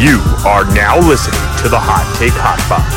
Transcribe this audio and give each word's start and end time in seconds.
You 0.00 0.18
are 0.46 0.64
now 0.74 0.98
listening 0.98 1.42
to 1.62 1.68
the 1.68 1.78
Hot 1.78 2.16
Take 2.18 2.32
Hot 2.36 2.56
Box. 2.70 2.88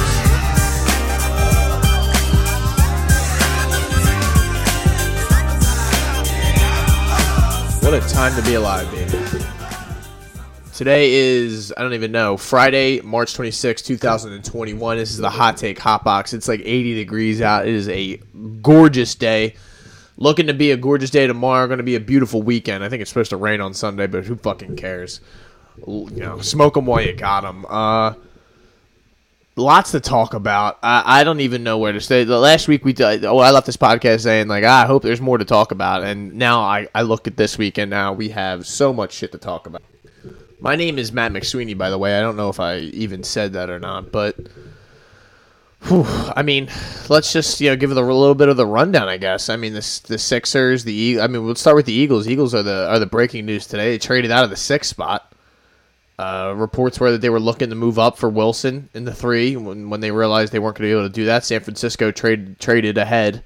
What 7.84 7.94
a 7.94 8.00
time 8.08 8.34
to 8.42 8.50
be 8.50 8.56
alive, 8.56 8.90
baby. 8.90 9.44
Today 10.74 11.12
is, 11.12 11.74
I 11.76 11.82
don't 11.82 11.92
even 11.92 12.14
know, 12.14 12.38
Friday, 12.38 13.02
March 13.02 13.34
26, 13.34 13.82
2021. 13.82 14.98
This 14.98 15.12
is 15.12 15.18
the 15.18 15.30
Hot 15.30 15.58
Take 15.58 15.80
Hot 15.80 16.06
Box. 16.06 16.32
It's 16.32 16.48
like 16.48 16.62
80 16.62 16.96
degrees 16.96 17.42
out. 17.42 17.68
It 17.68 17.74
is 17.74 17.90
a 17.90 18.16
gorgeous 18.62 19.14
day. 19.14 19.56
Looking 20.16 20.48
to 20.48 20.54
be 20.54 20.72
a 20.72 20.78
gorgeous 20.78 21.10
day 21.10 21.28
tomorrow. 21.28 21.68
Going 21.68 21.80
to 21.80 21.84
be 21.84 21.96
a 21.96 22.00
beautiful 22.00 22.42
weekend. 22.42 22.82
I 22.82 22.88
think 22.88 23.02
it's 23.02 23.10
supposed 23.10 23.32
to 23.32 23.38
rain 23.38 23.60
on 23.60 23.74
Sunday, 23.74 24.08
but 24.08 24.24
who 24.24 24.38
fucking 24.38 24.78
cares? 24.78 25.20
You 25.78 26.10
know, 26.12 26.40
smoke 26.40 26.76
them 26.76 26.86
while 26.86 27.02
you 27.02 27.14
got 27.14 27.42
them. 27.42 27.66
Uh, 27.68 28.14
lots 29.56 29.92
to 29.92 30.00
talk 30.00 30.34
about. 30.34 30.80
I, 30.84 31.22
I 31.22 31.24
don't 31.24 31.40
even 31.40 31.64
know 31.64 31.78
where 31.78 31.92
to 31.92 32.02
say. 32.02 32.24
The 32.24 32.40
last 32.40 32.68
week 32.68 32.86
we 32.86 32.94
did, 32.94 33.26
oh, 33.26 33.40
I 33.40 33.52
left 33.52 33.66
this 33.66 33.78
podcast 33.78 34.22
saying 34.22 34.48
like 34.48 34.64
ah, 34.66 34.84
I 34.84 34.86
hope 34.86 35.04
there's 35.04 35.22
more 35.22 35.38
to 35.38 35.46
talk 35.46 35.72
about, 35.72 36.04
and 36.04 36.34
now 36.34 36.62
I, 36.62 36.88
I 36.94 37.02
look 37.04 37.28
at 37.28 37.38
this 37.38 37.58
week 37.58 37.78
and 37.78 37.90
now 37.90 38.14
we 38.14 38.30
have 38.30 38.68
so 38.68 38.94
much 38.94 39.14
shit 39.14 39.32
to 39.32 39.38
talk 39.38 39.68
about. 39.68 39.84
My 40.60 40.76
name 40.76 40.98
is 40.98 41.12
Matt 41.12 41.34
McSweeney, 41.34 41.78
by 41.78 41.90
the 41.90 41.98
way. 41.98 42.18
I 42.18 42.22
don't 42.22 42.38
know 42.38 42.50
if 42.50 42.60
I 42.60 42.78
even 42.78 43.24
said 43.24 43.54
that 43.54 43.70
or 43.70 43.80
not, 43.80 44.12
but 44.14 44.38
whew, 45.82 46.06
I 46.08 46.42
mean, 46.42 46.70
let's 47.10 47.34
just 47.34 47.60
you 47.60 47.70
know 47.70 47.76
give 47.76 47.92
it 47.92 47.98
a 47.98 48.02
little 48.02 48.36
bit 48.36 48.50
of 48.50 48.58
the 48.58 48.66
rundown. 48.66 49.10
I 49.10 49.18
guess. 49.18 49.50
I 49.50 49.58
mean, 49.58 49.74
the 49.74 50.02
the 50.08 50.18
Sixers, 50.18 50.84
the 50.84 51.20
I 51.20 51.28
mean, 51.28 51.44
we'll 51.44 51.56
start 51.56 51.76
with 51.76 51.86
the 51.86 51.94
Eagles. 51.94 52.28
Eagles 52.28 52.56
are 52.56 52.64
the 52.64 52.88
are 52.90 53.00
the 53.00 53.06
breaking 53.06 53.46
news 53.46 53.68
today. 53.68 53.92
They 53.92 53.98
traded 53.98 54.32
out 54.32 54.44
of 54.44 54.50
the 54.50 54.56
sixth 54.56 54.90
spot. 54.90 55.33
Uh, 56.20 56.54
reports 56.56 57.00
were 57.00 57.12
that 57.12 57.22
they 57.22 57.30
were 57.30 57.40
looking 57.40 57.70
to 57.70 57.76
move 57.76 57.98
up 57.98 58.18
for 58.18 58.30
Wilson 58.30 58.90
in 58.94 59.04
the 59.06 59.14
three. 59.14 59.56
When, 59.56 59.90
when 59.90 60.00
they 60.00 60.12
realized 60.12 60.54
they 60.54 60.60
weren't 60.60 60.78
going 60.78 60.90
to 60.90 60.94
be 60.94 61.00
able 61.00 61.10
to 61.10 61.14
do 61.14 61.26
that, 61.26 61.44
San 61.44 61.62
Francisco 61.62 62.12
trade, 62.12 62.60
traded 62.60 62.98
ahead. 62.98 63.44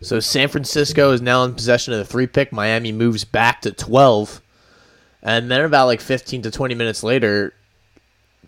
So 0.00 0.18
San 0.18 0.48
Francisco 0.48 1.12
is 1.12 1.22
now 1.22 1.44
in 1.44 1.54
possession 1.54 1.92
of 1.92 2.00
the 2.00 2.04
three 2.04 2.26
pick. 2.26 2.52
Miami 2.52 2.90
moves 2.90 3.24
back 3.24 3.60
to 3.62 3.70
12. 3.70 4.42
And 5.22 5.48
then 5.48 5.64
about 5.64 5.86
like 5.86 6.00
15 6.00 6.42
to 6.42 6.50
20 6.50 6.74
minutes 6.74 7.04
later, 7.04 7.54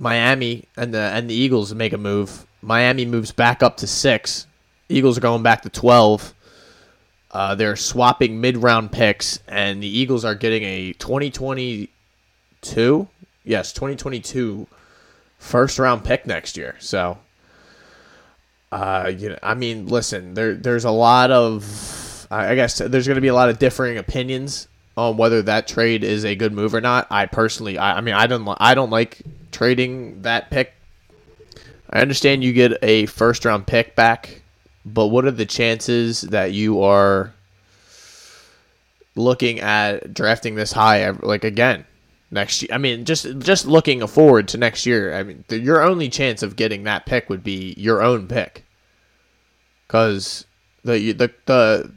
Miami 0.01 0.65
and 0.77 0.93
the 0.93 0.99
and 0.99 1.31
the 1.31 1.35
Eagles 1.35 1.73
make 1.73 1.93
a 1.93 1.99
move. 1.99 2.45
Miami 2.61 3.05
moves 3.05 3.31
back 3.31 3.63
up 3.63 3.77
to 3.79 3.87
six. 3.87 4.49
Eagles 4.89 5.17
are 5.17 5.21
going 5.21 5.45
back 5.45 5.63
to 5.63 5.69
12. 5.69 6.35
Uh, 7.31 7.55
they're 7.55 7.77
swapping 7.77 8.41
mid 8.41 8.57
round 8.57 8.91
picks, 8.91 9.39
and 9.47 9.81
the 9.81 9.87
Eagles 9.87 10.25
are 10.25 10.35
getting 10.35 10.65
a 10.65 10.93
2020 10.95 11.89
two, 12.65 13.09
yes, 13.45 13.73
2022 13.73 14.67
first 15.39 15.79
round 15.79 16.05
pick 16.05 16.27
next 16.27 16.57
year. 16.57 16.75
So, 16.81 17.19
uh, 18.73 19.13
you 19.17 19.29
know, 19.29 19.39
I 19.43 19.55
mean, 19.55 19.87
listen, 19.87 20.35
there 20.35 20.55
there's 20.55 20.85
a 20.85 20.91
lot 20.91 21.31
of, 21.31 22.27
I 22.31 22.55
guess 22.57 22.79
there's 22.79 23.07
going 23.07 23.17
to 23.17 23.21
be 23.21 23.29
a 23.29 23.35
lot 23.35 23.51
of 23.51 23.59
differing 23.59 23.99
opinions 23.99 24.67
on 24.97 25.17
whether 25.17 25.43
that 25.43 25.69
trade 25.69 26.03
is 26.03 26.25
a 26.25 26.35
good 26.35 26.53
move 26.53 26.75
or 26.75 26.81
not. 26.81 27.07
I 27.11 27.27
personally, 27.27 27.79
I, 27.79 27.99
I 27.99 28.01
mean, 28.01 28.15
I 28.15 28.27
don't, 28.27 28.49
I 28.59 28.75
don't 28.75 28.91
like 28.91 29.23
trading 29.53 30.23
that 30.23 30.51
pick. 30.51 30.73
I 31.91 32.01
understand 32.01 32.43
you 32.43 32.53
get 32.53 32.79
a 32.83 33.07
first 33.07 33.45
round 33.45 33.67
pick 33.67 33.95
back, 33.95 34.43
but 34.85 35.09
what 35.09 35.25
are 35.25 35.31
the 35.31 35.47
chances 35.47 36.23
that 36.23 36.53
you 36.53 36.83
are 36.83 37.33
looking 39.15 39.61
at 39.61 40.13
drafting 40.13 40.55
this 40.55 40.73
high? 40.73 41.09
Like 41.11 41.45
again, 41.45 41.85
next 42.35 42.61
year. 42.61 42.69
I 42.73 42.79
mean, 42.79 43.07
just 43.07 43.39
just 43.39 43.65
looking 43.65 44.07
forward 44.07 44.49
to 44.49 44.59
next 44.59 44.85
year. 44.85 45.15
I 45.15 45.23
mean, 45.23 45.45
the, 45.49 45.59
your 45.59 45.81
only 45.81 46.11
chance 46.11 46.43
of 46.43 46.57
getting 46.57 46.83
that 46.85 47.07
pick 47.07 47.31
would 47.31 47.43
be 47.43 47.75
your 47.79 48.03
own 48.03 48.29
pick, 48.29 48.67
because 49.87 50.45
the 50.85 51.13
the 51.13 51.33
the 51.47 51.91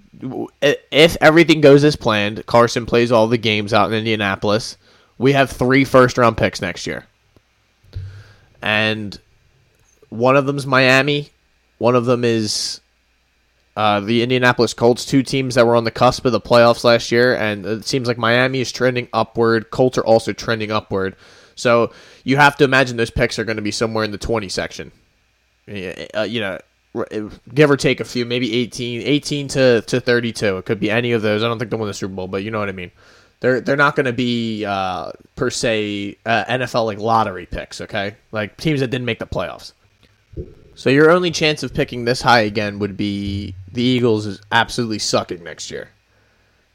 if 0.92 1.18
everything 1.20 1.60
goes 1.60 1.84
as 1.84 1.98
planned, 1.98 2.46
Carson 2.46 2.86
plays 2.86 3.12
all 3.12 3.28
the 3.28 3.38
games 3.38 3.74
out 3.74 3.92
in 3.92 3.98
Indianapolis. 3.98 4.78
We 5.18 5.34
have 5.34 5.50
three 5.50 5.84
first 5.84 6.18
round 6.18 6.38
picks 6.38 6.62
next 6.62 6.88
year, 6.88 7.06
and 8.62 9.20
one 10.10 10.38
of 10.38 10.46
them's 10.46 10.66
Miami, 10.66 11.30
one 11.80 11.96
of 11.96 12.06
them 12.06 12.24
is 12.24 12.80
uh, 13.78 14.00
the 14.00 14.24
Indianapolis 14.24 14.74
Colts, 14.74 15.06
two 15.06 15.22
teams 15.22 15.54
that 15.54 15.68
were 15.68 15.76
on 15.76 15.84
the 15.84 15.92
cusp 15.92 16.26
of 16.26 16.32
the 16.32 16.42
playoffs 16.42 16.84
last 16.84 17.12
year, 17.12 17.36
and 17.36 17.64
it 17.64 17.86
seems 17.86 18.08
like 18.08 18.18
Miami 18.18 18.60
is 18.60 18.72
trending 18.72 19.08
upward. 19.14 19.70
Colts 19.70 20.00
are 20.00 20.04
also 20.04 20.34
trending 20.34 20.72
upward. 20.72 21.16
So 21.54 21.94
you 22.24 22.38
have 22.38 22.58
to 22.58 22.64
imagine 22.64 22.98
those 22.98 23.12
picks 23.12 23.38
are 23.38 23.44
going 23.44 23.58
to 23.58 23.62
be 23.62 23.70
somewhere 23.70 24.04
in 24.04 24.10
the 24.10 24.18
20 24.18 24.50
section. 24.50 24.92
Uh, 25.70 26.24
you 26.24 26.40
know, 26.40 26.58
give 27.54 27.70
or 27.70 27.78
take 27.78 28.00
a 28.00 28.04
few, 28.04 28.26
maybe 28.26 28.52
18, 28.56 29.04
18 29.04 29.48
to, 29.50 29.82
to 29.82 30.02
32. 30.02 30.58
It 30.58 30.66
could 30.66 30.80
be 30.80 30.90
any 30.90 31.12
of 31.12 31.22
those. 31.22 31.44
I 31.44 31.48
don't 31.48 31.60
think 31.60 31.70
they'll 31.70 31.80
win 31.80 31.88
the 31.88 31.94
Super 31.94 32.16
Bowl, 32.16 32.28
but 32.28 32.44
you 32.44 32.50
know 32.50 32.58
what 32.58 32.70
I 32.70 32.72
mean. 32.72 32.90
They're 33.42 33.62
they're 33.62 33.76
not 33.76 33.96
going 33.96 34.08
to 34.08 34.14
be 34.14 34.66
uh, 34.66 35.12
per 35.36 35.52
se 35.52 36.18
uh, 36.26 36.46
NFL 36.46 36.86
like 36.86 36.98
lottery 36.98 37.46
picks. 37.46 37.82
Okay, 37.82 38.16
like 38.32 38.58
teams 38.58 38.80
that 38.80 38.88
didn't 38.88 39.06
make 39.06 39.20
the 39.20 39.28
playoffs. 39.28 39.74
So 40.78 40.92
your 40.92 41.10
only 41.10 41.32
chance 41.32 41.64
of 41.64 41.74
picking 41.74 42.06
this 42.06 42.22
high 42.22 42.42
again 42.42 42.78
would 42.78 42.96
be 42.96 43.56
the 43.74 43.82
Eagles 43.82 44.28
is 44.28 44.40
absolutely 44.52 45.00
sucking 45.00 45.44
next 45.44 45.72
year, 45.72 45.90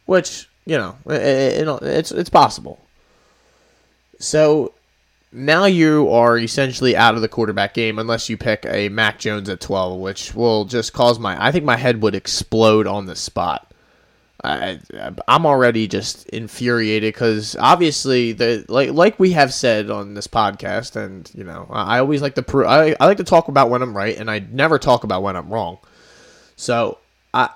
which 0.06 0.48
you 0.66 0.76
know 0.76 0.96
it, 1.06 1.68
it, 1.68 1.82
it's 1.82 2.10
it's 2.10 2.28
possible. 2.28 2.80
So 4.18 4.74
now 5.30 5.66
you 5.66 6.10
are 6.10 6.36
essentially 6.36 6.96
out 6.96 7.14
of 7.14 7.20
the 7.20 7.28
quarterback 7.28 7.74
game 7.74 8.00
unless 8.00 8.28
you 8.28 8.36
pick 8.36 8.66
a 8.66 8.88
Mac 8.88 9.20
Jones 9.20 9.48
at 9.48 9.60
twelve, 9.60 10.00
which 10.00 10.34
will 10.34 10.64
just 10.64 10.92
cause 10.92 11.20
my 11.20 11.40
I 11.40 11.52
think 11.52 11.64
my 11.64 11.76
head 11.76 12.02
would 12.02 12.16
explode 12.16 12.88
on 12.88 13.06
the 13.06 13.14
spot. 13.14 13.71
I, 14.44 14.80
I'm 15.28 15.46
already 15.46 15.86
just 15.86 16.28
infuriated 16.30 17.14
because 17.14 17.54
obviously 17.56 18.32
the 18.32 18.64
like 18.68 18.90
like 18.90 19.20
we 19.20 19.32
have 19.32 19.52
said 19.54 19.88
on 19.88 20.14
this 20.14 20.26
podcast, 20.26 20.96
and 20.96 21.30
you 21.34 21.44
know 21.44 21.66
I 21.70 21.98
always 21.98 22.22
like 22.22 22.34
to 22.34 22.64
I, 22.66 22.96
I 22.98 23.06
like 23.06 23.18
to 23.18 23.24
talk 23.24 23.48
about 23.48 23.70
when 23.70 23.82
I'm 23.82 23.96
right, 23.96 24.16
and 24.16 24.30
I 24.30 24.40
never 24.40 24.78
talk 24.78 25.04
about 25.04 25.22
when 25.22 25.36
I'm 25.36 25.48
wrong. 25.48 25.78
So 26.56 26.98
I 27.32 27.50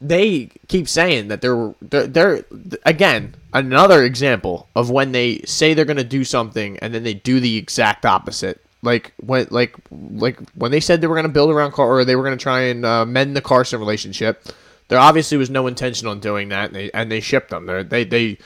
they 0.00 0.50
keep 0.68 0.88
saying 0.88 1.28
that 1.28 1.42
they're 1.42 1.74
they're, 1.82 2.06
they're 2.06 2.44
again 2.86 3.34
another 3.52 4.02
example 4.02 4.68
of 4.74 4.90
when 4.90 5.12
they 5.12 5.38
say 5.40 5.74
they're 5.74 5.84
going 5.84 5.96
to 5.98 6.04
do 6.04 6.24
something 6.24 6.78
and 6.78 6.94
then 6.94 7.02
they 7.02 7.14
do 7.14 7.40
the 7.40 7.56
exact 7.56 8.06
opposite. 8.06 8.64
Like 8.82 9.12
when 9.18 9.46
like 9.50 9.76
like 9.90 10.40
when 10.54 10.70
they 10.70 10.80
said 10.80 11.00
they 11.00 11.06
were 11.06 11.14
going 11.14 11.26
to 11.26 11.32
build 11.32 11.50
around 11.50 11.72
Car 11.72 11.86
or 11.88 12.04
they 12.04 12.16
were 12.16 12.24
going 12.24 12.36
to 12.36 12.42
try 12.42 12.62
and 12.62 12.86
uh, 12.86 13.04
mend 13.04 13.36
the 13.36 13.42
Carson 13.42 13.78
relationship 13.78 14.48
there 14.92 15.00
obviously 15.00 15.38
was 15.38 15.48
no 15.48 15.68
intention 15.68 16.06
on 16.06 16.20
doing 16.20 16.50
that, 16.50 16.66
and 16.66 16.74
they, 16.74 16.90
and 16.90 17.10
they 17.10 17.20
shipped 17.20 17.48
them. 17.48 17.64
They're, 17.64 17.82
they 17.82 18.04
they, 18.04 18.36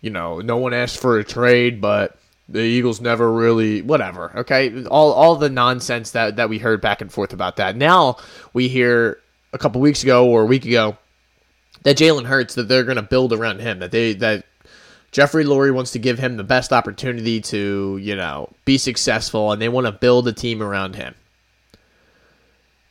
you 0.00 0.10
know, 0.10 0.40
no 0.40 0.56
one 0.56 0.74
asked 0.74 0.98
for 0.98 1.20
a 1.20 1.24
trade, 1.24 1.80
but 1.80 2.18
the 2.48 2.58
Eagles 2.62 3.00
never 3.00 3.30
really 3.32 3.80
whatever. 3.80 4.32
Okay, 4.38 4.86
all 4.86 5.12
all 5.12 5.36
the 5.36 5.48
nonsense 5.48 6.10
that 6.10 6.34
that 6.34 6.48
we 6.48 6.58
heard 6.58 6.80
back 6.80 7.00
and 7.00 7.12
forth 7.12 7.32
about 7.32 7.58
that. 7.58 7.76
Now 7.76 8.16
we 8.52 8.66
hear 8.66 9.20
a 9.52 9.58
couple 9.58 9.80
weeks 9.80 10.02
ago 10.02 10.28
or 10.28 10.42
a 10.42 10.46
week 10.46 10.64
ago 10.64 10.98
that 11.84 11.96
Jalen 11.96 12.24
Hurts 12.24 12.56
that 12.56 12.66
they're 12.66 12.82
going 12.82 12.96
to 12.96 13.02
build 13.02 13.32
around 13.32 13.60
him. 13.60 13.78
That 13.78 13.92
they 13.92 14.14
that 14.14 14.46
Jeffrey 15.12 15.44
Lurie 15.44 15.72
wants 15.72 15.92
to 15.92 16.00
give 16.00 16.18
him 16.18 16.36
the 16.36 16.42
best 16.42 16.72
opportunity 16.72 17.40
to 17.40 18.00
you 18.02 18.16
know 18.16 18.52
be 18.64 18.78
successful, 18.78 19.52
and 19.52 19.62
they 19.62 19.68
want 19.68 19.86
to 19.86 19.92
build 19.92 20.26
a 20.26 20.32
team 20.32 20.60
around 20.60 20.96
him. 20.96 21.14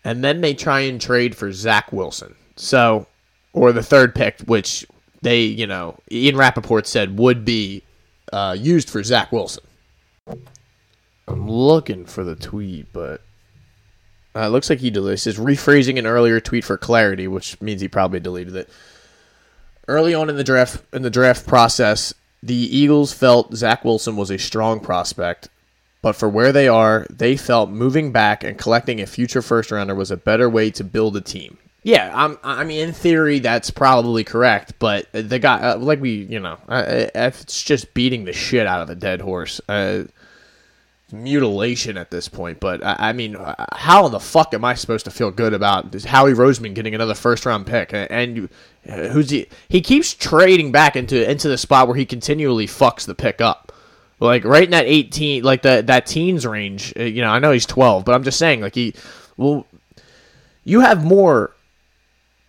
And 0.06 0.24
then 0.24 0.40
they 0.40 0.54
try 0.54 0.80
and 0.80 1.02
trade 1.02 1.36
for 1.36 1.52
Zach 1.52 1.92
Wilson. 1.92 2.36
So, 2.56 3.08
or 3.54 3.72
the 3.72 3.84
third 3.84 4.16
pick, 4.16 4.42
which 4.42 4.86
they, 5.22 5.42
you 5.42 5.68
know, 5.68 5.98
Ian 6.12 6.38
Rapoport 6.38 6.88
said 6.88 7.18
would 7.18 7.46
be 7.46 7.84
uh, 8.32 8.56
used 8.58 8.90
for 8.90 9.04
Zach 9.04 9.32
Wilson. 9.32 9.64
I'm 11.28 11.50
looking 11.50 12.06
for 12.06 12.24
the 12.24 12.36
tweet, 12.36 12.92
but 12.92 13.22
uh, 14.36 14.42
it 14.42 14.50
looks 14.50 14.70
like 14.70 14.80
he 14.80 14.90
deleted. 14.90 15.20
It 15.20 15.22
says 15.22 15.38
rephrasing 15.38 15.98
an 15.98 16.06
earlier 16.06 16.40
tweet 16.40 16.66
for 16.66 16.78
clarity, 16.78 17.28
which 17.28 17.60
means 17.62 17.82
he 17.82 17.88
probably 17.88 18.20
deleted 18.20 18.56
it. 18.56 18.70
Early 19.88 20.14
on 20.14 20.30
in 20.30 20.36
the 20.36 20.44
draft, 20.44 20.84
in 20.94 21.02
the 21.02 21.10
draft 21.10 21.46
process, 21.46 22.14
the 22.42 22.56
Eagles 22.56 23.14
felt 23.14 23.54
Zach 23.56 23.86
Wilson 23.86 24.16
was 24.16 24.30
a 24.30 24.38
strong 24.38 24.80
prospect, 24.80 25.50
but 26.02 26.16
for 26.16 26.28
where 26.28 26.52
they 26.52 26.68
are, 26.68 27.06
they 27.10 27.38
felt 27.38 27.70
moving 27.70 28.12
back 28.12 28.44
and 28.44 28.58
collecting 28.58 29.00
a 29.00 29.06
future 29.06 29.42
first 29.42 29.72
rounder 29.72 29.96
was 29.96 30.12
a 30.12 30.18
better 30.18 30.50
way 30.50 30.70
to 30.72 30.84
build 30.84 31.16
a 31.16 31.22
team. 31.22 31.58
Yeah, 31.84 32.12
I'm, 32.16 32.38
I 32.44 32.64
mean, 32.64 32.88
in 32.88 32.94
theory, 32.94 33.40
that's 33.40 33.70
probably 33.70 34.24
correct. 34.24 34.74
But 34.80 35.08
the 35.12 35.38
guy, 35.38 35.60
uh, 35.60 35.78
like 35.78 36.00
we, 36.00 36.12
you 36.24 36.40
know, 36.40 36.58
uh, 36.70 37.08
it's 37.14 37.62
just 37.62 37.94
beating 37.94 38.24
the 38.24 38.32
shit 38.34 38.66
out 38.66 38.82
of 38.82 38.90
a 38.90 38.96
dead 38.96 39.20
horse. 39.22 39.60
Uh, 39.68 40.06
mutilation 41.12 41.98
at 41.98 42.10
this 42.10 42.28
point. 42.28 42.60
But 42.60 42.84
I, 42.84 42.96
I 43.10 43.14
mean, 43.14 43.36
uh, 43.36 43.66
how 43.74 44.06
in 44.06 44.12
the 44.12 44.20
fuck 44.20 44.54
am 44.54 44.66
I 44.66 44.74
supposed 44.74 45.06
to 45.06 45.12
feel 45.12 45.32
good 45.32 45.54
about 45.54 45.92
this 45.92 46.06
Howie 46.06 46.34
Roseman 46.34 46.74
getting 46.74 46.96
another 46.96 47.14
first 47.14 47.46
round 47.46 47.68
pick? 47.68 47.92
And 47.94 48.50
uh, 48.90 49.10
who's 49.10 49.30
he? 49.30 49.48
He 49.70 49.82
keeps 49.82 50.14
trading 50.14 50.72
back 50.72 50.96
into 50.96 51.30
into 51.30 51.48
the 51.48 51.58
spot 51.58 51.88
where 51.88 51.98
he 51.98 52.06
continually 52.06 52.66
fucks 52.68 53.06
the 53.06 53.16
pick 53.16 53.42
up. 53.42 53.72
Like 54.20 54.46
right 54.46 54.64
in 54.64 54.72
that 54.72 54.86
18, 54.86 55.44
like 55.44 55.64
the 55.64 55.84
that 55.86 56.06
teens 56.06 56.46
range. 56.48 56.94
uh, 56.98 57.04
You 57.04 57.22
know, 57.22 57.30
I 57.30 57.40
know 57.40 57.52
he's 57.52 57.66
12, 57.66 58.06
but 58.06 58.16
I'm 58.16 58.24
just 58.24 58.40
saying, 58.40 58.62
like 58.62 58.76
he, 58.76 58.96
well, 59.38 59.68
you 60.64 60.80
have 60.80 61.04
more 61.04 61.52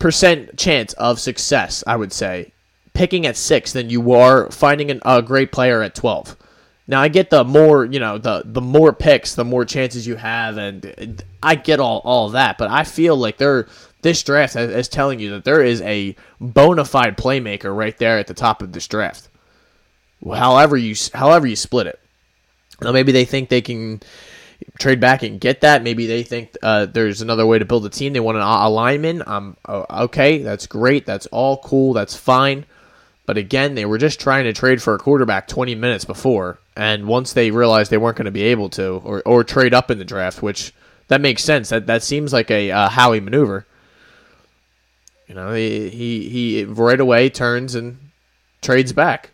percent 0.04 0.58
chance 0.58 0.92
of 0.92 1.18
success, 1.18 1.82
I 1.86 1.96
would 1.96 2.12
say, 2.12 2.52
picking 2.92 3.24
at 3.24 3.38
six 3.38 3.72
than 3.72 3.88
you 3.88 4.12
are 4.12 4.50
finding 4.50 4.90
an, 4.90 5.00
a 5.02 5.22
great 5.22 5.50
player 5.50 5.80
at 5.80 5.94
12. 5.94 6.36
Now 6.86 7.00
I 7.00 7.08
get 7.08 7.30
the 7.30 7.42
more, 7.42 7.86
you 7.86 8.00
know, 8.00 8.18
the 8.18 8.42
the 8.44 8.60
more 8.60 8.92
picks, 8.92 9.34
the 9.34 9.46
more 9.46 9.64
chances 9.64 10.06
you 10.06 10.16
have, 10.16 10.58
and 10.58 10.84
uh, 10.84 11.24
I 11.42 11.54
get 11.54 11.80
all 11.80 12.02
all 12.04 12.28
that. 12.28 12.58
But 12.58 12.70
I 12.70 12.84
feel 12.84 13.16
like 13.16 13.38
they're 13.38 13.66
this 14.02 14.22
draft 14.22 14.56
is 14.56 14.88
telling 14.88 15.20
you 15.20 15.30
that 15.30 15.44
there 15.44 15.62
is 15.62 15.80
a 15.80 16.14
bona 16.38 16.84
fide 16.84 17.16
playmaker 17.16 17.74
right 17.74 17.96
there 17.96 18.18
at 18.18 18.26
the 18.26 18.34
top 18.34 18.60
of 18.60 18.72
this 18.72 18.86
draft. 18.86 19.30
However 20.22 20.76
you 20.76 20.94
however 21.14 21.46
you 21.46 21.56
split 21.56 21.86
it. 21.86 21.98
Now 22.82 22.92
maybe 22.92 23.12
they 23.12 23.24
think 23.24 23.48
they 23.48 23.62
can 23.62 24.02
trade 24.78 25.00
back 25.00 25.22
and 25.22 25.40
get 25.40 25.60
that. 25.60 25.82
Maybe 25.82 26.06
they 26.06 26.22
think 26.22 26.56
uh, 26.62 26.86
there's 26.86 27.20
another 27.22 27.46
way 27.46 27.58
to 27.58 27.64
build 27.64 27.86
a 27.86 27.90
team. 27.90 28.12
They 28.12 28.20
want 28.20 28.36
an 28.36 28.42
a 28.42 28.68
lineman. 28.68 29.22
Um, 29.26 29.56
uh, 29.66 29.84
okay, 30.04 30.38
that's 30.38 30.66
great. 30.66 31.06
That's 31.06 31.26
all 31.26 31.58
cool. 31.58 31.92
That's 31.92 32.16
fine. 32.16 32.66
But 33.26 33.38
again, 33.38 33.74
they 33.74 33.86
were 33.86 33.98
just 33.98 34.20
trying 34.20 34.44
to 34.44 34.52
trade 34.52 34.82
for 34.82 34.94
a 34.94 34.98
quarterback 34.98 35.48
20 35.48 35.74
minutes 35.74 36.04
before, 36.04 36.58
and 36.76 37.06
once 37.06 37.32
they 37.32 37.50
realized 37.50 37.90
they 37.90 37.96
weren't 37.96 38.18
going 38.18 38.26
to 38.26 38.30
be 38.30 38.42
able 38.42 38.68
to, 38.70 39.00
or, 39.02 39.22
or 39.24 39.44
trade 39.44 39.72
up 39.72 39.90
in 39.90 39.96
the 39.96 40.04
draft, 40.04 40.42
which 40.42 40.74
that 41.08 41.22
makes 41.22 41.42
sense. 41.42 41.70
That 41.70 41.86
that 41.86 42.02
seems 42.02 42.32
like 42.32 42.50
a 42.50 42.70
uh, 42.70 42.88
Howie 42.88 43.20
maneuver. 43.20 43.66
You 45.26 45.34
know, 45.34 45.54
he, 45.54 45.88
he 45.88 46.28
he 46.28 46.64
right 46.64 47.00
away 47.00 47.30
turns 47.30 47.74
and 47.74 47.98
trades 48.60 48.92
back 48.92 49.30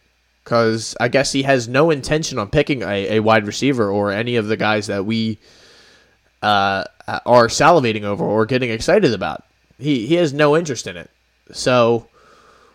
because 0.51 0.97
I 0.99 1.07
guess 1.07 1.31
he 1.31 1.45
has 1.45 1.69
no 1.69 1.91
intention 1.93 2.37
on 2.41 2.51
picking 2.51 2.83
a, 2.83 3.19
a 3.19 3.21
wide 3.21 3.47
receiver 3.47 3.89
or 3.89 4.11
any 4.11 4.35
of 4.35 4.49
the 4.49 4.57
guys 4.57 4.89
that 4.89 5.07
we 5.07 5.39
uh, 6.43 6.83
are 7.25 7.47
salivating 7.47 8.03
over 8.03 8.25
or 8.25 8.47
getting 8.47 8.71
excited 8.71 9.15
about. 9.15 9.45
He 9.79 10.09
he 10.09 10.17
has 10.17 10.33
no 10.33 10.57
interest 10.57 10.89
in 10.89 10.97
it. 10.97 11.09
So 11.53 12.09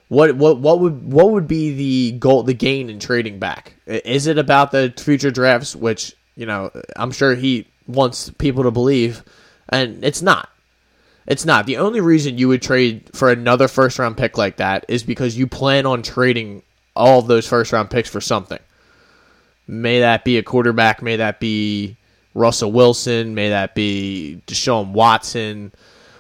what 0.08 0.38
what 0.38 0.60
what 0.60 0.80
would 0.80 1.12
what 1.12 1.32
would 1.32 1.50
be 1.50 1.74
the 1.74 2.18
goal 2.18 2.44
the 2.44 2.54
gain 2.54 2.90
in 2.90 2.98
trading 2.98 3.40
back? 3.40 3.76
Is 3.86 4.26
it 4.28 4.38
about 4.38 4.72
the 4.72 4.94
future 4.96 5.30
drafts, 5.30 5.76
which 5.76 6.16
you 6.38 6.46
know 6.46 6.72
I'm 6.96 7.12
sure 7.12 7.36
he 7.36 7.68
wants 7.88 8.30
people 8.38 8.64
to 8.64 8.72
believe, 8.72 9.22
and 9.68 10.02
it's 10.02 10.22
not. 10.22 10.50
It's 11.28 11.44
not. 11.44 11.66
The 11.66 11.78
only 11.78 12.00
reason 12.00 12.38
you 12.38 12.48
would 12.48 12.62
trade 12.62 13.10
for 13.14 13.30
another 13.30 13.68
first 13.68 14.00
round 14.00 14.16
pick 14.16 14.38
like 14.38 14.58
that 14.58 14.86
is 14.88 15.04
because 15.04 15.38
you 15.38 15.46
plan 15.46 15.86
on 15.86 16.04
trading 16.04 16.62
all 16.96 17.20
of 17.20 17.28
those 17.28 17.48
first 17.48 17.72
round 17.72 17.90
picks 17.90 18.10
for 18.10 18.22
something. 18.22 18.60
May 19.68 20.00
that 20.00 20.24
be 20.24 20.38
a 20.38 20.44
quarterback, 20.44 21.02
may 21.02 21.16
that 21.18 21.40
be 21.40 21.98
Russell 22.34 22.72
Wilson, 22.72 23.34
may 23.34 23.50
that 23.50 23.74
be 23.74 24.42
Deshaun 24.46 24.92
Watson, 24.92 25.72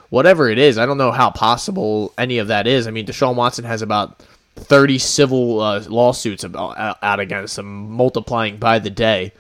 whatever 0.10 0.50
it 0.50 0.58
is. 0.58 0.78
I 0.78 0.86
don't 0.86 0.98
know 0.98 1.12
how 1.12 1.30
possible 1.30 2.14
any 2.18 2.40
of 2.40 2.48
that 2.48 2.68
is. 2.68 2.88
I 2.88 2.92
mean, 2.92 3.06
Deshaun 3.06 3.36
Watson 3.36 3.66
has 3.66 3.82
about 3.82 4.24
30 4.56 4.98
civil 4.98 5.60
uh, 5.60 5.84
lawsuits 5.88 6.44
about, 6.44 6.98
out 7.04 7.20
against 7.20 7.58
him, 7.58 7.92
multiplying 7.92 8.58
by 8.58 8.80
the 8.80 8.90
day 8.90 9.34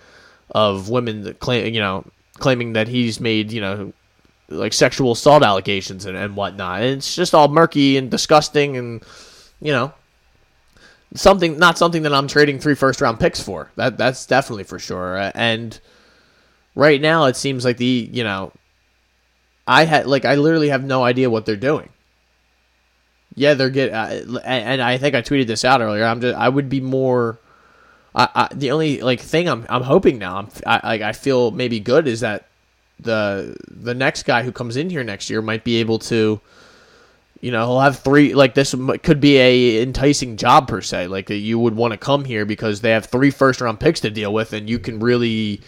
of 0.51 0.89
women 0.89 1.33
claim, 1.35 1.73
you 1.73 1.79
know, 1.79 2.05
claiming 2.35 2.73
that 2.73 2.87
he's 2.87 3.19
made, 3.19 3.51
you 3.51 3.61
know, 3.61 3.93
like 4.49 4.73
sexual 4.73 5.13
assault 5.13 5.43
allegations 5.43 6.05
and, 6.05 6.17
and 6.17 6.35
whatnot. 6.35 6.81
And 6.81 6.97
it's 6.97 7.15
just 7.15 7.33
all 7.33 7.47
murky 7.47 7.97
and 7.97 8.11
disgusting 8.11 8.77
and, 8.77 9.03
you 9.61 9.71
know, 9.71 9.93
something 11.15 11.57
not 11.57 11.77
something 11.77 12.03
that 12.03 12.13
I'm 12.13 12.27
trading 12.27 12.59
three 12.59 12.75
first 12.75 13.01
round 13.01 13.19
picks 13.19 13.41
for. 13.41 13.71
That 13.75 13.97
that's 13.97 14.25
definitely 14.25 14.65
for 14.65 14.79
sure. 14.79 15.31
And 15.33 15.79
right 16.75 17.01
now 17.01 17.25
it 17.25 17.35
seems 17.35 17.65
like 17.65 17.77
the 17.77 18.09
you 18.11 18.23
know 18.23 18.51
I 19.67 19.85
had 19.85 20.05
like 20.05 20.25
I 20.25 20.35
literally 20.35 20.69
have 20.69 20.83
no 20.83 21.03
idea 21.03 21.29
what 21.29 21.45
they're 21.45 21.55
doing. 21.55 21.89
Yeah, 23.33 23.53
they're 23.53 23.69
get 23.69 23.91
uh, 23.91 24.39
and 24.45 24.81
I 24.81 24.97
think 24.97 25.15
I 25.15 25.21
tweeted 25.21 25.47
this 25.47 25.65
out 25.65 25.81
earlier. 25.81 26.05
I'm 26.05 26.21
just 26.21 26.37
I 26.37 26.47
would 26.47 26.69
be 26.69 26.81
more. 26.81 27.39
I, 28.13 28.29
I 28.35 28.47
the 28.53 28.71
only 28.71 29.01
like 29.01 29.19
thing 29.19 29.49
I'm 29.49 29.65
I'm 29.69 29.83
hoping 29.83 30.17
now 30.17 30.37
I'm 30.37 30.49
I 30.65 31.03
I 31.03 31.11
feel 31.13 31.51
maybe 31.51 31.79
good 31.79 32.07
is 32.07 32.21
that 32.21 32.47
the 32.99 33.57
the 33.69 33.93
next 33.93 34.23
guy 34.23 34.43
who 34.43 34.51
comes 34.51 34.77
in 34.77 34.89
here 34.89 35.03
next 35.03 35.29
year 35.29 35.41
might 35.41 35.63
be 35.63 35.77
able 35.77 35.99
to 35.99 36.39
you 37.45 37.51
know 37.51 37.63
he'll 37.67 37.79
have 37.79 37.99
three 37.99 38.33
like 38.33 38.55
this 38.55 38.73
could 39.03 39.19
be 39.19 39.37
a 39.37 39.83
enticing 39.83 40.35
job 40.35 40.67
per 40.67 40.81
se 40.81 41.05
like 41.05 41.29
you 41.29 41.59
would 41.59 41.75
want 41.75 41.91
to 41.91 41.97
come 41.97 42.25
here 42.25 42.43
because 42.43 42.81
they 42.81 42.89
have 42.89 43.05
three 43.05 43.29
first 43.29 43.61
round 43.61 43.79
picks 43.79 43.99
to 43.99 44.09
deal 44.09 44.33
with 44.33 44.51
and 44.51 44.67
you 44.67 44.79
can 44.79 44.99
really 44.99 45.61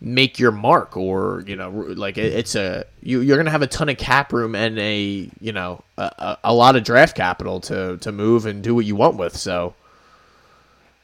make 0.00 0.38
your 0.38 0.50
mark 0.50 0.96
or 0.96 1.44
you 1.46 1.54
know 1.54 1.68
like 1.68 2.16
it's 2.16 2.54
a 2.54 2.86
you, 3.02 3.20
you're 3.20 3.36
gonna 3.36 3.50
have 3.50 3.60
a 3.60 3.66
ton 3.66 3.90
of 3.90 3.98
cap 3.98 4.32
room 4.32 4.54
and 4.54 4.78
a 4.78 5.28
you 5.38 5.52
know 5.52 5.84
a, 5.98 6.38
a 6.44 6.54
lot 6.54 6.76
of 6.76 6.82
draft 6.82 7.14
capital 7.14 7.60
to 7.60 7.98
to 7.98 8.10
move 8.10 8.46
and 8.46 8.62
do 8.62 8.74
what 8.74 8.86
you 8.86 8.96
want 8.96 9.18
with. 9.18 9.36
So 9.36 9.74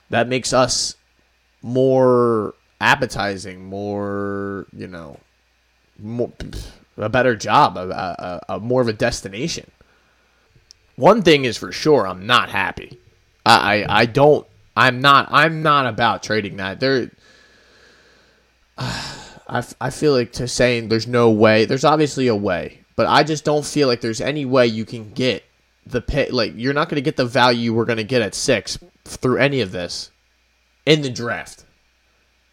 that 0.09 0.27
makes 0.27 0.55
us 0.55 0.97
more 1.61 2.55
appetizing 2.81 3.63
more 3.67 4.65
you 4.75 4.87
know 4.87 5.21
more 5.99 6.33
a 6.97 7.11
better 7.11 7.37
job 7.37 7.77
a, 7.77 8.41
a, 8.49 8.55
a 8.55 8.59
more 8.59 8.81
of 8.81 8.89
a 8.89 8.93
destination 8.93 9.71
one 10.99 11.23
thing 11.23 11.45
is 11.45 11.57
for 11.57 11.73
sure 11.73 12.07
i'm 12.07 12.27
not 12.27 12.51
happy. 12.51 12.99
I, 13.47 13.85
I 13.85 14.01
i 14.03 14.07
don't 14.07 14.47
i'm 14.77 15.01
not 15.01 15.29
i'm 15.31 15.63
not 15.63 15.87
about 15.87 16.23
trading 16.23 16.57
that. 16.57 16.81
There 16.81 17.11
I, 18.79 19.65
I 19.81 19.91
feel 19.91 20.13
like 20.13 20.33
to 20.33 20.47
saying 20.49 20.89
there's 20.89 21.07
no 21.07 21.31
way 21.31 21.65
there's 21.65 21.85
obviously 21.85 22.27
a 22.27 22.37
way 22.37 22.81
but 22.97 23.07
i 23.07 23.23
just 23.23 23.45
don't 23.45 23.65
feel 23.65 23.89
like 23.89 24.03
there's 24.03 24.21
any 24.21 24.45
way 24.45 24.67
you 24.67 24.85
can 24.85 25.11
get 25.11 25.43
the 25.87 26.01
pay 26.01 26.29
like 26.31 26.53
you're 26.57 26.75
not 26.75 26.89
going 26.89 26.97
to 26.97 27.03
get 27.03 27.17
the 27.17 27.25
value 27.25 27.73
we're 27.73 27.85
going 27.85 27.97
to 27.97 28.05
get 28.05 28.23
at 28.23 28.35
six 28.35 28.79
through 29.05 29.39
any 29.39 29.61
of 29.61 29.73
this 29.73 30.11
in 30.85 31.03
the 31.03 31.11
draft. 31.11 31.65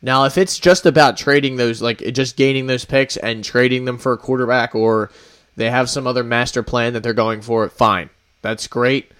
Now 0.01 0.25
if 0.25 0.37
it's 0.37 0.59
just 0.59 0.85
about 0.85 1.17
trading 1.17 1.55
those 1.55 1.81
like 1.81 1.99
just 2.13 2.37
gaining 2.37 2.67
those 2.67 2.85
picks 2.85 3.17
and 3.17 3.43
trading 3.43 3.85
them 3.85 3.97
for 3.97 4.13
a 4.13 4.17
quarterback 4.17 4.75
or 4.75 5.11
they 5.55 5.69
have 5.69 5.89
some 5.89 6.05
other 6.05 6.23
master 6.23 6.63
plan 6.63 6.93
that 6.93 7.03
they're 7.03 7.13
going 7.13 7.41
for 7.41 7.67
fine 7.69 8.09
that's 8.45 8.67
great 8.67 9.11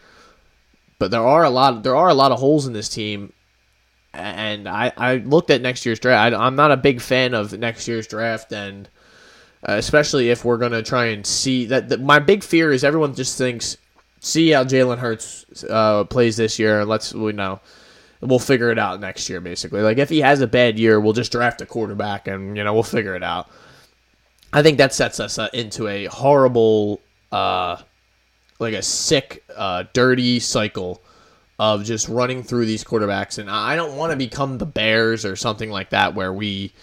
but 0.99 1.11
there 1.11 1.25
are 1.25 1.43
a 1.43 1.49
lot 1.49 1.83
there 1.83 1.95
are 1.95 2.09
a 2.09 2.13
lot 2.13 2.31
of 2.31 2.39
holes 2.39 2.65
in 2.65 2.73
this 2.73 2.89
team 2.89 3.33
and 4.13 4.67
I, 4.67 4.93
I 4.95 5.15
looked 5.17 5.49
at 5.49 5.61
next 5.61 5.85
year's 5.85 5.99
draft. 5.99 6.33
I, 6.33 6.47
am 6.47 6.55
not 6.55 6.71
a 6.71 6.77
big 6.77 7.01
fan 7.01 7.33
of 7.33 7.51
next 7.57 7.85
year's 7.85 8.07
draft, 8.07 8.53
and 8.53 8.87
uh, 9.67 9.73
especially 9.73 10.29
if 10.29 10.45
we're 10.45 10.57
gonna 10.57 10.81
try 10.81 11.07
and 11.07 11.25
see 11.25 11.65
that. 11.65 11.99
My 11.99 12.19
big 12.19 12.43
fear 12.43 12.71
is 12.71 12.83
everyone 12.83 13.13
just 13.13 13.37
thinks, 13.37 13.77
see 14.21 14.51
how 14.51 14.63
Jalen 14.63 14.99
Hurts 14.99 15.65
uh, 15.69 16.05
plays 16.05 16.37
this 16.37 16.57
year, 16.57 16.85
let's 16.85 17.13
we 17.13 17.33
know 17.33 17.59
we'll 18.21 18.39
figure 18.39 18.71
it 18.71 18.79
out 18.79 18.99
next 18.99 19.29
year. 19.29 19.41
Basically, 19.41 19.81
like 19.81 19.97
if 19.97 20.09
he 20.09 20.21
has 20.21 20.41
a 20.41 20.47
bad 20.47 20.79
year, 20.79 20.99
we'll 20.99 21.13
just 21.13 21.31
draft 21.31 21.61
a 21.61 21.65
quarterback, 21.65 22.27
and 22.27 22.57
you 22.57 22.63
know 22.63 22.73
we'll 22.73 22.83
figure 22.83 23.15
it 23.15 23.23
out. 23.23 23.49
I 24.53 24.63
think 24.63 24.77
that 24.77 24.93
sets 24.93 25.19
us 25.19 25.37
uh, 25.37 25.49
into 25.53 25.87
a 25.87 26.05
horrible, 26.05 27.01
uh, 27.31 27.77
like 28.59 28.73
a 28.73 28.81
sick, 28.81 29.43
uh, 29.55 29.83
dirty 29.93 30.39
cycle 30.39 31.01
of 31.57 31.83
just 31.83 32.09
running 32.09 32.43
through 32.43 32.65
these 32.65 32.83
quarterbacks. 32.83 33.37
And 33.37 33.49
I 33.49 33.75
don't 33.75 33.95
want 33.95 34.11
to 34.11 34.17
become 34.17 34.57
the 34.57 34.65
Bears 34.65 35.25
or 35.25 35.35
something 35.35 35.69
like 35.69 35.91
that 35.91 36.15
where 36.15 36.33
we 36.33 36.73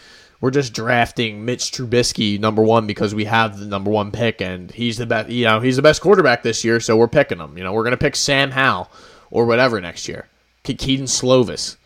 we're 0.40 0.50
just 0.50 0.72
drafting 0.72 1.44
Mitch 1.44 1.70
Trubisky 1.70 2.38
number 2.38 2.62
one 2.62 2.86
because 2.86 3.14
we 3.14 3.26
have 3.26 3.58
the 3.58 3.66
number 3.66 3.90
one 3.90 4.10
pick 4.10 4.40
and 4.40 4.70
he's 4.72 4.98
the 4.98 5.06
best. 5.06 5.28
You 5.30 5.44
know, 5.44 5.60
he's 5.60 5.76
the 5.76 5.82
best 5.82 6.00
quarterback 6.00 6.42
this 6.42 6.64
year, 6.64 6.80
so 6.80 6.96
we're 6.96 7.08
picking 7.08 7.38
him. 7.38 7.56
You 7.56 7.64
know, 7.64 7.72
we're 7.72 7.84
gonna 7.84 7.96
pick 7.96 8.16
Sam 8.16 8.50
Howell 8.50 8.90
or 9.30 9.46
whatever 9.46 9.80
next 9.80 10.08
year. 10.08 10.28
Kedon 10.64 11.06
Slovis. 11.06 11.76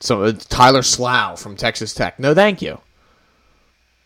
So 0.00 0.24
uh, 0.24 0.32
Tyler 0.32 0.80
Shough 0.80 1.38
from 1.38 1.56
Texas 1.56 1.94
Tech. 1.94 2.18
No, 2.18 2.34
thank 2.34 2.62
you. 2.62 2.80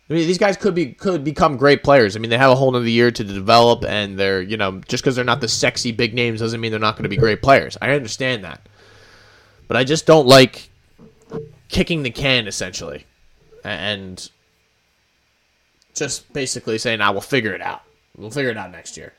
I 0.09 0.13
mean, 0.13 0.25
these 0.25 0.37
guys 0.37 0.55
could 0.55 0.73
be 0.73 0.93
could 0.93 1.23
become 1.23 1.57
great 1.57 1.83
players. 1.83 2.15
I 2.15 2.19
mean, 2.19 2.29
they 2.29 2.37
have 2.37 2.51
a 2.51 2.55
whole 2.55 2.73
other 2.73 2.87
year 2.87 3.11
to 3.11 3.23
develop, 3.23 3.83
and 3.83 4.17
they're 4.17 4.41
you 4.41 4.55
know 4.55 4.79
just 4.87 5.03
because 5.03 5.15
they're 5.15 5.25
not 5.25 5.41
the 5.41 5.49
sexy 5.49 5.91
big 5.91 6.13
names 6.13 6.39
doesn't 6.39 6.61
mean 6.61 6.71
they're 6.71 6.79
not 6.79 6.95
going 6.95 7.03
to 7.03 7.09
be 7.09 7.17
great 7.17 7.41
players. 7.41 7.77
I 7.81 7.91
understand 7.91 8.43
that, 8.45 8.67
but 9.67 9.75
I 9.75 9.83
just 9.83 10.05
don't 10.05 10.27
like 10.27 10.69
kicking 11.67 12.03
the 12.03 12.09
can 12.09 12.47
essentially, 12.47 13.05
and 13.65 14.29
just 15.93 16.31
basically 16.31 16.77
saying, 16.77 17.01
"I 17.01 17.09
will 17.09 17.21
figure 17.21 17.53
it 17.53 17.61
out. 17.61 17.81
We'll 18.15 18.31
figure 18.31 18.51
it 18.51 18.57
out 18.57 18.71
next 18.71 18.95
year." 18.95 19.13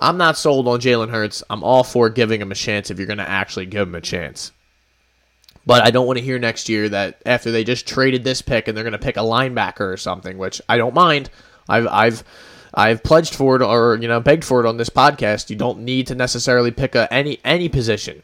I'm 0.00 0.16
not 0.16 0.36
sold 0.36 0.66
on 0.66 0.80
Jalen 0.80 1.10
Hurts. 1.10 1.44
I'm 1.48 1.62
all 1.62 1.84
for 1.84 2.10
giving 2.10 2.40
him 2.40 2.50
a 2.50 2.56
chance 2.56 2.90
if 2.90 2.98
you're 2.98 3.06
going 3.06 3.18
to 3.18 3.28
actually 3.28 3.66
give 3.66 3.86
him 3.86 3.94
a 3.94 4.00
chance. 4.00 4.50
But 5.66 5.82
I 5.84 5.90
don't 5.90 6.06
want 6.06 6.18
to 6.18 6.24
hear 6.24 6.38
next 6.38 6.68
year 6.68 6.88
that 6.90 7.22
after 7.24 7.50
they 7.50 7.64
just 7.64 7.86
traded 7.86 8.22
this 8.22 8.42
pick 8.42 8.68
and 8.68 8.76
they're 8.76 8.84
going 8.84 8.92
to 8.92 8.98
pick 8.98 9.16
a 9.16 9.20
linebacker 9.20 9.92
or 9.92 9.96
something, 9.96 10.36
which 10.36 10.60
I 10.68 10.76
don't 10.76 10.94
mind. 10.94 11.30
I've 11.68 11.86
I've 11.86 12.24
I've 12.74 13.02
pledged 13.02 13.34
for 13.34 13.56
it 13.56 13.62
or 13.62 13.96
you 13.96 14.08
know 14.08 14.20
begged 14.20 14.44
for 14.44 14.60
it 14.60 14.68
on 14.68 14.76
this 14.76 14.90
podcast. 14.90 15.48
You 15.48 15.56
don't 15.56 15.80
need 15.80 16.06
to 16.08 16.14
necessarily 16.14 16.70
pick 16.70 16.94
a 16.94 17.12
any 17.12 17.40
any 17.44 17.68
position 17.68 18.22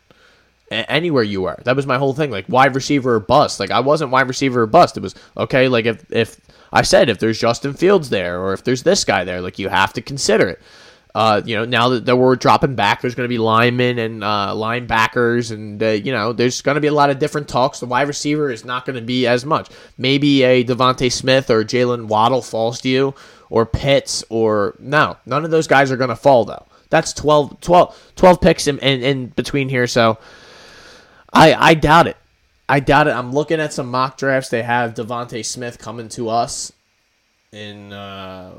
anywhere 0.70 1.22
you 1.22 1.46
are. 1.46 1.58
That 1.64 1.76
was 1.76 1.86
my 1.86 1.98
whole 1.98 2.14
thing. 2.14 2.30
Like 2.30 2.48
wide 2.48 2.74
receiver 2.74 3.16
or 3.16 3.20
bust. 3.20 3.60
Like 3.60 3.70
I 3.70 3.80
wasn't 3.80 4.10
wide 4.10 4.28
receiver 4.28 4.62
or 4.62 4.66
bust. 4.66 4.96
It 4.96 5.02
was 5.02 5.14
okay. 5.36 5.68
Like 5.68 5.86
if 5.86 6.10
if 6.12 6.40
I 6.72 6.82
said 6.82 7.08
if 7.08 7.18
there's 7.18 7.40
Justin 7.40 7.74
Fields 7.74 8.10
there 8.10 8.40
or 8.40 8.52
if 8.52 8.64
there's 8.64 8.82
this 8.82 9.04
guy 9.04 9.24
there, 9.24 9.40
like 9.40 9.58
you 9.58 9.68
have 9.68 9.92
to 9.94 10.02
consider 10.02 10.48
it. 10.48 10.60
Uh, 11.14 11.42
you 11.44 11.56
know, 11.56 11.64
now 11.64 11.88
that, 11.88 12.06
that 12.06 12.16
we're 12.16 12.36
dropping 12.36 12.76
back, 12.76 13.00
there's 13.00 13.14
going 13.14 13.24
to 13.24 13.32
be 13.32 13.38
linemen 13.38 13.98
and 13.98 14.22
uh, 14.22 14.52
linebackers, 14.54 15.50
and 15.50 15.82
uh, 15.82 15.88
you 15.88 16.12
know, 16.12 16.32
there's 16.32 16.62
going 16.62 16.76
to 16.76 16.80
be 16.80 16.86
a 16.86 16.92
lot 16.92 17.10
of 17.10 17.18
different 17.18 17.48
talks. 17.48 17.80
The 17.80 17.86
wide 17.86 18.06
receiver 18.06 18.50
is 18.50 18.64
not 18.64 18.86
going 18.86 18.96
to 18.96 19.02
be 19.02 19.26
as 19.26 19.44
much. 19.44 19.68
Maybe 19.98 20.42
a 20.44 20.64
DeVonta 20.64 21.10
Smith 21.10 21.50
or 21.50 21.64
Jaylen 21.64 22.06
Waddle 22.06 22.42
falls 22.42 22.80
to 22.82 22.88
you, 22.88 23.14
or 23.48 23.66
Pitts, 23.66 24.22
or 24.28 24.76
no, 24.78 25.16
none 25.26 25.44
of 25.44 25.50
those 25.50 25.66
guys 25.66 25.90
are 25.90 25.96
going 25.96 26.10
to 26.10 26.16
fall 26.16 26.44
though. 26.44 26.66
That's 26.90 27.12
12, 27.12 27.60
12, 27.60 28.12
12 28.16 28.40
picks 28.40 28.66
in, 28.66 28.78
in, 28.78 29.02
in 29.02 29.26
between 29.28 29.68
here, 29.68 29.86
so 29.86 30.18
I 31.32 31.54
I 31.54 31.74
doubt 31.74 32.06
it. 32.06 32.16
I 32.68 32.78
doubt 32.78 33.08
it. 33.08 33.16
I'm 33.16 33.32
looking 33.32 33.58
at 33.58 33.72
some 33.72 33.90
mock 33.90 34.16
drafts. 34.16 34.48
They 34.48 34.62
have 34.62 34.94
DeVonta 34.94 35.44
Smith 35.44 35.78
coming 35.78 36.08
to 36.10 36.28
us 36.28 36.72
in 37.50 37.92
uh, 37.92 38.52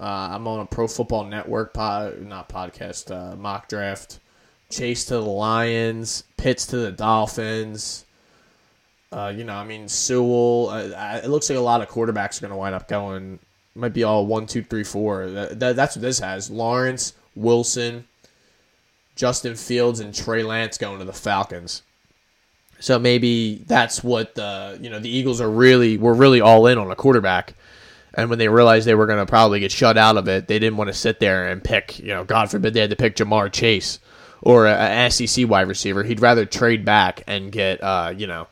uh, 0.00 0.30
I'm 0.32 0.48
on 0.48 0.60
a 0.60 0.66
Pro 0.66 0.88
Football 0.88 1.24
Network 1.26 1.74
pod, 1.74 2.22
not 2.22 2.48
podcast, 2.48 3.10
uh, 3.10 3.36
mock 3.36 3.68
draft. 3.68 4.18
Chase 4.70 5.04
to 5.06 5.14
the 5.14 5.20
Lions, 5.20 6.24
Pitts 6.36 6.66
to 6.66 6.78
the 6.78 6.92
Dolphins. 6.92 8.06
Uh, 9.12 9.32
you 9.34 9.44
know, 9.44 9.54
I 9.54 9.64
mean, 9.64 9.88
Sewell. 9.88 10.70
Uh, 10.70 11.20
it 11.22 11.28
looks 11.28 11.50
like 11.50 11.58
a 11.58 11.62
lot 11.62 11.82
of 11.82 11.88
quarterbacks 11.88 12.38
are 12.38 12.42
going 12.42 12.52
to 12.52 12.56
wind 12.56 12.74
up 12.74 12.88
going. 12.88 13.40
Might 13.74 13.92
be 13.92 14.04
all 14.04 14.26
one, 14.26 14.46
two, 14.46 14.62
three, 14.62 14.84
four. 14.84 15.28
That, 15.28 15.60
that, 15.60 15.76
that's 15.76 15.96
what 15.96 16.02
this 16.02 16.20
has. 16.20 16.50
Lawrence, 16.50 17.14
Wilson, 17.34 18.06
Justin 19.16 19.56
Fields, 19.56 20.00
and 20.00 20.14
Trey 20.14 20.42
Lance 20.42 20.78
going 20.78 21.00
to 21.00 21.04
the 21.04 21.12
Falcons. 21.12 21.82
So 22.78 22.98
maybe 22.98 23.56
that's 23.66 24.02
what 24.02 24.34
the 24.36 24.78
you 24.80 24.88
know 24.88 24.98
the 24.98 25.10
Eagles 25.10 25.40
are 25.40 25.50
really 25.50 25.98
we're 25.98 26.14
really 26.14 26.40
all 26.40 26.66
in 26.66 26.78
on 26.78 26.90
a 26.90 26.96
quarterback 26.96 27.54
and 28.14 28.28
when 28.28 28.38
they 28.38 28.48
realized 28.48 28.86
they 28.86 28.94
were 28.94 29.06
going 29.06 29.24
to 29.24 29.30
probably 29.30 29.60
get 29.60 29.72
shut 29.72 29.96
out 29.96 30.16
of 30.16 30.28
it, 30.28 30.48
they 30.48 30.58
didn't 30.58 30.76
want 30.76 30.88
to 30.88 30.94
sit 30.94 31.20
there 31.20 31.48
and 31.48 31.62
pick, 31.62 31.98
you 31.98 32.08
know, 32.08 32.24
God 32.24 32.50
forbid 32.50 32.74
they 32.74 32.80
had 32.80 32.90
to 32.90 32.96
pick 32.96 33.16
Ja'Marr 33.16 33.52
Chase 33.52 34.00
or 34.42 34.66
an 34.66 35.10
SEC 35.10 35.48
wide 35.48 35.68
receiver. 35.68 36.02
He'd 36.02 36.20
rather 36.20 36.44
trade 36.44 36.84
back 36.84 37.22
and 37.26 37.52
get, 37.52 37.82
uh, 37.82 38.12
you 38.16 38.26
know, 38.26 38.48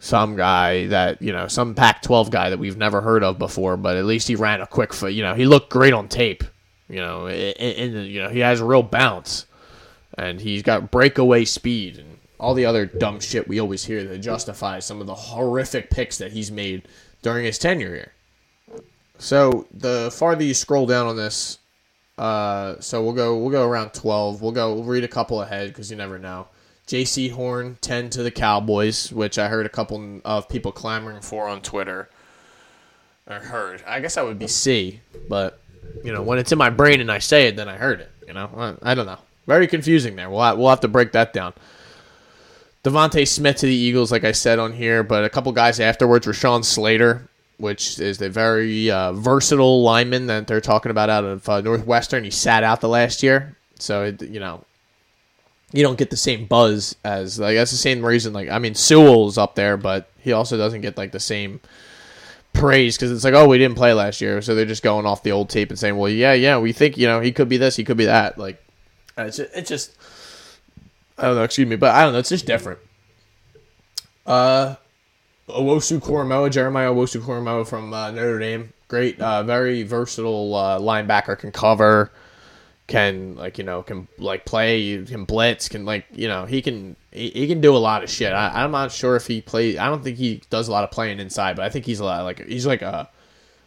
some 0.00 0.36
guy 0.36 0.86
that, 0.88 1.22
you 1.22 1.32
know, 1.32 1.48
some 1.48 1.74
Pac 1.74 2.02
12 2.02 2.30
guy 2.30 2.50
that 2.50 2.58
we've 2.58 2.76
never 2.76 3.00
heard 3.00 3.22
of 3.22 3.38
before, 3.38 3.76
but 3.76 3.96
at 3.96 4.04
least 4.04 4.28
he 4.28 4.34
ran 4.34 4.60
a 4.60 4.66
quick 4.66 4.92
foot. 4.92 5.12
You 5.12 5.22
know, 5.22 5.34
he 5.34 5.46
looked 5.46 5.70
great 5.70 5.92
on 5.92 6.08
tape. 6.08 6.44
You 6.88 6.96
know, 6.96 7.28
and, 7.28 8.06
you 8.06 8.22
know, 8.22 8.28
he 8.28 8.40
has 8.40 8.60
a 8.60 8.64
real 8.64 8.82
bounce 8.82 9.46
and 10.18 10.40
he's 10.40 10.62
got 10.62 10.90
breakaway 10.90 11.44
speed 11.44 11.98
and 11.98 12.18
all 12.38 12.54
the 12.54 12.66
other 12.66 12.84
dumb 12.84 13.20
shit 13.20 13.48
we 13.48 13.58
always 13.58 13.84
hear 13.84 14.04
that 14.04 14.18
justifies 14.18 14.84
some 14.84 15.00
of 15.00 15.06
the 15.06 15.14
horrific 15.14 15.88
picks 15.90 16.18
that 16.18 16.32
he's 16.32 16.50
made 16.50 16.86
during 17.22 17.46
his 17.46 17.58
tenure 17.58 17.94
here. 17.94 18.12
So 19.18 19.66
the 19.72 20.10
farther 20.12 20.44
you 20.44 20.54
scroll 20.54 20.86
down 20.86 21.06
on 21.06 21.16
this, 21.16 21.58
uh, 22.18 22.76
so 22.80 23.02
we'll 23.02 23.12
go 23.12 23.36
we'll 23.36 23.50
go 23.50 23.66
around 23.66 23.94
twelve. 23.94 24.42
We'll 24.42 24.52
go 24.52 24.74
we'll 24.74 24.84
read 24.84 25.04
a 25.04 25.08
couple 25.08 25.40
ahead 25.40 25.68
because 25.68 25.90
you 25.90 25.96
never 25.96 26.18
know. 26.18 26.48
Jaycee 26.86 27.30
Horn 27.30 27.78
ten 27.80 28.10
to 28.10 28.22
the 28.22 28.30
Cowboys, 28.30 29.12
which 29.12 29.38
I 29.38 29.48
heard 29.48 29.66
a 29.66 29.70
couple 29.70 30.20
of 30.24 30.48
people 30.48 30.72
clamoring 30.72 31.22
for 31.22 31.48
on 31.48 31.62
Twitter. 31.62 32.10
I 33.26 33.36
heard. 33.36 33.82
I 33.86 34.00
guess 34.00 34.16
I 34.16 34.22
would 34.22 34.38
be 34.38 34.48
C, 34.48 35.00
but 35.28 35.60
you 36.02 36.12
know 36.12 36.22
when 36.22 36.38
it's 36.38 36.52
in 36.52 36.58
my 36.58 36.70
brain 36.70 37.00
and 37.00 37.10
I 37.10 37.18
say 37.18 37.48
it, 37.48 37.56
then 37.56 37.68
I 37.68 37.76
heard 37.76 38.00
it. 38.00 38.10
You 38.26 38.34
know, 38.34 38.50
I, 38.82 38.92
I 38.92 38.94
don't 38.94 39.06
know. 39.06 39.18
Very 39.46 39.66
confusing 39.66 40.16
there. 40.16 40.28
We'll 40.28 40.56
we'll 40.56 40.70
have 40.70 40.80
to 40.80 40.88
break 40.88 41.12
that 41.12 41.32
down. 41.32 41.54
DeVonta 42.82 43.26
Smith 43.26 43.56
to 43.56 43.66
the 43.66 43.74
Eagles, 43.74 44.12
like 44.12 44.24
I 44.24 44.32
said 44.32 44.58
on 44.58 44.72
here, 44.72 45.02
but 45.02 45.24
a 45.24 45.30
couple 45.30 45.50
guys 45.52 45.80
afterwards. 45.80 46.26
Rashawn 46.26 46.64
Slater 46.64 47.28
which 47.58 47.98
is 47.98 48.18
the 48.18 48.30
very 48.30 48.90
uh, 48.90 49.12
versatile 49.12 49.82
lineman 49.82 50.26
that 50.26 50.46
they're 50.46 50.60
talking 50.60 50.90
about 50.90 51.10
out 51.10 51.24
of 51.24 51.48
uh, 51.48 51.60
Northwestern. 51.60 52.24
He 52.24 52.30
sat 52.30 52.64
out 52.64 52.80
the 52.80 52.88
last 52.88 53.22
year, 53.22 53.56
so 53.78 54.04
it, 54.04 54.22
you 54.22 54.40
know 54.40 54.64
you 55.74 55.82
don't 55.82 55.98
get 55.98 56.10
the 56.10 56.16
same 56.16 56.46
buzz 56.46 56.94
as 57.04 57.40
like 57.40 57.56
that's 57.56 57.72
the 57.72 57.76
same 57.76 58.04
reason. 58.04 58.32
Like 58.32 58.48
I 58.48 58.60
mean, 58.60 58.76
Sewell's 58.76 59.36
up 59.36 59.56
there, 59.56 59.76
but 59.76 60.08
he 60.20 60.32
also 60.32 60.56
doesn't 60.56 60.82
get 60.82 60.96
like 60.96 61.10
the 61.10 61.18
same 61.18 61.60
praise 62.52 62.96
because 62.96 63.10
it's 63.10 63.24
like 63.24 63.34
oh 63.34 63.48
we 63.48 63.58
didn't 63.58 63.76
play 63.76 63.92
last 63.92 64.20
year, 64.20 64.40
so 64.40 64.54
they're 64.54 64.66
just 64.66 64.84
going 64.84 65.04
off 65.04 65.24
the 65.24 65.32
old 65.32 65.50
tape 65.50 65.70
and 65.70 65.78
saying 65.78 65.96
well 65.96 66.08
yeah 66.08 66.32
yeah 66.32 66.58
we 66.58 66.72
think 66.72 66.96
you 66.96 67.08
know 67.08 67.20
he 67.20 67.32
could 67.32 67.48
be 67.48 67.56
this 67.56 67.74
he 67.74 67.82
could 67.82 67.96
be 67.96 68.04
that 68.04 68.38
like 68.38 68.62
it's 69.18 69.38
just, 69.38 69.56
it's 69.56 69.68
just 69.68 69.92
I 71.18 71.22
don't 71.22 71.34
know 71.34 71.42
excuse 71.42 71.66
me 71.66 71.74
but 71.74 71.92
I 71.92 72.04
don't 72.04 72.12
know 72.12 72.20
it's 72.20 72.28
just 72.28 72.46
different. 72.46 72.78
Uh, 74.24 74.76
Owusu 75.48 76.00
Koramoah, 76.00 76.50
Jeremiah 76.50 76.90
Owusu 76.90 77.20
Koramoah 77.20 77.66
from 77.66 77.92
uh, 77.92 78.10
Notre 78.10 78.38
Dame. 78.38 78.72
Great, 78.88 79.20
uh, 79.20 79.42
very 79.42 79.82
versatile 79.82 80.54
uh, 80.54 80.78
linebacker. 80.78 81.38
Can 81.38 81.52
cover, 81.52 82.10
can 82.86 83.34
like 83.36 83.58
you 83.58 83.64
know 83.64 83.82
can 83.82 84.08
like 84.18 84.44
play, 84.44 85.04
can 85.04 85.24
blitz, 85.24 85.68
can 85.68 85.84
like 85.84 86.06
you 86.12 86.28
know 86.28 86.46
he 86.46 86.62
can 86.62 86.96
he, 87.10 87.30
he 87.30 87.46
can 87.46 87.60
do 87.60 87.76
a 87.76 87.78
lot 87.78 88.02
of 88.02 88.10
shit. 88.10 88.32
I, 88.32 88.64
am 88.64 88.70
not 88.70 88.92
sure 88.92 89.16
if 89.16 89.26
he 89.26 89.40
plays. 89.40 89.78
I 89.78 89.86
don't 89.86 90.02
think 90.02 90.16
he 90.16 90.42
does 90.50 90.68
a 90.68 90.72
lot 90.72 90.84
of 90.84 90.90
playing 90.90 91.20
inside, 91.20 91.56
but 91.56 91.64
I 91.64 91.68
think 91.68 91.84
he's 91.84 92.00
a 92.00 92.04
lot 92.04 92.24
like 92.24 92.46
he's 92.46 92.66
like 92.66 92.82
a 92.82 93.08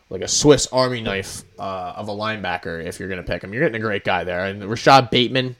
like 0.09 0.21
a 0.21 0.27
Swiss 0.27 0.67
Army 0.71 1.01
knife 1.01 1.43
uh, 1.59 1.93
of 1.95 2.07
a 2.07 2.13
linebacker. 2.13 2.83
If 2.83 2.99
you're 2.99 3.09
gonna 3.09 3.23
pick 3.23 3.43
him, 3.43 3.53
you're 3.53 3.63
getting 3.63 3.79
a 3.79 3.83
great 3.83 4.03
guy 4.03 4.23
there. 4.23 4.45
And 4.45 4.63
Rashod 4.63 5.09
Bateman, 5.09 5.55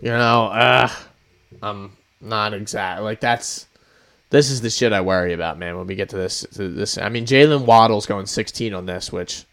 you 0.00 0.10
know, 0.10 0.46
uh, 0.46 0.90
I'm 1.62 1.96
not 2.20 2.54
exact 2.54 3.02
like 3.02 3.20
that's 3.20 3.67
this 4.30 4.50
is 4.50 4.60
the 4.60 4.70
shit 4.70 4.92
I 4.92 5.00
worry 5.00 5.32
about, 5.32 5.58
man. 5.58 5.76
When 5.76 5.86
we 5.86 5.94
get 5.94 6.10
to 6.10 6.16
this, 6.16 6.46
to 6.54 6.68
this, 6.68 6.98
I 6.98 7.08
mean, 7.08 7.26
Jaylen 7.26 7.64
Waddle's 7.64 8.06
going 8.06 8.26
16 8.26 8.74
on 8.74 8.86
this, 8.86 9.10
which 9.10 9.44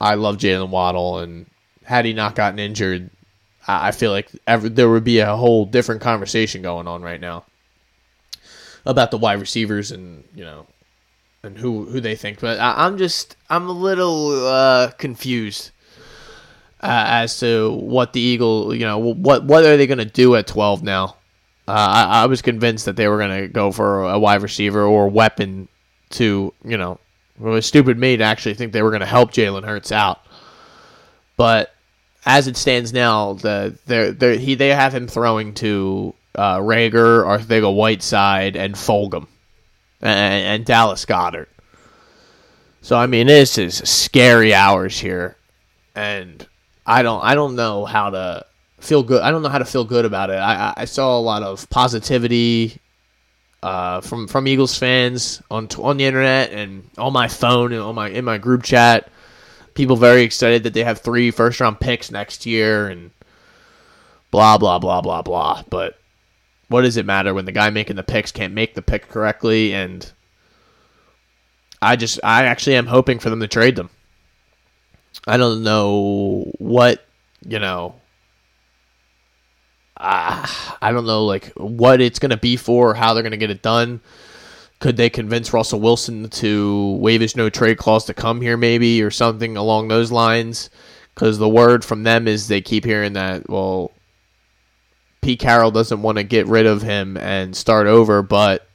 I 0.00 0.14
love 0.14 0.36
Jaylen 0.36 0.70
Waddle, 0.70 1.18
and 1.18 1.46
had 1.84 2.04
he 2.04 2.12
not 2.12 2.34
gotten 2.34 2.58
injured, 2.58 3.10
I 3.66 3.90
feel 3.92 4.10
like 4.10 4.30
ever, 4.46 4.68
there 4.68 4.90
would 4.90 5.04
be 5.04 5.20
a 5.20 5.34
whole 5.34 5.64
different 5.64 6.00
conversation 6.00 6.62
going 6.62 6.86
on 6.86 7.02
right 7.02 7.20
now 7.20 7.44
about 8.84 9.10
the 9.10 9.18
wide 9.18 9.40
receivers 9.40 9.90
and 9.90 10.22
you 10.34 10.44
know 10.44 10.66
and 11.42 11.58
who 11.58 11.86
who 11.86 12.00
they 12.00 12.14
think. 12.14 12.40
But 12.40 12.60
I, 12.60 12.86
am 12.86 12.98
just 12.98 13.36
I'm 13.50 13.68
a 13.68 13.72
little 13.72 14.46
uh, 14.46 14.90
confused 14.92 15.70
uh, 16.80 17.04
as 17.08 17.40
to 17.40 17.72
what 17.72 18.12
the 18.12 18.20
Eagle, 18.20 18.74
you 18.74 18.84
know, 18.84 18.98
what 18.98 19.44
what 19.44 19.64
are 19.64 19.76
they 19.76 19.86
going 19.86 19.98
to 19.98 20.04
do 20.04 20.36
at 20.36 20.46
12 20.46 20.82
now? 20.82 21.16
Uh, 21.68 21.72
I, 21.72 22.22
I, 22.22 22.26
was 22.26 22.42
convinced 22.42 22.84
that 22.84 22.94
they 22.94 23.08
were 23.08 23.18
going 23.18 23.42
to 23.42 23.48
go 23.48 23.72
for 23.72 24.04
a 24.04 24.18
wide 24.18 24.42
receiver 24.42 24.84
or 24.84 25.08
weapon 25.08 25.68
to, 26.10 26.54
you 26.64 26.76
know, 26.76 27.00
it 27.40 27.42
was 27.42 27.66
stupid 27.66 27.98
me 27.98 28.16
to 28.16 28.24
actually 28.24 28.54
think 28.54 28.72
they 28.72 28.82
were 28.82 28.90
going 28.90 29.00
to 29.00 29.06
help 29.06 29.32
Jalen 29.32 29.64
Hurts 29.64 29.90
out. 29.90 30.20
But 31.36 31.74
as 32.24 32.46
it 32.46 32.56
stands 32.56 32.92
now, 32.92 33.34
the 33.34 33.78
they 33.86 34.10
they 34.10 34.38
he 34.38 34.54
they 34.54 34.68
have 34.68 34.94
him 34.94 35.06
throwing 35.06 35.54
to 35.54 36.14
uh, 36.34 36.58
Reagor, 36.58 37.24
Arcega-Whiteside, 37.24 38.56
and 38.56 38.74
Fulgham, 38.74 39.26
and, 40.00 40.46
and 40.46 40.64
Dallas 40.64 41.04
Goedert. 41.04 41.48
So 42.80 42.96
I 42.96 43.06
mean, 43.06 43.26
this 43.26 43.58
is 43.58 43.76
scary 43.76 44.54
hours 44.54 44.98
here, 44.98 45.36
and 45.94 46.46
I 46.86 47.02
don't 47.02 47.22
I 47.22 47.34
don't 47.34 47.56
know 47.56 47.84
how 47.84 48.10
to 48.10 48.46
feel 48.86 49.02
good. 49.02 49.22
I 49.22 49.30
don't 49.30 49.42
know 49.42 49.48
how 49.48 49.58
to 49.58 49.64
feel 49.64 49.84
good 49.84 50.04
about 50.04 50.30
it. 50.30 50.36
I, 50.36 50.72
I 50.76 50.84
saw 50.84 51.18
a 51.18 51.20
lot 51.20 51.42
of 51.42 51.68
positivity 51.70 52.80
uh, 53.62 54.00
from 54.00 54.28
from 54.28 54.46
Eagles 54.46 54.78
fans 54.78 55.42
on 55.50 55.68
on 55.78 55.96
the 55.96 56.04
internet 56.04 56.52
and 56.52 56.88
on 56.96 57.12
my 57.12 57.28
phone 57.28 57.72
and 57.72 57.82
on 57.82 57.94
my 57.94 58.08
in 58.08 58.24
my 58.24 58.38
group 58.38 58.62
chat. 58.62 59.10
People 59.74 59.96
very 59.96 60.22
excited 60.22 60.62
that 60.62 60.72
they 60.72 60.84
have 60.84 61.00
three 61.00 61.30
first 61.30 61.60
round 61.60 61.80
picks 61.80 62.10
next 62.10 62.46
year 62.46 62.88
and 62.88 63.10
blah 64.30 64.56
blah 64.56 64.78
blah 64.78 65.00
blah 65.00 65.22
blah. 65.22 65.62
But 65.68 65.98
what 66.68 66.82
does 66.82 66.96
it 66.96 67.06
matter 67.06 67.34
when 67.34 67.44
the 67.44 67.52
guy 67.52 67.70
making 67.70 67.96
the 67.96 68.02
picks 68.02 68.32
can't 68.32 68.54
make 68.54 68.74
the 68.74 68.82
pick 68.82 69.08
correctly? 69.08 69.74
And 69.74 70.10
I 71.82 71.96
just 71.96 72.20
I 72.22 72.44
actually 72.44 72.76
am 72.76 72.86
hoping 72.86 73.18
for 73.18 73.30
them 73.30 73.40
to 73.40 73.48
trade 73.48 73.76
them. 73.76 73.90
I 75.26 75.36
don't 75.36 75.62
know 75.62 76.52
what 76.58 77.04
you 77.44 77.58
know 77.58 77.96
uh, 79.96 80.46
I 80.82 80.92
don't 80.92 81.06
know 81.06 81.24
like 81.24 81.52
what 81.56 82.00
it's 82.00 82.18
going 82.18 82.30
to 82.30 82.36
be 82.36 82.56
for, 82.56 82.94
how 82.94 83.14
they're 83.14 83.22
going 83.22 83.30
to 83.32 83.36
get 83.36 83.50
it 83.50 83.62
done. 83.62 84.00
Could 84.78 84.96
they 84.96 85.08
convince 85.08 85.52
Russell 85.52 85.80
Wilson 85.80 86.28
to 86.28 86.96
waive 87.00 87.22
his 87.22 87.34
no 87.34 87.48
trade 87.48 87.78
clause 87.78 88.04
to 88.06 88.14
come 88.14 88.42
here, 88.42 88.58
maybe, 88.58 89.02
or 89.02 89.10
something 89.10 89.56
along 89.56 89.88
those 89.88 90.12
lines? 90.12 90.68
Because 91.14 91.38
the 91.38 91.48
word 91.48 91.82
from 91.82 92.02
them 92.02 92.28
is 92.28 92.48
they 92.48 92.60
keep 92.60 92.84
hearing 92.84 93.14
that, 93.14 93.48
well, 93.48 93.90
Pete 95.22 95.40
Carroll 95.40 95.70
doesn't 95.70 96.02
want 96.02 96.18
to 96.18 96.24
get 96.24 96.46
rid 96.46 96.66
of 96.66 96.82
him 96.82 97.16
and 97.16 97.56
start 97.56 97.86
over, 97.86 98.22
but 98.22 98.68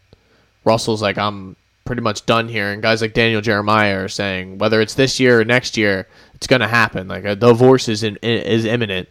Russell's 0.66 1.04
like, 1.04 1.20
I'm 1.20 1.56
pretty 1.86 2.02
much 2.02 2.26
done 2.26 2.50
here. 2.50 2.72
And 2.72 2.82
guys 2.82 3.02
like 3.02 3.14
Daniel 3.14 3.42
Jeremiah 3.42 4.04
are 4.04 4.10
saying, 4.10 4.58
whether 4.58 4.82
it's 4.82 4.96
this 4.96 5.20
year 5.20 5.42
or 5.42 5.46
next 5.46 5.78
year, 5.78 6.08
it's 6.34 6.48
going 6.48 6.62
to 6.62 6.68
happen. 6.68 7.08
Like 7.08 7.26
a 7.26 7.36
divorce 7.36 7.88
is 7.88 8.02
in, 8.02 8.18
is 8.24 8.66
imminent 8.66 9.08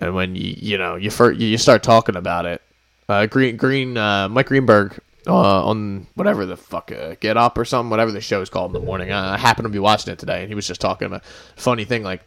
And 0.00 0.14
when 0.14 0.34
you 0.34 0.54
you 0.56 0.78
know 0.78 0.96
you 0.96 1.10
first, 1.10 1.40
you 1.40 1.56
start 1.58 1.82
talking 1.82 2.16
about 2.16 2.46
it, 2.46 2.62
uh, 3.08 3.26
Green 3.26 3.56
Green 3.56 3.96
uh, 3.96 4.28
Mike 4.28 4.46
Greenberg 4.46 4.98
uh, 5.26 5.66
on 5.66 6.06
whatever 6.14 6.46
the 6.46 6.56
fuck 6.56 6.92
uh, 6.92 7.14
Get 7.20 7.36
Up 7.36 7.56
or 7.56 7.64
something, 7.64 7.90
whatever 7.90 8.12
the 8.12 8.20
show 8.20 8.40
is 8.40 8.50
called 8.50 8.74
in 8.74 8.80
the 8.80 8.86
morning. 8.86 9.12
I 9.12 9.36
happened 9.36 9.66
to 9.66 9.70
be 9.70 9.78
watching 9.78 10.12
it 10.12 10.18
today, 10.18 10.40
and 10.40 10.48
he 10.48 10.54
was 10.54 10.66
just 10.66 10.80
talking 10.80 11.06
about 11.06 11.24
funny 11.56 11.84
thing 11.84 12.02
like 12.02 12.22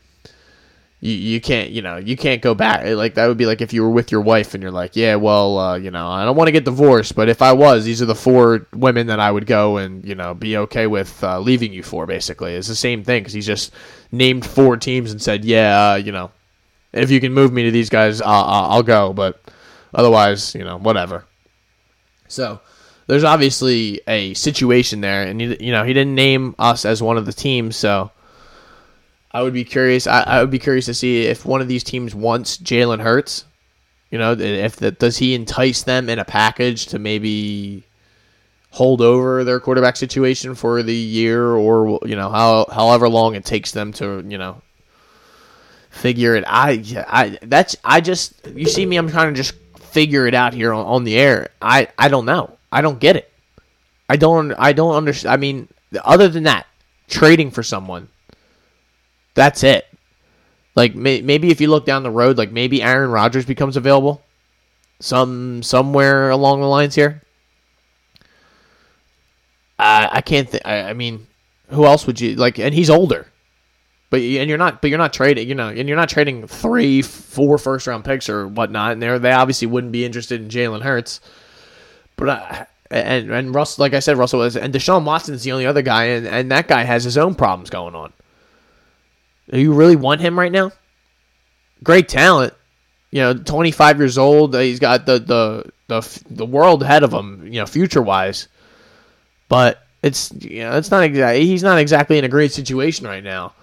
you, 0.99 1.13
you 1.13 1.41
can't 1.41 1.69
you 1.69 1.81
know 1.81 1.97
you 1.97 2.17
can't 2.17 2.41
go 2.41 2.55
back 2.55 2.83
like 2.85 3.13
that 3.15 3.27
would 3.27 3.37
be 3.37 3.45
like 3.45 3.61
if 3.61 3.71
you 3.71 3.83
were 3.83 3.89
with 3.89 4.11
your 4.11 4.21
wife 4.21 4.55
and 4.55 4.63
you're 4.63 4.71
like 4.71 4.95
yeah 4.95 5.13
well 5.15 5.59
uh, 5.59 5.77
you 5.77 5.91
know 5.91 6.07
I 6.07 6.25
don't 6.25 6.35
want 6.35 6.47
to 6.47 6.51
get 6.51 6.65
divorced 6.65 7.13
but 7.13 7.29
if 7.29 7.41
I 7.41 7.53
was 7.53 7.85
these 7.85 8.01
are 8.01 8.05
the 8.05 8.15
four 8.15 8.67
women 8.73 9.07
that 9.07 9.19
I 9.19 9.29
would 9.29 9.45
go 9.45 9.77
and 9.77 10.03
you 10.03 10.15
know 10.15 10.33
be 10.33 10.57
okay 10.57 10.87
with 10.87 11.23
uh, 11.23 11.39
leaving 11.39 11.71
you 11.71 11.83
for 11.83 12.07
basically 12.07 12.55
it's 12.55 12.67
the 12.67 12.75
same 12.75 13.03
thing 13.03 13.21
because 13.21 13.33
he's 13.33 13.45
just 13.45 13.73
named 14.11 14.43
four 14.43 14.75
teams 14.75 15.11
and 15.11 15.21
said 15.21 15.45
yeah 15.45 15.91
uh, 15.91 15.95
you 15.95 16.11
know 16.11 16.31
if 16.93 17.11
you 17.11 17.19
can 17.19 17.33
move 17.33 17.51
me 17.51 17.63
to 17.63 17.71
these 17.71 17.89
guys 17.89 18.21
I'll, 18.21 18.43
I'll 18.43 18.83
go 18.83 19.13
but 19.13 19.41
otherwise 19.93 20.55
you 20.55 20.63
know 20.63 20.77
whatever 20.77 21.25
so 22.27 22.59
there's 23.07 23.23
obviously 23.23 24.01
a 24.07 24.33
situation 24.33 25.01
there 25.01 25.23
and 25.23 25.41
you, 25.41 25.57
you 25.59 25.71
know 25.71 25.83
he 25.83 25.93
didn't 25.93 26.15
name 26.15 26.55
us 26.59 26.85
as 26.85 27.01
one 27.01 27.17
of 27.17 27.25
the 27.25 27.33
teams 27.33 27.75
so 27.75 28.11
I 29.31 29.43
would 29.43 29.53
be 29.53 29.63
curious. 29.63 30.07
I, 30.07 30.21
I 30.21 30.41
would 30.41 30.49
be 30.49 30.57
curious 30.57 30.85
to 30.85 30.95
see 30.95 31.25
if 31.25 31.45
one 31.45 31.61
of 31.61 31.67
these 31.67 31.83
teams 31.83 32.15
wants 32.15 32.57
Jalen 32.57 33.01
Hurts. 33.01 33.45
You 34.09 34.17
know, 34.17 34.31
if 34.31 34.77
the, 34.77 34.91
does 34.91 35.17
he 35.17 35.35
entice 35.35 35.83
them 35.83 36.09
in 36.09 36.17
a 36.17 36.25
package 36.25 36.87
to 36.87 36.99
maybe 36.99 37.83
hold 38.71 38.99
over 38.99 39.43
their 39.43 39.59
quarterback 39.59 39.95
situation 39.95 40.55
for 40.55 40.81
the 40.81 40.95
year, 40.95 41.51
or 41.51 41.99
you 42.03 42.15
know, 42.15 42.29
how 42.29 42.65
however 42.71 43.09
long 43.09 43.35
it 43.35 43.45
takes 43.45 43.71
them 43.73 43.93
to 43.93 44.25
you 44.27 44.39
know 44.39 44.61
figure 45.97 46.35
it. 46.35 46.43
I 46.47 46.83
I 47.07 47.39
that's 47.41 47.75
I 47.83 48.01
just 48.01 48.33
you 48.47 48.67
see 48.67 48.85
me. 48.85 48.97
I'm 48.97 49.09
trying 49.09 49.33
to 49.33 49.37
just 49.37 49.55
figure 49.79 50.27
it 50.27 50.33
out 50.33 50.53
here 50.53 50.73
on, 50.73 50.85
on 50.85 51.03
the 51.03 51.17
air. 51.17 51.49
I 51.61 51.87
I 51.97 52.07
don't 52.07 52.25
know. 52.25 52.57
I 52.71 52.81
don't 52.81 52.99
get 52.99 53.15
it. 53.15 53.31
I 54.09 54.15
don't 54.15 54.53
I 54.53 54.73
don't 54.73 54.95
understand. 54.95 55.33
I 55.33 55.37
mean, 55.37 55.67
other 56.03 56.27
than 56.27 56.43
that, 56.43 56.67
trading 57.07 57.51
for 57.51 57.63
someone 57.63 58.09
that's 59.37 59.63
it. 59.63 59.85
Like 60.75 60.95
may, 60.95 61.21
maybe 61.21 61.51
if 61.51 61.61
you 61.61 61.69
look 61.69 61.85
down 61.85 62.01
the 62.01 62.11
road, 62.11 62.39
like 62.39 62.51
maybe 62.51 62.81
Aaron 62.81 63.11
Rodgers 63.11 63.45
becomes 63.45 63.77
available, 63.77 64.23
some 64.99 65.61
somewhere 65.61 66.31
along 66.31 66.59
the 66.59 66.67
lines 66.67 66.95
here. 66.95 67.21
I 69.77 70.09
I 70.11 70.21
can't. 70.21 70.49
Th- 70.49 70.63
I, 70.65 70.89
I 70.89 70.93
mean, 70.93 71.27
who 71.69 71.85
else 71.85 72.07
would 72.07 72.19
you 72.19 72.35
like? 72.35 72.57
And 72.57 72.73
he's 72.73 72.89
older, 72.89 73.27
but 74.09 74.21
and 74.21 74.49
you're 74.49 74.57
not. 74.57 74.81
But 74.81 74.89
you're 74.89 74.97
not 74.97 75.13
trading. 75.13 75.47
You 75.47 75.55
know, 75.55 75.69
and 75.69 75.87
you're 75.87 75.97
not 75.97 76.09
trading 76.09 76.47
three, 76.47 77.01
four 77.01 77.57
first 77.57 77.87
round 77.87 78.05
picks 78.05 78.29
or 78.29 78.47
whatnot. 78.47 78.93
And 78.93 79.01
they 79.01 79.17
they 79.17 79.31
obviously 79.31 79.67
wouldn't 79.67 79.91
be 79.91 80.05
interested 80.05 80.41
in 80.41 80.49
Jalen 80.49 80.81
Hurts. 80.81 81.19
But 82.15 82.29
I, 82.29 82.67
and 82.89 83.31
and 83.31 83.53
Russ, 83.53 83.79
like 83.79 83.93
I 83.93 83.99
said, 83.99 84.17
Russell 84.17 84.39
was 84.39 84.55
and 84.55 84.73
Deshaun 84.73 85.03
Watson's 85.03 85.43
the 85.43 85.51
only 85.51 85.65
other 85.65 85.81
guy, 85.81 86.05
and 86.05 86.27
and 86.27 86.51
that 86.51 86.67
guy 86.67 86.83
has 86.83 87.03
his 87.03 87.17
own 87.17 87.35
problems 87.35 87.69
going 87.69 87.95
on. 87.95 88.13
Do 89.49 89.59
you 89.59 89.73
really 89.73 89.95
want 89.95 90.21
him 90.21 90.37
right 90.37 90.51
now? 90.51 90.71
Great 91.83 92.09
talent. 92.09 92.53
You 93.11 93.21
know, 93.21 93.33
25 93.33 93.99
years 93.99 94.17
old. 94.17 94.55
Uh, 94.55 94.59
he's 94.59 94.79
got 94.79 95.05
the 95.05 95.19
the 95.19 95.71
the, 95.87 96.23
the 96.29 96.45
world 96.45 96.83
ahead 96.83 97.03
of 97.03 97.13
him. 97.13 97.45
You 97.45 97.59
know, 97.59 97.65
future 97.65 98.01
wise. 98.01 98.47
But 99.49 99.85
it's 100.03 100.31
you 100.39 100.61
know 100.61 100.77
it's 100.77 100.91
not 100.91 101.03
exactly 101.03 101.45
he's 101.45 101.63
not 101.63 101.79
exactly 101.79 102.17
in 102.17 102.25
a 102.25 102.29
great 102.29 102.51
situation 102.51 103.05
right 103.05 103.23
now. 103.23 103.53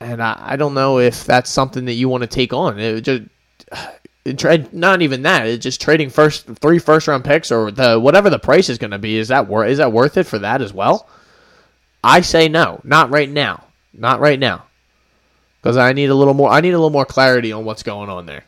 And 0.00 0.22
I, 0.22 0.38
I 0.40 0.56
don't 0.56 0.74
know 0.74 0.98
if 0.98 1.24
that's 1.24 1.50
something 1.50 1.86
that 1.86 1.94
you 1.94 2.08
want 2.08 2.22
to 2.22 2.28
take 2.28 2.52
on. 2.52 2.78
It 2.78 3.00
just 3.00 3.22
it, 4.24 4.72
not 4.74 5.02
even 5.02 5.22
that. 5.22 5.46
It's 5.46 5.62
just 5.62 5.80
trading 5.80 6.10
first 6.10 6.46
three 6.46 6.78
first 6.78 7.08
round 7.08 7.24
picks 7.24 7.50
or 7.50 7.70
the 7.70 7.98
whatever 7.98 8.30
the 8.30 8.38
price 8.38 8.68
is 8.68 8.78
going 8.78 8.92
to 8.92 8.98
be. 8.98 9.16
Is 9.16 9.28
that 9.28 9.48
worth 9.48 9.70
is 9.70 9.78
that 9.78 9.92
worth 9.92 10.16
it 10.16 10.24
for 10.24 10.38
that 10.38 10.62
as 10.62 10.72
well? 10.72 11.08
I 12.02 12.20
say 12.20 12.48
no, 12.48 12.80
not 12.84 13.10
right 13.10 13.28
now. 13.28 13.64
Not 13.92 14.20
right 14.20 14.38
now. 14.38 14.66
Because 15.60 15.76
I 15.76 15.92
need 15.92 16.10
a 16.10 16.14
little 16.14 16.34
more 16.34 16.50
I 16.50 16.60
need 16.60 16.70
a 16.70 16.78
little 16.78 16.90
more 16.90 17.06
clarity 17.06 17.52
on 17.52 17.64
what's 17.64 17.82
going 17.82 18.08
on 18.08 18.26
there. 18.26 18.44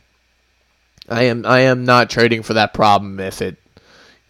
I 1.09 1.25
am 1.25 1.45
I 1.45 1.61
am 1.61 1.85
not 1.85 2.11
trading 2.11 2.43
for 2.43 2.55
that 2.55 2.73
problem 2.75 3.19
if 3.19 3.43
it 3.43 3.57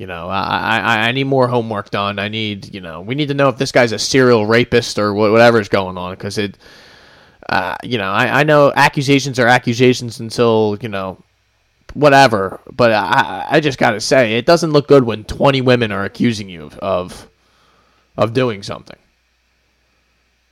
you 0.01 0.07
know, 0.07 0.31
I, 0.31 0.79
I, 0.79 1.09
I 1.09 1.13
need 1.13 1.25
more 1.25 1.47
homework 1.47 1.91
done. 1.91 2.19
I 2.19 2.29
need, 2.29 2.75
you 2.75 2.81
know, 2.81 3.03
we 3.03 3.15
need 3.15 3.29
to 3.29 3.35
know 3.35 3.51
if 3.51 3.59
this 3.59 3.71
guy's 3.71 3.93
a 3.93 3.99
serial 3.99 4.47
rapist 4.47 4.99
or 4.99 5.13
whatever's 5.13 5.69
going 5.69 5.99
on 5.99 6.15
because 6.15 6.39
it, 6.39 6.57
uh, 7.51 7.77
you 7.83 7.99
know, 7.99 8.11
I, 8.11 8.41
I 8.41 8.43
know 8.45 8.73
accusations 8.75 9.41
are 9.41 9.49
accusations 9.49 10.21
until, 10.21 10.79
you 10.81 10.89
know, 10.89 11.23
whatever. 11.95 12.61
But 12.71 12.93
I, 12.93 13.45
I 13.51 13.61
just 13.61 13.77
got 13.77 13.91
to 13.91 14.01
say, 14.01 14.39
it 14.39 14.47
doesn't 14.47 14.71
look 14.71 14.87
good 14.87 15.03
when 15.03 15.25
20 15.25 15.61
women 15.61 15.91
are 15.91 16.05
accusing 16.05 16.49
you 16.49 16.67
of, 16.67 16.79
of, 16.79 17.31
of 18.17 18.33
doing 18.33 18.63
something. 18.63 18.97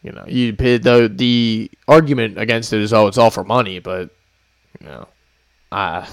You 0.02 0.12
know, 0.12 0.24
you 0.28 0.52
the 0.52 1.12
the 1.12 1.70
argument 1.88 2.38
against 2.38 2.72
it 2.72 2.80
is 2.80 2.92
oh 2.92 3.08
it's 3.08 3.18
all 3.18 3.32
for 3.32 3.42
money, 3.42 3.80
but 3.80 4.10
you 4.80 4.86
know, 4.86 5.08
uh 5.72 6.06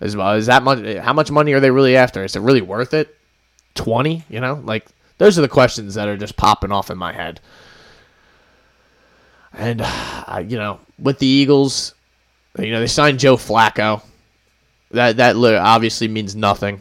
is 0.00 0.14
is 0.14 0.46
that 0.46 0.62
much? 0.62 0.84
How 0.98 1.14
much 1.14 1.30
money 1.30 1.54
are 1.54 1.60
they 1.60 1.70
really 1.70 1.96
after? 1.96 2.22
Is 2.22 2.36
it 2.36 2.40
really 2.40 2.60
worth 2.60 2.92
it? 2.92 3.16
Twenty? 3.74 4.22
You 4.28 4.38
know, 4.40 4.60
like 4.64 4.86
those 5.16 5.38
are 5.38 5.42
the 5.42 5.48
questions 5.48 5.94
that 5.94 6.08
are 6.08 6.18
just 6.18 6.36
popping 6.36 6.72
off 6.72 6.90
in 6.90 6.98
my 6.98 7.14
head. 7.14 7.40
And 9.56 9.82
uh, 9.82 10.44
you 10.46 10.56
know, 10.56 10.80
with 10.98 11.18
the 11.18 11.26
Eagles, 11.26 11.94
you 12.58 12.72
know 12.72 12.80
they 12.80 12.86
signed 12.86 13.18
Joe 13.18 13.36
Flacco. 13.36 14.02
That 14.90 15.16
that 15.16 15.36
obviously 15.36 16.08
means 16.08 16.34
nothing. 16.34 16.80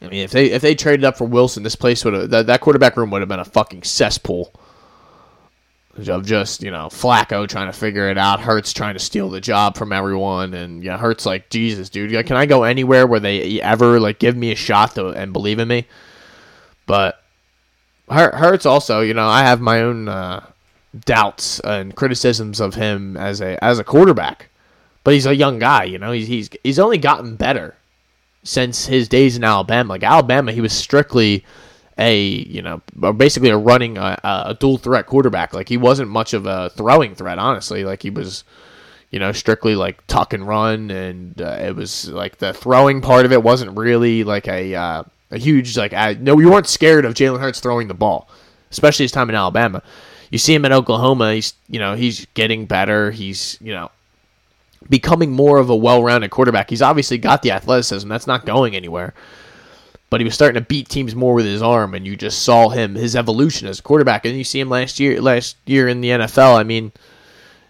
I 0.00 0.08
mean, 0.08 0.24
if 0.24 0.32
they 0.32 0.46
if 0.46 0.62
they 0.62 0.74
traded 0.74 1.04
up 1.04 1.16
for 1.16 1.26
Wilson, 1.26 1.62
this 1.62 1.76
place 1.76 2.04
would 2.04 2.14
have 2.14 2.30
that, 2.30 2.46
that 2.46 2.60
quarterback 2.60 2.96
room 2.96 3.10
would 3.10 3.22
have 3.22 3.28
been 3.28 3.38
a 3.38 3.44
fucking 3.44 3.84
cesspool 3.84 4.52
of 6.08 6.24
just 6.24 6.62
you 6.62 6.70
know 6.70 6.86
Flacco 6.86 7.46
trying 7.46 7.70
to 7.70 7.72
figure 7.72 8.08
it 8.08 8.18
out, 8.18 8.40
Hurts 8.40 8.72
trying 8.72 8.94
to 8.94 9.00
steal 9.00 9.30
the 9.30 9.40
job 9.40 9.76
from 9.76 9.92
everyone, 9.92 10.54
and 10.54 10.82
yeah, 10.82 10.98
Hurts 10.98 11.26
like 11.26 11.50
Jesus, 11.50 11.88
dude, 11.88 12.26
can 12.26 12.36
I 12.36 12.46
go 12.46 12.64
anywhere 12.64 13.06
where 13.06 13.20
they 13.20 13.60
ever 13.60 14.00
like 14.00 14.18
give 14.18 14.36
me 14.36 14.50
a 14.52 14.56
shot 14.56 14.94
to, 14.96 15.08
and 15.08 15.32
believe 15.32 15.58
in 15.58 15.68
me? 15.68 15.86
But 16.86 17.22
Hurts 18.08 18.66
also, 18.66 19.00
you 19.00 19.14
know, 19.14 19.26
I 19.26 19.42
have 19.42 19.60
my 19.60 19.82
own 19.82 20.08
uh, 20.08 20.44
doubts 20.98 21.60
and 21.60 21.94
criticisms 21.94 22.60
of 22.60 22.74
him 22.74 23.16
as 23.16 23.40
a 23.40 23.62
as 23.64 23.78
a 23.78 23.84
quarterback, 23.84 24.48
but 25.04 25.14
he's 25.14 25.26
a 25.26 25.34
young 25.34 25.58
guy, 25.58 25.84
you 25.84 25.98
know, 25.98 26.12
he's 26.12 26.28
he's 26.28 26.50
he's 26.62 26.78
only 26.78 26.98
gotten 26.98 27.36
better 27.36 27.76
since 28.44 28.86
his 28.86 29.08
days 29.08 29.36
in 29.36 29.44
Alabama. 29.44 29.90
Like 29.90 30.02
Alabama, 30.02 30.52
he 30.52 30.60
was 30.60 30.72
strictly 30.72 31.44
a 31.98 32.18
you 32.18 32.62
know 32.62 32.82
basically 33.12 33.50
a 33.50 33.56
running 33.56 33.98
a, 33.98 34.18
a, 34.24 34.56
dual 34.58 34.78
threat 34.78 35.06
quarterback. 35.06 35.52
Like 35.54 35.68
he 35.68 35.76
wasn't 35.76 36.10
much 36.10 36.34
of 36.34 36.46
a 36.46 36.70
throwing 36.70 37.14
threat, 37.14 37.38
honestly. 37.38 37.84
Like 37.84 38.02
he 38.02 38.10
was 38.10 38.44
you 39.10 39.18
know 39.18 39.32
strictly 39.32 39.74
like 39.74 40.06
tuck 40.06 40.32
and 40.32 40.46
run, 40.46 40.90
and 40.90 41.40
uh, 41.40 41.58
it 41.60 41.76
was 41.76 42.08
like 42.08 42.38
the 42.38 42.52
throwing 42.52 43.00
part 43.00 43.24
of 43.24 43.32
it 43.32 43.42
wasn't 43.42 43.76
really 43.76 44.24
like 44.24 44.48
a 44.48 44.74
uh, 44.74 45.04
a 45.30 45.38
huge 45.38 45.76
like 45.76 45.92
I, 45.92 46.14
no 46.14 46.34
we 46.34 46.46
weren't 46.46 46.66
scared 46.66 47.04
of 47.04 47.14
Jalen 47.14 47.40
Hurts 47.40 47.60
throwing 47.60 47.88
the 47.88 47.94
ball, 47.94 48.28
especially 48.70 49.04
his 49.04 49.12
time 49.12 49.28
in 49.28 49.34
Alabama. 49.34 49.82
You 50.32 50.38
see 50.38 50.52
him 50.52 50.64
in 50.64 50.72
Oklahoma, 50.72 51.34
he's 51.34 51.54
you 51.68 51.78
know 51.78 51.94
he's 51.94 52.26
getting 52.34 52.66
better. 52.66 53.12
He's 53.12 53.56
you 53.60 53.72
know 53.72 53.92
becoming 54.90 55.30
more 55.30 55.58
of 55.58 55.70
a 55.70 55.76
well-rounded 55.76 56.32
quarterback. 56.32 56.68
He's 56.68 56.82
obviously 56.82 57.16
got 57.16 57.42
the 57.42 57.52
athleticism. 57.52 58.08
That's 58.08 58.26
not 58.26 58.44
going 58.44 58.74
anywhere 58.74 59.14
but 60.12 60.20
he 60.20 60.26
was 60.26 60.34
starting 60.34 60.60
to 60.62 60.68
beat 60.68 60.90
teams 60.90 61.14
more 61.14 61.32
with 61.32 61.46
his 61.46 61.62
arm, 61.62 61.94
and 61.94 62.06
you 62.06 62.16
just 62.16 62.42
saw 62.42 62.68
him 62.68 62.94
his 62.94 63.16
evolution 63.16 63.66
as 63.66 63.78
a 63.78 63.82
quarterback. 63.82 64.26
And 64.26 64.36
you 64.36 64.44
see 64.44 64.60
him 64.60 64.68
last 64.68 65.00
year, 65.00 65.18
last 65.22 65.56
year 65.64 65.88
in 65.88 66.02
the 66.02 66.10
NFL. 66.10 66.54
I 66.54 66.64
mean, 66.64 66.92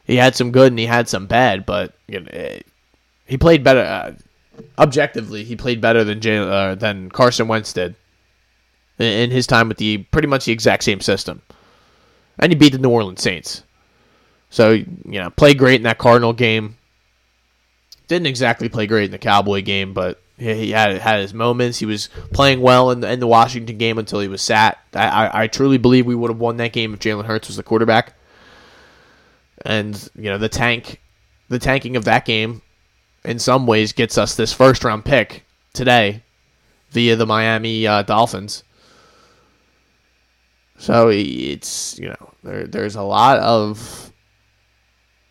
he 0.05 0.17
had 0.17 0.35
some 0.35 0.51
good 0.51 0.73
and 0.73 0.79
he 0.81 0.87
had 0.87 1.09
some 1.09 1.29
bad, 1.29 1.65
but 1.65 1.95
you 2.09 2.19
know, 2.19 2.59
he 3.27 3.39
played 3.39 3.63
better. 3.63 3.83
Uh, 3.83 4.15
objectively, 4.77 5.45
he 5.45 5.55
played 5.55 5.81
better 5.81 6.03
than 6.03 6.21
Jay, 6.21 6.37
uh, 6.37 6.75
than 6.75 7.11
Carson 7.11 7.47
Wentz 7.47 7.73
did 7.73 7.95
in 8.99 9.31
his 9.31 9.47
time 9.47 9.69
with 9.69 9.79
the 9.79 9.99
pretty 9.99 10.27
much 10.27 10.47
the 10.47 10.53
exact 10.53 10.83
same 10.83 11.01
system, 11.01 11.43
and 12.39 12.53
he 12.53 12.57
beat 12.57 12.73
the 12.73 12.79
New 12.79 12.91
Orleans 12.91 13.23
Saints. 13.23 13.63
So 14.51 14.71
you 14.73 14.87
know, 15.05 15.31
played 15.31 15.59
great 15.59 15.77
in 15.77 15.83
that 15.85 15.99
Cardinal 15.99 16.33
game. 16.33 16.77
Didn't 18.09 18.27
exactly 18.27 18.69
play 18.69 18.87
great 18.87 19.07
in 19.07 19.11
the 19.11 19.19
Cowboy 19.19 19.63
game, 19.63 19.95
but 19.95 20.21
he 20.37 20.71
had 20.71 20.99
had 20.99 21.21
his 21.21 21.33
moments. 21.33 21.79
He 21.79 21.87
was 21.87 22.09
playing 22.33 22.61
well 22.61 22.91
in 22.91 23.01
the, 23.01 23.11
in 23.11 23.21
the 23.21 23.27
Washington 23.27 23.79
game 23.79 23.99
until 23.99 24.21
he 24.21 24.29
was 24.29 24.43
sat. 24.43 24.79
I, 24.95 25.09
I, 25.09 25.43
I 25.43 25.47
truly 25.47 25.79
believe 25.79 26.05
we 26.05 26.15
would 26.15 26.31
have 26.31 26.41
won 26.41 26.57
that 26.59 26.73
game 26.73 26.93
if 26.93 27.01
Jalen 27.01 27.25
Hurts 27.25 27.49
was 27.49 27.57
the 27.57 27.63
quarterback. 27.63 28.15
And 29.65 30.11
you 30.17 30.25
know 30.25 30.39
the 30.39 30.49
tank, 30.49 31.01
the 31.49 31.59
tanking 31.59 31.97
of 31.97 32.05
that 32.05 32.25
game, 32.25 32.63
in 33.25 33.39
some 33.39 33.67
ways 33.67 33.93
gets 33.93 34.19
us 34.19 34.35
this 34.35 34.53
first 34.53 34.83
round 34.85 35.05
pick 35.05 35.45
today, 35.73 36.23
via 36.91 37.17
the 37.17 37.27
Miami 37.27 37.87
uh, 37.87 38.03
Dolphins. 38.03 38.65
So 40.83 41.11
it's 41.11 41.97
you 41.97 42.09
know 42.09 42.31
there 42.43 42.67
there's 42.67 42.97
a 42.97 43.03
lot 43.03 43.39
of 43.39 44.13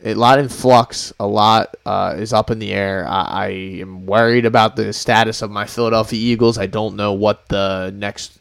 a 0.01 0.13
lot 0.13 0.39
in 0.39 0.47
flux. 0.47 1.11
A 1.19 1.27
lot 1.27 1.75
uh, 1.85 2.15
is 2.17 2.31
up 2.31 2.51
in 2.51 2.59
the 2.59 2.71
air. 2.71 3.05
I, 3.05 3.21
I 3.23 3.47
am 3.81 4.05
worried 4.05 4.45
about 4.45 4.77
the 4.77 4.93
status 4.93 5.41
of 5.41 5.51
my 5.51 5.65
Philadelphia 5.65 6.17
Eagles. 6.17 6.57
I 6.57 6.67
don't 6.67 6.95
know 6.95 7.11
what 7.11 7.49
the 7.49 7.91
next 7.93 8.39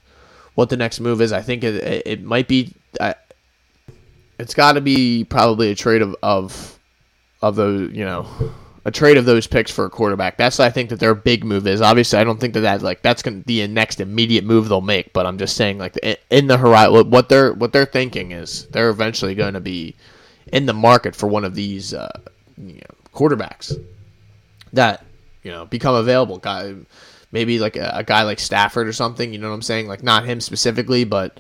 what 0.54 0.68
the 0.68 0.76
next 0.76 1.00
move 1.00 1.20
is. 1.20 1.32
I 1.32 1.42
think 1.42 1.64
it, 1.64 1.82
it, 1.82 2.02
it 2.06 2.22
might 2.22 2.46
be. 2.46 2.76
I, 3.00 3.16
it's 4.38 4.54
got 4.54 4.74
to 4.74 4.80
be 4.80 5.24
probably 5.24 5.72
a 5.72 5.74
trade 5.74 6.02
of 6.02 6.14
of 6.22 6.78
of 7.42 7.56
the 7.56 7.90
you 7.92 8.04
know 8.04 8.28
a 8.84 8.90
trade 8.90 9.16
of 9.16 9.26
those 9.26 9.46
picks 9.46 9.70
for 9.70 9.84
a 9.84 9.90
quarterback. 9.90 10.36
That's 10.38 10.58
I 10.58 10.70
think 10.70 10.90
that 10.90 11.00
their 11.00 11.14
big 11.14 11.44
move 11.44 11.66
is. 11.66 11.80
Obviously, 11.80 12.18
I 12.18 12.24
don't 12.24 12.40
think 12.40 12.54
that 12.54 12.60
that 12.60 12.82
like 12.82 13.02
that's 13.02 13.22
going 13.22 13.40
to 13.40 13.46
be 13.46 13.60
a 13.62 13.68
next 13.68 14.00
immediate 14.00 14.44
move 14.44 14.68
they'll 14.68 14.80
make. 14.80 15.12
But 15.12 15.26
I'm 15.26 15.38
just 15.38 15.56
saying 15.56 15.78
like 15.78 15.96
in 16.30 16.46
the 16.46 16.56
horizon, 16.56 17.10
what 17.10 17.28
they're 17.28 17.52
what 17.52 17.72
they're 17.72 17.84
thinking 17.84 18.32
is 18.32 18.66
they're 18.68 18.90
eventually 18.90 19.34
going 19.34 19.54
to 19.54 19.60
be 19.60 19.96
in 20.52 20.66
the 20.66 20.72
market 20.72 21.14
for 21.14 21.26
one 21.26 21.44
of 21.44 21.54
these 21.54 21.92
uh, 21.92 22.10
you 22.56 22.74
know, 22.74 22.94
quarterbacks 23.14 23.72
that 24.72 25.04
you 25.42 25.50
know 25.50 25.66
become 25.66 25.94
available. 25.94 26.38
Guy, 26.38 26.74
maybe 27.32 27.58
like 27.58 27.76
a, 27.76 27.92
a, 27.96 28.04
guy 28.04 28.22
like 28.22 28.38
Stafford 28.38 28.88
or 28.88 28.92
something. 28.92 29.32
You 29.32 29.38
know 29.38 29.48
what 29.48 29.54
I'm 29.54 29.62
saying? 29.62 29.88
Like 29.88 30.02
not 30.02 30.24
him 30.24 30.40
specifically, 30.40 31.04
but 31.04 31.38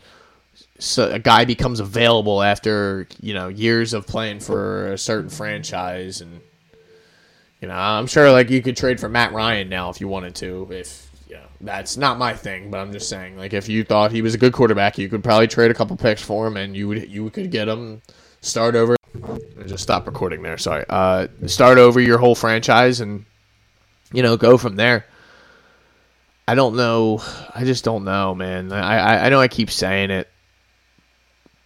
so 0.78 1.10
a 1.10 1.18
guy 1.18 1.44
becomes 1.44 1.80
available 1.80 2.42
after 2.42 3.06
you 3.20 3.32
know 3.32 3.48
years 3.48 3.94
of 3.94 4.06
playing 4.06 4.40
for 4.40 4.92
a 4.92 4.98
certain 4.98 5.30
franchise, 5.30 6.20
and 6.20 6.40
you 7.60 7.68
know 7.68 7.74
I'm 7.74 8.06
sure 8.06 8.30
like 8.32 8.50
you 8.50 8.62
could 8.62 8.76
trade 8.76 9.00
for 9.00 9.08
Matt 9.08 9.32
Ryan 9.32 9.68
now 9.68 9.90
if 9.90 10.00
you 10.00 10.08
wanted 10.08 10.34
to. 10.36 10.68
If 10.70 11.10
you 11.28 11.34
know 11.36 11.46
that's 11.60 11.96
not 11.96 12.18
my 12.18 12.34
thing, 12.34 12.70
but 12.70 12.78
I'm 12.78 12.92
just 12.92 13.08
saying 13.08 13.36
like 13.36 13.52
if 13.52 13.68
you 13.68 13.84
thought 13.84 14.12
he 14.12 14.22
was 14.22 14.34
a 14.34 14.38
good 14.38 14.52
quarterback, 14.52 14.98
you 14.98 15.08
could 15.08 15.22
probably 15.22 15.46
trade 15.46 15.70
a 15.70 15.74
couple 15.74 15.96
picks 15.96 16.22
for 16.22 16.46
him, 16.46 16.56
and 16.56 16.76
you 16.76 16.88
would 16.88 17.08
you 17.08 17.28
could 17.30 17.50
get 17.50 17.68
him 17.68 18.02
start 18.40 18.74
over. 18.74 18.96
Just 19.66 19.82
stop 19.82 20.06
recording 20.06 20.42
there. 20.42 20.56
Sorry. 20.56 20.84
Uh, 20.88 21.28
start 21.46 21.78
over 21.78 22.00
your 22.00 22.18
whole 22.18 22.34
franchise 22.34 23.00
and 23.00 23.24
you 24.12 24.22
know 24.22 24.36
go 24.36 24.56
from 24.56 24.76
there. 24.76 25.06
I 26.48 26.54
don't 26.54 26.74
know. 26.76 27.22
I 27.54 27.64
just 27.64 27.84
don't 27.84 28.04
know, 28.04 28.34
man. 28.34 28.72
I 28.72 28.98
I, 28.98 29.26
I 29.26 29.28
know 29.28 29.40
I 29.40 29.48
keep 29.48 29.70
saying 29.70 30.10
it, 30.10 30.28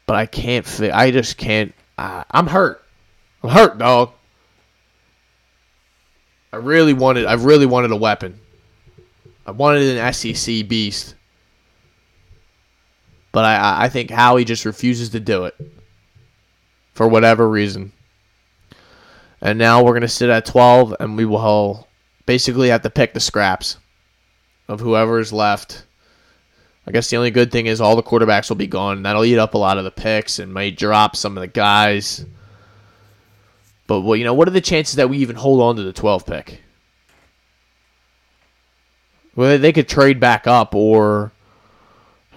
but 0.07 0.17
I 0.17 0.27
can't. 0.27 0.67
Fi- 0.67 0.91
I 0.91 1.11
just 1.11 1.37
can't. 1.37 1.73
Uh, 1.97 2.25
I'm 2.31 2.47
hurt. 2.47 2.85
I'm 3.43 3.51
hurt, 3.51 3.79
dog. 3.79 4.13
I 6.55 6.59
really 6.59 6.93
wanted. 6.93 7.27
I 7.27 7.33
really 7.33 7.67
wanted 7.67 7.91
a 7.91 7.97
weapon. 7.97 8.39
I 9.45 9.51
wanted 9.51 9.99
an 9.99 10.13
SEC 10.13 10.69
beast, 10.69 11.17
but 13.33 13.45
I 13.45 13.87
I 13.87 13.89
think 13.89 14.09
Howie 14.09 14.45
just 14.45 14.65
refuses 14.65 15.09
to 15.11 15.21
do 15.21 15.47
it 15.47 15.57
for 16.93 17.09
whatever 17.09 17.51
reason. 17.51 17.91
And 19.41 19.59
now 19.59 19.83
we're 19.83 19.99
to 19.99 20.07
sit 20.07 20.31
at 20.31 20.47
12, 20.47 20.95
and 21.01 21.17
we 21.17 21.25
will 21.25 21.89
basically 22.25 22.69
have 22.69 22.83
to 22.83 22.89
pick 22.91 23.15
the 23.15 23.21
scraps 23.21 23.79
of 24.69 24.79
whoever 24.79 25.19
is 25.19 25.33
left. 25.33 25.85
I 26.87 26.93
guess 26.93 27.11
the 27.11 27.17
only 27.17 27.33
good 27.33 27.51
thing 27.51 27.67
is 27.67 27.81
all 27.81 27.97
the 27.97 28.03
quarterbacks 28.05 28.49
will 28.49 28.57
be 28.57 28.69
gone. 28.69 29.03
That'll 29.03 29.25
eat 29.25 29.39
up 29.39 29.55
a 29.55 29.59
lot 29.59 29.77
of 29.77 29.83
the 29.83 29.91
picks 29.91 30.39
and 30.39 30.55
might 30.55 30.77
drop 30.77 31.17
some 31.17 31.37
of 31.37 31.41
the 31.41 31.49
guys. 31.49 32.25
But 33.87 34.01
well, 34.01 34.17
you 34.17 34.25
know, 34.25 34.35
what 34.35 34.49
are 34.49 34.53
the 34.53 34.61
chances 34.61 34.97
that 34.97 35.11
we 35.11 35.19
even 35.19 35.37
hold 35.37 35.61
on 35.61 35.77
to 35.77 35.83
the 35.83 35.93
12 35.93 36.27
pick? 36.27 36.61
Well, 39.37 39.59
they 39.59 39.73
could 39.73 39.89
trade 39.89 40.21
back 40.21 40.47
up, 40.47 40.75
or 40.75 41.33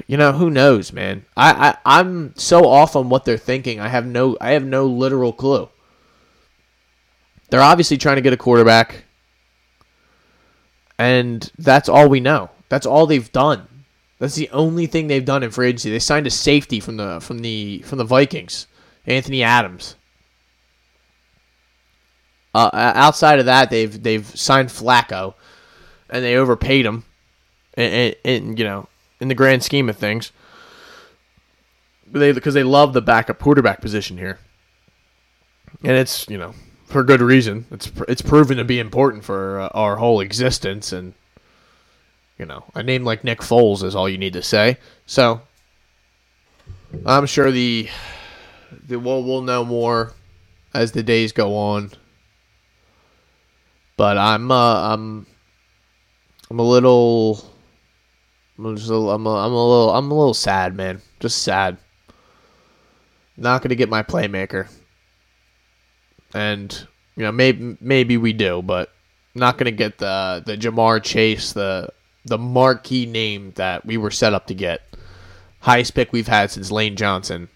you 0.08 0.18
know, 0.18 0.32
who 0.32 0.50
knows, 0.50 0.92
man? 0.92 1.26
I, 1.36 1.78
I 1.86 2.00
I'm 2.00 2.36
so 2.36 2.68
off 2.68 2.96
on 2.96 3.10
what 3.10 3.26
they're 3.26 3.38
thinking. 3.38 3.80
I 3.80 3.88
have 3.88 4.06
no 4.06 4.38
I 4.42 4.52
have 4.52 4.66
no 4.66 4.86
literal 4.86 5.34
clue. 5.34 5.70
They're 7.50 7.62
obviously 7.62 7.98
trying 7.98 8.18
to 8.18 8.22
get 8.22 8.34
a 8.34 8.38
quarterback. 8.38 9.06
And 11.00 11.50
that's 11.58 11.88
all 11.88 12.10
we 12.10 12.20
know. 12.20 12.50
That's 12.70 12.86
all 12.86 13.06
they've 13.06 13.32
done. 13.32 13.68
That's 14.20 14.36
the 14.36 14.50
only 14.50 14.88
thing 14.88 15.08
they've 15.08 15.24
done 15.24 15.44
in 15.44 15.52
free 15.52 15.68
agency. 15.68 15.92
They 15.92 16.00
signed 16.00 16.28
a 16.28 16.32
safety 16.32 16.80
from 16.80 16.98
the 16.98 17.20
from 17.22 17.40
the 17.40 17.80
from 17.86 18.00
the 18.00 18.04
Vikings, 18.04 18.68
Anthony 19.06 19.44
Adams. 19.44 19.96
Uh, 22.58 22.92
outside 22.96 23.38
of 23.38 23.46
that, 23.46 23.70
they've 23.70 24.02
they've 24.02 24.26
signed 24.38 24.70
Flacco, 24.70 25.36
and 26.10 26.24
they 26.24 26.36
overpaid 26.36 26.86
him, 26.86 27.04
and, 27.76 27.94
and, 27.94 28.16
and 28.26 28.60
you 28.60 28.66
know 28.66 28.88
in 29.20 29.28
the 29.28 29.36
grand 29.36 29.64
scheme 29.64 29.90
of 29.90 29.98
things. 29.98 30.32
They 32.12 32.32
because 32.32 32.56
they 32.56 32.64
love 32.64 32.94
the 32.94 33.02
backup 33.02 33.38
quarterback 33.38 33.80
position 33.80 34.18
here, 34.18 34.40
and 35.84 35.92
it's 35.92 36.28
you 36.30 36.38
know 36.40 36.56
for 36.86 37.04
good 37.04 37.22
reason. 37.22 37.66
It's 37.70 37.92
it's 38.08 38.24
proven 38.24 38.58
to 38.58 38.64
be 38.64 38.80
important 38.80 39.24
for 39.24 39.60
uh, 39.60 39.70
our 39.74 39.98
whole 39.98 40.20
existence, 40.20 40.92
and 40.92 41.14
you 42.40 42.46
know 42.46 42.64
a 42.74 42.82
name 42.82 43.04
like 43.04 43.24
Nick 43.24 43.42
Foles 43.42 43.84
is 43.84 43.94
all 43.94 44.10
you 44.10 44.18
need 44.18 44.34
to 44.34 44.42
say. 44.42 44.78
So 45.06 45.42
I'm 47.06 47.28
sure 47.28 47.52
the, 47.52 47.88
the 48.88 48.98
we'll 48.98 49.24
we'll 49.24 49.44
know 49.44 49.64
more 49.64 50.14
as 50.74 50.94
the 50.94 51.04
days 51.04 51.32
go 51.32 51.56
on. 51.56 51.92
But 53.98 54.18
I'm 54.18 54.52
uh, 54.52 54.94
I'm 54.94 55.26
I'm 56.50 56.60
a 56.60 56.64
little 56.64 57.44
I'm 58.58 58.76
just 58.76 58.90
a, 58.90 58.96
I'm 58.96 59.26
a, 59.26 59.36
I'm 59.36 59.52
a 59.52 59.68
little 59.68 59.94
I'm 59.94 60.12
a 60.12 60.18
little 60.18 60.34
sad, 60.34 60.76
man. 60.76 61.02
Just 61.20 61.44
sad. 61.44 61.78
Not 63.36 63.62
gonna 63.62 63.76
get 63.76 63.90
my 63.90 64.02
playmaker, 64.02 64.68
and 66.34 66.88
you 67.16 67.24
know 67.24 67.32
maybe 67.32 67.78
maybe 67.80 68.18
we 68.18 68.34
do, 68.34 68.62
but 68.64 68.92
not 69.36 69.58
gonna 69.58 69.72
get 69.72 70.00
the 70.00 70.42
the 70.46 70.58
Ja'Marr 70.58 71.04
Chase, 71.04 71.54
the 71.54 71.90
the 72.26 72.38
marquee 72.38 73.06
name 73.06 73.52
that 73.56 73.86
we 73.86 73.98
were 73.98 74.12
set 74.12 74.34
up 74.34 74.48
to 74.48 74.56
get. 74.56 74.82
Highest 75.60 75.94
pick 75.94 76.12
we've 76.12 76.28
had 76.28 76.50
since 76.50 76.72
Lane 76.72 76.96
Johnson, 76.96 77.50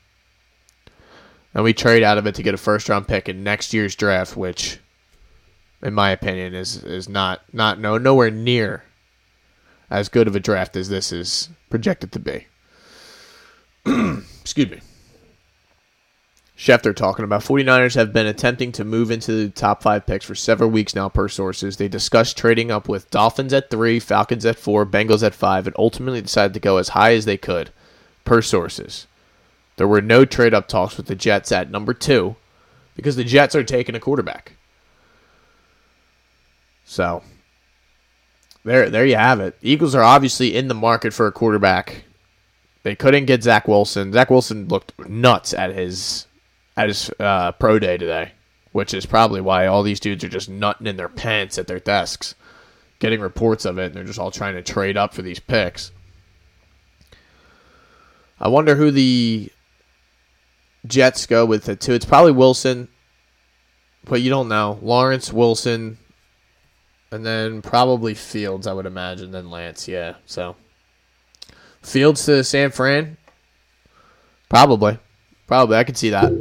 and 1.53 1.63
we 1.63 1.73
trade 1.73 2.03
out 2.03 2.17
of 2.19 2.27
it 2.27 2.35
to 2.35 2.43
get 2.43 2.53
a 2.53 2.57
first 2.57 2.89
round 2.89 3.07
pick 3.07 3.27
in 3.27 3.43
next 3.43 3.73
year's 3.73 3.95
draft, 3.95 4.37
which, 4.37 4.79
in 5.83 5.93
my 5.93 6.11
opinion, 6.11 6.53
is 6.53 6.83
is 6.83 7.09
not 7.09 7.41
not 7.53 7.79
no 7.79 7.97
nowhere 7.97 8.31
near 8.31 8.83
as 9.89 10.09
good 10.09 10.27
of 10.27 10.35
a 10.35 10.39
draft 10.39 10.75
as 10.75 10.89
this 10.89 11.11
is 11.11 11.49
projected 11.69 12.11
to 12.13 12.19
be. 12.19 12.47
Excuse 14.41 14.71
me. 14.71 14.79
Schefter 16.57 16.95
talking 16.95 17.25
about 17.25 17.41
49ers 17.41 17.95
have 17.95 18.13
been 18.13 18.27
attempting 18.27 18.71
to 18.73 18.85
move 18.85 19.09
into 19.09 19.31
the 19.31 19.49
top 19.49 19.81
five 19.81 20.05
picks 20.05 20.23
for 20.23 20.35
several 20.35 20.69
weeks 20.69 20.93
now, 20.93 21.09
per 21.09 21.27
sources. 21.27 21.77
They 21.77 21.87
discussed 21.87 22.37
trading 22.37 22.69
up 22.69 22.87
with 22.87 23.09
Dolphins 23.09 23.51
at 23.51 23.71
three, 23.71 23.99
Falcons 23.99 24.45
at 24.45 24.59
four, 24.59 24.85
Bengals 24.85 25.23
at 25.23 25.33
five, 25.33 25.65
and 25.65 25.75
ultimately 25.79 26.21
decided 26.21 26.53
to 26.53 26.59
go 26.59 26.77
as 26.77 26.89
high 26.89 27.15
as 27.15 27.25
they 27.25 27.37
could, 27.37 27.71
per 28.25 28.43
sources. 28.43 29.07
There 29.77 29.87
were 29.87 30.01
no 30.01 30.23
trade 30.23 30.53
up 30.53 30.67
talks 30.67 30.97
with 30.97 31.07
the 31.07 31.15
Jets 31.15 31.51
at 31.51 31.71
number 31.71 31.95
two 31.95 32.35
because 32.95 33.15
the 33.15 33.23
Jets 33.23 33.55
are 33.55 33.63
taking 33.63 33.95
a 33.95 33.99
quarterback. 33.99 34.53
So 36.91 37.23
there, 38.65 38.89
there 38.89 39.05
you 39.05 39.15
have 39.15 39.39
it. 39.39 39.55
Eagles 39.61 39.95
are 39.95 40.03
obviously 40.03 40.57
in 40.57 40.67
the 40.67 40.73
market 40.73 41.13
for 41.13 41.25
a 41.25 41.31
quarterback. 41.31 42.03
They 42.83 42.95
couldn't 42.97 43.27
get 43.27 43.43
Zach 43.43 43.65
Wilson. 43.65 44.11
Zach 44.11 44.29
Wilson 44.29 44.67
looked 44.67 44.99
nuts 45.07 45.53
at 45.53 45.73
his 45.73 46.27
at 46.75 46.89
his 46.89 47.09
uh, 47.17 47.53
pro 47.53 47.79
day 47.79 47.97
today, 47.97 48.33
which 48.73 48.93
is 48.93 49.05
probably 49.05 49.39
why 49.39 49.67
all 49.67 49.83
these 49.83 50.01
dudes 50.01 50.21
are 50.25 50.29
just 50.29 50.49
nutting 50.49 50.85
in 50.85 50.97
their 50.97 51.07
pants 51.07 51.57
at 51.57 51.65
their 51.65 51.79
desks, 51.79 52.35
getting 52.99 53.21
reports 53.21 53.63
of 53.63 53.77
it, 53.77 53.85
and 53.85 53.93
they're 53.93 54.03
just 54.03 54.19
all 54.19 54.29
trying 54.29 54.55
to 54.55 54.61
trade 54.61 54.97
up 54.97 55.13
for 55.13 55.21
these 55.21 55.39
picks. 55.39 55.93
I 58.37 58.49
wonder 58.49 58.75
who 58.75 58.91
the 58.91 59.49
Jets 60.85 61.25
go 61.25 61.45
with 61.45 61.69
it 61.69 61.79
too. 61.79 61.93
It's 61.93 62.03
probably 62.03 62.33
Wilson, 62.33 62.89
but 64.03 64.21
you 64.21 64.29
don't 64.29 64.49
know. 64.49 64.77
Lawrence 64.81 65.31
Wilson, 65.31 65.97
and 67.11 67.25
then 67.25 67.61
probably 67.61 68.13
Fields, 68.13 68.67
I 68.67 68.73
would 68.73 68.85
imagine, 68.85 69.31
then 69.31 69.49
Lance, 69.49 69.87
yeah. 69.87 70.15
So 70.25 70.55
Fields 71.81 72.25
to 72.25 72.43
San 72.43 72.71
Fran? 72.71 73.17
Probably. 74.49 74.97
Probably. 75.47 75.77
I 75.77 75.83
could 75.83 75.97
see 75.97 76.11
that. 76.11 76.31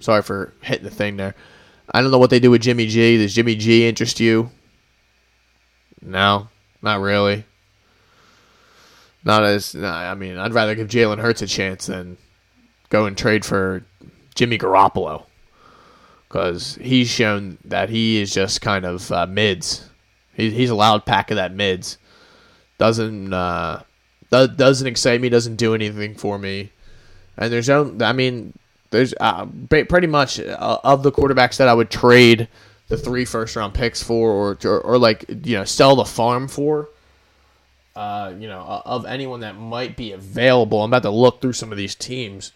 Sorry 0.00 0.22
for 0.22 0.52
hitting 0.60 0.84
the 0.84 0.90
thing 0.90 1.16
there. 1.16 1.34
I 1.92 2.00
don't 2.00 2.10
know 2.10 2.18
what 2.18 2.30
they 2.30 2.40
do 2.40 2.50
with 2.50 2.62
Jimmy 2.62 2.86
G. 2.86 3.18
Does 3.18 3.34
Jimmy 3.34 3.56
G 3.56 3.86
interest 3.86 4.20
you? 4.20 4.50
No, 6.02 6.48
not 6.82 7.00
really. 7.00 7.44
Not 9.24 9.44
as 9.44 9.74
I 9.74 10.14
mean, 10.14 10.36
I'd 10.36 10.52
rather 10.52 10.74
give 10.74 10.88
Jalen 10.88 11.18
Hurts 11.18 11.40
a 11.40 11.46
chance 11.46 11.86
than 11.86 12.18
go 12.90 13.06
and 13.06 13.16
trade 13.16 13.44
for 13.44 13.84
Jimmy 14.34 14.58
Garoppolo 14.58 15.24
because 16.34 16.74
he's 16.80 17.08
shown 17.08 17.58
that 17.64 17.88
he 17.88 18.20
is 18.20 18.34
just 18.34 18.60
kind 18.60 18.84
of 18.84 19.12
uh, 19.12 19.24
mids. 19.24 19.88
He, 20.32 20.50
he's 20.50 20.70
a 20.70 20.74
loud 20.74 21.06
pack 21.06 21.30
of 21.30 21.36
that 21.36 21.54
mids. 21.54 21.96
Doesn't 22.76 23.32
uh, 23.32 23.84
doesn't 24.30 24.86
excite 24.88 25.20
me. 25.20 25.28
Doesn't 25.28 25.54
do 25.54 25.76
anything 25.76 26.16
for 26.16 26.36
me. 26.36 26.72
And 27.36 27.52
there's 27.52 27.68
no. 27.68 27.96
I 28.00 28.12
mean, 28.12 28.52
there's 28.90 29.14
uh, 29.20 29.46
pretty 29.68 30.08
much 30.08 30.40
uh, 30.40 30.78
of 30.82 31.04
the 31.04 31.12
quarterbacks 31.12 31.58
that 31.58 31.68
I 31.68 31.74
would 31.74 31.88
trade 31.88 32.48
the 32.88 32.96
three 32.96 33.24
first 33.24 33.54
round 33.54 33.72
picks 33.72 34.02
for, 34.02 34.32
or, 34.32 34.58
or, 34.64 34.80
or 34.80 34.98
like 34.98 35.26
you 35.28 35.56
know 35.56 35.64
sell 35.64 35.94
the 35.94 36.04
farm 36.04 36.48
for. 36.48 36.88
Uh, 37.94 38.34
you 38.36 38.48
know, 38.48 38.82
of 38.84 39.06
anyone 39.06 39.38
that 39.38 39.54
might 39.54 39.96
be 39.96 40.10
available. 40.10 40.82
I'm 40.82 40.90
about 40.90 41.04
to 41.04 41.10
look 41.10 41.40
through 41.40 41.52
some 41.52 41.70
of 41.70 41.78
these 41.78 41.94
teams. 41.94 42.50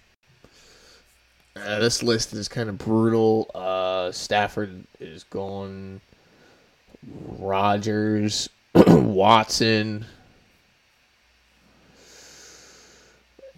Uh, 1.64 1.78
this 1.78 2.02
list 2.02 2.32
is 2.32 2.48
kind 2.48 2.68
of 2.68 2.78
brutal. 2.78 3.50
Uh, 3.54 4.12
Stafford 4.12 4.84
is 5.00 5.24
gone. 5.24 6.00
Rodgers, 7.38 8.48
Watson. 8.74 10.06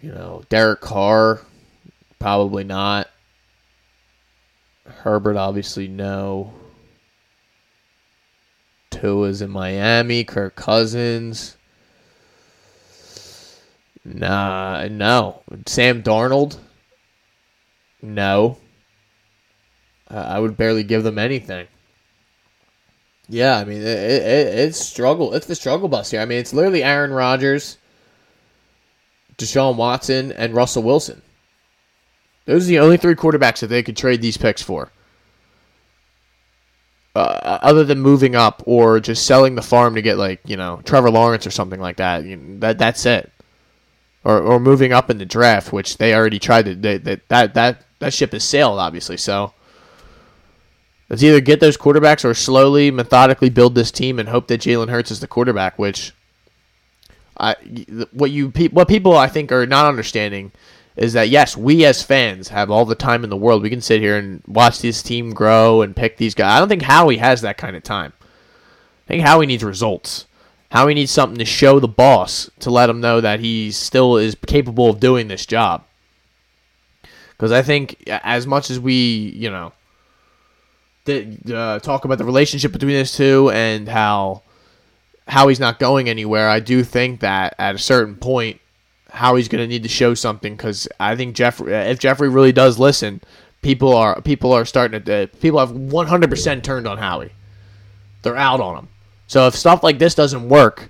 You 0.01 0.11
know, 0.11 0.43
Derek 0.49 0.81
Carr, 0.81 1.41
probably 2.19 2.63
not. 2.63 3.07
Herbert, 4.85 5.37
obviously, 5.37 5.87
no. 5.87 6.53
Tua's 8.89 9.41
in 9.41 9.49
Miami. 9.51 10.23
Kirk 10.23 10.55
Cousins. 10.55 11.57
Nah, 14.03 14.87
no. 14.89 15.41
Sam 15.65 16.03
Darnold. 16.03 16.57
No. 18.01 18.57
Uh, 20.09 20.17
I 20.17 20.39
would 20.39 20.57
barely 20.57 20.83
give 20.83 21.03
them 21.03 21.17
anything. 21.19 21.67
Yeah, 23.29 23.57
I 23.57 23.63
mean, 23.63 23.81
it, 23.81 23.87
it, 23.87 24.59
it's 24.59 24.77
struggle. 24.77 25.33
It's 25.33 25.45
the 25.45 25.55
struggle 25.55 25.87
bus 25.87 26.11
here. 26.11 26.19
I 26.19 26.25
mean, 26.25 26.39
it's 26.39 26.53
literally 26.53 26.83
Aaron 26.83 27.11
Rodgers, 27.11 27.77
Deshaun 29.37 29.77
Watson, 29.77 30.33
and 30.33 30.53
Russell 30.53 30.83
Wilson. 30.83 31.21
Those 32.45 32.65
are 32.65 32.67
the 32.67 32.79
only 32.79 32.97
three 32.97 33.15
quarterbacks 33.15 33.59
that 33.59 33.67
they 33.67 33.83
could 33.83 33.95
trade 33.95 34.21
these 34.21 34.37
picks 34.37 34.61
for. 34.61 34.91
Uh, 37.15 37.59
other 37.61 37.83
than 37.83 37.99
moving 37.99 38.35
up 38.35 38.63
or 38.65 38.99
just 38.99 39.25
selling 39.25 39.55
the 39.55 39.61
farm 39.61 39.95
to 39.95 40.01
get 40.01 40.17
like 40.17 40.39
you 40.45 40.55
know 40.55 40.81
Trevor 40.85 41.11
Lawrence 41.11 41.45
or 41.45 41.51
something 41.51 41.79
like 41.79 41.97
that, 41.97 42.23
you 42.23 42.57
that 42.59 42.77
that's 42.77 43.05
it. 43.05 43.31
Or, 44.23 44.39
or 44.39 44.59
moving 44.59 44.93
up 44.93 45.09
in 45.09 45.17
the 45.17 45.25
draft, 45.25 45.73
which 45.73 45.97
they 45.97 46.13
already 46.13 46.37
tried 46.37 46.65
to 46.65 46.75
they, 46.75 46.97
that 46.99 47.27
that 47.29 47.53
that 47.55 47.85
that 47.97 48.13
ship 48.13 48.33
has 48.33 48.43
sailed 48.43 48.77
obviously. 48.77 49.17
So 49.17 49.53
let's 51.09 51.23
either 51.23 51.41
get 51.41 51.59
those 51.59 51.75
quarterbacks 51.75 52.23
or 52.23 52.35
slowly, 52.35 52.91
methodically 52.91 53.49
build 53.49 53.73
this 53.73 53.89
team 53.89 54.19
and 54.19 54.29
hope 54.29 54.47
that 54.47 54.61
Jalen 54.61 54.89
Hurts 54.89 55.09
is 55.09 55.21
the 55.21 55.27
quarterback. 55.27 55.79
Which 55.79 56.13
I 57.39 57.55
what 58.11 58.29
you 58.29 58.49
what 58.69 58.87
people 58.87 59.17
I 59.17 59.27
think 59.27 59.51
are 59.51 59.65
not 59.65 59.87
understanding 59.87 60.51
is 60.95 61.13
that 61.13 61.29
yes, 61.29 61.57
we 61.57 61.83
as 61.85 62.03
fans 62.03 62.49
have 62.49 62.69
all 62.69 62.85
the 62.85 62.93
time 62.93 63.23
in 63.23 63.31
the 63.31 63.37
world. 63.37 63.63
We 63.63 63.71
can 63.71 63.81
sit 63.81 64.01
here 64.01 64.17
and 64.17 64.43
watch 64.47 64.79
this 64.79 65.01
team 65.01 65.33
grow 65.33 65.81
and 65.81 65.95
pick 65.95 66.17
these 66.17 66.35
guys. 66.35 66.51
I 66.51 66.59
don't 66.59 66.69
think 66.69 66.83
Howie 66.83 67.17
has 67.17 67.41
that 67.41 67.57
kind 67.57 67.75
of 67.75 67.81
time. 67.81 68.13
I 68.21 69.07
think 69.07 69.23
Howie 69.23 69.47
needs 69.47 69.63
results. 69.63 70.27
Howie 70.71 70.93
needs 70.93 71.11
something 71.11 71.37
to 71.37 71.45
show 71.45 71.79
the 71.79 71.87
boss 71.87 72.49
to 72.59 72.69
let 72.69 72.89
him 72.89 73.01
know 73.01 73.19
that 73.19 73.41
he 73.41 73.71
still 73.71 74.15
is 74.17 74.35
capable 74.47 74.89
of 74.89 75.01
doing 75.01 75.27
this 75.27 75.45
job. 75.45 75.83
Because 77.31 77.51
I 77.51 77.61
think 77.61 78.01
as 78.07 78.47
much 78.47 78.69
as 78.69 78.79
we, 78.79 79.33
you 79.35 79.49
know, 79.49 79.73
uh, 81.53 81.79
talk 81.79 82.05
about 82.05 82.19
the 82.19 82.23
relationship 82.23 82.71
between 82.71 82.95
these 82.95 83.15
two 83.15 83.51
and 83.51 83.87
how 83.87 84.43
how 85.27 85.49
he's 85.49 85.59
not 85.59 85.77
going 85.77 86.07
anywhere, 86.07 86.49
I 86.49 86.59
do 86.59 86.83
think 86.83 87.19
that 87.19 87.53
at 87.59 87.75
a 87.75 87.79
certain 87.79 88.15
point 88.15 88.61
Howie's 89.09 89.49
going 89.49 89.61
to 89.61 89.67
need 89.67 89.83
to 89.83 89.89
show 89.89 90.13
something 90.13 90.55
because 90.55 90.87
I 90.99 91.17
think 91.17 91.35
Jeffrey, 91.35 91.73
if 91.73 91.99
Jeffrey 91.99 92.29
really 92.29 92.53
does 92.53 92.79
listen, 92.79 93.19
people 93.61 93.93
are 93.93 94.21
people 94.21 94.53
are 94.53 94.63
starting 94.63 95.03
to 95.03 95.29
people 95.41 95.59
have 95.59 95.71
100% 95.71 96.63
turned 96.63 96.87
on 96.87 96.97
Howie. 96.97 97.33
They're 98.21 98.37
out 98.37 98.61
on 98.61 98.77
him. 98.77 98.87
So 99.31 99.47
if 99.47 99.55
stuff 99.55 99.81
like 99.81 99.97
this 99.97 100.13
doesn't 100.13 100.49
work, 100.49 100.89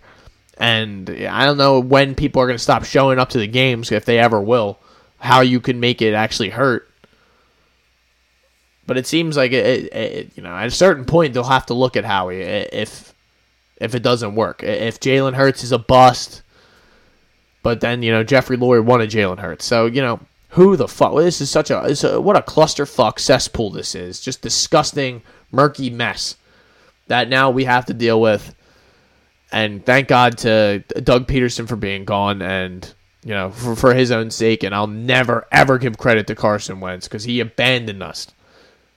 and 0.57 1.07
I 1.29 1.45
don't 1.45 1.59
know 1.59 1.79
when 1.79 2.15
people 2.15 2.41
are 2.41 2.47
going 2.47 2.57
to 2.57 2.63
stop 2.63 2.83
showing 2.83 3.19
up 3.19 3.29
to 3.29 3.37
the 3.37 3.45
games 3.45 3.91
if 3.91 4.05
they 4.05 4.17
ever 4.17 4.41
will, 4.41 4.79
how 5.19 5.41
you 5.41 5.59
can 5.59 5.79
make 5.79 6.01
it 6.01 6.15
actually 6.15 6.49
hurt. 6.49 6.89
But 8.87 8.97
it 8.97 9.05
seems 9.05 9.37
like 9.37 9.51
it, 9.51 9.65
it, 9.65 9.93
it 9.93 10.31
you 10.35 10.41
know, 10.41 10.55
at 10.55 10.65
a 10.65 10.71
certain 10.71 11.05
point 11.05 11.35
they'll 11.35 11.43
have 11.43 11.67
to 11.67 11.75
look 11.75 11.95
at 11.95 12.03
Howie 12.03 12.41
if 12.41 13.13
if 13.77 13.93
it 13.93 14.01
doesn't 14.01 14.33
work. 14.33 14.63
If 14.63 14.99
Jalen 14.99 15.35
Hurts 15.35 15.63
is 15.63 15.71
a 15.71 15.77
bust 15.77 16.41
but 17.61 17.79
then 17.79 18.01
you 18.01 18.11
know 18.11 18.23
Jeffrey 18.23 18.57
Lurie 18.57 18.83
wanted 18.83 19.11
Jalen 19.11 19.37
Hurts, 19.37 19.65
so 19.65 19.85
you 19.85 20.01
know 20.01 20.19
who 20.49 20.75
the 20.75 20.87
fuck? 20.87 21.15
This 21.15 21.41
is 21.41 21.51
such 21.51 21.69
a, 21.69 21.95
a 22.07 22.19
what 22.19 22.35
a 22.35 22.41
clusterfuck 22.41 23.19
cesspool 23.19 23.69
this 23.69 23.93
is. 23.93 24.19
Just 24.19 24.41
disgusting, 24.41 25.21
murky 25.51 25.91
mess 25.91 26.37
that 27.11 27.27
now 27.27 27.51
we 27.51 27.65
have 27.65 27.87
to 27.87 27.93
deal 27.93 28.21
with. 28.21 28.55
And 29.51 29.85
thank 29.85 30.07
God 30.07 30.37
to 30.39 30.79
Doug 31.03 31.27
Pederson 31.27 31.67
for 31.67 31.75
being 31.75 32.05
gone, 32.05 32.41
and 32.41 32.91
you 33.25 33.31
know 33.31 33.51
for, 33.51 33.75
for 33.75 33.93
his 33.93 34.11
own 34.11 34.31
sake. 34.31 34.63
And 34.63 34.73
I'll 34.73 34.87
never 34.87 35.45
ever 35.51 35.77
give 35.77 35.97
credit 35.97 36.25
to 36.27 36.35
Carson 36.35 36.79
Wentz 36.79 37.09
because 37.09 37.25
he 37.25 37.41
abandoned 37.41 38.01
us. 38.01 38.27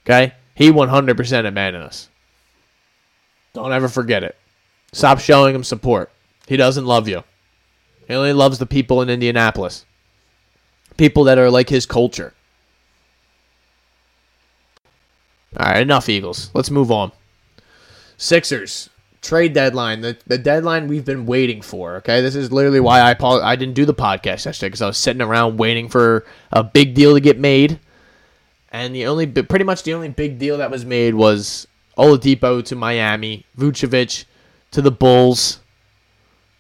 Okay, 0.06 0.32
he 0.54 0.70
100% 0.70 1.46
abandoned 1.46 1.84
us. 1.84 2.08
Don't 3.52 3.72
ever 3.72 3.88
forget 3.88 4.22
it. 4.22 4.36
Stop 4.92 5.18
showing 5.18 5.52
him 5.54 5.64
support. 5.64 6.12
He 6.46 6.56
doesn't 6.56 6.86
love 6.86 7.08
you. 7.08 7.24
He 8.06 8.14
only 8.14 8.32
loves 8.32 8.58
the 8.58 8.66
people 8.66 9.02
in 9.02 9.10
Indianapolis. 9.10 9.84
People 10.96 11.24
that 11.24 11.38
are 11.38 11.50
like 11.50 11.68
his 11.68 11.84
culture. 11.84 12.32
All 15.56 15.66
right, 15.66 15.82
enough 15.82 16.08
Eagles. 16.08 16.50
Let's 16.54 16.70
move 16.70 16.92
on. 16.92 17.10
Sixers 18.16 18.90
trade 19.24 19.54
deadline, 19.54 20.02
the, 20.02 20.16
the 20.26 20.38
deadline 20.38 20.86
we've 20.86 21.04
been 21.04 21.26
waiting 21.26 21.62
for. 21.62 21.96
Okay, 21.96 22.20
this 22.20 22.36
is 22.36 22.52
literally 22.52 22.80
why 22.80 23.00
I 23.00 23.16
I 23.20 23.56
didn't 23.56 23.74
do 23.74 23.86
the 23.86 23.94
podcast 23.94 24.44
yesterday 24.44 24.68
because 24.68 24.82
I 24.82 24.86
was 24.86 24.98
sitting 24.98 25.22
around 25.22 25.56
waiting 25.56 25.88
for 25.88 26.24
a 26.52 26.62
big 26.62 26.94
deal 26.94 27.14
to 27.14 27.20
get 27.20 27.38
made, 27.38 27.80
and 28.70 28.94
the 28.94 29.06
only 29.06 29.26
pretty 29.26 29.64
much 29.64 29.82
the 29.82 29.94
only 29.94 30.10
big 30.10 30.38
deal 30.38 30.58
that 30.58 30.70
was 30.70 30.84
made 30.84 31.14
was 31.14 31.66
Oladipo 31.98 32.64
to 32.66 32.76
Miami, 32.76 33.46
Vucevic 33.58 34.26
to 34.70 34.82
the 34.82 34.92
Bulls, 34.92 35.60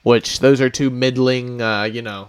which 0.02 0.40
those 0.40 0.60
are 0.60 0.70
two 0.70 0.90
middling, 0.90 1.60
uh, 1.60 1.84
you 1.84 2.02
know, 2.02 2.28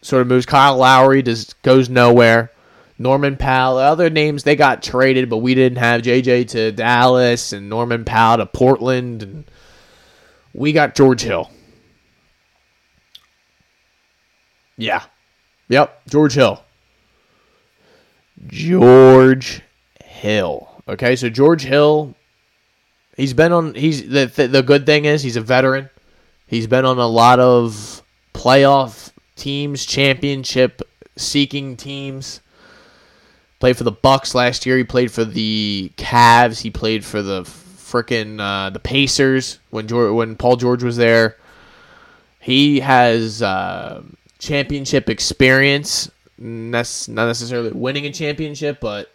sort 0.00 0.22
of 0.22 0.28
moves. 0.28 0.46
Kyle 0.46 0.76
Lowry 0.76 1.22
just 1.22 1.60
goes 1.62 1.88
nowhere. 1.88 2.50
Norman 2.98 3.36
Powell, 3.36 3.78
other 3.78 4.08
names 4.08 4.44
they 4.44 4.56
got 4.56 4.82
traded, 4.82 5.28
but 5.28 5.38
we 5.38 5.54
didn't 5.54 5.78
have 5.78 6.02
JJ 6.02 6.48
to 6.50 6.72
Dallas 6.72 7.52
and 7.52 7.68
Norman 7.68 8.04
Powell 8.04 8.38
to 8.38 8.46
Portland, 8.46 9.22
and 9.22 9.44
we 10.52 10.72
got 10.72 10.94
George 10.94 11.22
Hill. 11.22 11.50
Yeah, 14.76 15.02
yep, 15.68 16.02
George 16.08 16.34
Hill. 16.34 16.62
George 18.46 19.62
Hill. 20.04 20.68
Okay, 20.86 21.16
so 21.16 21.28
George 21.28 21.62
Hill, 21.62 22.14
he's 23.16 23.34
been 23.34 23.52
on. 23.52 23.74
He's 23.74 24.08
the 24.08 24.26
the 24.26 24.62
good 24.62 24.86
thing 24.86 25.04
is 25.04 25.22
he's 25.22 25.36
a 25.36 25.40
veteran. 25.40 25.90
He's 26.46 26.66
been 26.66 26.84
on 26.84 26.98
a 26.98 27.06
lot 27.06 27.40
of 27.40 28.02
playoff 28.34 29.10
teams, 29.34 29.84
championship 29.84 30.82
seeking 31.16 31.76
teams. 31.76 32.40
Played 33.64 33.78
for 33.78 33.84
the 33.84 33.92
Bucks 33.92 34.34
last 34.34 34.66
year. 34.66 34.76
He 34.76 34.84
played 34.84 35.10
for 35.10 35.24
the 35.24 35.90
Cavs. 35.96 36.60
He 36.60 36.68
played 36.68 37.02
for 37.02 37.22
the 37.22 37.44
frickin' 37.44 38.38
uh, 38.38 38.68
the 38.68 38.78
Pacers 38.78 39.58
when 39.70 39.88
George, 39.88 40.12
when 40.12 40.36
Paul 40.36 40.56
George 40.56 40.82
was 40.82 40.98
there. 40.98 41.38
He 42.40 42.80
has 42.80 43.40
uh, 43.40 44.02
championship 44.38 45.08
experience. 45.08 46.10
That's 46.38 47.08
not 47.08 47.24
necessarily 47.24 47.70
winning 47.70 48.04
a 48.04 48.12
championship, 48.12 48.80
but 48.80 49.10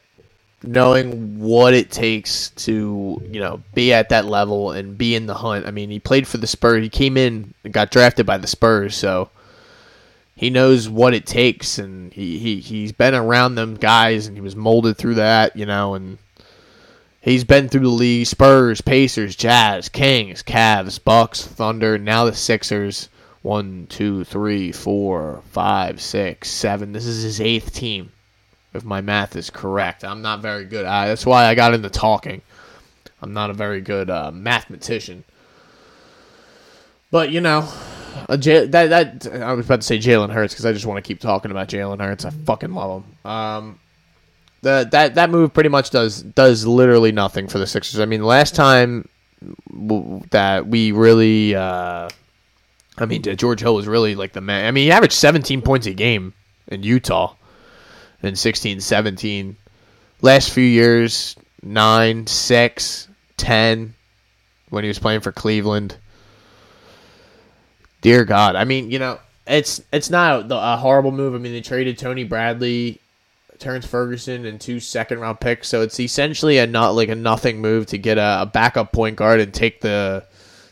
knowing 0.63 1.37
what 1.37 1.75
it 1.75 1.91
takes 1.91 2.49
to 2.65 3.21
you 3.29 3.39
know 3.39 3.61
be 3.75 3.93
at 3.93 4.09
that 4.09 4.25
level 4.25 4.71
and 4.71 4.97
be 4.97 5.13
in 5.13 5.27
the 5.27 5.35
hunt. 5.35 5.67
I 5.67 5.69
mean, 5.69 5.91
he 5.91 5.99
played 5.99 6.27
for 6.27 6.37
the 6.37 6.47
Spurs. 6.47 6.81
He 6.81 6.89
came 6.89 7.17
in 7.17 7.53
and 7.63 7.71
got 7.71 7.91
drafted 7.91 8.25
by 8.25 8.39
the 8.39 8.47
Spurs, 8.47 8.95
so 8.95 9.29
he 10.39 10.49
knows 10.49 10.87
what 10.87 11.13
it 11.13 11.25
takes, 11.25 11.79
and 11.79 12.13
he, 12.13 12.39
he 12.39 12.61
he's 12.61 12.93
been 12.93 13.13
around 13.13 13.55
them 13.55 13.75
guys, 13.75 14.25
and 14.25 14.37
he 14.37 14.41
was 14.41 14.55
molded 14.55 14.95
through 14.95 15.15
that, 15.15 15.53
you 15.57 15.65
know, 15.65 15.95
and 15.95 16.17
he's 17.19 17.43
been 17.43 17.67
through 17.67 17.81
the 17.81 17.89
league: 17.89 18.25
Spurs, 18.25 18.79
Pacers, 18.79 19.35
Jazz, 19.35 19.89
Kings, 19.89 20.41
Cavs, 20.41 21.03
Bucks, 21.03 21.45
Thunder, 21.45 21.97
now 21.97 22.23
the 22.23 22.33
Sixers. 22.33 23.09
One, 23.41 23.87
two, 23.89 24.23
three, 24.23 24.71
four, 24.71 25.43
five, 25.51 25.99
six, 25.99 26.49
seven. 26.49 26.93
This 26.93 27.05
is 27.05 27.23
his 27.23 27.41
eighth 27.41 27.73
team 27.73 28.13
if 28.73 28.85
my 28.85 29.01
math 29.01 29.35
is 29.35 29.49
correct. 29.49 30.05
I'm 30.05 30.21
not 30.21 30.39
very 30.39 30.63
good. 30.63 30.85
Uh, 30.85 31.07
that's 31.07 31.25
why 31.25 31.47
I 31.47 31.55
got 31.55 31.73
into 31.73 31.89
talking. 31.89 32.41
I'm 33.21 33.33
not 33.33 33.49
a 33.49 33.53
very 33.53 33.81
good 33.81 34.09
uh, 34.09 34.31
mathematician. 34.31 35.25
But 37.11 37.29
you 37.29 37.41
know, 37.41 37.69
J- 38.37 38.67
that 38.67 39.21
that 39.21 39.41
I 39.41 39.53
was 39.53 39.65
about 39.65 39.81
to 39.81 39.87
say 39.87 39.97
Jalen 39.97 40.31
Hurts 40.31 40.53
because 40.53 40.65
I 40.65 40.73
just 40.73 40.85
want 40.85 41.03
to 41.03 41.07
keep 41.07 41.19
talking 41.19 41.51
about 41.51 41.67
Jalen 41.67 41.99
Hurts. 41.99 42.25
I 42.25 42.29
fucking 42.29 42.73
love 42.73 43.03
him. 43.03 43.31
Um, 43.31 43.79
the 44.61 44.87
that 44.91 45.15
that 45.15 45.29
move 45.29 45.53
pretty 45.53 45.69
much 45.69 45.89
does 45.89 46.21
does 46.21 46.65
literally 46.65 47.11
nothing 47.11 47.47
for 47.47 47.59
the 47.59 47.67
Sixers. 47.67 47.99
I 47.99 48.05
mean, 48.05 48.23
last 48.23 48.55
time 48.55 49.07
w- 49.71 50.21
that 50.31 50.67
we 50.67 50.91
really, 50.91 51.55
uh, 51.55 52.09
I 52.97 53.05
mean, 53.05 53.21
George 53.23 53.61
Hill 53.61 53.75
was 53.75 53.87
really 53.87 54.15
like 54.15 54.33
the 54.33 54.41
man. 54.41 54.65
I 54.65 54.71
mean, 54.71 54.85
he 54.85 54.91
averaged 54.91 55.13
17 55.13 55.61
points 55.61 55.87
a 55.87 55.93
game 55.93 56.33
in 56.67 56.83
Utah 56.83 57.35
in 58.21 58.35
16, 58.35 58.81
17. 58.81 59.55
Last 60.21 60.51
few 60.51 60.63
years, 60.63 61.35
9, 61.63 62.27
6, 62.27 63.07
10 63.37 63.93
when 64.69 64.83
he 64.83 64.87
was 64.89 64.99
playing 64.99 65.21
for 65.21 65.31
Cleveland. 65.31 65.95
Dear 68.01 68.23
God, 68.25 68.55
I 68.55 68.63
mean, 68.63 68.91
you 68.91 68.99
know, 68.99 69.19
it's 69.45 69.81
it's 69.91 70.09
not 70.09 70.51
a, 70.51 70.73
a 70.73 70.77
horrible 70.77 71.11
move. 71.11 71.35
I 71.35 71.37
mean, 71.37 71.51
they 71.51 71.61
traded 71.61 71.97
Tony 71.97 72.23
Bradley, 72.23 73.01
Terrence 73.57 73.85
Ferguson, 73.85 74.45
and 74.45 74.59
two 74.59 74.79
second 74.79 75.19
round 75.19 75.39
picks, 75.39 75.67
so 75.67 75.81
it's 75.81 75.99
essentially 75.99 76.59
a 76.59 76.67
not 76.67 76.91
like 76.91 77.09
a 77.09 77.15
nothing 77.15 77.59
move 77.59 77.87
to 77.87 77.97
get 77.97 78.17
a, 78.17 78.43
a 78.43 78.45
backup 78.45 78.91
point 78.91 79.15
guard 79.15 79.39
and 79.39 79.53
take 79.53 79.81
the 79.81 80.23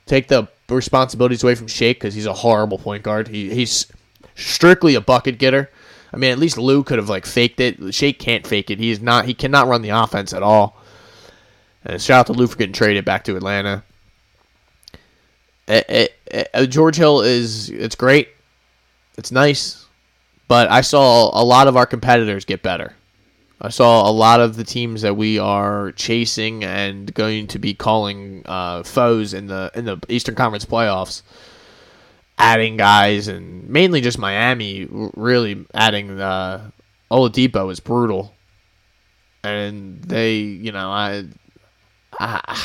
take 0.05 0.27
the 0.27 0.47
responsibilities 0.69 1.43
away 1.43 1.55
from 1.55 1.67
Shake 1.67 1.97
because 1.97 2.13
he's 2.13 2.25
a 2.25 2.33
horrible 2.33 2.77
point 2.77 3.03
guard. 3.03 3.27
He 3.27 3.53
he's 3.53 3.87
strictly 4.35 4.95
a 4.95 5.01
bucket 5.01 5.37
getter. 5.37 5.69
I 6.13 6.17
mean, 6.17 6.31
at 6.31 6.39
least 6.39 6.57
Lou 6.57 6.83
could 6.83 6.97
have 6.97 7.09
like 7.09 7.25
faked 7.25 7.59
it. 7.59 7.93
Shake 7.93 8.19
can't 8.19 8.47
fake 8.47 8.71
it. 8.71 8.79
He's 8.79 9.01
not. 9.01 9.25
He 9.25 9.33
cannot 9.33 9.67
run 9.67 9.81
the 9.81 9.89
offense 9.89 10.33
at 10.33 10.43
all. 10.43 10.81
And 11.83 12.01
shout 12.01 12.21
out 12.21 12.25
to 12.27 12.33
Lou 12.33 12.47
for 12.47 12.57
getting 12.57 12.73
traded 12.73 13.05
back 13.05 13.23
to 13.25 13.35
Atlanta. 13.35 13.83
It, 15.67 15.85
it, 15.89 16.49
it, 16.53 16.67
George 16.67 16.95
Hill 16.95 17.21
is 17.21 17.69
it's 17.69 17.95
great. 17.95 18.29
It's 19.17 19.31
nice, 19.31 19.85
but 20.47 20.69
I 20.69 20.81
saw 20.81 21.29
a 21.33 21.43
lot 21.43 21.67
of 21.67 21.75
our 21.75 21.85
competitors 21.85 22.45
get 22.45 22.61
better. 22.61 22.93
I 23.59 23.69
saw 23.69 24.07
a 24.07 24.11
lot 24.11 24.39
of 24.39 24.55
the 24.55 24.63
teams 24.63 25.01
that 25.01 25.17
we 25.17 25.39
are 25.39 25.91
chasing 25.93 26.63
and 26.63 27.11
going 27.13 27.47
to 27.47 27.59
be 27.59 27.73
calling 27.73 28.43
uh, 28.45 28.83
foes 28.83 29.33
in 29.33 29.47
the 29.47 29.71
in 29.73 29.85
the 29.85 29.99
Eastern 30.09 30.35
Conference 30.35 30.65
playoffs, 30.65 31.23
adding 32.37 32.77
guys 32.77 33.27
and 33.27 33.67
mainly 33.67 33.99
just 34.01 34.19
Miami. 34.19 34.87
Really 34.89 35.65
adding 35.73 36.21
uh, 36.21 36.69
Oladipo 37.09 37.71
is 37.71 37.79
brutal, 37.79 38.35
and 39.43 40.03
they, 40.03 40.35
you 40.35 40.71
know, 40.71 40.91
I, 40.91 41.25
I 42.19 42.63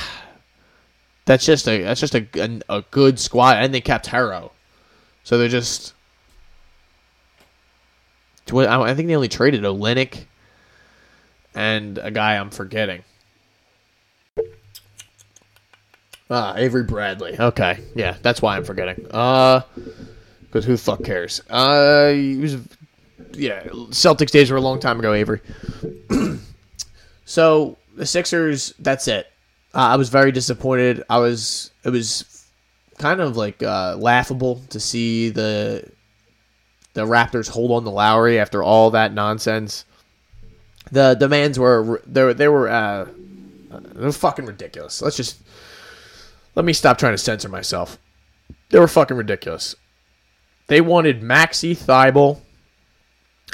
that's 1.24 1.44
just 1.44 1.68
a 1.68 1.82
that's 1.82 2.00
just 2.00 2.14
a, 2.14 2.26
a, 2.34 2.60
a 2.78 2.84
good 2.90 3.18
squad, 3.18 3.58
and 3.58 3.72
they 3.72 3.80
kept 3.80 4.06
Herro, 4.06 4.50
so 5.24 5.38
they're 5.38 5.48
just. 5.48 5.94
I 8.54 8.94
think 8.94 9.08
they 9.08 9.14
only 9.14 9.28
traded 9.28 9.62
Olynyk 9.62 10.24
and 11.54 11.98
a 11.98 12.10
guy 12.10 12.36
I'm 12.36 12.50
forgetting. 12.50 13.02
Ah, 16.30 16.54
Avery 16.56 16.84
Bradley. 16.84 17.38
Okay, 17.38 17.80
yeah, 17.94 18.16
that's 18.22 18.40
why 18.40 18.56
I'm 18.56 18.64
forgetting. 18.64 19.06
Uh, 19.10 19.62
because 20.40 20.64
who 20.64 20.72
the 20.72 20.78
fuck 20.78 21.04
cares? 21.04 21.42
Uh, 21.48 22.10
he 22.10 22.36
was, 22.36 22.56
yeah, 23.32 23.64
Celtics 23.90 24.30
days 24.30 24.50
were 24.50 24.56
a 24.56 24.62
long 24.62 24.80
time 24.80 24.98
ago, 24.98 25.12
Avery. 25.12 25.40
so 27.24 27.78
the 27.96 28.06
Sixers, 28.06 28.74
that's 28.78 29.08
it. 29.08 29.31
I 29.74 29.96
was 29.96 30.10
very 30.10 30.32
disappointed. 30.32 31.02
I 31.08 31.18
was 31.18 31.70
it 31.84 31.90
was 31.90 32.46
kind 32.98 33.20
of 33.20 33.36
like 33.36 33.62
uh, 33.62 33.96
laughable 33.98 34.60
to 34.70 34.78
see 34.78 35.30
the 35.30 35.90
the 36.94 37.06
Raptors 37.06 37.48
hold 37.48 37.70
on 37.70 37.84
to 37.84 37.90
Lowry 37.90 38.38
after 38.38 38.62
all 38.62 38.90
that 38.90 39.14
nonsense. 39.14 39.84
The 40.90 41.14
demands 41.14 41.58
were 41.58 42.02
they 42.06 42.32
they 42.32 42.48
were 42.48 42.68
uh, 42.68 43.06
they 43.70 44.04
were 44.04 44.12
fucking 44.12 44.46
ridiculous. 44.46 45.00
Let's 45.00 45.16
just 45.16 45.40
let 46.54 46.64
me 46.64 46.72
stop 46.72 46.98
trying 46.98 47.14
to 47.14 47.18
censor 47.18 47.48
myself. 47.48 47.98
They 48.70 48.78
were 48.78 48.88
fucking 48.88 49.16
ridiculous. 49.16 49.74
They 50.66 50.80
wanted 50.80 51.22
Maxey 51.22 51.74
Thybulle 51.74 52.40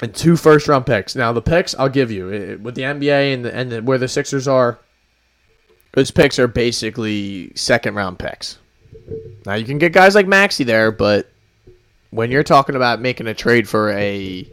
and 0.02 0.14
two 0.14 0.36
first 0.36 0.66
round 0.66 0.86
picks. 0.86 1.14
Now 1.14 1.32
the 1.32 1.42
picks 1.42 1.74
I'll 1.76 1.88
give 1.88 2.10
you 2.10 2.58
with 2.60 2.74
the 2.74 2.82
NBA 2.82 3.34
and 3.34 3.44
the, 3.44 3.54
and 3.54 3.72
the, 3.72 3.82
where 3.82 3.98
the 3.98 4.08
Sixers 4.08 4.48
are 4.48 4.80
those 5.92 6.10
picks 6.10 6.38
are 6.38 6.48
basically 6.48 7.52
second 7.54 7.94
round 7.94 8.18
picks. 8.18 8.58
Now 9.46 9.54
you 9.54 9.64
can 9.64 9.78
get 9.78 9.92
guys 9.92 10.14
like 10.14 10.26
Maxey 10.26 10.64
there, 10.64 10.92
but 10.92 11.30
when 12.10 12.30
you're 12.30 12.42
talking 12.42 12.76
about 12.76 13.00
making 13.00 13.26
a 13.26 13.34
trade 13.34 13.68
for 13.68 13.90
a 13.90 14.46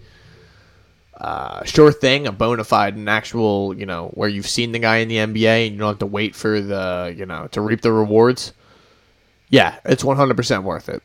uh, 1.20 1.64
sure 1.64 1.92
thing, 1.92 2.28
a 2.28 2.32
bona 2.32 2.64
fide, 2.64 2.96
an 2.96 3.08
actual, 3.08 3.74
you 3.78 3.86
know, 3.86 4.10
where 4.14 4.30
you've 4.30 4.48
seen 4.48 4.72
the 4.72 4.80
guy 4.80 4.98
in 4.98 5.08
the 5.08 5.18
NBA 5.18 5.68
and 5.68 5.74
you 5.74 5.80
don't 5.80 5.90
have 5.90 6.00
to 6.00 6.06
wait 6.06 6.36
for 6.36 6.62
the, 6.62 7.14
you 7.16 7.26
know, 7.26 7.48
to 7.52 7.62
reap 7.62 7.82
the 7.82 7.92
rewards. 7.92 8.54
Yeah, 9.50 9.76
it's 9.86 10.04
100% 10.04 10.64
worth 10.64 10.90
it. 10.90 11.02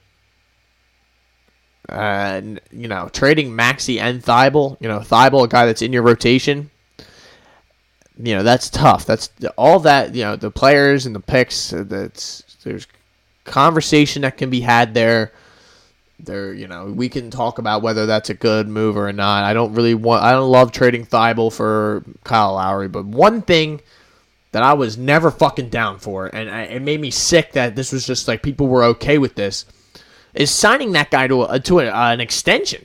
And, 1.89 2.61
you 2.71 2.89
know, 2.89 3.09
trading 3.13 3.55
Maxey 3.55 4.01
and 4.01 4.23
Thybulle, 4.23 4.77
you 4.81 4.89
know, 4.89 5.01
Thybulle, 5.01 5.45
a 5.45 5.49
guy 5.49 5.67
that's 5.67 5.83
in 5.83 5.93
your 5.93 6.03
rotation, 6.03 6.71
you 8.23 8.35
know 8.35 8.43
that's 8.43 8.69
tough. 8.69 9.07
That's 9.07 9.31
all 9.57 9.81
that 9.81 10.15
you 10.15 10.23
know. 10.23 10.37
The 10.37 10.51
players 10.51 11.07
and 11.07 11.15
the 11.15 11.21
picks. 11.21 11.73
Uh, 11.73 11.85
that's 11.87 12.43
there's 12.63 12.87
conversation 13.45 14.23
that 14.23 14.37
can 14.37 14.51
be 14.51 14.61
had 14.61 14.95
there. 14.95 15.33
There, 16.19 16.53
you 16.53 16.69
know, 16.69 16.85
we 16.85 17.09
can 17.09 17.31
talk 17.31 17.59
about 17.59 17.81
whether 17.81 18.05
that's 18.05 18.29
a 18.29 18.35
good 18.35 18.69
move 18.69 18.97
or 18.99 19.11
not. 19.11 19.45
I 19.45 19.55
don't 19.55 19.73
really 19.73 19.95
want. 19.95 20.23
I 20.23 20.33
don't 20.33 20.51
love 20.51 20.71
trading 20.71 21.07
Thybulle 21.07 21.53
for 21.53 22.05
Kyle 22.25 22.55
Lowry, 22.55 22.89
but 22.89 23.07
one 23.07 23.41
thing 23.41 23.81
that 24.53 24.63
I 24.63 24.75
was 24.75 24.99
never 24.99 25.31
fucking 25.31 25.71
down 25.71 25.99
for, 25.99 26.27
and 26.27 26.51
I, 26.51 26.63
it 26.65 26.83
made 26.83 27.01
me 27.01 27.11
sick 27.11 27.53
that 27.53 27.75
this 27.77 27.93
was 27.93 28.07
just 28.07 28.29
like 28.29 28.43
people 28.43 28.67
were 28.67 28.85
okay 28.85 29.17
with 29.17 29.35
this, 29.35 29.65
is 30.35 30.51
signing 30.51 30.93
that 30.93 31.11
guy 31.11 31.27
to 31.27 31.45
a, 31.45 31.61
to 31.61 31.79
a, 31.81 31.91
an 31.91 32.21
extension. 32.21 32.85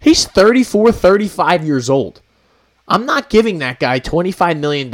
He's 0.00 0.24
34, 0.26 0.92
35 0.92 1.64
years 1.64 1.90
old. 1.90 2.20
I'm 2.88 3.04
not 3.04 3.28
giving 3.28 3.58
that 3.58 3.78
guy 3.78 4.00
$25 4.00 4.58
million 4.58 4.90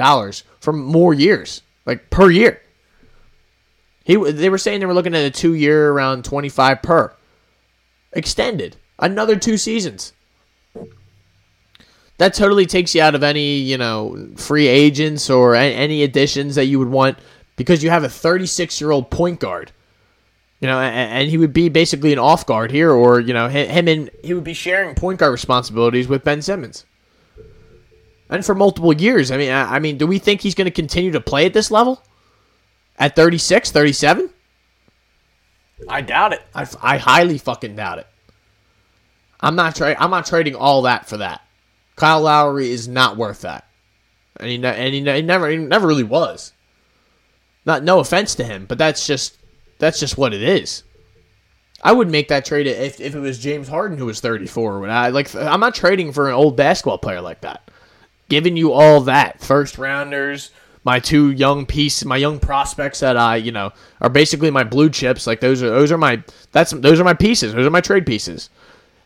for 0.61 0.73
more 0.73 1.15
years, 1.15 1.63
like 1.87 2.11
per 2.11 2.29
year. 2.29 2.61
He, 4.05 4.17
they 4.17 4.51
were 4.51 4.59
saying 4.59 4.81
they 4.81 4.87
were 4.87 4.95
looking 4.95 5.15
at 5.15 5.25
a 5.25 5.31
two 5.31 5.55
year 5.55 5.91
around 5.91 6.25
25 6.25 6.83
per. 6.83 7.15
Extended. 8.13 8.77
Another 8.99 9.37
two 9.37 9.57
seasons. 9.57 10.13
That 12.19 12.35
totally 12.35 12.67
takes 12.67 12.95
you 12.95 13.03
out 13.03 13.15
of 13.15 13.23
any, 13.23 13.57
you 13.59 13.79
know, 13.79 14.29
free 14.37 14.67
agents 14.67 15.31
or 15.31 15.55
any 15.55 16.03
additions 16.03 16.57
that 16.57 16.67
you 16.67 16.79
would 16.79 16.89
want 16.89 17.19
because 17.57 17.83
you 17.83 17.91
have 17.91 18.05
a 18.05 18.09
36 18.09 18.81
year 18.81 18.91
old 18.91 19.11
point 19.11 19.41
guard. 19.41 19.73
You 20.61 20.69
know, 20.69 20.81
and, 20.81 21.29
he 21.29 21.37
would 21.37 21.53
be 21.53 21.69
basically 21.69 22.13
an 22.13 22.19
off 22.19 22.47
guard 22.47 22.71
here, 22.71 22.91
or, 22.91 23.21
you 23.21 23.35
know, 23.35 23.49
him 23.49 23.87
and 23.87 24.11
he 24.23 24.33
would 24.33 24.45
be 24.45 24.55
sharing 24.55 24.95
point 24.95 25.19
guard 25.19 25.33
responsibilities 25.33 26.09
with 26.09 26.25
Ben 26.25 26.41
Simmons 26.41 26.87
and 28.31 28.45
for 28.45 28.55
multiple 28.55 28.93
years. 28.93 29.31
I 29.31 29.37
mean, 29.37 29.51
I, 29.51 29.77
I 29.77 29.79
mean, 29.79 29.99
do 29.99 30.07
we 30.07 30.19
think 30.19 30.41
he's 30.41 30.55
going 30.55 30.67
to 30.67 30.71
continue 30.71 31.13
to 31.13 31.21
play 31.21 31.47
at 31.47 31.53
this 31.53 31.71
level 31.71 32.03
at 32.99 33.17
36, 33.17 33.71
37? 33.71 34.31
I 35.89 36.01
doubt 36.01 36.33
it. 36.33 36.43
I, 36.55 36.67
I 36.81 36.99
highly 36.99 37.39
fucking 37.39 37.77
doubt 37.77 37.99
it. 37.99 38.07
I'm 39.41 39.57
not 39.57 39.77
tra- 39.77 39.97
I'm 39.99 40.11
not 40.11 40.27
trading 40.27 40.55
all 40.55 40.83
that 40.83 41.07
for 41.09 41.19
that. 41.19 41.43
Kyle 41.97 42.23
Lowry 42.23 42.71
is 42.71 42.89
not 42.89 43.17
worth 43.17 43.43
that, 43.43 43.67
and 44.41 44.49
he, 44.49 44.57
ne- 44.57 44.75
and 44.75 44.95
he, 44.95 45.01
ne- 45.01 45.17
he 45.17 45.23
never 45.23 45.49
he 45.49 45.59
never 45.59 45.87
really 45.87 46.03
was. 46.05 46.53
Not 47.67 47.85
no 47.85 47.99
offense 47.99 48.35
to 48.37 48.45
him, 48.45 48.65
but 48.67 48.79
that's 48.79 49.07
just 49.07 49.37
that's 49.79 50.01
just 50.01 50.17
what 50.17 50.33
it 50.33 50.43
is. 50.43 50.85
I 51.83 51.93
would 51.93 52.11
make 52.11 52.29
that 52.29 52.47
trade 52.47 52.67
if, 52.67 53.01
if 53.01 53.15
it 53.15 53.21
was 53.21 53.39
James 53.39 53.69
Harden 53.69 53.99
who 53.99 54.07
was 54.07 54.21
34. 54.21 54.81
When 54.81 54.91
I 54.91 55.09
like, 55.09 55.35
I'm 55.35 55.61
not 55.61 55.75
trading 55.75 56.13
for 56.13 56.29
an 56.29 56.35
old 56.35 56.57
basketball 56.57 56.97
player 56.97 57.21
like 57.21 57.43
that 57.43 57.71
giving 58.29 58.57
you 58.57 58.73
all 58.73 59.01
that 59.03 59.41
first 59.41 59.79
rounders, 59.79 60.51
my 60.85 61.01
two 61.01 61.31
young 61.31 61.67
piece, 61.67 62.05
my 62.05 62.17
young 62.17 62.39
prospects 62.39 63.01
that 63.01 63.17
I, 63.17 63.37
you 63.37 63.53
know, 63.53 63.73
are 64.01 64.11
basically 64.11 64.51
my 64.51 64.65
blue 64.65 64.91
chips. 64.91 65.27
Like 65.27 65.41
those 65.41 65.63
are 65.63 65.71
those 65.71 65.91
are 65.91 65.99
my 65.99 66.23
that's 66.53 66.73
those 66.73 67.01
are 67.01 67.05
my 67.05 67.15
pieces. 67.15 67.55
Those 67.55 67.67
are 67.67 67.71
my 67.71 67.81
trade 67.81 68.07
pieces. 68.07 68.51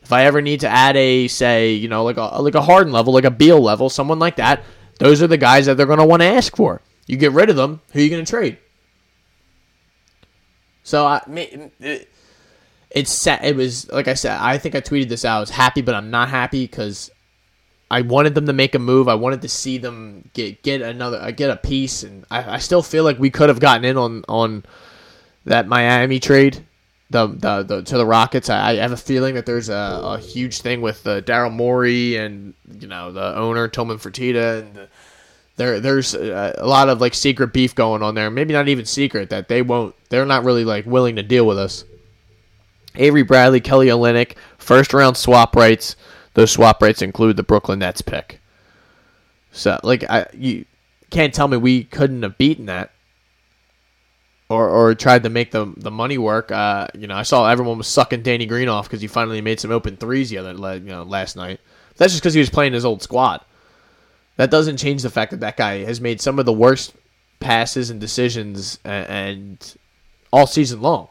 If 0.03 0.13
I 0.13 0.25
ever 0.25 0.41
need 0.41 0.61
to 0.61 0.69
add 0.69 0.97
a 0.97 1.29
say, 1.29 1.73
you 1.73 1.89
know, 1.89 2.05
like 2.05 2.17
a 2.17 2.43
like 2.43 2.55
a 2.55 2.63
Harden 2.63 2.93
level, 2.93 3.13
like 3.13 3.25
a 3.25 3.31
Beal 3.31 3.61
level, 3.61 3.91
someone 3.91 4.19
like 4.19 4.37
that, 4.37 4.65
those 4.99 5.23
are 5.23 5.27
the 5.27 5.37
guys 5.37 5.67
that 5.67 5.77
they're 5.77 5.87
going 5.87 5.99
to 5.99 6.07
want 6.07 6.23
to 6.23 6.29
ask 6.29 6.57
for. 6.57 6.81
You 7.07 7.17
get 7.17 7.33
rid 7.33 7.51
of 7.51 7.57
them, 7.57 7.81
who 7.93 8.01
are 8.01 8.03
you 8.03 8.11
going 8.11 8.25
to 8.25 8.31
trade? 8.31 8.59
So 10.83 11.07
I 11.07 11.23
it, 11.81 12.09
it's. 12.91 13.27
It 13.27 13.55
was 13.55 13.91
like 13.91 14.09
I 14.09 14.15
said. 14.15 14.39
I 14.41 14.57
think 14.57 14.75
I 14.75 14.81
tweeted 14.81 15.09
this 15.09 15.25
out. 15.25 15.37
I 15.37 15.41
was 15.41 15.51
happy, 15.51 15.83
but 15.83 15.95
I'm 15.95 16.11
not 16.11 16.31
happy 16.31 16.65
because 16.65 17.11
I 17.91 18.03
wanted 18.03 18.35
them 18.35 18.47
to 18.47 18.53
make 18.53 18.75
a 18.75 18.79
move. 18.79 19.09
I 19.09 19.15
wanted 19.15 19.43
to 19.43 19.49
see 19.49 19.79
them 19.79 20.31
get 20.35 20.63
get 20.63 20.83
another 20.83 21.19
uh, 21.19 21.31
get 21.31 21.51
a 21.51 21.57
piece, 21.57 22.03
and 22.03 22.25
I, 22.31 22.55
I 22.55 22.59
still 22.59 22.83
feel 22.83 23.05
like 23.05 23.19
we 23.19 23.31
could 23.31 23.49
have 23.49 23.61
gotten 23.61 23.85
in 23.85 23.97
on 23.97 24.25
on 24.29 24.65
that 25.45 25.69
Miami 25.69 26.21
trade. 26.21 26.67
the, 27.11 27.27
the, 27.27 27.63
the 27.63 27.83
to 27.83 27.99
the 27.99 28.07
Rockets. 28.07 28.51
I, 28.51 28.73
I 28.73 28.75
have 28.77 28.93
a 28.93 28.97
feeling 28.97 29.35
that 29.35 29.47
there's 29.47 29.69
a, 29.69 30.01
a 30.03 30.19
huge 30.19 30.61
thing 30.61 30.81
with 30.81 31.07
uh, 31.07 31.21
Daryl 31.23 31.53
Morey 31.53 32.17
and 32.17 32.55
you 32.81 32.87
know 32.87 33.13
the 33.13 33.37
owner 33.37 33.69
Tillman 33.69 33.99
Fertitta 33.99 34.61
and 34.61 34.75
the, 34.75 34.89
there 35.57 35.81
there's 35.81 36.15
a, 36.15 36.55
a 36.59 36.67
lot 36.67 36.89
of 36.89 37.01
like 37.01 37.15
secret 37.15 37.53
beef 37.53 37.75
going 37.75 38.03
on 38.03 38.15
there. 38.15 38.31
Maybe 38.31 38.53
not 38.53 38.69
even 38.69 38.85
secret 38.85 39.31
that 39.31 39.49
they 39.49 39.63
won't. 39.63 39.95
They're 40.11 40.27
not 40.27 40.45
really 40.45 40.65
like 40.65 40.87
willing 40.87 41.17
to 41.17 41.23
deal 41.23 41.47
with 41.47 41.59
us. 41.59 41.85
Avery 42.95 43.23
Bradley, 43.23 43.61
Kelly 43.61 43.87
Olynyk, 43.87 44.37
first 44.59 44.93
round 44.93 45.17
swap 45.17 45.57
rights. 45.57 45.97
Those 46.39 46.53
swap 46.53 46.81
rights 46.81 47.03
include 47.03 47.37
the 47.37 47.43
Brooklyn 47.43 47.81
Nets 47.81 48.01
pick. 48.01 48.41
So 49.51 49.81
like 49.83 50.05
I 50.09 50.27
you 50.33 50.67
can't 51.11 51.35
tell 51.35 51.49
me 51.49 51.57
we 51.57 51.83
couldn't 51.83 52.23
have 52.23 52.39
beaten 52.39 52.67
that 52.67 52.93
or 54.49 54.69
or 54.69 54.95
tried 54.95 55.25
to 55.25 55.31
make 55.31 55.51
the 55.51 55.75
the 55.77 55.91
money 55.91 56.17
work. 56.17 56.53
Uh, 56.53 56.87
you 56.95 57.09
know, 57.09 57.17
I 57.17 57.25
saw 57.25 57.49
everyone 57.49 57.77
was 57.77 57.89
sucking 57.89 58.23
Danny 58.23 58.47
Green 58.47 58.69
off 58.69 58.87
because 58.87 59.01
he 59.01 59.09
finally 59.09 59.41
made 59.41 59.59
some 59.59 59.73
open 59.73 59.97
threes 59.97 60.31
the 60.31 60.39
other 60.39 60.53
you 60.77 60.91
know 60.91 61.03
last 61.03 61.35
night. 61.35 61.59
That's 61.97 62.13
just 62.13 62.23
because 62.23 62.35
he 62.35 62.41
was 62.41 62.51
playing 62.51 62.73
his 62.73 62.85
old 62.85 63.03
squad. 63.03 63.41
That 64.37 64.53
doesn't 64.53 64.77
change 64.77 65.03
the 65.03 65.11
fact 65.11 65.33
that 65.33 65.41
that 65.41 65.57
guy 65.57 65.83
has 65.83 66.01
made 66.01 66.21
some 66.21 66.39
of 66.39 66.47
the 66.47 66.53
worst 66.53 66.95
passes 67.41 67.91
and 67.91 68.01
decisions 68.01 68.79
and, 68.85 69.09
and 69.09 69.77
all 70.33 70.47
season 70.47 70.83
long. 70.83 71.09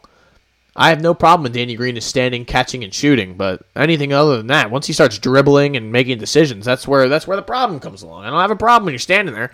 I 0.80 0.90
have 0.90 1.02
no 1.02 1.16
problem 1.16 1.44
with 1.44 1.54
Danny 1.54 1.76
Green 1.76 1.98
is 1.98 2.06
standing, 2.06 2.46
catching, 2.46 2.84
and 2.84 2.94
shooting, 2.94 3.36
but 3.36 3.64
anything 3.76 4.14
other 4.14 4.38
than 4.38 4.48
that, 4.48 4.70
once 4.70 4.86
he 4.86 4.94
starts 4.94 5.18
dribbling 5.18 5.76
and 5.76 5.92
making 5.92 6.20
decisions, 6.20 6.66
that's 6.66 6.88
where 6.88 7.10
that's 7.10 7.26
where 7.26 7.36
the 7.36 7.42
problem 7.42 7.80
comes 7.80 8.04
along. 8.04 8.24
I 8.24 8.30
don't 8.30 8.40
have 8.40 8.52
a 8.52 8.56
problem 8.56 8.86
when 8.86 8.94
you're 8.94 9.00
standing 9.00 9.34
there. 9.34 9.52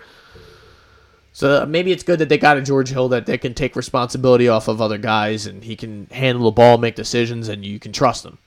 So 1.32 1.62
uh, 1.62 1.66
maybe 1.66 1.90
it's 1.90 2.04
good 2.04 2.20
that 2.20 2.28
they 2.28 2.38
got 2.38 2.58
a 2.58 2.62
George 2.62 2.90
Hill 2.90 3.08
that 3.08 3.26
they 3.26 3.38
can 3.38 3.54
take 3.54 3.74
responsibility 3.74 4.48
off 4.48 4.68
of 4.68 4.80
other 4.80 4.98
guys 4.98 5.46
and 5.46 5.64
he 5.64 5.74
can 5.74 6.06
handle 6.12 6.44
the 6.44 6.52
ball, 6.52 6.78
make 6.78 6.94
decisions, 6.94 7.48
and 7.48 7.64
you 7.64 7.80
can 7.80 7.92
trust 7.92 8.24
him. 8.24 8.38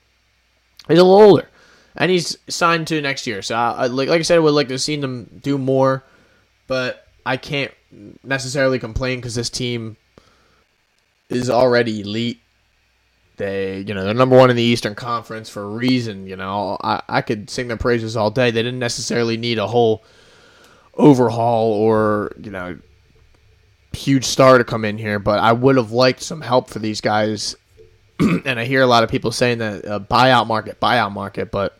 He's 0.87 0.99
a 0.99 1.03
little 1.03 1.19
older, 1.19 1.49
and 1.95 2.11
he's 2.11 2.37
signed 2.47 2.87
to 2.87 3.01
next 3.01 3.27
year. 3.27 3.41
So 3.41 3.57
uh, 3.57 3.73
I, 3.77 3.87
like, 3.87 4.07
like 4.07 4.19
I 4.19 4.23
said, 4.23 4.37
I 4.37 4.39
would 4.39 4.53
like 4.53 4.69
to 4.69 4.79
see 4.79 4.95
them 4.95 5.41
do 5.43 5.57
more, 5.57 6.03
but 6.67 7.07
I 7.25 7.37
can't 7.37 7.73
necessarily 8.23 8.79
complain 8.79 9.17
because 9.17 9.35
this 9.35 9.49
team 9.49 9.97
is 11.29 11.49
already 11.49 12.01
elite. 12.01 12.39
They, 13.37 13.79
you 13.87 13.93
know, 13.93 14.03
they're 14.03 14.13
number 14.13 14.37
one 14.37 14.49
in 14.49 14.55
the 14.55 14.63
Eastern 14.63 14.95
Conference 14.95 15.49
for 15.49 15.63
a 15.63 15.67
reason. 15.67 16.25
You 16.27 16.35
know, 16.35 16.77
I, 16.81 17.01
I 17.07 17.21
could 17.21 17.49
sing 17.49 17.67
their 17.67 17.77
praises 17.77 18.17
all 18.17 18.31
day. 18.31 18.51
They 18.51 18.63
didn't 18.63 18.79
necessarily 18.79 19.37
need 19.37 19.59
a 19.59 19.67
whole 19.67 20.03
overhaul 20.95 21.73
or 21.73 22.31
you 22.41 22.49
know 22.49 22.79
huge 23.93 24.25
star 24.25 24.57
to 24.57 24.63
come 24.63 24.85
in 24.85 24.97
here, 24.97 25.19
but 25.19 25.39
I 25.39 25.51
would 25.53 25.77
have 25.77 25.91
liked 25.91 26.21
some 26.21 26.41
help 26.41 26.69
for 26.69 26.79
these 26.79 27.01
guys. 27.01 27.55
and 28.19 28.59
I 28.59 28.65
hear 28.65 28.81
a 28.81 28.87
lot 28.87 29.03
of 29.03 29.09
people 29.09 29.31
saying 29.31 29.59
that 29.59 29.85
uh, 29.85 29.99
buyout 29.99 30.47
market, 30.47 30.79
buyout 30.79 31.11
market, 31.11 31.51
but 31.51 31.79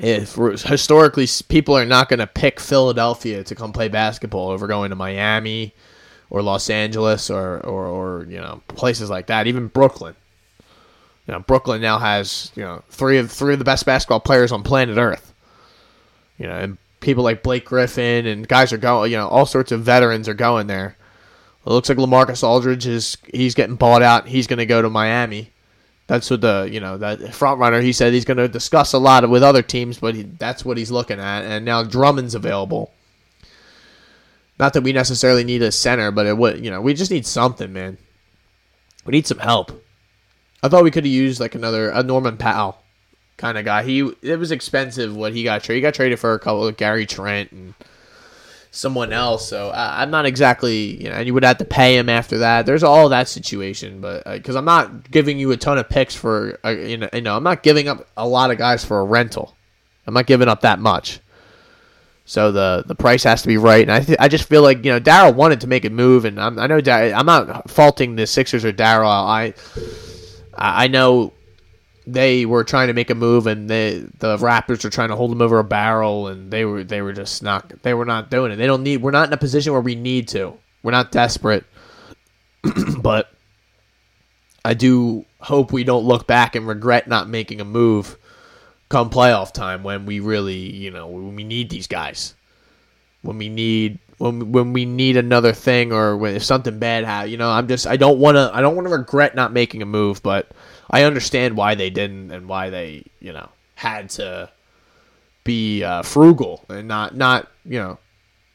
if 0.00 0.34
historically 0.34 1.26
people 1.48 1.76
are 1.76 1.84
not 1.84 2.08
going 2.08 2.20
to 2.20 2.26
pick 2.26 2.60
Philadelphia 2.60 3.42
to 3.44 3.54
come 3.54 3.72
play 3.72 3.88
basketball 3.88 4.50
over 4.50 4.66
going 4.66 4.90
to 4.90 4.96
Miami 4.96 5.74
or 6.30 6.42
Los 6.42 6.70
Angeles 6.70 7.30
or, 7.30 7.58
or, 7.60 7.86
or 7.86 8.26
you 8.28 8.38
know 8.38 8.62
places 8.68 9.10
like 9.10 9.26
that, 9.26 9.46
even 9.46 9.68
Brooklyn. 9.68 10.14
You 11.28 11.34
know, 11.34 11.40
Brooklyn 11.40 11.82
now 11.82 11.98
has 11.98 12.50
you 12.56 12.62
know 12.62 12.82
three 12.88 13.18
of 13.18 13.30
three 13.30 13.52
of 13.52 13.58
the 13.58 13.64
best 13.64 13.84
basketball 13.84 14.18
players 14.18 14.50
on 14.50 14.62
planet 14.62 14.96
Earth. 14.96 15.34
You 16.38 16.46
know, 16.46 16.54
and 16.54 16.78
people 17.00 17.22
like 17.22 17.42
Blake 17.42 17.66
Griffin 17.66 18.26
and 18.26 18.48
guys 18.48 18.72
are 18.72 18.78
going. 18.78 19.12
You 19.12 19.18
know, 19.18 19.28
all 19.28 19.44
sorts 19.44 19.70
of 19.70 19.82
veterans 19.82 20.26
are 20.26 20.34
going 20.34 20.68
there. 20.68 20.96
It 21.66 21.70
looks 21.70 21.90
like 21.90 21.98
Lamarcus 21.98 22.42
Aldridge 22.42 22.86
is 22.86 23.18
he's 23.32 23.54
getting 23.54 23.76
bought 23.76 24.00
out. 24.00 24.26
He's 24.26 24.46
going 24.46 24.58
to 24.58 24.66
go 24.66 24.80
to 24.80 24.88
Miami. 24.88 25.50
That's 26.06 26.30
what 26.30 26.40
the 26.40 26.66
you 26.72 26.80
know 26.80 26.96
that 26.96 27.34
front 27.34 27.60
runner. 27.60 27.82
He 27.82 27.92
said 27.92 28.14
he's 28.14 28.24
going 28.24 28.38
to 28.38 28.48
discuss 28.48 28.94
a 28.94 28.98
lot 28.98 29.28
with 29.28 29.42
other 29.42 29.62
teams, 29.62 29.98
but 29.98 30.14
he, 30.14 30.22
that's 30.22 30.64
what 30.64 30.78
he's 30.78 30.90
looking 30.90 31.20
at. 31.20 31.44
And 31.44 31.66
now 31.66 31.84
Drummond's 31.84 32.34
available. 32.34 32.90
Not 34.58 34.72
that 34.72 34.82
we 34.82 34.92
necessarily 34.94 35.44
need 35.44 35.62
a 35.62 35.70
center, 35.70 36.10
but 36.10 36.24
it 36.24 36.38
would 36.38 36.64
you 36.64 36.70
know 36.70 36.80
we 36.80 36.94
just 36.94 37.10
need 37.10 37.26
something, 37.26 37.70
man. 37.70 37.98
We 39.04 39.12
need 39.12 39.26
some 39.26 39.38
help. 39.38 39.84
I 40.62 40.68
thought 40.68 40.84
we 40.84 40.90
could 40.90 41.04
have 41.04 41.12
used 41.12 41.40
like 41.40 41.54
another 41.54 41.90
a 41.90 42.02
Norman 42.02 42.36
Powell 42.36 42.78
kind 43.36 43.56
of 43.56 43.64
guy. 43.64 43.82
He 43.84 44.00
it 44.22 44.38
was 44.38 44.50
expensive 44.50 45.16
what 45.16 45.32
he 45.32 45.44
got 45.44 45.62
traded. 45.62 45.78
He 45.78 45.82
got 45.82 45.94
traded 45.94 46.18
for 46.18 46.34
a 46.34 46.38
couple 46.38 46.66
of 46.66 46.76
Gary 46.76 47.06
Trent 47.06 47.52
and 47.52 47.74
someone 48.70 49.12
else. 49.12 49.48
So 49.48 49.70
I, 49.70 50.02
am 50.02 50.10
not 50.10 50.26
exactly 50.26 51.02
you 51.02 51.08
know, 51.08 51.16
and 51.16 51.26
you 51.26 51.34
would 51.34 51.44
have 51.44 51.58
to 51.58 51.64
pay 51.64 51.96
him 51.96 52.08
after 52.08 52.38
that. 52.38 52.66
There's 52.66 52.82
all 52.82 53.08
that 53.08 53.28
situation, 53.28 54.00
but 54.00 54.24
because 54.24 54.56
uh, 54.56 54.58
I'm 54.58 54.64
not 54.64 55.10
giving 55.10 55.38
you 55.38 55.52
a 55.52 55.56
ton 55.56 55.78
of 55.78 55.88
picks 55.88 56.14
for 56.14 56.58
uh, 56.64 56.70
you 56.70 56.98
know, 56.98 57.08
you 57.12 57.22
know, 57.22 57.36
I'm 57.36 57.44
not 57.44 57.62
giving 57.62 57.88
up 57.88 58.06
a 58.16 58.26
lot 58.26 58.50
of 58.50 58.58
guys 58.58 58.84
for 58.84 59.00
a 59.00 59.04
rental. 59.04 59.56
I'm 60.06 60.14
not 60.14 60.26
giving 60.26 60.48
up 60.48 60.62
that 60.62 60.78
much. 60.78 61.20
So 62.24 62.52
the 62.52 62.84
the 62.86 62.94
price 62.94 63.22
has 63.24 63.40
to 63.42 63.48
be 63.48 63.56
right, 63.56 63.80
and 63.80 63.90
I 63.90 64.00
th- 64.00 64.18
I 64.20 64.28
just 64.28 64.46
feel 64.48 64.60
like 64.60 64.84
you 64.84 64.92
know 64.92 65.00
Daryl 65.00 65.34
wanted 65.34 65.62
to 65.62 65.66
make 65.66 65.86
a 65.86 65.90
move, 65.90 66.26
and 66.26 66.38
I'm, 66.38 66.58
i 66.58 66.66
know 66.66 66.78
Dar- 66.78 67.14
I'm 67.14 67.24
not 67.24 67.70
faulting 67.70 68.16
the 68.16 68.26
Sixers 68.26 68.66
or 68.66 68.72
Daryl. 68.72 69.08
I 69.08 69.54
I 70.58 70.88
know 70.88 71.32
they 72.06 72.46
were 72.46 72.64
trying 72.64 72.88
to 72.88 72.94
make 72.94 73.10
a 73.10 73.14
move 73.14 73.46
and 73.46 73.68
they, 73.68 73.98
the 74.18 74.36
Raptors 74.38 74.82
were 74.82 74.90
trying 74.90 75.10
to 75.10 75.16
hold 75.16 75.30
them 75.30 75.42
over 75.42 75.58
a 75.58 75.64
barrel 75.64 76.26
and 76.26 76.50
they 76.50 76.64
were 76.64 76.82
they 76.82 77.02
were 77.02 77.12
just 77.12 77.42
not 77.42 77.82
they 77.82 77.94
were 77.94 78.06
not 78.06 78.30
doing 78.30 78.50
it. 78.50 78.56
They 78.56 78.66
don't 78.66 78.82
need 78.82 79.02
we're 79.02 79.10
not 79.10 79.28
in 79.28 79.32
a 79.32 79.38
position 79.38 79.72
where 79.72 79.82
we 79.82 79.94
need 79.94 80.28
to. 80.28 80.54
We're 80.82 80.92
not 80.92 81.12
desperate. 81.12 81.64
but 82.98 83.30
I 84.64 84.74
do 84.74 85.26
hope 85.40 85.72
we 85.72 85.84
don't 85.84 86.04
look 86.04 86.26
back 86.26 86.56
and 86.56 86.66
regret 86.66 87.08
not 87.08 87.28
making 87.28 87.60
a 87.60 87.64
move 87.64 88.16
come 88.88 89.10
playoff 89.10 89.52
time 89.52 89.82
when 89.82 90.06
we 90.06 90.20
really, 90.20 90.56
you 90.56 90.90
know, 90.90 91.06
when 91.06 91.36
we 91.36 91.44
need 91.44 91.70
these 91.70 91.86
guys. 91.86 92.34
When 93.22 93.38
we 93.38 93.48
need 93.48 93.98
when 94.18 94.52
when 94.52 94.72
we 94.72 94.84
need 94.84 95.16
another 95.16 95.52
thing 95.52 95.92
or 95.92 96.16
when 96.16 96.36
if 96.36 96.44
something 96.44 96.78
bad 96.78 97.04
happens, 97.04 97.30
you 97.30 97.38
know, 97.38 97.50
I'm 97.50 97.68
just 97.68 97.86
I 97.86 97.96
don't 97.96 98.18
want 98.18 98.36
to 98.36 98.50
I 98.52 98.60
don't 98.60 98.76
want 98.76 98.88
to 98.88 98.94
regret 98.94 99.34
not 99.34 99.52
making 99.52 99.80
a 99.80 99.86
move, 99.86 100.22
but 100.22 100.50
I 100.90 101.04
understand 101.04 101.56
why 101.56 101.74
they 101.74 101.90
didn't 101.90 102.30
and 102.32 102.48
why 102.48 102.70
they, 102.70 103.04
you 103.20 103.32
know, 103.32 103.48
had 103.76 104.10
to 104.10 104.50
be 105.44 105.82
uh, 105.82 106.02
frugal 106.02 106.64
and 106.68 106.88
not 106.88 107.16
not 107.16 107.48
you 107.64 107.78
know 107.78 107.98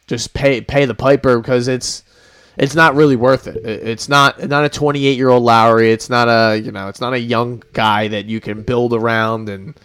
just 0.05 0.33
pay 0.33 0.61
pay 0.61 0.85
the 0.85 0.93
piper 0.93 1.39
because 1.39 1.67
it's 1.67 2.03
it's 2.57 2.75
not 2.75 2.93
really 2.93 3.15
worth 3.15 3.47
it. 3.47 3.65
It's 3.65 4.07
not 4.09 4.47
not 4.47 4.65
a 4.65 4.69
28 4.69 5.17
year 5.17 5.29
old 5.29 5.43
Lowry. 5.43 5.91
It's 5.91 6.09
not 6.09 6.27
a 6.27 6.59
you 6.59 6.71
know 6.71 6.89
it's 6.89 7.01
not 7.01 7.13
a 7.13 7.19
young 7.19 7.63
guy 7.73 8.09
that 8.09 8.25
you 8.25 8.41
can 8.41 8.63
build 8.63 8.93
around 8.93 9.49
and 9.49 9.75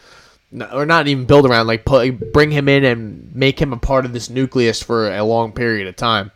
or 0.73 0.87
not 0.87 1.07
even 1.09 1.27
build 1.27 1.47
around 1.47 1.67
like 1.67 1.85
put, 1.85 2.33
bring 2.33 2.51
him 2.51 2.69
in 2.69 2.85
and 2.85 3.35
make 3.35 3.61
him 3.61 3.73
a 3.73 3.79
part 3.79 4.05
of 4.05 4.13
this 4.13 4.31
nucleus 4.31 4.83
for 4.83 5.15
a 5.15 5.23
long 5.23 5.53
period 5.53 5.87
of 5.87 5.97
time. 5.97 6.31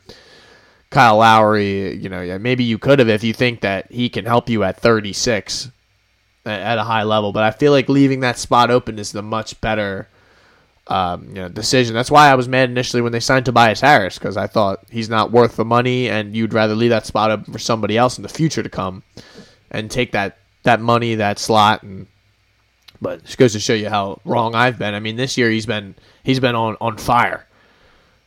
Kyle 0.90 1.16
Lowry, 1.16 1.94
you 1.94 2.10
know, 2.10 2.20
yeah, 2.20 2.36
maybe 2.36 2.64
you 2.64 2.78
could 2.78 2.98
have 2.98 3.08
if 3.08 3.24
you 3.24 3.32
think 3.32 3.62
that 3.62 3.90
he 3.90 4.10
can 4.10 4.26
help 4.26 4.50
you 4.50 4.62
at 4.62 4.76
36 4.76 5.70
at 6.44 6.78
a 6.78 6.84
high 6.84 7.04
level. 7.04 7.32
But 7.32 7.44
I 7.44 7.50
feel 7.50 7.72
like 7.72 7.88
leaving 7.88 8.20
that 8.20 8.38
spot 8.38 8.70
open 8.70 8.98
is 8.98 9.12
the 9.12 9.22
much 9.22 9.58
better 9.62 10.08
um, 10.88 11.28
you 11.28 11.34
know, 11.34 11.48
decision. 11.48 11.94
That's 11.94 12.10
why 12.10 12.28
I 12.28 12.34
was 12.34 12.48
mad 12.48 12.68
initially 12.68 13.00
when 13.00 13.12
they 13.12 13.20
signed 13.20 13.46
Tobias 13.46 13.80
Harris 13.80 14.18
because 14.18 14.36
I 14.36 14.46
thought 14.46 14.80
he's 14.90 15.08
not 15.08 15.32
worth 15.32 15.56
the 15.56 15.64
money, 15.64 16.10
and 16.10 16.36
you'd 16.36 16.52
rather 16.52 16.74
leave 16.74 16.90
that 16.90 17.06
spot 17.06 17.30
open 17.30 17.52
for 17.52 17.58
somebody 17.58 17.96
else 17.96 18.18
in 18.18 18.22
the 18.22 18.28
future 18.28 18.62
to 18.62 18.68
come 18.68 19.02
and 19.70 19.90
take 19.90 20.12
that 20.12 20.38
that 20.64 20.80
money, 20.80 21.16
that 21.16 21.38
slot, 21.38 21.82
and. 21.82 22.06
But 23.02 23.20
it 23.24 23.36
goes 23.36 23.52
to 23.52 23.60
show 23.60 23.74
you 23.74 23.90
how 23.90 24.20
wrong 24.24 24.54
I've 24.54 24.78
been. 24.78 24.94
I 24.94 25.00
mean, 25.00 25.16
this 25.16 25.36
year 25.36 25.50
he's 25.50 25.66
been 25.66 25.94
he's 26.22 26.40
been 26.40 26.54
on 26.54 26.76
on 26.80 26.96
fire. 26.96 27.46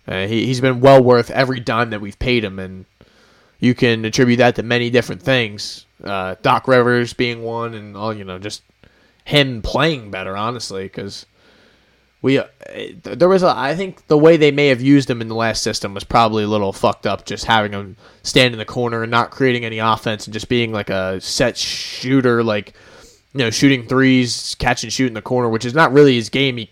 Uh, 0.08 0.28
he 0.28 0.46
he's 0.46 0.62
been 0.62 0.82
well 0.82 1.04
worth 1.04 1.32
every 1.32 1.60
dime 1.60 1.90
that 1.90 2.02
we've 2.02 2.20
paid 2.20 2.44
him, 2.44 2.60
and 2.60 2.86
you 3.60 3.74
can 3.74 4.06
attribute 4.06 4.38
that 4.38 4.56
to 4.56 4.64
many 4.64 4.92
different 4.92 5.24
things 5.24 5.86
uh, 6.04 6.36
Doc 6.42 6.68
Rivers 6.68 7.14
being 7.14 7.44
one, 7.44 7.74
and 7.74 7.96
all 7.96 8.14
you 8.14 8.24
know, 8.24 8.40
just 8.40 8.64
him 9.24 9.62
playing 9.62 10.12
better, 10.12 10.36
honestly, 10.36 10.84
because 10.84 11.26
we 12.22 12.38
uh, 12.40 12.46
there 13.04 13.30
was 13.30 13.44
a 13.44 13.54
I 13.56 13.76
think 13.76 14.08
the 14.08 14.18
way 14.18 14.38
they 14.38 14.52
may 14.52 14.68
have 14.68 14.82
used 14.82 15.10
him 15.10 15.22
in 15.22 15.28
the 15.28 15.36
last 15.36 15.64
system 15.64 15.94
was 15.94 16.04
probably 16.04 16.44
a 16.44 16.48
little 16.48 16.74
fucked 16.74 17.06
up, 17.06 17.26
just 17.26 17.46
having 17.46 17.72
him 17.72 17.98
stand 18.24 18.54
in 18.54 18.60
the 18.60 18.66
corner 18.66 19.04
and 19.04 19.12
not 19.12 19.32
creating 19.32 19.66
any 19.66 19.80
offense 19.80 20.26
and 20.26 20.34
just 20.34 20.50
being 20.50 20.72
like 20.72 20.90
a 20.90 21.22
set 21.22 21.58
shooter, 21.58 22.44
like 22.44 22.74
you 23.36 23.44
know, 23.44 23.50
shooting 23.50 23.86
threes, 23.86 24.56
catch 24.60 24.84
and 24.84 24.94
shoot 24.94 25.08
in 25.08 25.14
the 25.14 25.22
corner, 25.22 25.50
which 25.50 25.66
is 25.66 25.74
not 25.74 25.92
really 25.92 26.16
his 26.16 26.30
game. 26.30 26.56
He 26.56 26.72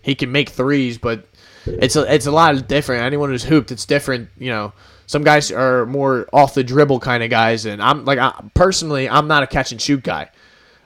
he 0.00 0.14
can 0.14 0.30
make 0.30 0.50
threes, 0.50 0.96
but 0.96 1.26
it's 1.66 1.96
a, 1.96 2.14
it's 2.14 2.26
a 2.26 2.30
lot 2.30 2.68
different. 2.68 3.02
Anyone 3.02 3.30
who's 3.30 3.42
hooped, 3.42 3.72
it's 3.72 3.84
different. 3.84 4.28
You 4.38 4.50
know, 4.50 4.72
some 5.06 5.24
guys 5.24 5.50
are 5.50 5.86
more 5.86 6.28
off 6.32 6.54
the 6.54 6.62
dribble 6.62 7.00
kind 7.00 7.24
of 7.24 7.30
guys, 7.30 7.66
and 7.66 7.82
I'm 7.82 8.04
like 8.04 8.20
I, 8.20 8.32
personally, 8.54 9.08
I'm 9.08 9.26
not 9.26 9.42
a 9.42 9.48
catch 9.48 9.72
and 9.72 9.82
shoot 9.82 10.04
guy. 10.04 10.30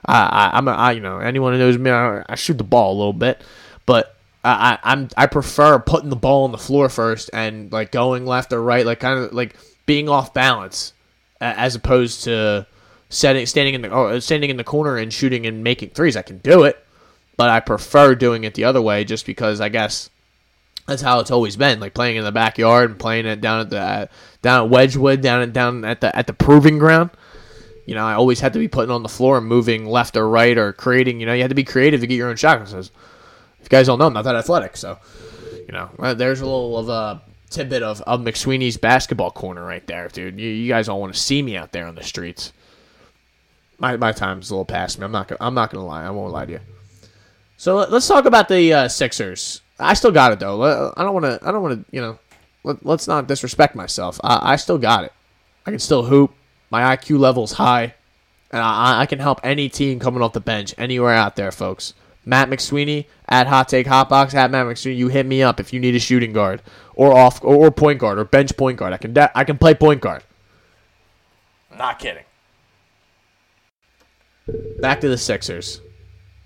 I, 0.07 0.51
I, 0.55 0.59
am 0.59 0.67
a, 0.67 0.71
I, 0.71 0.93
you 0.93 1.01
know 1.01 1.19
anyone 1.19 1.53
who 1.53 1.59
knows 1.59 1.77
me, 1.77 1.91
I, 1.91 2.25
I 2.27 2.35
shoot 2.35 2.57
the 2.57 2.65
ball 2.65 2.95
a 2.95 2.97
little 2.97 3.13
bit, 3.13 3.43
but 3.85 4.17
I, 4.43 4.79
I 4.83 4.93
am 4.93 5.09
I 5.15 5.27
prefer 5.27 5.79
putting 5.79 6.09
the 6.09 6.17
ball 6.17 6.45
on 6.45 6.53
the 6.53 6.59
floor 6.59 6.89
first 6.89 7.29
and 7.35 7.71
like 7.71 7.93
going 7.93 8.25
left 8.25 8.55
or 8.55 8.63
right, 8.63 8.87
like 8.87 9.01
kind 9.01 9.19
of 9.19 9.35
like 9.35 9.57
being 9.85 10.09
off 10.09 10.33
balance, 10.33 10.95
as 11.39 11.75
opposed 11.75 12.25
to 12.25 12.67
setting, 13.09 13.47
standing 13.47 13.75
in 13.75 13.83
the 13.83 13.91
oh, 13.91 14.19
standing 14.19 14.51
in 14.51 14.57
the 14.57 14.65
corner 14.65 14.97
and 14.97 15.13
shooting 15.13 15.47
and 15.47 15.65
making 15.65 15.91
threes. 15.91 16.17
I 16.17 16.23
can 16.23 16.39
do 16.39 16.65
it, 16.65 16.85
but 17.37 17.51
I 17.51 17.61
prefer 17.61 18.15
doing 18.15 18.45
it 18.45 18.55
the 18.55 18.65
other 18.65 18.83
way, 18.83 19.05
just 19.05 19.27
because 19.27 19.61
I 19.61 19.69
guess 19.69 20.11
that's 20.87 21.03
how 21.03 21.21
it's 21.21 21.31
always 21.31 21.57
been. 21.57 21.81
Like 21.81 21.95
playing 21.95 22.17
in 22.17 22.25
the 22.25 22.33
backyard 22.33 22.91
and 22.91 22.99
playing 22.99 23.27
it 23.27 23.41
down 23.41 23.61
at 23.61 23.71
the 23.71 23.81
uh, 23.81 24.07
down 24.43 24.65
at 24.65 24.71
Wedgwood, 24.71 25.21
down 25.21 25.43
at 25.43 25.53
down 25.53 25.85
at 25.85 26.01
the 26.01 26.15
at 26.17 26.27
the 26.27 26.33
proving 26.33 26.79
ground. 26.79 27.11
You 27.87 27.95
know, 27.95 28.05
I 28.05 28.15
always 28.15 28.41
had 28.41 28.53
to 28.53 28.59
be 28.59 28.69
putting 28.69 28.91
on 28.91 29.03
the 29.03 29.09
floor 29.09 29.39
and 29.39 29.47
moving 29.47 29.87
left 29.87 30.17
or 30.17 30.29
right 30.29 30.59
or 30.59 30.75
creating. 30.75 31.21
You 31.21 31.27
know, 31.27 31.33
you 31.33 31.41
had 31.41 31.49
to 31.49 31.55
be 31.55 31.65
creative 31.65 32.01
to 32.01 32.07
get 32.07 32.17
your 32.17 32.29
own 32.29 32.37
shot. 32.37 32.59
Because 32.59 32.91
if 33.61 33.63
you 33.63 33.69
guys 33.69 33.87
don't 33.87 33.99
know, 33.99 34.07
I'm 34.07 34.13
not 34.13 34.25
that 34.25 34.37
athletic, 34.37 34.77
so 34.77 34.99
you 35.67 35.73
know, 35.73 35.91
uh, 35.99 36.15
there's 36.15 36.41
a 36.41 36.45
little 36.45 36.79
of 36.79 36.89
a 36.89 37.23
tidbit 37.51 37.83
of, 37.83 38.01
of 38.03 38.21
McSweeney's 38.21 38.77
basketball 38.77 39.31
corner 39.31 39.65
right 39.65 39.87
there, 39.87 40.09
dude. 40.09 40.39
You, 40.41 40.49
you 40.49 40.69
guys 40.69 40.89
all 40.89 41.01
want 41.01 41.15
to 41.15 41.21
see 41.21 41.43
me 41.43 41.57
out 41.57 41.73
there 41.73 41.87
on 41.87 41.95
the 41.95 42.03
streets. 42.03 42.53
My 43.79 43.97
my 43.97 44.13
time's 44.13 44.51
a 44.51 44.55
little 44.55 44.65
past 44.65 44.99
me. 44.99 45.05
I'm 45.05 45.13
not 45.13 45.29
gonna, 45.29 45.39
I'm 45.41 45.55
not 45.55 45.71
gonna 45.71 45.87
lie. 45.87 46.05
I 46.05 46.11
won't 46.11 46.33
lie 46.33 46.47
to 46.47 46.53
you. 46.53 46.61
So 47.57 47.77
let, 47.77 47.93
us 47.93 48.07
talk 48.07 48.25
about 48.25 48.49
the 48.49 48.73
uh, 48.73 48.89
Sixers. 48.89 49.63
I 49.79 49.95
still 49.95 50.13
got 50.13 50.33
it 50.33 50.41
though. 50.41 50.93
I 50.97 51.03
don't 51.03 51.15
want 51.15 51.27
to. 51.27 51.39
I 51.43 51.53
don't 51.53 51.63
want 51.63 51.87
to. 51.87 51.95
You 51.95 52.01
know, 52.01 52.19
let, 52.65 52.85
us 52.87 53.09
not 53.09 53.27
disrespect 53.27 53.75
myself. 53.75 54.21
I, 54.23 54.53
I 54.53 54.57
still 54.57 54.79
got 54.79 55.05
it. 55.05 55.13
I 55.67 55.71
can 55.71 55.81
still 55.81 56.05
hoop. 56.05 56.33
My 56.71 56.97
IQ 56.97 57.19
level's 57.19 57.53
high, 57.53 57.95
and 58.51 58.63
I, 58.63 59.01
I 59.01 59.07
can 59.07 59.19
help 59.19 59.41
any 59.43 59.69
team 59.69 59.99
coming 59.99 60.23
off 60.23 60.33
the 60.33 60.41
bench 60.41 60.75
anywhere 60.77 61.15
out 61.15 61.37
there, 61.37 61.51
folks. 61.51 61.95
Matt 62.25 62.51
McSweeney 62.51 63.07
at 63.27 63.47
Hot 63.47 63.69
Take 63.69 63.87
Hotbox 63.87 64.35
at 64.35 64.51
Matt 64.51 64.67
McSweeney. 64.67 64.97
You 64.97 65.09
hit 65.09 65.25
me 65.25 65.43
up 65.43 65.61
if 65.61 65.73
you 65.73 65.81
need 65.81 65.95
a 65.95 65.99
shooting 65.99 66.33
guard 66.33 66.63
or 66.95 67.17
off 67.17 67.43
or, 67.43 67.71
point 67.71 67.99
guard 67.99 68.19
or 68.19 68.25
bench 68.25 68.57
point 68.57 68.77
guard. 68.77 68.93
I 68.93 68.99
can 68.99 69.17
I 69.35 69.45
can 69.45 69.57
play 69.57 69.75
point 69.75 70.01
guard. 70.01 70.23
not 71.77 71.99
kidding. 71.99 72.25
Back 74.81 75.01
to 75.01 75.09
the 75.09 75.19
Sixers. 75.19 75.81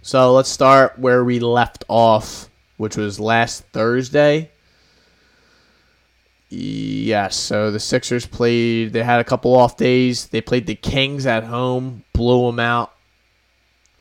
So 0.03 0.33
let's 0.33 0.49
start 0.49 0.99
where 0.99 1.25
we 1.25 1.39
left 1.39 1.85
off, 1.89 2.49
which 2.77 2.97
was 2.97 3.21
last 3.21 3.65
Thursday. 3.67 4.51
Yes, 6.49 7.37
so 7.37 7.71
the 7.71 7.81
Sixers 7.81 8.27
played. 8.27 8.93
They 8.93 9.03
had 9.03 9.21
a 9.21 9.25
couple 9.25 9.55
off 9.55 9.77
days. 9.77 10.27
They 10.27 10.41
played 10.41 10.67
the 10.67 10.75
Kings 10.75 11.25
at 11.25 11.45
home, 11.45 12.05
blew 12.13 12.47
them 12.47 12.61
out 12.61 12.93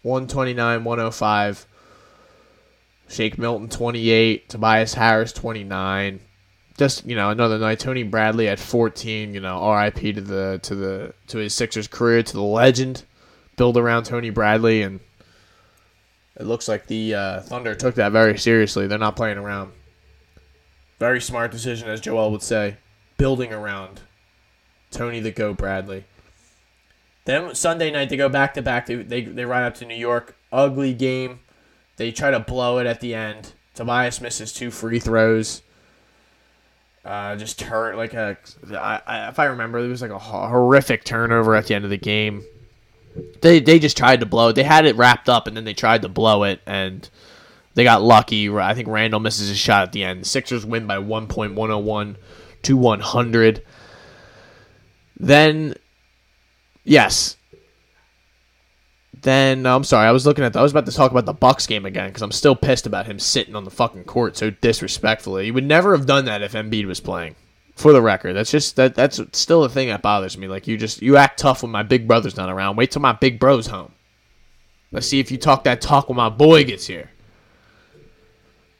129 0.01 0.83
105. 0.83 1.67
Shake 3.07 3.37
Milton 3.37 3.69
28, 3.69 4.49
Tobias 4.49 4.93
Harris 4.93 5.33
29. 5.33 6.19
Just 6.77 7.05
you 7.05 7.15
know 7.15 7.29
another 7.29 7.59
night. 7.59 7.79
Tony 7.79 8.03
Bradley 8.03 8.47
at 8.47 8.59
14. 8.59 9.33
You 9.33 9.39
know, 9.39 9.57
R.I.P. 9.57 10.13
to 10.13 10.21
the 10.21 10.59
to 10.63 10.75
the 10.75 11.13
to 11.27 11.37
his 11.37 11.53
Sixers 11.53 11.87
career 11.87 12.23
to 12.23 12.33
the 12.33 12.41
legend. 12.41 13.03
Build 13.57 13.77
around 13.77 14.05
Tony 14.05 14.29
Bradley, 14.29 14.81
and 14.81 14.99
it 16.35 16.45
looks 16.45 16.67
like 16.67 16.87
the 16.87 17.15
uh, 17.15 17.41
Thunder 17.41 17.75
took 17.75 17.95
that 17.95 18.11
very 18.11 18.37
seriously. 18.37 18.87
They're 18.87 18.97
not 18.97 19.15
playing 19.15 19.37
around. 19.37 19.73
Very 20.99 21.21
smart 21.21 21.51
decision, 21.51 21.89
as 21.89 22.01
Joel 22.01 22.31
would 22.31 22.43
say. 22.43 22.77
Building 23.17 23.51
around 23.51 24.01
Tony 24.89 25.19
the 25.19 25.31
Go 25.31 25.53
Bradley. 25.53 26.05
Then 27.25 27.53
Sunday 27.53 27.91
night 27.91 28.09
they 28.09 28.17
go 28.17 28.29
back 28.29 28.53
to 28.55 28.61
back. 28.61 28.85
They 28.87 28.95
they 28.95 29.21
they 29.21 29.45
ride 29.45 29.65
up 29.65 29.75
to 29.75 29.85
New 29.85 29.95
York. 29.95 30.35
Ugly 30.51 30.93
game. 30.95 31.39
They 31.97 32.11
try 32.11 32.31
to 32.31 32.39
blow 32.39 32.79
it 32.79 32.87
at 32.87 32.99
the 32.99 33.13
end. 33.13 33.53
Tobias 33.75 34.21
misses 34.21 34.51
two 34.51 34.71
free 34.71 34.99
throws. 34.99 35.61
Uh, 37.03 37.35
just 37.35 37.59
turn 37.59 37.95
like 37.95 38.13
a. 38.13 38.37
I, 38.71 39.01
I, 39.05 39.29
if 39.29 39.39
I 39.39 39.45
remember, 39.45 39.79
it 39.79 39.87
was 39.87 40.01
like 40.01 40.11
a 40.11 40.19
horrific 40.19 41.03
turnover 41.03 41.55
at 41.55 41.67
the 41.67 41.75
end 41.75 41.83
of 41.83 41.89
the 41.91 41.97
game. 41.97 42.43
They 43.41 43.59
they 43.59 43.79
just 43.79 43.97
tried 43.97 44.19
to 44.21 44.25
blow 44.25 44.49
it. 44.49 44.53
They 44.53 44.63
had 44.63 44.85
it 44.85 44.95
wrapped 44.95 45.29
up, 45.29 45.47
and 45.47 45.55
then 45.55 45.65
they 45.65 45.73
tried 45.73 46.03
to 46.03 46.09
blow 46.09 46.43
it, 46.43 46.61
and 46.65 47.09
they 47.73 47.83
got 47.83 48.01
lucky. 48.01 48.49
I 48.49 48.73
think 48.73 48.87
Randle 48.87 49.19
misses 49.19 49.49
his 49.49 49.57
shot 49.57 49.83
at 49.83 49.91
the 49.91 50.03
end. 50.03 50.25
Sixers 50.27 50.65
win 50.65 50.87
by 50.87 50.97
1.101 50.97 52.15
to 52.63 52.77
100. 52.77 53.63
Then, 55.19 55.75
yes, 56.83 57.37
then 59.21 59.65
I'm 59.65 59.83
sorry, 59.83 60.07
I 60.07 60.11
was 60.11 60.25
looking 60.25 60.43
at. 60.43 60.53
The, 60.53 60.59
I 60.59 60.63
was 60.63 60.71
about 60.71 60.85
to 60.87 60.91
talk 60.91 61.11
about 61.11 61.25
the 61.25 61.33
Bucks 61.33 61.67
game 61.67 61.85
again 61.85 62.09
because 62.09 62.23
I'm 62.23 62.31
still 62.31 62.55
pissed 62.55 62.87
about 62.87 63.05
him 63.05 63.19
sitting 63.19 63.55
on 63.55 63.65
the 63.65 63.71
fucking 63.71 64.05
court 64.05 64.35
so 64.35 64.49
disrespectfully. 64.49 65.45
He 65.45 65.51
would 65.51 65.63
never 65.63 65.95
have 65.95 66.05
done 66.05 66.25
that 66.25 66.41
if 66.41 66.53
Embiid 66.53 66.85
was 66.85 66.99
playing. 66.99 67.35
For 67.81 67.93
the 67.93 68.01
record, 68.01 68.33
that's 68.33 68.51
just 68.51 68.75
that. 68.75 68.93
That's 68.93 69.19
still 69.33 69.63
a 69.63 69.69
thing 69.69 69.87
that 69.87 70.03
bothers 70.03 70.37
me. 70.37 70.47
Like 70.47 70.67
you 70.67 70.77
just 70.77 71.01
you 71.01 71.17
act 71.17 71.39
tough 71.39 71.63
when 71.63 71.71
my 71.71 71.81
big 71.81 72.07
brother's 72.07 72.37
not 72.37 72.47
around. 72.47 72.75
Wait 72.75 72.91
till 72.91 73.01
my 73.01 73.13
big 73.13 73.39
bro's 73.39 73.65
home. 73.65 73.91
Let's 74.91 75.07
see 75.07 75.19
if 75.19 75.31
you 75.31 75.39
talk 75.39 75.63
that 75.63 75.81
talk 75.81 76.07
when 76.07 76.15
my 76.15 76.29
boy 76.29 76.63
gets 76.63 76.85
here. 76.85 77.09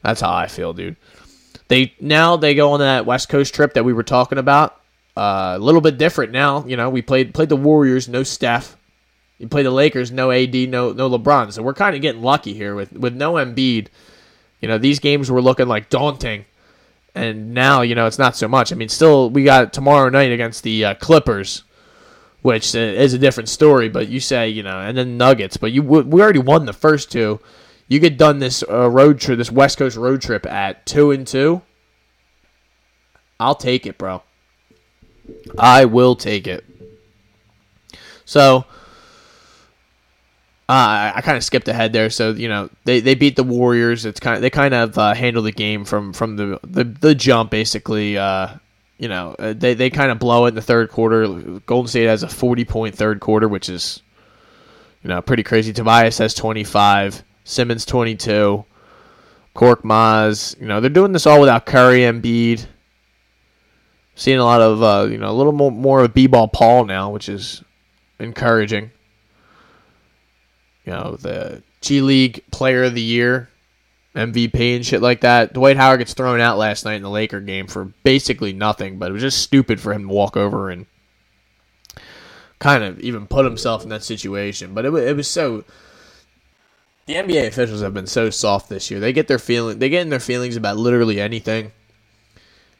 That's 0.02 0.20
how 0.20 0.32
I 0.32 0.46
feel, 0.46 0.72
dude. 0.72 0.94
They 1.66 1.94
now 2.00 2.36
they 2.36 2.54
go 2.54 2.72
on 2.72 2.80
that 2.80 3.04
West 3.04 3.28
Coast 3.28 3.54
trip 3.54 3.74
that 3.74 3.84
we 3.84 3.92
were 3.92 4.04
talking 4.04 4.38
about. 4.38 4.80
Uh, 5.16 5.54
a 5.56 5.58
little 5.58 5.80
bit 5.80 5.98
different 5.98 6.30
now. 6.30 6.64
You 6.64 6.76
know, 6.76 6.88
we 6.88 7.02
played 7.02 7.34
played 7.34 7.48
the 7.48 7.56
Warriors, 7.56 8.08
no 8.08 8.22
Steph. 8.22 8.76
You 9.38 9.48
play 9.48 9.64
the 9.64 9.70
Lakers, 9.70 10.12
no 10.12 10.30
AD, 10.30 10.54
no 10.54 10.92
no 10.92 11.10
LeBron. 11.10 11.52
So 11.52 11.62
we're 11.62 11.74
kind 11.74 11.96
of 11.96 12.02
getting 12.02 12.22
lucky 12.22 12.54
here 12.54 12.76
with 12.76 12.92
with 12.92 13.14
no 13.14 13.32
Embiid. 13.32 13.88
You 14.60 14.68
know, 14.68 14.78
these 14.78 15.00
games 15.00 15.28
were 15.28 15.42
looking 15.42 15.66
like 15.66 15.88
daunting, 15.88 16.44
and 17.14 17.52
now 17.54 17.82
you 17.82 17.94
know 17.94 18.06
it's 18.06 18.18
not 18.18 18.36
so 18.36 18.48
much. 18.48 18.72
I 18.72 18.76
mean, 18.76 18.88
still 18.88 19.30
we 19.30 19.44
got 19.44 19.72
tomorrow 19.72 20.08
night 20.08 20.32
against 20.32 20.62
the 20.62 20.84
uh, 20.84 20.94
Clippers, 20.94 21.64
which 22.42 22.74
is 22.74 23.14
a 23.14 23.18
different 23.18 23.48
story. 23.48 23.88
But 23.88 24.08
you 24.08 24.20
say 24.20 24.48
you 24.48 24.62
know, 24.62 24.80
and 24.80 24.96
then 24.96 25.16
Nuggets. 25.16 25.56
But 25.56 25.72
you 25.72 25.82
we 25.82 26.22
already 26.22 26.38
won 26.38 26.66
the 26.66 26.72
first 26.72 27.10
two. 27.10 27.40
You 27.88 27.98
get 27.98 28.16
done 28.16 28.38
this 28.38 28.64
uh, 28.68 28.88
road 28.88 29.20
trip, 29.20 29.38
this 29.38 29.50
West 29.50 29.78
Coast 29.78 29.96
road 29.96 30.22
trip 30.22 30.46
at 30.46 30.86
two 30.86 31.10
and 31.10 31.26
two. 31.26 31.62
I'll 33.38 33.54
take 33.54 33.86
it, 33.86 33.98
bro. 33.98 34.22
I 35.58 35.84
will 35.84 36.16
take 36.16 36.46
it. 36.46 36.64
So 38.24 38.64
uh, 40.72 41.12
I, 41.16 41.20
kind 41.20 41.36
of 41.36 41.44
skipped 41.44 41.68
ahead 41.68 41.92
there, 41.92 42.08
so 42.08 42.30
you 42.30 42.48
know 42.48 42.70
they, 42.84 43.00
they 43.00 43.14
beat 43.14 43.36
the 43.36 43.44
Warriors. 43.44 44.06
It's 44.06 44.18
kind 44.18 44.36
of 44.36 44.40
they 44.42 44.48
kind 44.48 44.72
of 44.72 44.96
uh, 44.96 45.12
handle 45.12 45.42
the 45.42 45.52
game 45.52 45.84
from 45.84 46.14
from 46.14 46.36
the 46.36 46.58
the, 46.64 46.84
the 46.84 47.14
jump 47.14 47.50
basically. 47.50 48.16
Uh, 48.16 48.56
you 48.96 49.08
know 49.08 49.36
uh, 49.38 49.52
they 49.52 49.74
they 49.74 49.90
kind 49.90 50.10
of 50.10 50.18
blow 50.18 50.46
it 50.46 50.50
in 50.50 50.54
the 50.54 50.62
third 50.62 50.88
quarter. 50.88 51.26
Golden 51.66 51.88
State 51.88 52.06
has 52.06 52.22
a 52.22 52.28
forty 52.28 52.64
point 52.64 52.94
third 52.94 53.20
quarter, 53.20 53.48
which 53.48 53.68
is 53.68 54.00
you 55.02 55.08
know 55.08 55.20
pretty 55.20 55.42
crazy. 55.42 55.74
Tobias 55.74 56.16
has 56.16 56.32
twenty 56.32 56.64
five, 56.64 57.22
Simmons 57.44 57.84
twenty 57.84 58.14
two, 58.14 58.64
Korkmaz. 59.54 60.58
You 60.58 60.68
know 60.68 60.80
they're 60.80 60.88
doing 60.88 61.12
this 61.12 61.26
all 61.26 61.40
without 61.40 61.66
Curry, 61.66 62.00
Embiid. 62.00 62.64
Seeing 64.14 64.38
a 64.38 64.44
lot 64.44 64.62
of 64.62 64.82
uh, 64.82 65.06
you 65.10 65.18
know 65.18 65.30
a 65.30 65.36
little 65.36 65.52
more 65.52 65.70
more 65.70 66.02
of 66.02 66.14
B-ball 66.14 66.48
Paul 66.48 66.86
now, 66.86 67.10
which 67.10 67.28
is 67.28 67.62
encouraging 68.18 68.90
you 70.84 70.92
know, 70.92 71.16
the 71.16 71.62
G 71.80 72.00
League 72.00 72.44
Player 72.50 72.84
of 72.84 72.94
the 72.94 73.02
Year, 73.02 73.48
MVP 74.14 74.76
and 74.76 74.84
shit 74.84 75.00
like 75.00 75.20
that. 75.22 75.52
Dwight 75.52 75.76
Howard 75.76 76.00
gets 76.00 76.14
thrown 76.14 76.40
out 76.40 76.58
last 76.58 76.84
night 76.84 76.96
in 76.96 77.02
the 77.02 77.10
Laker 77.10 77.40
game 77.40 77.66
for 77.66 77.86
basically 78.04 78.52
nothing, 78.52 78.98
but 78.98 79.10
it 79.10 79.12
was 79.12 79.22
just 79.22 79.42
stupid 79.42 79.80
for 79.80 79.92
him 79.92 80.08
to 80.08 80.14
walk 80.14 80.36
over 80.36 80.70
and 80.70 80.86
kind 82.58 82.84
of 82.84 83.00
even 83.00 83.26
put 83.26 83.44
himself 83.44 83.82
in 83.82 83.88
that 83.88 84.04
situation. 84.04 84.74
But 84.74 84.84
it, 84.84 84.94
it 84.94 85.16
was 85.16 85.28
so. 85.28 85.64
The 87.06 87.14
NBA 87.14 87.48
officials 87.48 87.82
have 87.82 87.94
been 87.94 88.06
so 88.06 88.30
soft 88.30 88.68
this 88.68 88.88
year. 88.88 89.00
They 89.00 89.12
get 89.12 89.26
their 89.26 89.40
feeling. 89.40 89.80
They 89.80 89.88
get 89.88 90.02
in 90.02 90.08
their 90.08 90.20
feelings 90.20 90.54
about 90.56 90.76
literally 90.76 91.20
anything. 91.20 91.72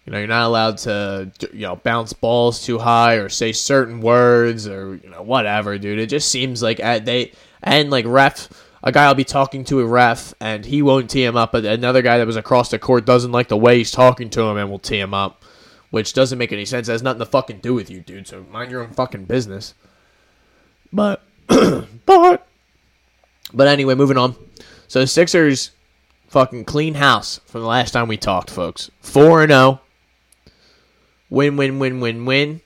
You 0.07 0.12
know, 0.12 0.18
you're 0.18 0.28
not 0.28 0.46
allowed 0.46 0.78
to, 0.78 1.30
you 1.53 1.61
know, 1.61 1.76
bounce 1.76 2.12
balls 2.12 2.64
too 2.64 2.78
high 2.78 3.14
or 3.14 3.28
say 3.28 3.53
certain 3.53 4.00
words 4.00 4.66
or 4.66 4.96
you 5.03 5.11
know 5.11 5.22
whatever, 5.22 5.78
dude. 5.78 5.98
It 5.98 6.09
just 6.09 6.28
seems 6.28 6.62
like 6.62 6.78
uh, 6.78 6.98
they 7.00 7.32
and 7.62 7.90
like 7.90 8.04
ref 8.06 8.48
a 8.84 8.90
guy 8.90 9.04
I'll 9.04 9.14
be 9.14 9.24
talking 9.24 9.64
to 9.66 9.80
a 9.80 9.86
ref 9.86 10.34
and 10.40 10.64
he 10.64 10.82
won't 10.82 11.08
tee 11.08 11.24
him 11.24 11.36
up, 11.36 11.52
but 11.52 11.64
another 11.64 12.02
guy 12.02 12.18
that 12.18 12.26
was 12.26 12.36
across 12.36 12.70
the 12.70 12.78
court 12.78 13.04
doesn't 13.04 13.30
like 13.30 13.48
the 13.48 13.56
way 13.56 13.78
he's 13.78 13.92
talking 13.92 14.28
to 14.30 14.42
him 14.42 14.56
and 14.56 14.70
will 14.70 14.80
tee 14.80 14.98
him 14.98 15.14
up, 15.14 15.44
which 15.90 16.12
doesn't 16.12 16.38
make 16.38 16.52
any 16.52 16.64
sense. 16.64 16.88
It 16.88 16.92
has 16.92 17.02
nothing 17.02 17.20
to 17.20 17.26
fucking 17.26 17.60
do 17.60 17.74
with 17.74 17.90
you, 17.90 18.00
dude. 18.00 18.26
So 18.26 18.44
mind 18.50 18.70
your 18.70 18.82
own 18.82 18.92
fucking 18.92 19.26
business. 19.26 19.74
But, 20.92 21.22
but, 21.46 22.46
but 23.54 23.68
anyway, 23.68 23.94
moving 23.94 24.18
on. 24.18 24.34
So 24.88 25.04
Sixers 25.04 25.70
fucking 26.26 26.64
clean 26.64 26.94
house 26.94 27.40
from 27.46 27.60
the 27.60 27.68
last 27.68 27.92
time 27.92 28.08
we 28.08 28.16
talked, 28.16 28.50
folks. 28.50 28.90
Four 29.00 29.42
and 29.42 29.50
zero. 29.50 29.60
Oh. 29.60 29.80
Win, 31.30 31.56
win, 31.56 31.78
win, 31.78 32.00
win, 32.00 32.24
win. 32.26 32.60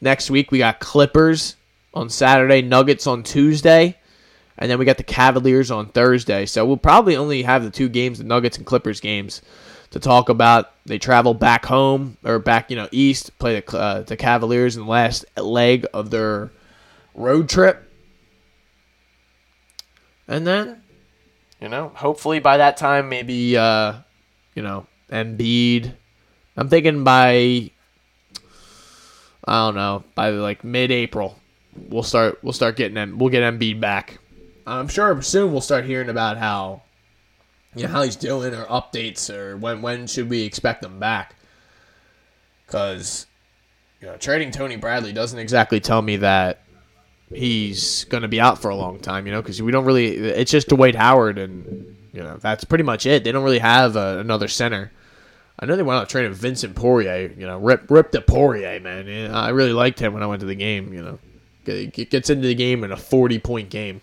Next 0.00 0.30
week 0.30 0.52
we 0.52 0.58
got 0.58 0.78
Clippers 0.80 1.56
on 1.92 2.08
Saturday, 2.08 2.62
Nuggets 2.62 3.06
on 3.06 3.24
Tuesday 3.24 3.96
and 4.58 4.70
then 4.70 4.78
we 4.78 4.84
got 4.84 4.98
the 4.98 5.02
Cavaliers 5.02 5.70
on 5.70 5.86
Thursday. 5.86 6.46
So 6.46 6.66
we'll 6.66 6.76
probably 6.76 7.16
only 7.16 7.42
have 7.42 7.64
the 7.64 7.70
two 7.70 7.88
games, 7.88 8.18
the 8.18 8.24
Nuggets 8.24 8.58
and 8.58 8.66
Clippers 8.66 9.00
games, 9.00 9.42
to 9.90 9.98
talk 9.98 10.28
about. 10.28 10.72
They 10.86 10.98
travel 10.98 11.34
back 11.34 11.64
home 11.66 12.16
or 12.24 12.38
back, 12.38 12.70
you 12.70 12.76
know, 12.76 12.88
east, 12.92 13.38
play 13.38 13.60
the 13.60 13.76
uh, 13.76 14.02
the 14.02 14.16
Cavaliers 14.16 14.76
in 14.76 14.84
the 14.84 14.88
last 14.90 15.24
leg 15.36 15.86
of 15.92 16.10
their 16.10 16.50
road 17.14 17.48
trip. 17.48 17.86
And 20.28 20.46
then, 20.46 20.82
you 21.60 21.68
know, 21.68 21.90
hopefully 21.94 22.38
by 22.38 22.58
that 22.58 22.76
time, 22.76 23.08
maybe, 23.08 23.56
uh, 23.56 23.94
you 24.54 24.62
know, 24.62 24.86
Embiid. 25.10 25.92
I'm 26.56 26.68
thinking 26.68 27.02
by, 27.02 27.70
I 29.44 29.66
don't 29.66 29.74
know, 29.74 30.04
by 30.14 30.30
like 30.30 30.62
mid-April, 30.62 31.36
we'll 31.88 32.04
start 32.04 32.38
we'll 32.42 32.52
start 32.52 32.76
getting. 32.76 33.18
We'll 33.18 33.30
get 33.30 33.42
Embiid 33.42 33.80
back. 33.80 34.19
I'm 34.78 34.88
sure 34.88 35.20
soon 35.22 35.52
we'll 35.52 35.60
start 35.60 35.84
hearing 35.84 36.08
about 36.08 36.36
how, 36.36 36.82
you 37.74 37.84
know, 37.84 37.88
how 37.88 38.02
he's 38.02 38.16
doing 38.16 38.54
or 38.54 38.64
updates 38.66 39.28
or 39.28 39.56
when 39.56 39.82
when 39.82 40.06
should 40.06 40.30
we 40.30 40.42
expect 40.42 40.84
him 40.84 40.98
back. 40.98 41.34
Because, 42.66 43.26
you 44.00 44.06
know, 44.06 44.16
trading 44.16 44.52
Tony 44.52 44.76
Bradley 44.76 45.12
doesn't 45.12 45.38
exactly 45.38 45.80
tell 45.80 46.02
me 46.02 46.16
that 46.16 46.62
he's 47.32 48.04
going 48.04 48.22
to 48.22 48.28
be 48.28 48.40
out 48.40 48.60
for 48.60 48.70
a 48.70 48.76
long 48.76 48.98
time, 48.98 49.26
you 49.26 49.32
know, 49.32 49.42
because 49.42 49.60
we 49.62 49.72
don't 49.72 49.84
really. 49.84 50.16
It's 50.16 50.50
just 50.50 50.68
Dwight 50.68 50.94
Howard, 50.94 51.38
and 51.38 51.96
you 52.12 52.22
know 52.22 52.36
that's 52.38 52.64
pretty 52.64 52.84
much 52.84 53.06
it. 53.06 53.24
They 53.24 53.32
don't 53.32 53.44
really 53.44 53.58
have 53.58 53.96
uh, 53.96 54.18
another 54.18 54.48
center. 54.48 54.92
I 55.58 55.66
know 55.66 55.76
they 55.76 55.82
went 55.82 56.00
out 56.00 56.08
trading 56.08 56.32
Vincent 56.32 56.74
Poirier. 56.74 57.32
You 57.36 57.46
know, 57.46 57.58
rip 57.58 57.90
rip 57.90 58.12
the 58.12 58.20
Poirier, 58.20 58.80
man. 58.80 59.32
I 59.32 59.50
really 59.50 59.72
liked 59.72 59.98
him 59.98 60.12
when 60.12 60.22
I 60.22 60.26
went 60.26 60.40
to 60.40 60.46
the 60.46 60.54
game. 60.54 60.92
You 60.92 61.02
know, 61.02 61.88
gets 61.90 62.30
into 62.30 62.46
the 62.46 62.54
game 62.54 62.84
in 62.84 62.92
a 62.92 62.96
forty 62.96 63.38
point 63.38 63.70
game. 63.70 64.00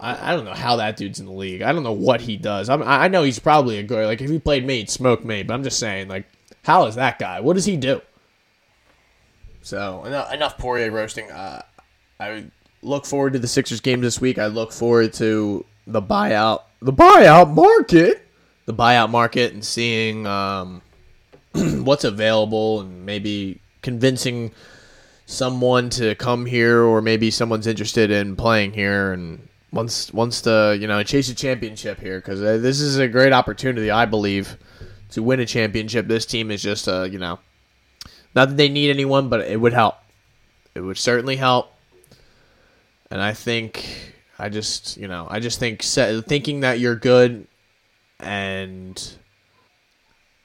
I, 0.00 0.32
I 0.32 0.36
don't 0.36 0.44
know 0.44 0.54
how 0.54 0.76
that 0.76 0.96
dude's 0.96 1.20
in 1.20 1.26
the 1.26 1.32
league. 1.32 1.62
I 1.62 1.72
don't 1.72 1.82
know 1.82 1.92
what 1.92 2.20
he 2.20 2.36
does. 2.36 2.68
I'm, 2.68 2.82
I 2.82 3.08
know 3.08 3.22
he's 3.22 3.38
probably 3.38 3.78
a 3.78 3.82
good. 3.82 4.06
Like 4.06 4.20
if 4.20 4.30
he 4.30 4.38
played 4.38 4.66
me, 4.66 4.78
he'd 4.78 4.90
smoke 4.90 5.24
me. 5.24 5.42
But 5.42 5.54
I'm 5.54 5.62
just 5.62 5.78
saying, 5.78 6.08
like, 6.08 6.26
how 6.62 6.86
is 6.86 6.96
that 6.96 7.18
guy? 7.18 7.40
What 7.40 7.54
does 7.54 7.64
he 7.64 7.76
do? 7.76 8.00
So 9.62 10.04
enough, 10.04 10.32
enough 10.32 10.58
Poirier 10.58 10.90
roasting. 10.90 11.30
Uh, 11.30 11.62
I 12.20 12.46
look 12.82 13.06
forward 13.06 13.32
to 13.32 13.38
the 13.38 13.48
Sixers 13.48 13.80
game 13.80 14.00
this 14.00 14.20
week. 14.20 14.38
I 14.38 14.46
look 14.46 14.72
forward 14.72 15.12
to 15.14 15.64
the 15.86 16.02
buyout, 16.02 16.62
the 16.80 16.92
buyout 16.92 17.52
market, 17.52 18.26
the 18.66 18.74
buyout 18.74 19.10
market, 19.10 19.52
and 19.52 19.64
seeing 19.64 20.26
um, 20.26 20.82
what's 21.54 22.04
available, 22.04 22.80
and 22.80 23.04
maybe 23.04 23.60
convincing 23.82 24.52
someone 25.26 25.90
to 25.90 26.14
come 26.14 26.46
here, 26.46 26.82
or 26.82 27.02
maybe 27.02 27.30
someone's 27.30 27.66
interested 27.66 28.10
in 28.10 28.36
playing 28.36 28.72
here, 28.72 29.12
and 29.12 29.48
wants 29.76 30.12
wants 30.12 30.40
to 30.42 30.76
you 30.80 30.88
know 30.88 31.02
chase 31.04 31.28
a 31.28 31.34
championship 31.34 32.00
here 32.00 32.18
because 32.18 32.42
uh, 32.42 32.58
this 32.58 32.80
is 32.80 32.98
a 32.98 33.06
great 33.06 33.32
opportunity, 33.32 33.90
I 33.90 34.06
believe, 34.06 34.56
to 35.10 35.22
win 35.22 35.38
a 35.40 35.46
championship. 35.46 36.08
This 36.08 36.26
team 36.26 36.50
is 36.50 36.62
just 36.62 36.88
uh, 36.88 37.02
you 37.02 37.18
know, 37.18 37.38
not 38.34 38.48
that 38.48 38.56
they 38.56 38.68
need 38.68 38.90
anyone, 38.90 39.28
but 39.28 39.42
it 39.42 39.60
would 39.60 39.72
help. 39.72 39.96
It 40.74 40.80
would 40.80 40.98
certainly 40.98 41.36
help 41.36 41.76
and 43.10 43.20
I 43.20 43.32
think 43.32 44.14
I 44.38 44.48
just 44.48 44.96
you 44.96 45.08
know 45.08 45.26
I 45.30 45.40
just 45.40 45.58
think 45.58 45.82
thinking 45.82 46.60
that 46.60 46.80
you're 46.80 46.96
good 46.96 47.46
and 48.20 49.16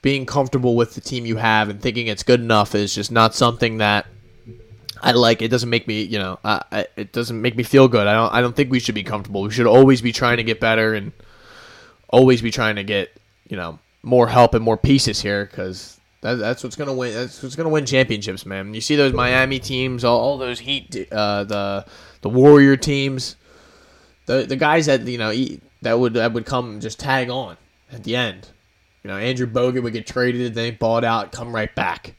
being 0.02 0.26
comfortable 0.26 0.74
with 0.76 0.94
the 0.94 1.00
team 1.00 1.26
you 1.26 1.36
have 1.36 1.68
and 1.68 1.80
thinking 1.80 2.08
it's 2.08 2.22
good 2.22 2.40
enough 2.40 2.74
is 2.74 2.94
just 2.94 3.12
not 3.12 3.34
something 3.34 3.78
that 3.78 4.06
I 5.02 5.12
like. 5.12 5.42
It 5.42 5.48
doesn't 5.48 5.68
make 5.68 5.86
me 5.86 6.02
you 6.02 6.18
know 6.18 6.38
I, 6.44 6.86
it 6.96 7.12
doesn't 7.12 7.40
make 7.40 7.56
me 7.56 7.62
feel 7.62 7.88
good. 7.88 8.06
I 8.06 8.14
don't 8.14 8.32
I 8.32 8.40
don't 8.40 8.54
think 8.54 8.70
we 8.70 8.80
should 8.80 8.94
be 8.94 9.02
comfortable. 9.02 9.42
We 9.42 9.50
should 9.50 9.66
always 9.66 10.00
be 10.00 10.12
trying 10.12 10.38
to 10.38 10.44
get 10.44 10.60
better 10.60 10.94
and 10.94 11.12
always 12.08 12.42
be 12.42 12.50
trying 12.50 12.76
to 12.76 12.84
get 12.84 13.10
you 13.48 13.56
know 13.56 13.78
more 14.02 14.28
help 14.28 14.54
and 14.54 14.64
more 14.64 14.76
pieces 14.76 15.20
here 15.20 15.44
because 15.46 16.00
that, 16.22 16.34
that's 16.34 16.62
what's 16.62 16.76
gonna 16.76 16.94
win. 16.94 17.12
That's 17.12 17.42
what's 17.42 17.56
gonna 17.56 17.68
win 17.68 17.84
championships, 17.84 18.46
man. 18.46 18.74
You 18.74 18.80
see 18.80 18.96
those 18.96 19.12
Miami 19.12 19.58
teams, 19.58 20.04
all, 20.04 20.18
all 20.20 20.38
those 20.38 20.60
Heat, 20.60 21.08
uh, 21.10 21.44
the 21.44 21.84
the 22.20 22.28
Warrior 22.28 22.76
teams, 22.76 23.36
the 24.26 24.44
the 24.44 24.56
guys 24.56 24.86
that 24.86 25.02
you 25.02 25.18
know 25.18 25.32
that 25.82 25.98
would 25.98 26.14
that 26.14 26.32
would 26.32 26.46
come 26.46 26.80
just 26.80 27.00
tag 27.00 27.28
on 27.28 27.56
at 27.90 28.04
the 28.04 28.16
end. 28.16 28.48
You 29.02 29.08
know, 29.08 29.16
Andrew 29.16 29.48
Bogut 29.48 29.82
would 29.82 29.92
get 29.92 30.06
traded, 30.06 30.54
then 30.54 30.64
he 30.66 30.70
bought 30.70 31.02
out, 31.02 31.32
come 31.32 31.52
right 31.52 31.74
back. 31.74 32.14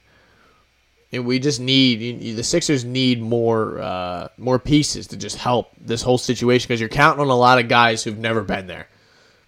And 1.14 1.26
we 1.26 1.38
just 1.38 1.60
need 1.60 2.36
the 2.36 2.44
Sixers 2.44 2.84
need 2.84 3.22
more 3.22 3.80
uh, 3.80 4.30
more 4.38 4.58
pieces 4.58 5.08
to 5.08 5.18
just 5.18 5.38
help 5.38 5.72
this 5.80 6.02
whole 6.02 6.18
situation 6.18 6.68
because 6.68 6.80
you're 6.80 6.90
counting 6.90 7.22
on 7.22 7.30
a 7.30 7.36
lot 7.36 7.60
of 7.60 7.70
guys 7.70 8.04
who've 8.04 8.18
never 8.18 8.42
been 8.42 8.66
there. 8.66 8.88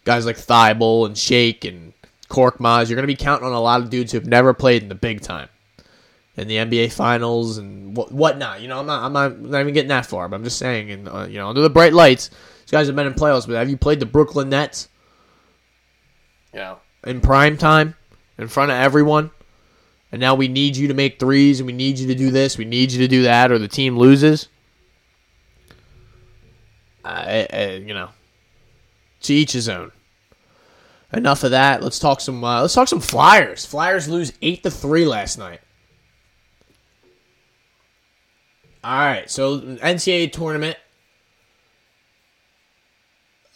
Guys 0.03 0.27
like 0.27 0.37
Thybulle 0.37 1.07
and 1.07 1.17
Shake 1.17 1.65
and 1.65 1.93
Korkmaz. 2.29 2.87
You're 2.87 2.95
going 2.95 3.03
to 3.03 3.07
be 3.07 3.15
counting 3.15 3.47
on 3.47 3.53
a 3.53 3.59
lot 3.59 3.81
of 3.81 3.89
dudes 3.89 4.11
who've 4.11 4.25
never 4.25 4.53
played 4.53 4.83
in 4.83 4.89
the 4.89 4.95
big 4.95 5.21
time 5.21 5.49
in 6.37 6.47
the 6.47 6.57
NBA 6.57 6.91
Finals 6.93 7.57
and 7.57 7.95
what 7.95 8.11
whatnot. 8.11 8.61
You 8.61 8.67
know, 8.67 8.79
I'm 8.79 8.85
not 8.85 9.03
I'm 9.03 9.13
not, 9.13 9.39
not 9.39 9.61
even 9.61 9.73
getting 9.73 9.89
that 9.89 10.05
far, 10.05 10.27
but 10.27 10.35
I'm 10.35 10.43
just 10.43 10.59
saying, 10.59 10.91
and 10.91 11.07
uh, 11.07 11.27
you 11.29 11.37
know, 11.37 11.49
under 11.49 11.61
the 11.61 11.69
bright 11.69 11.93
lights, 11.93 12.29
these 12.29 12.71
guys 12.71 12.87
have 12.87 12.95
been 12.95 13.07
in 13.07 13.13
playoffs. 13.13 13.47
But 13.47 13.55
have 13.55 13.69
you 13.69 13.77
played 13.77 13.99
the 13.99 14.05
Brooklyn 14.05 14.49
Nets? 14.49 14.89
You 16.53 16.59
know, 16.59 16.79
in 17.03 17.21
prime 17.21 17.57
time, 17.57 17.95
in 18.37 18.47
front 18.47 18.71
of 18.71 18.77
everyone, 18.77 19.31
and 20.11 20.21
now 20.21 20.35
we 20.35 20.47
need 20.47 20.77
you 20.77 20.87
to 20.87 20.93
make 20.93 21.19
threes, 21.19 21.59
and 21.59 21.67
we 21.67 21.73
need 21.73 21.99
you 21.99 22.07
to 22.07 22.15
do 22.15 22.31
this, 22.31 22.57
we 22.57 22.65
need 22.65 22.91
you 22.91 22.99
to 22.99 23.07
do 23.07 23.23
that, 23.23 23.51
or 23.51 23.59
the 23.59 23.67
team 23.67 23.97
loses. 23.97 24.47
I, 27.03 27.47
I, 27.51 27.65
you 27.85 27.93
know, 27.93 28.09
to 29.21 29.33
each 29.33 29.51
his 29.51 29.69
own. 29.69 29.91
Enough 31.13 31.43
of 31.43 31.51
that. 31.51 31.83
Let's 31.83 31.99
talk 31.99 32.19
some. 32.19 32.43
Uh, 32.43 32.61
let's 32.61 32.73
talk 32.73 32.87
some 32.87 32.99
Flyers. 32.99 33.65
Flyers 33.65 34.09
lose 34.09 34.33
eight 34.41 34.63
to 34.63 34.71
three 34.71 35.05
last 35.05 35.37
night. 35.37 35.61
All 38.83 38.99
right, 38.99 39.29
so 39.29 39.61
NCAA 39.61 40.31
tournament. 40.31 40.77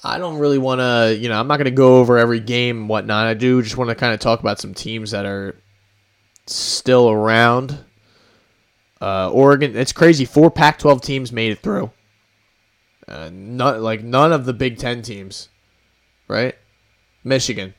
I 0.03 0.17
don't 0.17 0.39
really 0.39 0.57
want 0.57 0.79
to, 0.79 1.15
you 1.19 1.27
know, 1.27 1.39
I'm 1.39 1.47
not 1.47 1.57
going 1.57 1.65
to 1.65 1.71
go 1.71 1.99
over 1.99 2.17
every 2.17 2.39
game 2.39 2.77
and 2.77 2.89
whatnot. 2.89 3.27
I 3.27 3.33
do 3.33 3.61
just 3.61 3.75
want 3.75 3.89
to 3.89 3.95
kind 3.95 4.13
of 4.13 4.19
talk 4.19 4.39
about 4.39 4.59
some 4.59 4.73
teams 4.73 5.11
that 5.11 5.25
are 5.25 5.55
still 6.53 7.09
around. 7.09 7.79
Uh, 9.01 9.29
Oregon, 9.31 9.75
it's 9.75 9.93
crazy. 9.93 10.25
Four 10.25 10.51
Pac-12 10.51 11.01
teams 11.01 11.31
made 11.31 11.51
it 11.51 11.59
through. 11.59 11.91
Uh, 13.07 13.29
not 13.31 13.81
like 13.81 14.03
none 14.03 14.31
of 14.31 14.45
the 14.45 14.53
Big 14.53 14.77
Ten 14.77 15.01
teams, 15.01 15.49
right? 16.27 16.55
Michigan, 17.23 17.73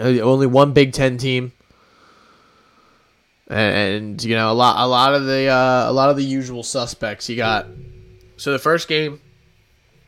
uh, 0.00 0.18
only 0.20 0.46
one 0.46 0.72
Big 0.72 0.92
Ten 0.92 1.18
team 1.18 1.52
and, 3.52 4.22
you 4.22 4.34
know 4.34 4.50
a 4.50 4.54
lot 4.54 4.76
a 4.78 4.86
lot 4.86 5.14
of 5.14 5.26
the 5.26 5.48
uh, 5.48 5.90
a 5.90 5.92
lot 5.92 6.10
of 6.10 6.16
the 6.16 6.24
usual 6.24 6.62
suspects 6.62 7.28
you 7.28 7.36
got. 7.36 7.66
So 8.36 8.52
the 8.52 8.58
first 8.58 8.88
game, 8.88 9.20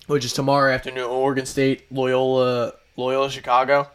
which 0.06 0.24
is 0.24 0.32
tomorrow 0.32 0.72
afternoon, 0.72 1.04
Oregon 1.04 1.46
State, 1.46 1.84
Loyola, 1.92 2.72
Loyola 2.96 3.30
Chicago. 3.30 3.88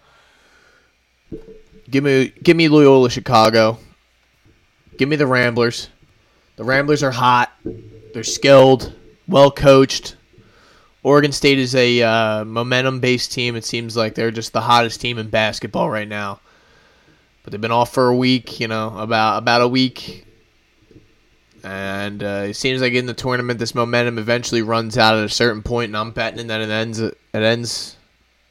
Give 1.89 2.03
me 2.03 2.33
give 2.43 2.57
me 2.57 2.67
Loyola 2.67 3.09
Chicago. 3.09 3.79
Give 4.97 5.09
me 5.09 5.15
the 5.15 5.27
Ramblers. 5.27 5.89
The 6.55 6.63
Ramblers 6.63 7.03
are 7.03 7.11
hot. 7.11 7.51
They're 8.13 8.23
skilled, 8.23 8.93
well 9.27 9.49
coached. 9.49 10.15
Oregon 11.03 11.31
State 11.31 11.57
is 11.57 11.73
a 11.75 12.01
uh, 12.01 12.45
momentum 12.45 12.99
based 12.99 13.31
team. 13.31 13.55
It 13.55 13.63
seems 13.63 13.95
like 13.95 14.15
they're 14.15 14.31
just 14.31 14.51
the 14.51 14.61
hottest 14.61 14.99
team 14.99 15.17
in 15.17 15.29
basketball 15.29 15.89
right 15.89 16.07
now 16.07 16.41
but 17.49 17.51
they've 17.51 17.61
been 17.61 17.71
off 17.71 17.91
for 17.91 18.07
a 18.07 18.15
week. 18.15 18.59
You 18.59 18.67
know, 18.67 18.95
about 18.97 19.39
about 19.39 19.61
a 19.61 19.67
week, 19.67 20.25
and 21.63 22.21
uh, 22.21 22.45
it 22.47 22.55
seems 22.55 22.79
like 22.79 22.93
in 22.93 23.05
the 23.07 23.13
tournament, 23.13 23.59
this 23.59 23.73
momentum 23.73 24.19
eventually 24.19 24.61
runs 24.61 24.97
out 24.99 25.17
at 25.17 25.23
a 25.23 25.29
certain 25.29 25.63
point, 25.63 25.89
and 25.89 25.97
I'm 25.97 26.11
betting 26.11 26.47
that 26.47 26.61
it 26.61 26.69
ends 26.69 26.99
it 26.99 27.15
ends 27.33 27.95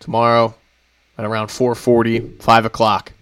tomorrow 0.01 0.55
at 1.17 1.25
around 1.25 1.47
4:40, 1.49 2.43
5 2.43 2.65
o'clock. 2.65 3.13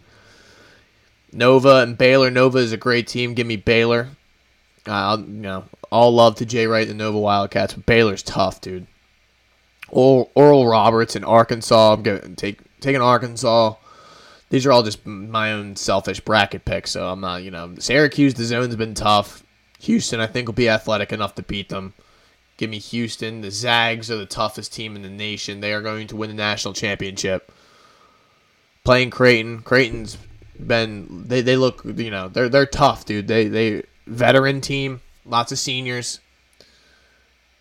Nova 1.33 1.77
and 1.77 1.99
Baylor. 1.99 2.31
Nova 2.31 2.59
is 2.59 2.73
a 2.73 2.77
great 2.77 3.07
team. 3.07 3.35
Give 3.35 3.47
me 3.47 3.57
Baylor. 3.57 4.09
Uh, 4.87 5.19
you 5.21 5.27
know, 5.27 5.65
all 5.91 6.13
love 6.13 6.37
to 6.37 6.47
Jay 6.47 6.67
Wright, 6.67 6.89
and 6.89 6.99
Nova 6.99 7.19
Wildcats, 7.19 7.75
but 7.75 7.87
Baylor's 7.87 8.23
tough, 8.23 8.61
dude. 8.61 8.87
Oral, 9.89 10.31
Oral 10.35 10.67
Roberts 10.67 11.17
in 11.17 11.25
Arkansas. 11.25 11.93
I'm 11.93 12.03
going 12.03 12.37
take 12.37 12.61
taking 12.81 13.03
Arkansas 13.03 13.75
these 14.51 14.65
are 14.67 14.73
all 14.73 14.83
just 14.83 15.05
my 15.05 15.53
own 15.53 15.77
selfish 15.77 16.21
bracket 16.21 16.65
picks. 16.65 16.93
So 16.93 17.09
I'm 17.09 17.21
not, 17.21 17.43
you 17.43 17.51
know, 17.51 17.75
Syracuse. 17.79 18.35
The 18.35 18.45
zone's 18.45 18.77
been 18.77 18.95
tough. 18.95 19.43
Houston, 19.81 20.21
I 20.21 20.27
think, 20.27 20.47
will 20.47 20.55
be 20.55 20.69
athletic 20.69 21.13
enough 21.13 21.35
to 21.35 21.43
beat 21.43 21.69
them. 21.69 21.95
Give 22.57 22.71
me 22.71 22.79
Houston. 22.79 23.43
The 23.43 23.51
Zags 23.51 24.11
are 24.11 24.17
the 24.17 24.25
toughest 24.25 24.73
team 24.73 24.97
in 24.97 25.03
the 25.03 25.11
nation. 25.11 25.61
They 25.61 25.73
are 25.73 25.83
going 25.83 26.07
to 26.09 26.17
win 26.17 26.31
the 26.31 26.35
national 26.35 26.75
championship. 26.75 27.53
Playing 28.85 29.11
Creighton. 29.11 29.61
Creighton's 29.61 30.17
been 30.59 31.25
they, 31.27 31.41
they 31.41 31.57
look 31.57 31.83
you 31.85 32.11
know 32.11 32.29
they're 32.29 32.49
they're 32.49 32.67
tough, 32.67 33.05
dude. 33.05 33.29
They 33.29 33.49
they 33.49 33.83
veteran 34.07 34.61
team, 34.61 35.01
lots 35.25 35.53
of 35.53 35.59
seniors 35.59 36.21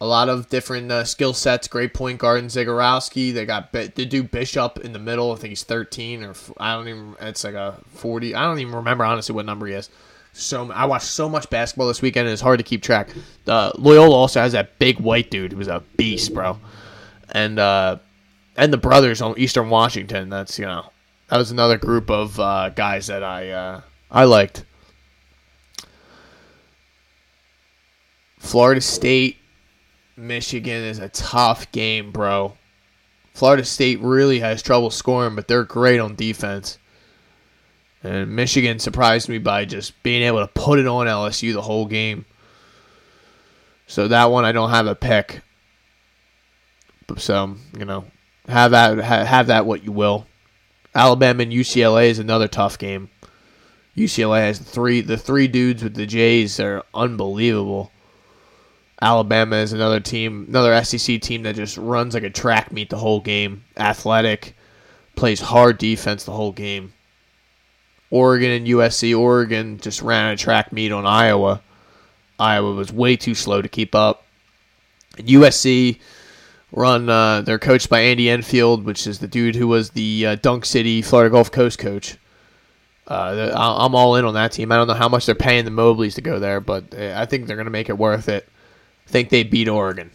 a 0.01 0.05
lot 0.05 0.29
of 0.29 0.49
different 0.49 0.91
uh, 0.91 1.03
skill 1.03 1.33
sets. 1.33 1.67
Great 1.67 1.93
point 1.93 2.19
guard 2.19 2.39
in 2.39 2.47
Zegarowski. 2.47 3.33
They 3.33 3.45
got 3.45 3.71
they 3.71 3.87
do 3.87 4.23
Bishop 4.23 4.79
in 4.79 4.93
the 4.93 4.99
middle. 4.99 5.31
I 5.31 5.35
think 5.35 5.49
he's 5.49 5.63
13 5.63 6.23
or 6.23 6.33
I 6.57 6.75
don't 6.75 6.87
even. 6.87 7.15
It's 7.21 7.43
like 7.43 7.55
a 7.55 7.79
40. 7.95 8.35
I 8.35 8.43
don't 8.43 8.59
even 8.59 8.75
remember 8.75 9.05
honestly 9.05 9.33
what 9.33 9.45
number 9.45 9.67
he 9.67 9.73
is. 9.73 9.89
So 10.33 10.69
I 10.71 10.85
watched 10.85 11.05
so 11.05 11.29
much 11.29 11.49
basketball 11.49 11.87
this 11.87 12.01
weekend, 12.01 12.27
it's 12.27 12.41
hard 12.41 12.59
to 12.59 12.63
keep 12.63 12.83
track. 12.83 13.09
Uh, 13.47 13.71
Loyola 13.77 14.13
also 14.13 14.41
has 14.41 14.51
that 14.51 14.77
big 14.79 14.99
white 14.99 15.31
dude 15.31 15.53
who's 15.53 15.69
a 15.69 15.81
beast, 15.95 16.33
bro, 16.33 16.59
and 17.31 17.57
uh, 17.57 17.97
and 18.57 18.73
the 18.73 18.77
brothers 18.77 19.21
on 19.21 19.35
Eastern 19.37 19.69
Washington. 19.69 20.29
That's 20.29 20.59
you 20.59 20.65
know 20.65 20.91
that 21.27 21.37
was 21.37 21.51
another 21.51 21.77
group 21.77 22.09
of 22.09 22.39
uh, 22.39 22.69
guys 22.69 23.07
that 23.07 23.23
I 23.23 23.49
uh, 23.49 23.81
I 24.11 24.25
liked. 24.25 24.65
Florida 28.39 28.81
State, 28.81 29.37
Michigan 30.15 30.83
is 30.83 30.99
a 30.99 31.09
tough 31.09 31.71
game, 31.71 32.11
bro. 32.11 32.55
Florida 33.33 33.65
State 33.65 33.99
really 34.01 34.39
has 34.39 34.61
trouble 34.61 34.91
scoring, 34.91 35.35
but 35.35 35.47
they're 35.47 35.63
great 35.63 35.99
on 35.99 36.15
defense. 36.15 36.77
And 38.03 38.35
Michigan 38.35 38.77
surprised 38.77 39.29
me 39.29 39.39
by 39.39 39.65
just 39.65 40.01
being 40.03 40.21
able 40.21 40.39
to 40.39 40.47
put 40.47 40.77
it 40.77 40.85
on 40.85 41.07
LSU 41.07 41.53
the 41.53 41.61
whole 41.63 41.87
game. 41.87 42.25
So 43.87 44.07
that 44.07 44.25
one 44.25 44.45
I 44.45 44.51
don't 44.51 44.69
have 44.69 44.85
a 44.85 44.95
pick. 44.95 45.41
So 47.17 47.55
you 47.77 47.85
know, 47.85 48.05
have 48.47 48.71
that 48.71 48.99
have 48.99 49.47
that 49.47 49.65
what 49.65 49.83
you 49.83 49.91
will. 49.91 50.27
Alabama 50.95 51.43
and 51.43 51.51
UCLA 51.51 52.07
is 52.07 52.19
another 52.19 52.47
tough 52.47 52.77
game. 52.77 53.09
UCLA 53.97 54.39
has 54.39 54.59
three 54.59 55.01
the 55.01 55.17
three 55.17 55.47
dudes 55.47 55.83
with 55.83 55.95
the 55.95 56.05
Jays 56.05 56.59
are 56.59 56.83
unbelievable. 56.93 57.91
Alabama 59.01 59.57
is 59.57 59.73
another 59.73 59.99
team, 59.99 60.45
another 60.47 60.81
SEC 60.83 61.21
team 61.21 61.43
that 61.43 61.55
just 61.55 61.77
runs 61.77 62.13
like 62.13 62.23
a 62.23 62.29
track 62.29 62.71
meet 62.71 62.89
the 62.89 62.97
whole 62.97 63.19
game. 63.19 63.63
Athletic, 63.77 64.55
plays 65.15 65.41
hard 65.41 65.77
defense 65.77 66.23
the 66.23 66.31
whole 66.31 66.53
game. 66.53 66.93
Oregon 68.09 68.51
and 68.51 68.67
USC. 68.67 69.17
Oregon 69.17 69.77
just 69.79 70.01
ran 70.01 70.31
a 70.31 70.37
track 70.37 70.71
meet 70.71 70.91
on 70.91 71.05
Iowa. 71.05 71.61
Iowa 72.39 72.73
was 72.73 72.91
way 72.91 73.17
too 73.17 73.35
slow 73.35 73.61
to 73.61 73.67
keep 73.67 73.95
up. 73.95 74.23
And 75.17 75.27
USC 75.27 75.99
run. 76.71 77.09
Uh, 77.09 77.41
they're 77.41 77.59
coached 77.59 77.89
by 77.89 78.01
Andy 78.01 78.29
Enfield, 78.29 78.83
which 78.83 79.07
is 79.07 79.19
the 79.19 79.27
dude 79.27 79.55
who 79.55 79.67
was 79.67 79.91
the 79.91 80.25
uh, 80.25 80.35
Dunk 80.35 80.65
City 80.65 81.01
Florida 81.01 81.31
Gulf 81.31 81.51
Coast 81.51 81.79
coach. 81.79 82.17
Uh, 83.07 83.51
I'm 83.55 83.93
all 83.93 84.15
in 84.15 84.25
on 84.25 84.33
that 84.33 84.51
team. 84.51 84.71
I 84.71 84.77
don't 84.77 84.87
know 84.87 84.93
how 84.95 85.09
much 85.09 85.25
they're 85.27 85.35
paying 85.35 85.65
the 85.65 85.71
Mobleys 85.71 86.15
to 86.15 86.21
go 86.21 86.39
there, 86.39 86.59
but 86.59 86.93
uh, 86.97 87.13
I 87.15 87.25
think 87.25 87.45
they're 87.45 87.55
going 87.55 87.65
to 87.65 87.71
make 87.71 87.89
it 87.89 87.97
worth 87.97 88.29
it. 88.29 88.47
I 89.07 89.09
think 89.11 89.29
they 89.29 89.43
beat 89.43 89.67
Oregon. 89.67 90.09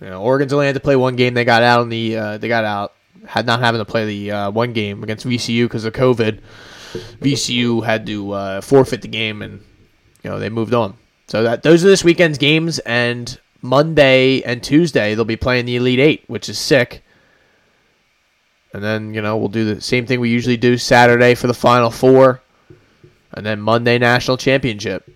You 0.00 0.10
know, 0.10 0.22
Oregon's 0.22 0.52
only 0.52 0.66
had 0.66 0.74
to 0.74 0.80
play 0.80 0.96
one 0.96 1.16
game. 1.16 1.34
They 1.34 1.44
got 1.44 1.62
out 1.62 1.80
on 1.80 1.88
the. 1.88 2.16
Uh, 2.16 2.38
they 2.38 2.48
got 2.48 2.64
out 2.64 2.92
had 3.26 3.46
not 3.46 3.60
having 3.60 3.80
to 3.80 3.84
play 3.84 4.06
the 4.06 4.30
uh, 4.30 4.50
one 4.50 4.72
game 4.72 5.02
against 5.02 5.26
VCU 5.26 5.64
because 5.64 5.84
of 5.84 5.92
COVID. 5.92 6.40
VCU 7.20 7.84
had 7.84 8.06
to 8.06 8.32
uh, 8.32 8.60
forfeit 8.60 9.02
the 9.02 9.08
game, 9.08 9.42
and 9.42 9.60
you 10.22 10.30
know 10.30 10.38
they 10.38 10.48
moved 10.48 10.74
on. 10.74 10.96
So 11.26 11.42
that 11.42 11.62
those 11.62 11.84
are 11.84 11.88
this 11.88 12.04
weekend's 12.04 12.38
games, 12.38 12.78
and 12.80 13.38
Monday 13.62 14.42
and 14.42 14.62
Tuesday 14.62 15.14
they'll 15.14 15.24
be 15.24 15.36
playing 15.36 15.66
the 15.66 15.76
Elite 15.76 15.98
Eight, 15.98 16.24
which 16.26 16.48
is 16.48 16.58
sick. 16.58 17.02
And 18.72 18.82
then 18.82 19.14
you 19.14 19.22
know 19.22 19.36
we'll 19.36 19.48
do 19.48 19.74
the 19.74 19.80
same 19.80 20.06
thing 20.06 20.20
we 20.20 20.30
usually 20.30 20.56
do 20.56 20.76
Saturday 20.76 21.34
for 21.34 21.46
the 21.46 21.54
Final 21.54 21.90
Four, 21.90 22.42
and 23.32 23.44
then 23.44 23.60
Monday 23.60 23.98
National 23.98 24.36
Championship. 24.36 25.10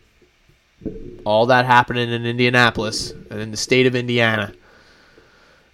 All 1.24 1.46
that 1.46 1.66
happening 1.66 2.10
in 2.10 2.26
Indianapolis 2.26 3.12
and 3.30 3.40
in 3.40 3.50
the 3.50 3.56
state 3.56 3.86
of 3.86 3.94
Indiana. 3.94 4.52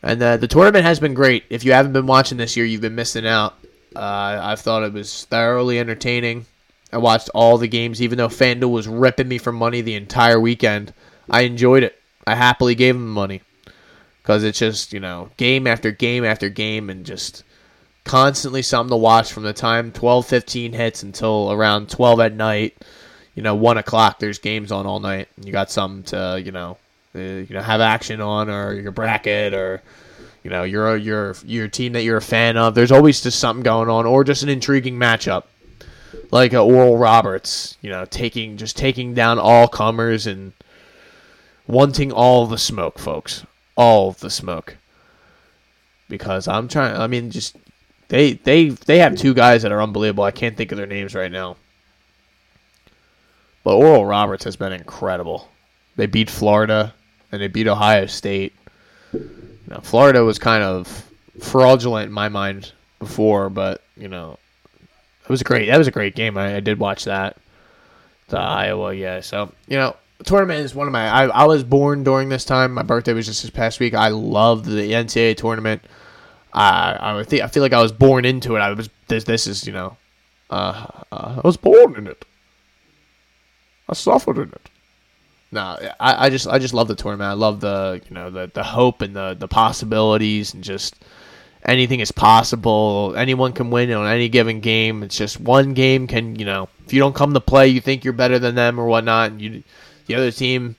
And 0.03 0.23
uh, 0.23 0.37
the 0.37 0.47
tournament 0.47 0.85
has 0.85 1.01
been 1.01 1.15
great. 1.15 1.45
If 1.51 1.65
you 1.65 1.73
haven't 1.73 1.93
been 1.93 2.07
watching 2.07 2.39
this 2.39 2.57
year, 2.57 2.67
you've 2.67 2.83
been 2.83 2.95
missing 2.95 3.27
out. 3.27 3.55
Uh, 3.97 4.39
I 4.43 4.57
thought 4.57 4.85
it 4.85 4.93
was 4.93 5.25
thoroughly 5.25 5.79
entertaining. 5.79 6.47
I 6.93 6.99
watched 6.99 7.31
all 7.35 7.59
the 7.59 7.69
games, 7.69 8.01
even 8.01 8.19
though 8.19 8.29
FanDuel 8.29 8.71
was 8.71 8.89
ripping 8.89 9.29
me 9.29 9.39
for 9.39 9.53
money 9.53 9.81
the 9.81 9.95
entire 9.95 10.41
weekend. 10.41 10.93
I 11.29 11.43
enjoyed 11.43 11.83
it. 11.83 11.98
I 12.29 12.35
happily 12.35 12.75
gave 12.75 12.95
them 12.95 13.09
money 13.09 13.43
because 14.23 14.45
it's 14.45 14.59
just 14.59 14.93
you 14.93 15.01
know 15.01 15.31
game 15.37 15.67
after 15.67 15.91
game 15.91 16.25
after 16.25 16.49
game 16.49 16.91
and 16.91 17.05
just 17.05 17.45
constantly 18.05 18.63
something 18.63 18.91
to 18.91 18.97
watch 18.97 19.33
from 19.33 19.43
the 19.43 19.53
time 19.53 19.93
12 19.93 20.27
15 20.27 20.73
hits 20.73 21.03
until 21.03 21.53
around 21.53 21.91
12 21.91 22.21
at 22.21 22.33
night 22.33 22.77
you 23.35 23.43
know 23.43 23.55
1 23.55 23.77
o'clock 23.77 24.19
there's 24.19 24.39
games 24.39 24.73
on 24.73 24.87
all 24.87 25.01
night 25.01 25.29
you 25.43 25.53
got 25.53 25.71
something 25.71 26.03
to 26.05 26.41
you 26.43 26.53
know 26.53 26.79
uh, 27.15 27.19
you 27.19 27.49
know 27.51 27.61
have 27.61 27.81
action 27.81 28.21
on 28.21 28.49
or 28.49 28.73
your 28.73 28.93
bracket 28.93 29.53
or 29.53 29.83
you 30.49 30.51
know 30.51 30.63
your 30.63 30.97
your 30.97 31.37
your 31.45 31.69
team 31.69 31.93
that 31.93 32.05
you're 32.05 32.17
a 32.17 32.23
fan 32.23 32.57
of. 32.57 32.75
There's 32.75 32.93
always 32.93 33.21
just 33.21 33.39
something 33.39 33.63
going 33.63 33.89
on, 33.89 34.07
or 34.07 34.25
just 34.25 34.43
an 34.43 34.49
intriguing 34.49 34.97
matchup, 34.97 35.45
like 36.31 36.53
a 36.53 36.59
Oral 36.59 36.97
Roberts. 36.97 37.77
You 37.83 37.91
know, 37.91 38.05
taking 38.05 38.57
just 38.57 38.77
taking 38.77 39.15
down 39.15 39.39
all 39.39 39.69
comers 39.69 40.27
and 40.27 40.53
wanting 41.69 42.11
all 42.11 42.47
the 42.47 42.59
smoke, 42.59 42.99
folks, 42.99 43.47
all 43.77 44.13
the 44.13 44.31
smoke. 44.31 44.77
Because 46.09 46.49
I'm 46.49 46.67
trying. 46.67 46.97
I 46.97 47.07
mean, 47.07 47.31
just 47.31 47.57
they 48.09 48.33
they 48.33 48.71
they 48.71 48.99
have 48.99 49.15
two 49.15 49.35
guys 49.35 49.63
that 49.63 49.71
are 49.73 49.83
unbelievable. 49.83 50.25
I 50.25 50.31
can't 50.31 50.57
think 50.57 50.73
of 50.73 50.79
their 50.79 50.87
names 50.87 51.15
right 51.15 51.31
now. 51.31 51.57
But 53.63 53.77
Oral 53.77 54.07
Roberts 54.07 54.45
has 54.45 54.57
been 54.57 54.73
incredible. 54.73 55.49
They 55.97 56.07
beat 56.07 56.31
Florida 56.31 56.95
and 57.31 57.43
they 57.43 57.49
beat 57.49 57.67
Ohio 57.67 58.07
State. 58.07 58.55
Now 59.67 59.81
Florida 59.83 60.25
was 60.25 60.39
kind 60.39 60.63
of 60.63 61.11
fraudulent 61.41 62.07
in 62.07 62.13
my 62.13 62.31
mind 62.31 62.73
before, 62.99 63.51
but 63.51 63.83
you 63.97 64.09
know, 64.09 64.39
it 65.23 65.29
was 65.29 65.43
great. 65.43 65.67
That 65.67 65.77
was 65.77 65.89
a 65.89 65.93
great 65.93 66.15
game. 66.15 66.39
I, 66.39 66.57
I 66.57 66.61
did 66.61 66.79
watch 66.79 67.05
that. 67.05 67.37
The 68.29 68.39
Iowa, 68.39 68.95
yeah. 68.95 69.21
So 69.21 69.53
you 69.67 69.77
know, 69.77 69.97
tournament 70.25 70.61
is 70.61 70.75
one 70.75 70.87
of 70.87 70.93
my. 70.93 71.09
I, 71.09 71.27
I 71.27 71.45
was 71.45 71.65
born 71.65 72.05
during 72.05 72.29
this 72.29 72.45
time. 72.45 72.75
My 72.75 72.83
birthday 72.83 73.13
was 73.13 73.27
just 73.27 73.43
this 73.43 73.51
past 73.51 73.81
week. 73.81 73.95
I 73.95 74.09
love 74.09 74.65
the 74.65 74.93
NCAA 74.93 75.37
tournament. 75.37 75.83
I 76.53 77.19
I 77.19 77.25
think 77.25 77.43
I 77.43 77.47
feel 77.47 77.63
like 77.63 77.73
I 77.73 77.83
was 77.83 77.93
born 77.93 78.25
into 78.25 78.57
it. 78.57 78.61
I 78.61 78.73
was 78.73 78.89
this 79.07 79.25
this 79.25 79.47
is 79.47 79.67
you 79.67 79.73
know, 79.73 79.97
uh, 80.51 80.87
uh 81.13 81.41
I 81.43 81.47
was 81.47 81.57
born 81.57 81.97
in 81.97 82.07
it. 82.07 82.25
I 83.89 83.95
suffered 83.95 84.39
in 84.39 84.49
it. 84.49 84.71
No, 85.51 85.79
I, 85.99 86.27
I 86.27 86.31
just 86.31 86.47
I 86.47 86.59
just 86.59 86.75
love 86.75 86.89
the 86.89 86.95
tournament. 86.95 87.31
I 87.31 87.35
love 87.35 87.61
the 87.61 88.01
you 88.09 88.15
know 88.15 88.31
the 88.31 88.51
the 88.53 88.63
hope 88.63 89.03
and 89.03 89.15
the 89.15 89.37
the 89.39 89.49
possibilities 89.49 90.53
and 90.53 90.63
just 90.63 90.97
anything 91.65 92.01
is 92.01 92.13
possible. 92.13 93.15
Anyone 93.17 93.53
can 93.53 93.71
win 93.71 93.91
on 93.93 94.07
any 94.07 94.29
given 94.29 94.61
game. 94.61 95.03
It's 95.03 95.17
just 95.17 95.41
one 95.41 95.75
game 95.75 96.07
can 96.07 96.37
you 96.37 96.45
know 96.45 96.69
if 96.85 96.93
you 96.93 97.01
don't 97.01 97.15
come 97.15 97.35
to 97.35 97.41
play, 97.41 97.69
you 97.69 97.81
think 97.81 98.05
you're 98.05 98.13
better 98.13 98.39
than 98.39 98.55
them 98.55 98.79
or 98.79 98.87
whatnot, 98.87 99.31
and 99.31 99.41
you 99.41 99.63
the 100.09 100.17
other 100.17 100.33
team, 100.33 100.75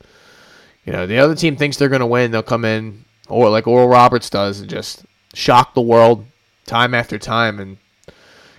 you 0.85 0.91
know 0.91 1.07
the 1.07 1.19
other 1.19 1.35
team 1.35 1.55
thinks 1.55 1.77
they're 1.77 1.87
gonna 1.87 2.05
win. 2.05 2.31
They'll 2.31 2.43
come 2.43 2.65
in 2.65 3.05
or 3.29 3.49
like 3.49 3.67
Oral 3.67 3.87
Roberts 3.87 4.29
does 4.29 4.59
and 4.59 4.69
just 4.69 5.05
shock 5.33 5.73
the 5.73 5.81
world 5.81 6.25
time 6.65 6.93
after 6.93 7.17
time. 7.17 7.59
And 7.59 7.77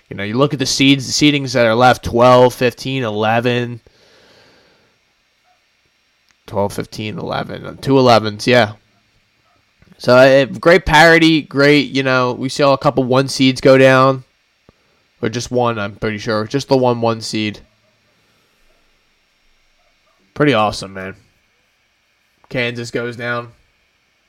you 0.09 0.17
know 0.17 0.23
you 0.23 0.33
look 0.33 0.53
at 0.53 0.59
the 0.59 0.65
seeds, 0.65 1.05
the 1.05 1.13
seedings 1.13 1.53
that 1.53 1.67
are 1.67 1.75
left 1.75 2.03
12, 2.03 2.53
15, 2.53 3.03
11 3.03 3.81
12, 6.51 6.73
15, 6.73 7.17
11. 7.17 7.77
Two 7.77 7.93
11s, 7.93 8.45
yeah. 8.45 8.73
So 9.97 10.17
uh, 10.17 10.45
great 10.45 10.85
parity, 10.85 11.41
great, 11.41 11.89
you 11.91 12.03
know, 12.03 12.33
we 12.33 12.49
saw 12.49 12.73
a 12.73 12.77
couple 12.77 13.05
one 13.05 13.29
seeds 13.29 13.61
go 13.61 13.77
down. 13.77 14.25
Or 15.21 15.29
just 15.29 15.49
one, 15.49 15.79
I'm 15.79 15.95
pretty 15.95 16.17
sure. 16.17 16.45
Just 16.45 16.67
the 16.67 16.75
one 16.75 16.99
one 16.99 17.21
seed. 17.21 17.61
Pretty 20.33 20.53
awesome, 20.53 20.93
man. 20.93 21.15
Kansas 22.49 22.91
goes 22.91 23.15
down. 23.15 23.51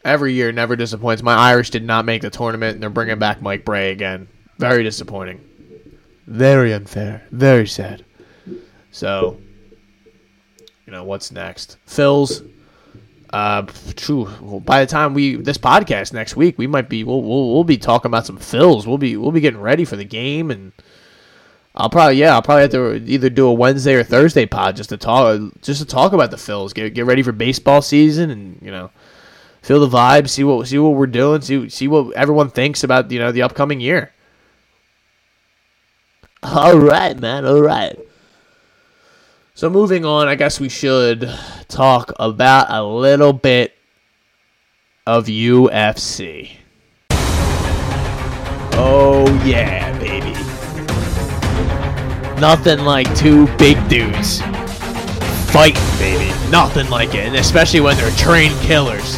Every 0.05 0.33
year 0.33 0.51
never 0.53 0.75
disappoints. 0.77 1.23
My 1.23 1.35
Irish 1.35 1.71
did 1.71 1.85
not 1.85 2.05
make 2.05 2.23
the 2.23 2.31
tournament, 2.31 2.75
and 2.75 2.83
they're 2.83 2.91
bringing 2.91 3.19
back 3.19 3.41
Mike 3.41 3.65
Brey 3.65 3.91
again. 3.91 4.29
Very 4.59 4.83
disappointing. 4.83 5.41
Very 6.27 6.73
unfair. 6.73 7.27
Very 7.31 7.67
sad. 7.67 8.05
So, 8.91 9.41
you 10.87 10.93
know 10.93 11.05
what's 11.05 11.31
next. 11.33 11.79
Phil's. 11.87 12.43
Uh, 13.33 13.63
true. 13.97 14.29
Well, 14.43 14.61
by 14.61 14.85
the 14.85 14.91
time 14.91 15.15
we 15.15 15.37
this 15.37 15.57
podcast 15.57 16.13
next 16.13 16.37
week, 16.37 16.59
we 16.59 16.67
might 16.67 16.91
be 16.91 17.03
we'll, 17.03 17.23
we'll 17.23 17.55
we'll 17.55 17.65
be 17.65 17.79
talking 17.79 18.11
about 18.11 18.27
some 18.27 18.39
Phils. 18.39 18.87
We'll 18.87 18.99
be 18.99 19.17
we'll 19.17 19.33
be 19.33 19.41
getting 19.41 19.61
ready 19.61 19.87
for 19.87 19.97
the 19.97 20.05
game, 20.05 20.51
and 20.51 20.73
I'll 21.75 21.89
probably 21.89 22.17
yeah 22.17 22.35
I'll 22.35 22.43
probably 22.43 22.63
have 22.63 22.71
to 22.73 22.95
either 23.11 23.31
do 23.31 23.47
a 23.47 23.53
Wednesday 23.53 23.95
or 23.95 24.05
Thursday 24.05 24.45
pod 24.45 24.77
just 24.77 24.91
to 24.91 24.97
talk 24.97 25.41
just 25.63 25.81
to 25.81 25.87
talk 25.87 26.13
about 26.13 26.31
the 26.31 26.37
Phils. 26.37 26.75
Get 26.75 26.93
get 26.95 27.07
ready 27.07 27.23
for 27.23 27.33
baseball 27.33 27.81
season, 27.81 28.31
and 28.31 28.59
you 28.61 28.71
know 28.71 28.91
feel 29.63 29.81
the 29.81 29.97
vibe, 29.97 30.29
see 30.29 30.45
what 30.45 30.67
see 30.67 30.79
what 30.79 30.91
we're 30.91 31.07
doing, 31.07 31.41
see 31.41 31.69
see 31.71 31.89
what 31.89 32.15
everyone 32.15 32.51
thinks 32.51 32.85
about 32.85 33.11
you 33.11 33.19
know 33.19 33.33
the 33.33 33.43
upcoming 33.43 33.81
year. 33.81 34.13
All 36.43 36.77
right, 36.77 37.19
man. 37.19 37.47
All 37.47 37.63
right. 37.63 37.99
So 39.55 39.71
moving 39.71 40.05
on, 40.05 40.29
I 40.29 40.35
guess 40.35 40.59
we 40.59 40.69
should 40.69 41.31
talk 41.69 42.13
about 42.19 42.67
a 42.69 42.83
little 42.83 43.33
bit 43.33 43.75
of 45.07 45.27
UFC. 45.27 46.57
Oh 48.75 49.43
yeah, 49.45 49.97
baby. 49.99 50.32
Nothing 52.43 52.81
like 52.81 53.07
two 53.15 53.47
big 53.57 53.79
dudes 53.89 54.41
fighting, 55.53 55.81
baby. 55.99 56.29
Nothing 56.51 56.91
like 56.91 57.11
it, 57.11 57.27
and 57.27 57.37
especially 57.37 57.81
when 57.81 57.97
they're 57.97 58.11
trained 58.17 58.59
killers. 58.63 59.17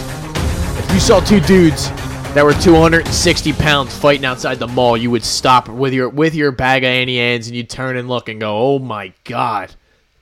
If 0.76 0.90
you 0.92 1.00
saw 1.00 1.20
two 1.20 1.40
dudes 1.40 1.88
that 2.34 2.44
were 2.44 2.52
260 2.52 3.52
pounds 3.54 3.96
fighting 3.96 4.26
outside 4.26 4.58
the 4.58 4.66
mall, 4.66 4.98
you 4.98 5.10
would 5.10 5.24
stop 5.24 5.70
with 5.70 5.94
your 5.94 6.10
with 6.10 6.34
your 6.34 6.52
bag 6.52 6.84
of 6.84 6.88
Auntie 6.88 7.18
Anne's 7.18 7.46
and 7.46 7.56
you'd 7.56 7.70
turn 7.70 7.96
and 7.96 8.10
look 8.10 8.28
and 8.28 8.40
go, 8.40 8.58
"Oh 8.58 8.78
my 8.78 9.14
god, 9.24 9.74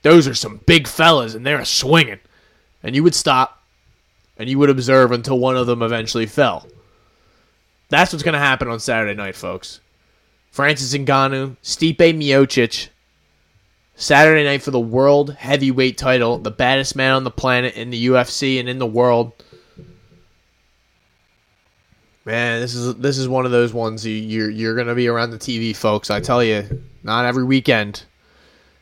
those 0.03 0.25
are 0.25 0.33
some 0.33 0.61
big 0.65 0.87
fellas, 0.87 1.35
and 1.35 1.45
they're 1.45 1.65
swinging." 1.65 2.19
And 2.83 2.95
you 2.95 3.03
would 3.03 3.15
stop, 3.15 3.63
and 4.37 4.47
you 4.47 4.57
would 4.59 4.69
observe 4.69 5.11
until 5.11 5.39
one 5.39 5.57
of 5.57 5.67
them 5.67 5.81
eventually 5.81 6.25
fell. 6.25 6.67
That's 7.89 8.13
what's 8.13 8.23
going 8.23 8.31
to 8.31 8.39
happen 8.39 8.69
on 8.69 8.79
Saturday 8.79 9.13
night, 9.13 9.35
folks. 9.35 9.81
Francis 10.51 10.93
Ngannou, 10.93 11.57
Stipe 11.63 11.97
Miocic, 11.97 12.89
Saturday 13.95 14.43
night 14.43 14.61
for 14.61 14.71
the 14.71 14.79
world 14.79 15.33
heavyweight 15.35 15.97
title, 15.97 16.39
the 16.39 16.51
baddest 16.51 16.95
man 16.95 17.13
on 17.13 17.23
the 17.23 17.31
planet 17.31 17.75
in 17.75 17.89
the 17.89 18.07
UFC 18.07 18.59
and 18.59 18.67
in 18.67 18.79
the 18.79 18.87
world. 18.87 19.33
Man, 22.25 22.61
this 22.61 22.73
is 22.73 22.95
this 22.95 23.17
is 23.17 23.27
one 23.27 23.45
of 23.45 23.51
those 23.51 23.73
ones 23.73 24.05
you, 24.05 24.15
you're 24.15 24.49
you're 24.49 24.75
gonna 24.75 24.95
be 24.95 25.07
around 25.07 25.31
the 25.31 25.37
TV, 25.37 25.75
folks. 25.75 26.09
I 26.09 26.21
tell 26.21 26.43
you, 26.43 26.83
not 27.03 27.25
every 27.25 27.43
weekend 27.43 28.03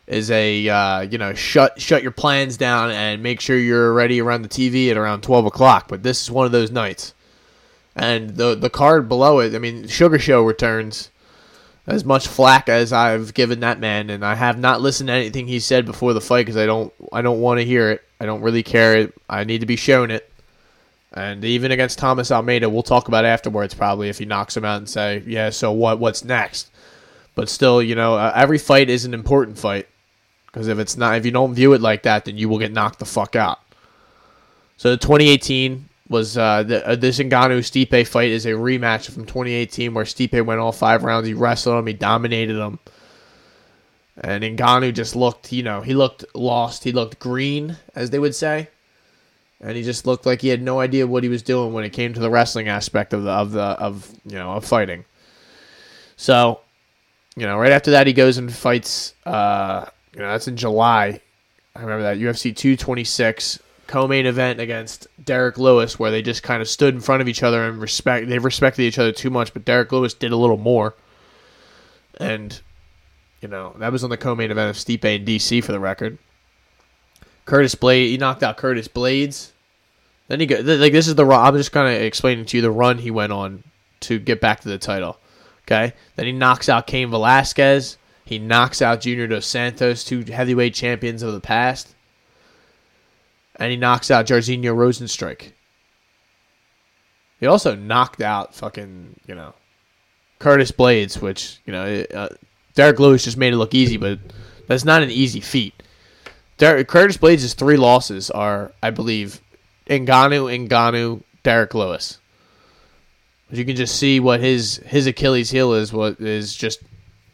is 0.07 0.29
a 0.29 0.69
uh, 0.69 1.01
you 1.01 1.17
know 1.17 1.33
shut 1.33 1.81
shut 1.81 2.03
your 2.03 2.11
plans 2.11 2.55
down 2.55 2.91
and 2.91 3.23
make 3.23 3.41
sure 3.41 3.57
you're 3.57 3.93
ready 3.93 4.21
around 4.21 4.43
the 4.43 4.49
TV 4.49 4.91
at 4.91 4.97
around 4.97 5.23
twelve 5.23 5.45
o'clock. 5.45 5.87
But 5.87 6.03
this 6.03 6.21
is 6.21 6.29
one 6.29 6.45
of 6.45 6.51
those 6.51 6.71
nights, 6.71 7.15
and 7.95 8.29
the 8.29 8.55
the 8.55 8.69
card 8.69 9.09
below 9.09 9.39
it. 9.39 9.55
I 9.55 9.57
mean, 9.57 9.87
Sugar 9.87 10.19
Show 10.19 10.43
returns 10.43 11.09
as 11.87 12.05
much 12.05 12.27
flack 12.27 12.69
as 12.69 12.93
I've 12.93 13.33
given 13.33 13.61
that 13.61 13.79
man, 13.79 14.09
and 14.09 14.25
I 14.25 14.35
have 14.35 14.57
not 14.59 14.81
listened 14.81 15.07
to 15.07 15.13
anything 15.13 15.47
he 15.47 15.59
said 15.59 15.85
before 15.85 16.13
the 16.13 16.21
fight 16.21 16.45
because 16.45 16.57
I 16.57 16.65
don't 16.65 16.93
I 17.11 17.21
don't 17.21 17.41
want 17.41 17.59
to 17.59 17.65
hear 17.65 17.91
it. 17.91 18.03
I 18.19 18.25
don't 18.25 18.41
really 18.41 18.63
care. 18.63 19.11
I 19.29 19.43
need 19.43 19.59
to 19.61 19.65
be 19.65 19.75
shown 19.75 20.11
it. 20.11 20.31
And 21.13 21.43
even 21.43 21.71
against 21.71 21.97
Thomas 21.97 22.31
Almeida, 22.31 22.69
we'll 22.69 22.83
talk 22.83 23.07
about 23.07 23.25
afterwards 23.25 23.73
probably 23.73 24.09
if 24.09 24.19
he 24.19 24.25
knocks 24.25 24.55
him 24.55 24.63
out 24.63 24.77
and 24.77 24.87
say, 24.87 25.23
yeah, 25.25 25.49
so 25.49 25.71
what? 25.71 25.99
What's 25.99 26.23
next? 26.23 26.71
But 27.35 27.49
still, 27.49 27.81
you 27.81 27.95
know, 27.95 28.15
uh, 28.15 28.31
every 28.35 28.57
fight 28.57 28.89
is 28.89 29.03
an 29.05 29.13
important 29.13 29.57
fight 29.57 29.87
because 30.45 30.67
if 30.67 30.79
it's 30.79 30.95
not, 30.95 31.17
if 31.17 31.25
you 31.25 31.31
don't 31.31 31.53
view 31.53 31.73
it 31.73 31.81
like 31.81 32.03
that, 32.03 32.25
then 32.25 32.37
you 32.37 32.47
will 32.47 32.59
get 32.59 32.71
knocked 32.71 32.99
the 32.99 33.05
fuck 33.05 33.35
out. 33.35 33.59
So 34.77 34.91
the 34.91 34.97
2018 34.97 35.89
was 36.11 36.37
uh, 36.37 36.61
the 36.63 36.87
uh, 36.87 36.95
this 36.95 37.17
Ngannou 37.17 37.59
Stipe 37.59 38.05
fight 38.05 38.29
is 38.29 38.45
a 38.45 38.51
rematch 38.51 39.09
from 39.09 39.25
2018 39.25 39.93
where 39.93 40.05
Stipe 40.05 40.45
went 40.45 40.59
all 40.59 40.71
five 40.71 41.03
rounds. 41.03 41.27
He 41.27 41.33
wrestled 41.33 41.79
him, 41.79 41.87
he 41.87 41.93
dominated 41.93 42.57
him, 42.57 42.77
and 44.17 44.43
Ngannou 44.43 44.93
just 44.93 45.15
looked, 45.15 45.51
you 45.51 45.63
know, 45.63 45.81
he 45.81 45.95
looked 45.95 46.23
lost. 46.35 46.83
He 46.83 46.91
looked 46.91 47.17
green, 47.19 47.77
as 47.95 48.11
they 48.11 48.19
would 48.19 48.35
say 48.35 48.67
and 49.61 49.77
he 49.77 49.83
just 49.83 50.07
looked 50.07 50.25
like 50.25 50.41
he 50.41 50.47
had 50.47 50.61
no 50.61 50.79
idea 50.79 51.05
what 51.05 51.23
he 51.23 51.29
was 51.29 51.43
doing 51.43 51.71
when 51.71 51.83
it 51.83 51.91
came 51.91 52.13
to 52.13 52.19
the 52.19 52.29
wrestling 52.29 52.67
aspect 52.67 53.13
of 53.13 53.23
the 53.23 53.29
of 53.29 53.51
the 53.51 53.61
of 53.61 54.11
you 54.25 54.35
know 54.35 54.53
of 54.53 54.65
fighting. 54.65 55.05
So, 56.17 56.59
you 57.35 57.45
know, 57.45 57.57
right 57.57 57.71
after 57.71 57.91
that 57.91 58.07
he 58.07 58.13
goes 58.13 58.37
and 58.37 58.51
fights. 58.51 59.13
Uh, 59.25 59.85
you 60.13 60.19
know, 60.19 60.31
that's 60.31 60.47
in 60.47 60.57
July. 60.57 61.21
I 61.75 61.81
remember 61.81 62.03
that 62.03 62.17
UFC 62.17 62.55
226 62.55 63.59
co-main 63.91 64.25
event 64.25 64.61
against 64.61 65.07
Derrick 65.23 65.57
Lewis, 65.57 65.99
where 65.99 66.11
they 66.11 66.21
just 66.21 66.43
kind 66.43 66.61
of 66.61 66.69
stood 66.69 66.95
in 66.95 67.01
front 67.01 67.21
of 67.21 67.27
each 67.27 67.43
other 67.43 67.67
and 67.67 67.81
respect. 67.81 68.29
They 68.29 68.39
respected 68.39 68.83
each 68.83 68.97
other 68.97 69.11
too 69.11 69.29
much, 69.29 69.53
but 69.53 69.65
Derrick 69.65 69.91
Lewis 69.91 70.13
did 70.13 70.31
a 70.31 70.37
little 70.37 70.57
more. 70.57 70.95
And 72.17 72.59
you 73.41 73.47
know 73.47 73.75
that 73.79 73.91
was 73.91 74.03
on 74.03 74.09
the 74.09 74.17
co-main 74.17 74.49
event 74.51 74.69
of 74.69 74.75
Stipe 74.77 75.03
and 75.03 75.27
DC 75.27 75.63
for 75.63 75.73
the 75.73 75.79
record. 75.79 76.17
Curtis 77.45 77.75
Blade, 77.75 78.09
he 78.09 78.17
knocked 78.17 78.43
out 78.43 78.57
Curtis 78.57 78.87
Blaydes. 78.87 79.51
Then 80.29 80.39
he 80.39 80.45
got 80.45 80.63
like 80.63 80.93
this 80.93 81.09
is 81.09 81.15
the. 81.15 81.25
I'm 81.25 81.57
just 81.57 81.73
kind 81.73 81.93
of 81.93 82.01
explaining 82.01 82.45
to 82.45 82.57
you 82.57 82.61
the 82.61 82.71
run 82.71 82.99
he 82.99 83.11
went 83.11 83.33
on 83.33 83.63
to 84.01 84.19
get 84.19 84.39
back 84.39 84.61
to 84.61 84.69
the 84.69 84.77
title. 84.77 85.17
Okay, 85.67 85.93
then 86.15 86.25
he 86.25 86.31
knocks 86.31 86.69
out 86.69 86.87
Cain 86.87 87.09
Velasquez. 87.09 87.97
He 88.23 88.39
knocks 88.39 88.81
out 88.81 89.01
Junior 89.01 89.27
Dos 89.27 89.45
Santos, 89.45 90.05
two 90.05 90.23
heavyweight 90.23 90.73
champions 90.73 91.21
of 91.21 91.33
the 91.33 91.41
past, 91.41 91.93
and 93.61 93.69
he 93.69 93.77
knocks 93.77 94.09
out 94.09 94.25
Jairzinho 94.25 94.75
Rozenstruik. 94.75 95.51
He 97.39 97.45
also 97.45 97.75
knocked 97.75 98.19
out 98.19 98.55
fucking 98.55 99.19
you 99.27 99.35
know 99.35 99.53
Curtis 100.39 100.71
Blaydes, 100.71 101.21
which 101.21 101.59
you 101.65 101.71
know 101.71 102.03
uh, 102.13 102.29
Derrick 102.73 102.99
Lewis 102.99 103.23
just 103.23 103.37
made 103.37 103.53
it 103.53 103.57
look 103.57 103.75
easy, 103.75 103.97
but 103.97 104.17
that's 104.67 104.83
not 104.83 105.03
an 105.03 105.11
easy 105.11 105.39
feat. 105.41 105.75
Der- 106.57 106.83
Curtis 106.83 107.17
Blaydes' 107.17 107.53
three 107.53 107.77
losses 107.77 108.31
are, 108.31 108.71
I 108.81 108.89
believe, 108.89 109.39
Ngannou, 109.87 110.67
Ngannou, 110.67 111.21
Derrick 111.43 111.75
Lewis. 111.75 112.17
But 113.47 113.59
you 113.59 113.65
can 113.65 113.75
just 113.75 113.95
see 113.95 114.19
what 114.19 114.39
his 114.39 114.77
his 114.77 115.05
Achilles 115.05 115.51
heel 115.51 115.73
is. 115.73 115.93
What 115.93 116.19
is 116.19 116.55
just 116.55 116.81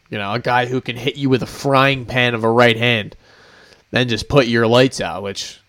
you 0.09 0.17
know 0.17 0.33
a 0.33 0.39
guy 0.39 0.65
who 0.65 0.81
can 0.81 0.97
hit 0.97 1.15
you 1.15 1.29
with 1.29 1.41
a 1.41 1.47
frying 1.47 2.05
pan 2.05 2.35
of 2.35 2.43
a 2.43 2.51
right 2.51 2.75
hand, 2.75 3.15
then 3.91 4.09
just 4.09 4.27
put 4.27 4.47
your 4.47 4.67
lights 4.67 4.99
out. 4.99 5.23
Which 5.23 5.61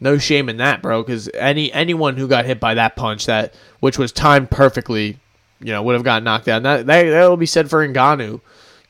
no 0.00 0.18
shame 0.18 0.48
in 0.48 0.58
that, 0.58 0.82
bro. 0.82 1.02
Because 1.02 1.28
any 1.34 1.72
anyone 1.72 2.16
who 2.16 2.28
got 2.28 2.44
hit 2.44 2.60
by 2.60 2.74
that 2.74 2.96
punch 2.96 3.26
that 3.26 3.54
which 3.80 3.98
was 3.98 4.12
timed 4.12 4.50
perfectly, 4.50 5.18
you 5.60 5.72
know, 5.72 5.82
would 5.82 5.94
have 5.94 6.04
got 6.04 6.22
knocked 6.22 6.48
out. 6.48 6.64
And 6.64 6.66
that 6.66 6.86
that 6.86 7.28
will 7.28 7.36
be 7.36 7.46
said 7.46 7.70
for 7.70 7.86
Ngannou 7.86 8.40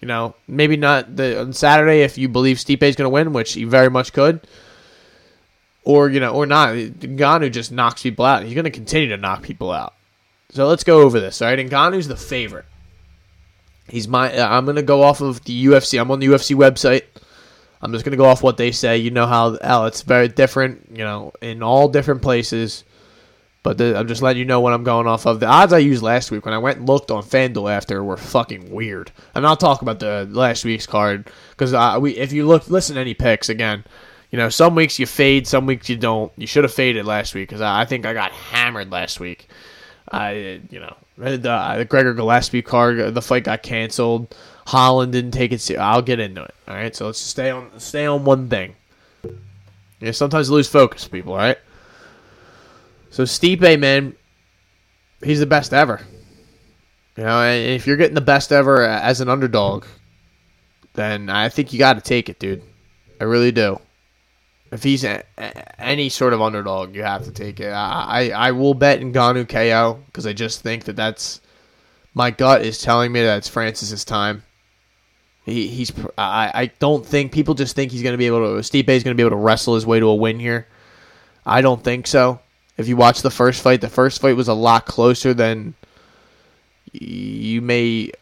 you 0.00 0.06
know, 0.06 0.34
maybe 0.46 0.76
not 0.76 1.16
the 1.16 1.40
on 1.40 1.52
Saturday 1.52 2.02
if 2.02 2.18
you 2.18 2.28
believe 2.28 2.56
Stipe 2.58 2.82
is 2.82 2.96
going 2.96 3.06
to 3.06 3.10
win, 3.10 3.32
which 3.32 3.54
he 3.54 3.64
very 3.64 3.90
much 3.90 4.12
could, 4.12 4.40
or 5.84 6.08
you 6.08 6.20
know, 6.20 6.32
or 6.32 6.46
not. 6.46 6.74
Ngannou 6.74 7.50
just 7.50 7.72
knocks 7.72 8.02
people 8.02 8.24
out. 8.24 8.44
He's 8.44 8.54
going 8.54 8.64
to 8.64 8.70
continue 8.70 9.08
to 9.08 9.16
knock 9.16 9.42
people 9.42 9.72
out. 9.72 9.94
So 10.50 10.66
let's 10.68 10.84
go 10.84 11.02
over 11.02 11.20
this. 11.20 11.42
All 11.42 11.48
right, 11.48 11.58
Ngannou's 11.58 12.08
the 12.08 12.16
favorite. 12.16 12.66
He's 13.88 14.06
my. 14.06 14.32
I'm 14.38 14.64
going 14.64 14.76
to 14.76 14.82
go 14.82 15.02
off 15.02 15.20
of 15.20 15.44
the 15.44 15.66
UFC. 15.66 16.00
I'm 16.00 16.10
on 16.10 16.20
the 16.20 16.26
UFC 16.26 16.54
website. 16.54 17.02
I'm 17.80 17.92
just 17.92 18.04
going 18.04 18.12
to 18.12 18.16
go 18.16 18.24
off 18.24 18.42
what 18.42 18.56
they 18.56 18.72
say. 18.72 18.98
You 18.98 19.10
know 19.10 19.26
how, 19.26 19.58
how 19.62 19.86
it's 19.86 20.02
very 20.02 20.28
different. 20.28 20.88
You 20.92 21.04
know, 21.04 21.32
in 21.40 21.62
all 21.62 21.88
different 21.88 22.22
places. 22.22 22.84
But 23.62 23.76
the, 23.76 23.98
I'm 23.98 24.08
just 24.08 24.22
letting 24.22 24.38
you 24.38 24.46
know 24.46 24.60
what 24.60 24.72
I'm 24.72 24.84
going 24.84 25.06
off 25.06 25.26
of. 25.26 25.40
The 25.40 25.46
odds 25.46 25.72
I 25.72 25.78
used 25.78 26.02
last 26.02 26.30
week 26.30 26.44
when 26.44 26.54
I 26.54 26.58
went 26.58 26.78
and 26.78 26.88
looked 26.88 27.10
on 27.10 27.22
FanDuel 27.22 27.70
after 27.70 28.02
were 28.02 28.16
fucking 28.16 28.70
weird. 28.70 29.10
And 29.34 29.46
I'll 29.46 29.56
talk 29.56 29.82
about 29.82 29.98
the 29.98 30.28
last 30.30 30.64
week's 30.64 30.86
card 30.86 31.28
because 31.50 32.00
we 32.00 32.16
if 32.16 32.32
you 32.32 32.46
look 32.46 32.68
listen 32.70 32.94
to 32.94 33.00
any 33.00 33.14
picks 33.14 33.48
again, 33.48 33.84
you 34.30 34.38
know 34.38 34.48
some 34.48 34.74
weeks 34.74 34.98
you 34.98 35.06
fade, 35.06 35.46
some 35.46 35.66
weeks 35.66 35.88
you 35.88 35.96
don't. 35.96 36.32
You 36.36 36.46
should 36.46 36.64
have 36.64 36.72
faded 36.72 37.04
last 37.04 37.34
week 37.34 37.48
because 37.48 37.60
I, 37.60 37.82
I, 37.82 37.84
think 37.84 38.06
I 38.06 38.12
got 38.14 38.32
hammered 38.32 38.90
last 38.90 39.18
week. 39.20 39.48
I 40.10 40.60
you 40.70 40.80
know 40.80 40.96
the, 41.18 41.36
the 41.36 41.86
Gregor 41.88 42.14
Gillespie 42.14 42.62
card, 42.62 43.14
the 43.14 43.22
fight 43.22 43.44
got 43.44 43.62
canceled. 43.62 44.34
Holland 44.68 45.12
didn't 45.12 45.30
take 45.30 45.50
it. 45.52 45.62
Seriously. 45.62 45.82
I'll 45.82 46.02
get 46.02 46.20
into 46.20 46.42
it. 46.42 46.54
All 46.68 46.74
right, 46.74 46.94
so 46.94 47.06
let's 47.06 47.18
stay 47.18 47.50
on 47.50 47.70
stay 47.80 48.04
on 48.04 48.26
one 48.26 48.50
thing. 48.50 48.76
Yeah, 49.98 50.10
sometimes 50.10 50.50
lose 50.50 50.68
focus, 50.68 51.08
people. 51.08 51.32
All 51.32 51.38
right. 51.38 51.56
So 53.08 53.22
Stipe, 53.22 53.80
man, 53.80 54.14
he's 55.24 55.40
the 55.40 55.46
best 55.46 55.72
ever. 55.72 56.02
You 57.16 57.24
know, 57.24 57.40
and 57.40 57.70
if 57.70 57.86
you're 57.86 57.96
getting 57.96 58.14
the 58.14 58.20
best 58.20 58.52
ever 58.52 58.82
as 58.82 59.22
an 59.22 59.30
underdog, 59.30 59.86
then 60.92 61.30
I 61.30 61.48
think 61.48 61.72
you 61.72 61.78
got 61.78 61.94
to 61.94 62.02
take 62.02 62.28
it, 62.28 62.38
dude. 62.38 62.62
I 63.22 63.24
really 63.24 63.52
do. 63.52 63.80
If 64.70 64.82
he's 64.82 65.02
a, 65.02 65.22
a, 65.38 65.80
any 65.80 66.10
sort 66.10 66.34
of 66.34 66.42
underdog, 66.42 66.94
you 66.94 67.04
have 67.04 67.24
to 67.24 67.32
take 67.32 67.58
it. 67.58 67.70
I 67.70 68.28
I, 68.32 68.48
I 68.48 68.52
will 68.52 68.74
bet 68.74 69.00
Ngannou 69.00 69.48
KO 69.48 69.98
because 70.04 70.26
I 70.26 70.34
just 70.34 70.60
think 70.60 70.84
that 70.84 70.96
that's 70.96 71.40
my 72.12 72.30
gut 72.30 72.60
is 72.60 72.82
telling 72.82 73.12
me 73.12 73.22
that 73.22 73.38
it's 73.38 73.48
Francis's 73.48 74.04
time. 74.04 74.42
He, 75.48 75.68
he's 75.68 75.92
I, 76.16 76.50
I 76.54 76.66
don't 76.78 77.04
think 77.04 77.32
people 77.32 77.54
just 77.54 77.74
think 77.74 77.92
he's 77.92 78.02
going 78.02 78.12
to 78.12 78.18
be 78.18 78.26
able 78.26 78.40
to 78.40 78.60
Stipe 78.62 78.88
is 78.88 79.02
going 79.02 79.16
to 79.16 79.20
be 79.20 79.22
able 79.22 79.36
to 79.36 79.42
wrestle 79.42 79.74
his 79.74 79.86
way 79.86 80.00
to 80.00 80.06
a 80.06 80.14
win 80.14 80.38
here. 80.38 80.66
I 81.46 81.60
don't 81.62 81.82
think 81.82 82.06
so. 82.06 82.40
If 82.76 82.86
you 82.86 82.96
watch 82.96 83.22
the 83.22 83.30
first 83.30 83.62
fight, 83.62 83.80
the 83.80 83.88
first 83.88 84.20
fight 84.20 84.36
was 84.36 84.48
a 84.48 84.54
lot 84.54 84.86
closer 84.86 85.34
than 85.34 85.74
you 86.92 87.60
may 87.60 88.12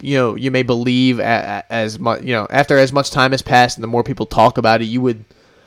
you 0.00 0.16
know 0.16 0.34
you 0.34 0.50
may 0.50 0.62
believe 0.62 1.20
as 1.20 1.98
much 1.98 2.22
you 2.22 2.32
know 2.32 2.46
after 2.50 2.76
as 2.76 2.92
much 2.92 3.10
time 3.10 3.30
has 3.30 3.42
passed 3.42 3.76
and 3.76 3.82
the 3.82 3.88
more 3.88 4.02
people 4.02 4.26
talk 4.26 4.58
about 4.58 4.82
it 4.82 4.86
you 4.86 5.00
would 5.00 5.24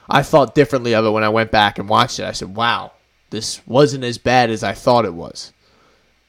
i 0.09 0.21
thought 0.21 0.53
differently 0.53 0.93
of 0.93 1.05
it 1.05 1.09
when 1.09 1.23
i 1.23 1.29
went 1.29 1.51
back 1.51 1.79
and 1.79 1.89
watched 1.89 2.19
it. 2.19 2.25
I 2.25 2.31
said 2.33 2.55
wow 2.55 2.91
this 3.29 3.65
wasn't 3.65 4.03
as 4.03 4.17
bad 4.17 4.49
as 4.49 4.63
i 4.63 4.73
thought 4.73 5.05
it 5.05 5.13
was 5.13 5.53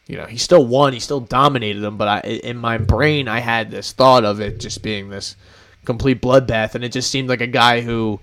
you 0.07 0.17
know 0.17 0.27
he 0.27 0.37
still 0.37 0.67
won 0.67 0.93
he 0.93 1.01
still 1.01 1.21
dominated 1.21 1.81
them 1.81 1.97
but 1.97 2.09
i 2.09 2.21
in 2.21 2.57
my 2.57 2.79
brain 2.79 3.29
i 3.29 3.41
had 3.41 3.71
this 3.71 3.93
thought 3.93 4.25
of 4.25 4.41
it 4.41 4.61
just 4.61 4.83
being 4.83 5.09
this 5.09 5.37
complete 5.85 6.21
bloodbath 6.21 6.75
and 6.75 6.85
it 6.85 6.93
just 6.93 7.11
seemed 7.11 7.29
like 7.29 7.41
a 7.41 7.47
guy 7.47 7.81
who 7.81 8.21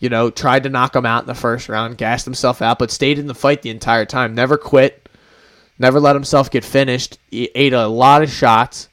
you 0.00 0.08
know, 0.08 0.30
tried 0.30 0.62
to 0.62 0.70
knock 0.70 0.96
him 0.96 1.06
out 1.06 1.22
in 1.22 1.26
the 1.26 1.34
first 1.34 1.68
round, 1.68 1.98
gassed 1.98 2.24
himself 2.24 2.62
out, 2.62 2.78
but 2.78 2.90
stayed 2.90 3.18
in 3.18 3.26
the 3.26 3.34
fight 3.34 3.62
the 3.62 3.70
entire 3.70 4.06
time. 4.06 4.34
Never 4.34 4.56
quit, 4.56 5.08
never 5.78 6.00
let 6.00 6.16
himself 6.16 6.50
get 6.50 6.64
finished. 6.64 7.18
He 7.30 7.50
ate 7.54 7.74
a 7.74 7.86
lot 7.86 8.22
of 8.22 8.30
shots, 8.30 8.88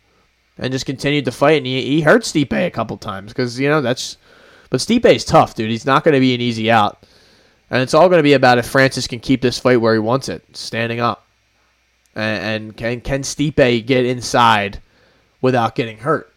and 0.58 0.72
just 0.72 0.86
continued 0.86 1.26
to 1.26 1.32
fight. 1.32 1.58
And 1.58 1.66
he, 1.66 1.82
he 1.82 2.02
hurt 2.02 2.24
Stipe 2.24 2.52
a 2.54 2.70
couple 2.70 2.98
times 2.98 3.32
because 3.32 3.60
you 3.60 3.70
know 3.70 3.82
that's. 3.82 4.18
But 4.70 4.82
Stipe's 4.82 5.24
tough, 5.24 5.56
dude. 5.56 5.72
He's 5.72 5.86
not 5.86 6.04
going 6.04 6.14
to 6.14 6.20
be 6.20 6.36
an 6.36 6.42
easy 6.42 6.70
out, 6.70 7.02
and 7.70 7.82
it's 7.82 7.94
all 7.94 8.10
going 8.10 8.20
to 8.20 8.24
be 8.24 8.34
about 8.34 8.58
if 8.58 8.68
Francis 8.68 9.08
can 9.08 9.22
keep 9.22 9.42
this 9.42 9.58
fight 9.58 9.80
where 9.80 9.94
he 9.94 10.00
wants 10.00 10.28
it, 10.28 10.44
standing 10.58 11.00
up, 11.00 11.26
and, 12.18 12.66
and 12.66 12.78
can 12.78 13.02
can 13.02 13.22
Stipe 13.22 13.86
get 13.86 14.06
inside 14.06 14.82
without 15.42 15.76
getting 15.76 16.00
hurt. 16.00 16.34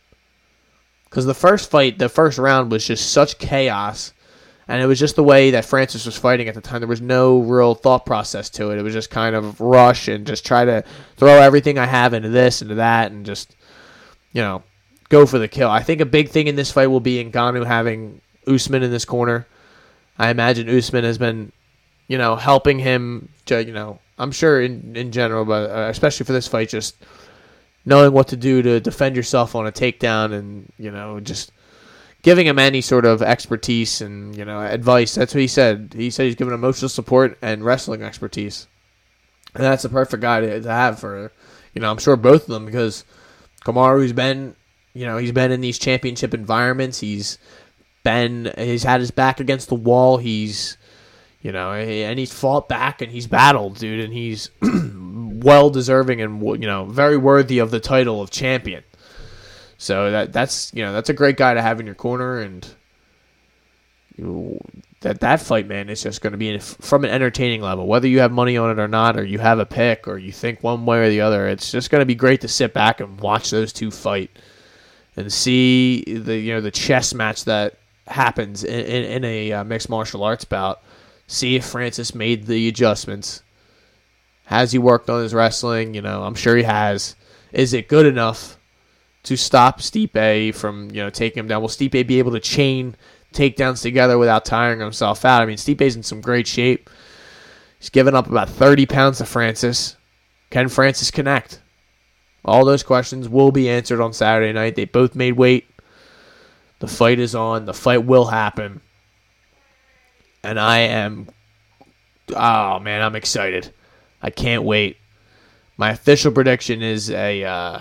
Because 1.04 1.26
the 1.26 1.34
first 1.34 1.70
fight, 1.70 1.98
the 1.98 2.08
first 2.08 2.38
round 2.38 2.70
was 2.70 2.86
just 2.86 3.12
such 3.12 3.38
chaos 3.38 4.12
and 4.70 4.80
it 4.80 4.86
was 4.86 5.00
just 5.00 5.16
the 5.16 5.24
way 5.24 5.50
that 5.50 5.64
Francis 5.64 6.06
was 6.06 6.16
fighting 6.16 6.46
at 6.46 6.54
the 6.54 6.60
time. 6.60 6.80
There 6.80 6.86
was 6.86 7.00
no 7.00 7.40
real 7.40 7.74
thought 7.74 8.06
process 8.06 8.48
to 8.50 8.70
it. 8.70 8.78
It 8.78 8.82
was 8.82 8.92
just 8.92 9.10
kind 9.10 9.34
of 9.34 9.60
rush 9.60 10.06
and 10.06 10.24
just 10.24 10.46
try 10.46 10.64
to 10.64 10.84
throw 11.16 11.40
everything 11.40 11.76
I 11.76 11.86
have 11.86 12.14
into 12.14 12.28
this, 12.28 12.62
into 12.62 12.76
that, 12.76 13.10
and 13.10 13.26
just 13.26 13.56
you 14.32 14.40
know 14.40 14.62
go 15.08 15.26
for 15.26 15.40
the 15.40 15.48
kill. 15.48 15.68
I 15.68 15.82
think 15.82 16.00
a 16.00 16.06
big 16.06 16.28
thing 16.28 16.46
in 16.46 16.54
this 16.54 16.70
fight 16.70 16.86
will 16.86 17.00
be 17.00 17.24
Ngannou 17.24 17.66
having 17.66 18.20
Usman 18.46 18.84
in 18.84 18.92
this 18.92 19.04
corner. 19.04 19.44
I 20.16 20.30
imagine 20.30 20.68
Usman 20.68 21.02
has 21.02 21.18
been, 21.18 21.50
you 22.06 22.16
know, 22.16 22.36
helping 22.36 22.78
him. 22.78 23.30
To, 23.46 23.64
you 23.64 23.72
know, 23.72 23.98
I'm 24.20 24.32
sure 24.32 24.60
in 24.60 24.96
in 24.96 25.12
general, 25.12 25.44
but 25.44 25.70
uh, 25.70 25.88
especially 25.88 26.26
for 26.26 26.32
this 26.32 26.46
fight, 26.46 26.68
just 26.68 26.96
knowing 27.86 28.12
what 28.12 28.28
to 28.28 28.36
do 28.36 28.60
to 28.62 28.78
defend 28.78 29.16
yourself 29.16 29.54
on 29.54 29.66
a 29.66 29.72
takedown, 29.72 30.32
and 30.32 30.70
you 30.78 30.90
know, 30.90 31.20
just 31.20 31.52
giving 32.22 32.46
him 32.46 32.58
any 32.58 32.82
sort 32.82 33.06
of 33.06 33.22
expertise 33.22 34.00
and 34.00 34.36
you 34.36 34.44
know 34.44 34.60
advice. 34.60 35.14
That's 35.14 35.34
what 35.34 35.40
he 35.40 35.48
said. 35.48 35.94
He 35.96 36.10
said 36.10 36.24
he's 36.24 36.34
giving 36.34 36.52
emotional 36.52 36.90
support 36.90 37.38
and 37.40 37.64
wrestling 37.64 38.02
expertise, 38.02 38.66
and 39.54 39.64
that's 39.64 39.82
the 39.82 39.88
perfect 39.88 40.20
guy 40.20 40.40
to, 40.40 40.60
to 40.60 40.70
have 40.70 40.98
for 40.98 41.32
you 41.74 41.80
know 41.80 41.90
I'm 41.90 41.98
sure 41.98 42.16
both 42.16 42.42
of 42.42 42.48
them 42.48 42.66
because 42.66 43.04
Kamaru's 43.64 44.12
been 44.12 44.54
you 44.92 45.06
know 45.06 45.16
he's 45.16 45.32
been 45.32 45.50
in 45.50 45.62
these 45.62 45.78
championship 45.78 46.34
environments. 46.34 47.00
He's 47.00 47.38
been 48.04 48.52
he's 48.58 48.82
had 48.82 49.00
his 49.00 49.10
back 49.10 49.40
against 49.40 49.68
the 49.68 49.74
wall. 49.74 50.18
He's 50.18 50.76
you 51.42 51.52
know 51.52 51.72
and 51.72 52.18
he's 52.18 52.32
fought 52.32 52.68
back 52.68 53.00
and 53.02 53.10
he's 53.10 53.26
battled, 53.26 53.78
dude, 53.78 54.04
and 54.04 54.12
he's 54.12 54.50
well 54.62 55.70
deserving 55.70 56.20
and 56.20 56.42
you 56.42 56.66
know 56.66 56.84
very 56.84 57.16
worthy 57.16 57.58
of 57.58 57.70
the 57.70 57.80
title 57.80 58.20
of 58.20 58.30
champion. 58.30 58.84
So 59.78 60.10
that 60.10 60.32
that's 60.32 60.72
you 60.74 60.82
know 60.84 60.92
that's 60.92 61.08
a 61.08 61.14
great 61.14 61.36
guy 61.36 61.54
to 61.54 61.62
have 61.62 61.80
in 61.80 61.86
your 61.86 61.94
corner, 61.94 62.38
and 62.38 62.68
you, 64.16 64.60
that 65.00 65.20
that 65.20 65.40
fight, 65.40 65.66
man, 65.66 65.88
is 65.88 66.02
just 66.02 66.20
going 66.20 66.32
to 66.32 66.36
be 66.36 66.58
from 66.58 67.04
an 67.04 67.10
entertaining 67.10 67.62
level. 67.62 67.86
Whether 67.86 68.06
you 68.06 68.20
have 68.20 68.30
money 68.30 68.58
on 68.58 68.70
it 68.70 68.78
or 68.78 68.88
not, 68.88 69.18
or 69.18 69.24
you 69.24 69.38
have 69.38 69.58
a 69.58 69.64
pick, 69.64 70.06
or 70.06 70.18
you 70.18 70.32
think 70.32 70.62
one 70.62 70.84
way 70.84 70.98
or 70.98 71.08
the 71.08 71.22
other, 71.22 71.48
it's 71.48 71.72
just 71.72 71.88
going 71.88 72.00
to 72.00 72.06
be 72.06 72.14
great 72.14 72.42
to 72.42 72.48
sit 72.48 72.74
back 72.74 73.00
and 73.00 73.18
watch 73.20 73.50
those 73.50 73.72
two 73.72 73.90
fight 73.90 74.30
and 75.16 75.32
see 75.32 76.02
the 76.04 76.36
you 76.36 76.52
know 76.52 76.60
the 76.60 76.70
chess 76.70 77.14
match 77.14 77.44
that 77.46 77.78
happens 78.06 78.64
in, 78.64 78.80
in, 78.84 79.04
in 79.04 79.24
a 79.24 79.52
uh, 79.52 79.64
mixed 79.64 79.88
martial 79.88 80.22
arts 80.22 80.44
bout. 80.44 80.82
See 81.30 81.56
if 81.56 81.64
Francis 81.64 82.14
made 82.14 82.46
the 82.46 82.68
adjustments. 82.68 83.42
Has 84.46 84.72
he 84.72 84.78
worked 84.78 85.08
on 85.08 85.22
his 85.22 85.32
wrestling? 85.32 85.94
You 85.94 86.02
know, 86.02 86.24
I'm 86.24 86.34
sure 86.34 86.56
he 86.56 86.64
has. 86.64 87.14
Is 87.52 87.72
it 87.72 87.88
good 87.88 88.06
enough? 88.06 88.58
to 89.22 89.36
stop 89.36 89.80
Stipe 89.80 90.54
from 90.54 90.90
you 90.90 91.02
know 91.02 91.10
taking 91.10 91.40
him 91.40 91.48
down. 91.48 91.60
Will 91.60 91.68
Stipe 91.68 92.06
be 92.06 92.18
able 92.18 92.32
to 92.32 92.40
chain 92.40 92.96
takedowns 93.32 93.82
together 93.82 94.18
without 94.18 94.44
tiring 94.44 94.80
himself 94.80 95.24
out? 95.24 95.42
I 95.42 95.46
mean, 95.46 95.56
Stipe's 95.56 95.96
in 95.96 96.02
some 96.02 96.20
great 96.20 96.46
shape. 96.46 96.90
He's 97.78 97.90
given 97.90 98.14
up 98.14 98.28
about 98.28 98.48
30 98.48 98.86
pounds 98.86 99.18
to 99.18 99.24
Francis. 99.24 99.96
Can 100.50 100.68
Francis 100.68 101.10
connect? 101.10 101.60
All 102.44 102.64
those 102.64 102.82
questions 102.82 103.28
will 103.28 103.52
be 103.52 103.68
answered 103.68 104.00
on 104.00 104.12
Saturday 104.12 104.52
night. 104.52 104.74
They 104.74 104.84
both 104.84 105.14
made 105.14 105.32
weight. 105.32 105.66
The 106.80 106.88
fight 106.88 107.18
is 107.18 107.34
on. 107.34 107.66
The 107.66 107.74
fight 107.74 108.04
will 108.04 108.26
happen. 108.26 108.80
And 110.42 110.58
I 110.58 110.78
am. 110.78 111.28
Oh, 112.34 112.78
man, 112.78 113.02
I'm 113.02 113.16
excited. 113.16 113.72
I 114.22 114.30
can't 114.30 114.62
wait. 114.62 114.96
My 115.76 115.90
official 115.90 116.32
prediction 116.32 116.82
is 116.82 117.10
a. 117.10 117.44
Uh, 117.44 117.80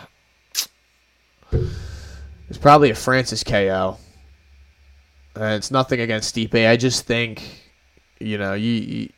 it's 2.50 2.58
probably 2.60 2.90
a 2.90 2.96
Francis 2.96 3.44
KO. 3.44 3.98
Uh, 5.40 5.46
it's 5.46 5.72
nothing 5.72 6.00
against 6.00 6.36
Stipe. 6.36 6.68
I 6.68 6.76
just 6.76 7.06
think, 7.06 7.44
you 8.20 8.38
know, 8.38 8.54
you, 8.54 8.72
you 8.72 9.10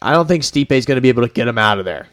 I 0.00 0.12
don't 0.12 0.26
think 0.26 0.42
Stipe 0.42 0.72
is 0.72 0.86
going 0.86 0.96
to 0.96 1.02
be 1.02 1.08
able 1.08 1.26
to 1.26 1.32
get 1.32 1.48
him 1.48 1.58
out 1.58 1.78
of 1.78 1.84
there. 1.84 2.06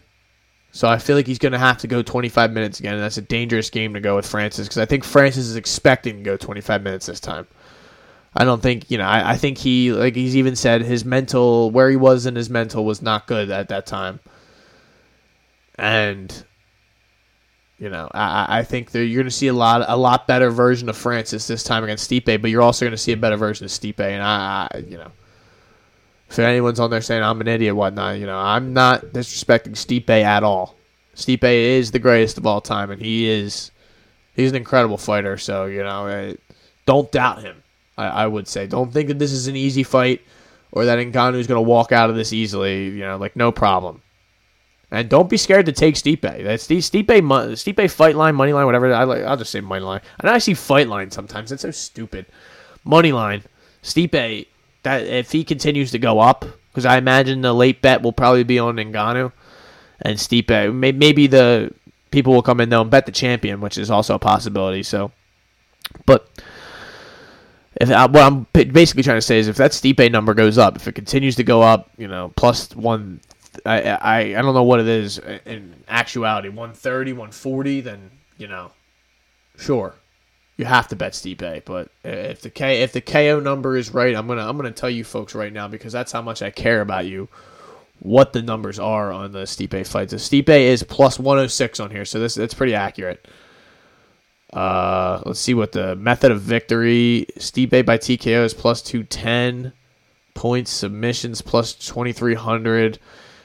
So 0.72 0.90
I 0.90 0.98
feel 0.98 1.16
like 1.16 1.28
he's 1.28 1.40
going 1.40 1.54
to 1.54 1.58
have 1.60 1.78
to 1.80 1.88
go 1.88 2.02
25 2.02 2.52
minutes 2.52 2.80
again, 2.80 2.96
and 2.96 3.02
that's 3.02 3.18
a 3.18 3.22
dangerous 3.22 3.70
game 3.70 3.94
to 3.94 4.02
go 4.02 4.18
with 4.18 4.26
Francis 4.26 4.68
because 4.68 4.80
I 4.80 4.86
think 4.86 5.06
Francis 5.06 5.46
is 5.46 5.56
expecting 5.56 6.18
to 6.18 6.24
go 6.24 6.36
25 6.36 6.82
minutes 6.82 7.06
this 7.06 7.22
time. 7.22 7.48
I 8.36 8.44
don't 8.44 8.62
think 8.62 8.92
you 8.92 8.98
know. 8.98 9.06
I, 9.06 9.32
I 9.32 9.38
think 9.38 9.58
he 9.58 9.92
like 9.92 10.16
he's 10.16 10.36
even 10.36 10.56
said 10.56 10.82
his 10.82 11.06
mental 11.06 11.72
where 11.72 11.90
he 11.90 11.96
was 11.96 12.26
in 12.26 12.36
his 12.36 12.50
mental 12.50 12.84
was 12.84 13.02
not 13.02 13.28
good 13.28 13.50
at 13.50 13.70
that 13.70 13.86
time, 13.86 14.20
and 15.76 16.46
you 17.78 17.90
know, 17.90 18.10
I, 18.14 18.60
I 18.60 18.64
think 18.64 18.92
that 18.92 19.06
you're 19.06 19.22
going 19.22 19.30
to 19.30 19.36
see 19.36 19.48
a 19.48 19.54
lot 19.54 19.84
a 19.88 19.98
lot 19.98 20.28
better 20.28 20.50
version 20.50 20.88
of 20.88 20.98
Francis 20.98 21.48
this 21.48 21.64
time 21.64 21.84
against 21.84 22.10
Stipe, 22.10 22.42
but 22.42 22.50
you're 22.50 22.62
also 22.62 22.86
going 22.86 22.92
to 22.92 22.98
see 22.98 23.12
a 23.12 23.18
better 23.18 23.38
version 23.38 23.66
of 23.66 23.72
Stipe. 23.72 24.00
And 24.00 24.24
I, 24.24 24.68
I, 24.72 24.78
you 24.80 24.98
know, 24.98 25.12
if 26.30 26.40
anyone's 26.40 26.80
on 26.80 26.90
there 26.90 27.02
saying 27.02 27.22
I'm 27.22 27.42
an 27.42 27.48
idiot, 27.48 27.76
whatnot, 27.76 28.18
you 28.18 28.26
know, 28.26 28.38
I'm 28.38 28.74
not 28.74 29.02
disrespecting 29.08 29.74
Stipe 29.74 30.10
at 30.10 30.44
all. 30.44 30.76
Stipe 31.16 31.44
is 31.44 31.92
the 31.92 32.00
greatest 32.00 32.38
of 32.38 32.46
all 32.46 32.62
time, 32.62 32.92
and 32.92 33.02
he 33.02 33.30
is 33.30 33.72
he's 34.36 34.52
an 34.52 34.56
incredible 34.56 34.98
fighter. 34.98 35.38
So 35.38 35.66
you 35.66 35.84
know, 35.84 36.34
don't 36.86 37.12
doubt 37.12 37.42
him. 37.42 37.62
I, 37.98 38.08
I 38.08 38.28
would 38.28 38.48
say 38.48 38.68
don't 38.68 38.92
think 38.92 39.08
that 39.08 39.20
this 39.20 39.32
is 39.32 39.48
an 39.48 39.56
easy 39.56 39.84
fight 39.84 40.22
or 40.72 40.86
that 40.86 41.00
Ngannou 41.00 41.36
is 41.36 41.48
going 41.48 41.58
to 41.58 41.70
walk 41.70 41.92
out 41.92 42.10
of 42.10 42.16
this 42.16 42.34
easily. 42.34 42.90
You 42.90 43.00
know, 43.00 43.18
like 43.18 43.36
no 43.36 43.52
problem. 43.52 44.02
And 44.92 45.10
don't 45.10 45.30
be 45.30 45.38
scared 45.38 45.66
to 45.66 45.72
take 45.72 45.96
Stipe. 45.96 46.22
That's 46.22 46.68
the 46.68 46.78
Stipe 46.78 47.06
Stipe 47.06 47.92
fight 47.92 48.16
line, 48.16 48.36
money 48.36 48.54
line, 48.54 48.66
whatever. 48.66 48.94
I 48.94 49.04
like. 49.04 49.24
I'll 49.24 49.38
just 49.38 49.52
say 49.52 49.62
money 49.62 49.84
line. 49.84 50.02
And 50.20 50.30
I 50.30 50.38
see 50.38 50.54
fight 50.54 50.88
line 50.88 51.12
sometimes. 51.12 51.52
It's 51.52 51.64
so 51.64 51.72
stupid. 51.72 52.28
Money 52.84 53.12
line. 53.12 53.44
Stipe. 53.82 54.48
That 54.84 55.04
if 55.08 55.32
he 55.32 55.44
continues 55.44 55.92
to 55.92 56.00
go 56.00 56.20
up, 56.20 56.46
because 56.70 56.86
I 56.86 56.98
imagine 56.98 57.42
the 57.42 57.54
late 57.54 57.82
bet 57.82 58.04
will 58.04 58.14
probably 58.14 58.44
be 58.44 58.60
on 58.60 58.76
Ngannou 58.76 59.32
and 60.02 60.18
Stipe. 60.18 60.74
Maybe 60.74 61.26
the 61.26 61.74
people 62.12 62.34
will 62.34 62.44
come 62.44 62.62
in 62.62 62.70
though 62.70 62.82
and 62.82 62.92
bet 62.92 63.08
the 63.08 63.12
champion, 63.12 63.62
which 63.62 63.80
is 63.80 63.90
also 63.90 64.16
a 64.16 64.20
possibility. 64.20 64.84
So, 64.84 65.12
but 66.06 66.30
if 67.82 67.90
uh, 67.90 68.08
what 68.08 68.24
I'm 68.24 68.48
basically 68.54 69.04
trying 69.04 69.18
to 69.18 69.22
say 69.22 69.40
is 69.40 69.48
if 69.48 69.58
that 69.58 69.72
Stipe 69.72 70.12
number 70.12 70.34
goes 70.34 70.58
up, 70.58 70.76
if 70.76 70.88
it 70.88 70.94
continues 70.94 71.36
to 71.38 71.44
go 71.44 71.62
up, 71.62 71.90
you 71.98 72.08
know, 72.08 72.32
plus 72.36 72.76
one 72.76 73.20
I, 73.66 73.82
I 73.82 74.20
I 74.20 74.42
don't 74.42 74.54
know 74.54 74.64
what 74.64 74.80
it 74.80 74.88
is 74.88 75.20
in 75.46 75.76
actuality. 75.88 76.50
130, 76.50 77.14
140, 77.14 77.82
then 77.82 78.12
you 78.38 78.48
know, 78.48 78.72
sure, 79.58 79.96
you 80.58 80.66
have 80.66 80.88
to 80.90 80.96
bet 80.96 81.14
Stipe. 81.14 81.66
But 81.66 81.90
if 82.04 82.42
the 82.42 82.50
K 82.50 82.82
if 82.82 82.92
the 82.92 83.02
KO 83.02 83.40
number 83.40 83.78
is 83.78 83.94
right, 83.94 84.16
I'm 84.16 84.28
gonna 84.28 84.48
I'm 84.48 84.58
gonna 84.58 84.72
tell 84.72 84.90
you 84.90 85.04
folks 85.04 85.36
right 85.36 85.54
now 85.54 85.68
because 85.68 85.94
that's 85.94 86.12
how 86.12 86.22
much 86.22 86.42
I 86.42 86.50
care 86.50 86.82
about 86.82 87.06
you. 87.06 87.30
What 88.00 88.34
the 88.34 88.42
numbers 88.42 88.78
are 88.78 89.12
on 89.12 89.32
the 89.32 89.44
Stipe 89.44 89.88
fight. 89.88 90.10
So 90.10 90.18
Stipe 90.18 90.50
is 90.50 90.84
plus 90.84 91.18
106 91.18 91.80
on 91.80 91.92
here, 91.92 92.06
so 92.06 92.20
this 92.20 92.36
that's 92.36 92.54
pretty 92.54 92.76
accurate. 92.76 93.28
Uh, 94.56 95.22
let's 95.26 95.42
see 95.42 95.54
what 95.54 95.74
the 95.74 95.96
method 95.98 96.32
of 96.32 96.42
victory. 96.42 97.28
Stipe 97.38 97.86
by 97.86 97.98
TKO 97.98 98.46
is 98.46 98.54
plus 98.54 98.82
210. 98.82 99.74
Points 100.34 100.72
submissions 100.72 101.42
plus 101.42 101.74
2300. 101.74 102.98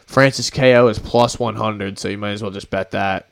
Francis 0.07 0.51
KO 0.51 0.89
is 0.89 0.99
plus 0.99 1.39
100, 1.39 1.99
so 1.99 2.09
you 2.09 2.19
might 2.19 2.31
as 2.31 2.43
well 2.43 2.53
just 2.53 2.71
bet 2.71 2.93
that. 2.93 3.29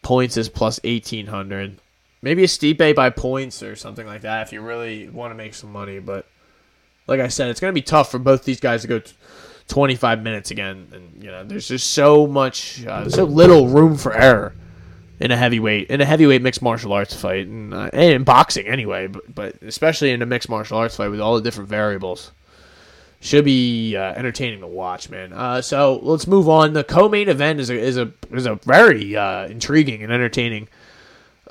Points 0.00 0.36
is 0.36 0.48
plus 0.48 0.80
1800. 0.82 1.78
Maybe 2.22 2.44
a 2.44 2.46
Stipe 2.46 2.94
by 2.94 3.10
points 3.10 3.62
or 3.62 3.76
something 3.76 4.06
like 4.06 4.22
that 4.22 4.46
if 4.46 4.52
you 4.52 4.62
really 4.62 5.08
want 5.08 5.30
to 5.30 5.34
make 5.34 5.54
some 5.54 5.72
money. 5.72 5.98
But 5.98 6.26
like 7.06 7.20
I 7.20 7.28
said, 7.28 7.50
it's 7.50 7.60
going 7.60 7.72
to 7.72 7.78
be 7.78 7.82
tough 7.82 8.10
for 8.10 8.18
both 8.18 8.44
these 8.44 8.60
guys 8.60 8.82
to 8.82 8.88
go 8.88 8.98
t- 9.00 9.12
25 9.68 10.22
minutes 10.22 10.50
again. 10.50 10.88
And, 10.92 11.22
you 11.22 11.30
know, 11.30 11.44
there's 11.44 11.68
just 11.68 11.90
so 11.90 12.26
much, 12.26 12.84
uh, 12.86 13.08
so 13.10 13.24
little 13.24 13.68
room 13.68 13.96
for 13.96 14.14
error 14.14 14.54
in 15.22 15.30
a 15.30 15.36
heavyweight, 15.36 15.88
in 15.88 16.00
a 16.00 16.04
heavyweight 16.04 16.42
mixed 16.42 16.60
martial 16.60 16.92
arts 16.92 17.14
fight. 17.14 17.46
And, 17.46 17.72
uh, 17.72 17.90
and 17.92 18.12
in 18.12 18.24
boxing 18.24 18.66
anyway, 18.66 19.06
but, 19.06 19.34
but 19.34 19.62
especially 19.62 20.10
in 20.10 20.20
a 20.20 20.26
mixed 20.26 20.48
martial 20.48 20.76
arts 20.76 20.96
fight 20.96 21.08
with 21.08 21.20
all 21.20 21.36
the 21.36 21.42
different 21.42 21.70
variables 21.70 22.32
should 23.20 23.44
be 23.44 23.96
uh, 23.96 24.14
entertaining 24.14 24.60
to 24.60 24.66
watch, 24.66 25.08
man. 25.08 25.32
Uh, 25.32 25.62
so 25.62 26.00
let's 26.02 26.26
move 26.26 26.48
on. 26.48 26.72
The 26.72 26.82
co-main 26.82 27.28
event 27.28 27.60
is 27.60 27.70
a 27.70 27.78
is 27.78 27.96
a 27.96 28.10
is 28.32 28.46
a 28.46 28.56
very 28.64 29.16
uh, 29.16 29.46
intriguing 29.46 30.02
and 30.02 30.12
entertaining 30.12 30.66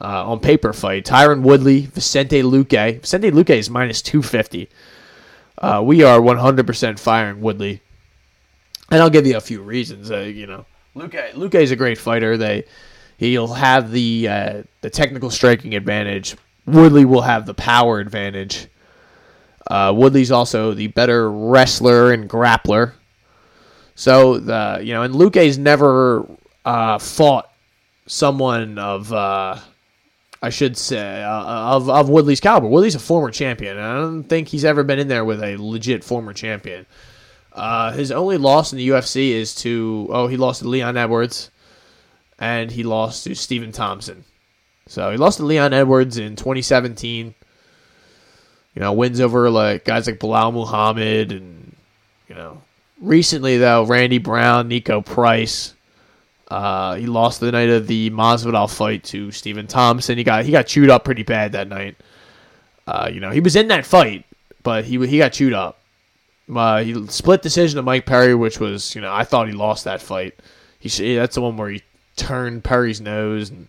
uh, 0.01 0.29
on 0.29 0.41
paper 0.41 0.73
fight. 0.73 1.05
Tyron 1.05 1.43
Woodley, 1.43 1.85
Vicente 1.85 2.43
Luque. 2.43 2.99
Vicente 2.99 3.31
Luque 3.31 3.55
is 3.55 3.69
minus 3.69 4.01
two 4.01 4.21
fifty. 4.21 4.67
Uh, 5.57 5.81
we 5.81 6.03
are 6.03 6.19
one 6.21 6.39
hundred 6.39 6.67
percent 6.67 6.99
firing 6.99 7.39
Woodley, 7.39 7.79
and 8.89 9.01
I'll 9.01 9.09
give 9.09 9.25
you 9.25 9.37
a 9.37 9.41
few 9.41 9.61
reasons. 9.61 10.09
You 10.09 10.47
know, 10.47 10.65
Luque 10.93 11.31
Luque 11.35 11.61
is 11.61 11.71
a 11.71 11.77
great 11.77 11.97
fighter. 11.97 12.35
They 12.35 12.65
He'll 13.21 13.53
have 13.53 13.91
the 13.91 14.27
uh, 14.27 14.63
the 14.81 14.89
technical 14.89 15.29
striking 15.29 15.75
advantage. 15.75 16.35
Woodley 16.65 17.05
will 17.05 17.21
have 17.21 17.45
the 17.45 17.53
power 17.53 17.99
advantage. 17.99 18.65
Uh, 19.67 19.93
Woodley's 19.95 20.31
also 20.31 20.73
the 20.73 20.87
better 20.87 21.31
wrestler 21.31 22.11
and 22.11 22.27
grappler. 22.27 22.93
So 23.93 24.39
the 24.39 24.79
you 24.81 24.95
know, 24.95 25.03
and 25.03 25.13
Luque's 25.13 25.59
never 25.59 26.25
uh, 26.65 26.97
fought 26.97 27.47
someone 28.07 28.79
of 28.79 29.13
uh, 29.13 29.59
I 30.41 30.49
should 30.49 30.75
say 30.75 31.21
uh, 31.21 31.75
of 31.75 31.91
of 31.91 32.09
Woodley's 32.09 32.39
caliber. 32.39 32.65
Woodley's 32.65 32.95
a 32.95 32.99
former 32.99 33.29
champion. 33.29 33.77
I 33.77 33.97
don't 33.97 34.23
think 34.23 34.47
he's 34.47 34.65
ever 34.65 34.81
been 34.83 34.97
in 34.97 35.09
there 35.09 35.25
with 35.25 35.43
a 35.43 35.57
legit 35.57 36.03
former 36.03 36.33
champion. 36.33 36.87
Uh, 37.53 37.91
his 37.91 38.11
only 38.11 38.37
loss 38.37 38.71
in 38.71 38.79
the 38.79 38.89
UFC 38.89 39.29
is 39.29 39.53
to 39.57 40.07
oh 40.09 40.25
he 40.25 40.37
lost 40.37 40.63
to 40.63 40.67
Leon 40.67 40.97
Edwards, 40.97 41.51
and 42.41 42.71
he 42.71 42.81
lost 42.81 43.23
to 43.23 43.35
Stephen 43.35 43.71
Thompson. 43.71 44.25
So 44.87 45.11
he 45.11 45.17
lost 45.17 45.37
to 45.37 45.45
Leon 45.45 45.73
Edwards 45.73 46.17
in 46.17 46.35
2017. 46.35 47.35
You 48.73 48.79
know, 48.79 48.93
wins 48.93 49.21
over 49.21 49.49
like 49.49 49.85
guys 49.85 50.07
like 50.07 50.19
Belal 50.19 50.51
Muhammad 50.51 51.31
and 51.31 51.75
you 52.27 52.35
know 52.35 52.61
recently 52.99 53.57
though 53.57 53.85
Randy 53.85 54.17
Brown, 54.17 54.69
Niko 54.69 55.05
Price. 55.05 55.75
Uh, 56.47 56.95
he 56.95 57.05
lost 57.05 57.39
the 57.39 57.51
night 57.51 57.69
of 57.69 57.87
the 57.87 58.09
Masvidal 58.09 58.69
fight 58.69 59.03
to 59.05 59.31
Stephen 59.31 59.67
Thompson. 59.67 60.17
He 60.17 60.23
got 60.23 60.43
he 60.43 60.51
got 60.51 60.67
chewed 60.67 60.89
up 60.89 61.05
pretty 61.05 61.23
bad 61.23 61.51
that 61.51 61.67
night. 61.67 61.95
Uh, 62.87 63.09
you 63.13 63.19
know, 63.19 63.29
he 63.29 63.39
was 63.39 63.55
in 63.55 63.67
that 63.67 63.85
fight, 63.85 64.25
but 64.63 64.83
he 64.83 65.05
he 65.05 65.19
got 65.19 65.31
chewed 65.31 65.53
up. 65.53 65.79
Uh, 66.53 66.83
he 66.83 67.07
split 67.07 67.43
decision 67.43 67.77
to 67.77 67.83
Mike 67.83 68.05
Perry, 68.05 68.33
which 68.33 68.59
was 68.59 68.95
you 68.95 69.01
know 69.01 69.13
I 69.13 69.25
thought 69.25 69.47
he 69.47 69.53
lost 69.53 69.83
that 69.83 70.01
fight. 70.01 70.39
He 70.79 71.15
that's 71.15 71.35
the 71.35 71.41
one 71.41 71.55
where 71.55 71.69
he 71.69 71.83
turned 72.15 72.63
Perry's 72.63 73.01
nose, 73.01 73.49
and 73.49 73.67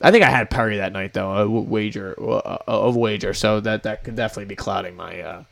I 0.00 0.10
think 0.10 0.24
I 0.24 0.30
had 0.30 0.50
Perry 0.50 0.78
that 0.78 0.92
night 0.92 1.12
though 1.12 1.32
a 1.32 1.48
wager 1.48 2.14
of 2.14 2.96
wager, 2.96 3.34
so 3.34 3.60
that 3.60 3.82
that 3.84 4.04
could 4.04 4.16
definitely 4.16 4.46
be 4.46 4.56
clouding 4.56 4.96
my 4.96 5.20
uh, 5.20 5.44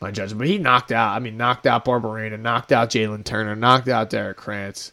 my 0.00 0.10
judgment. 0.10 0.38
But 0.38 0.48
he 0.48 0.58
knocked 0.58 0.92
out. 0.92 1.14
I 1.14 1.18
mean, 1.18 1.36
knocked 1.36 1.66
out 1.66 1.84
Barberena, 1.84 2.38
knocked 2.38 2.72
out 2.72 2.90
Jalin 2.90 3.24
Turner, 3.24 3.56
knocked 3.56 3.88
out 3.88 4.10
Derrick 4.10 4.36
Krantz, 4.36 4.92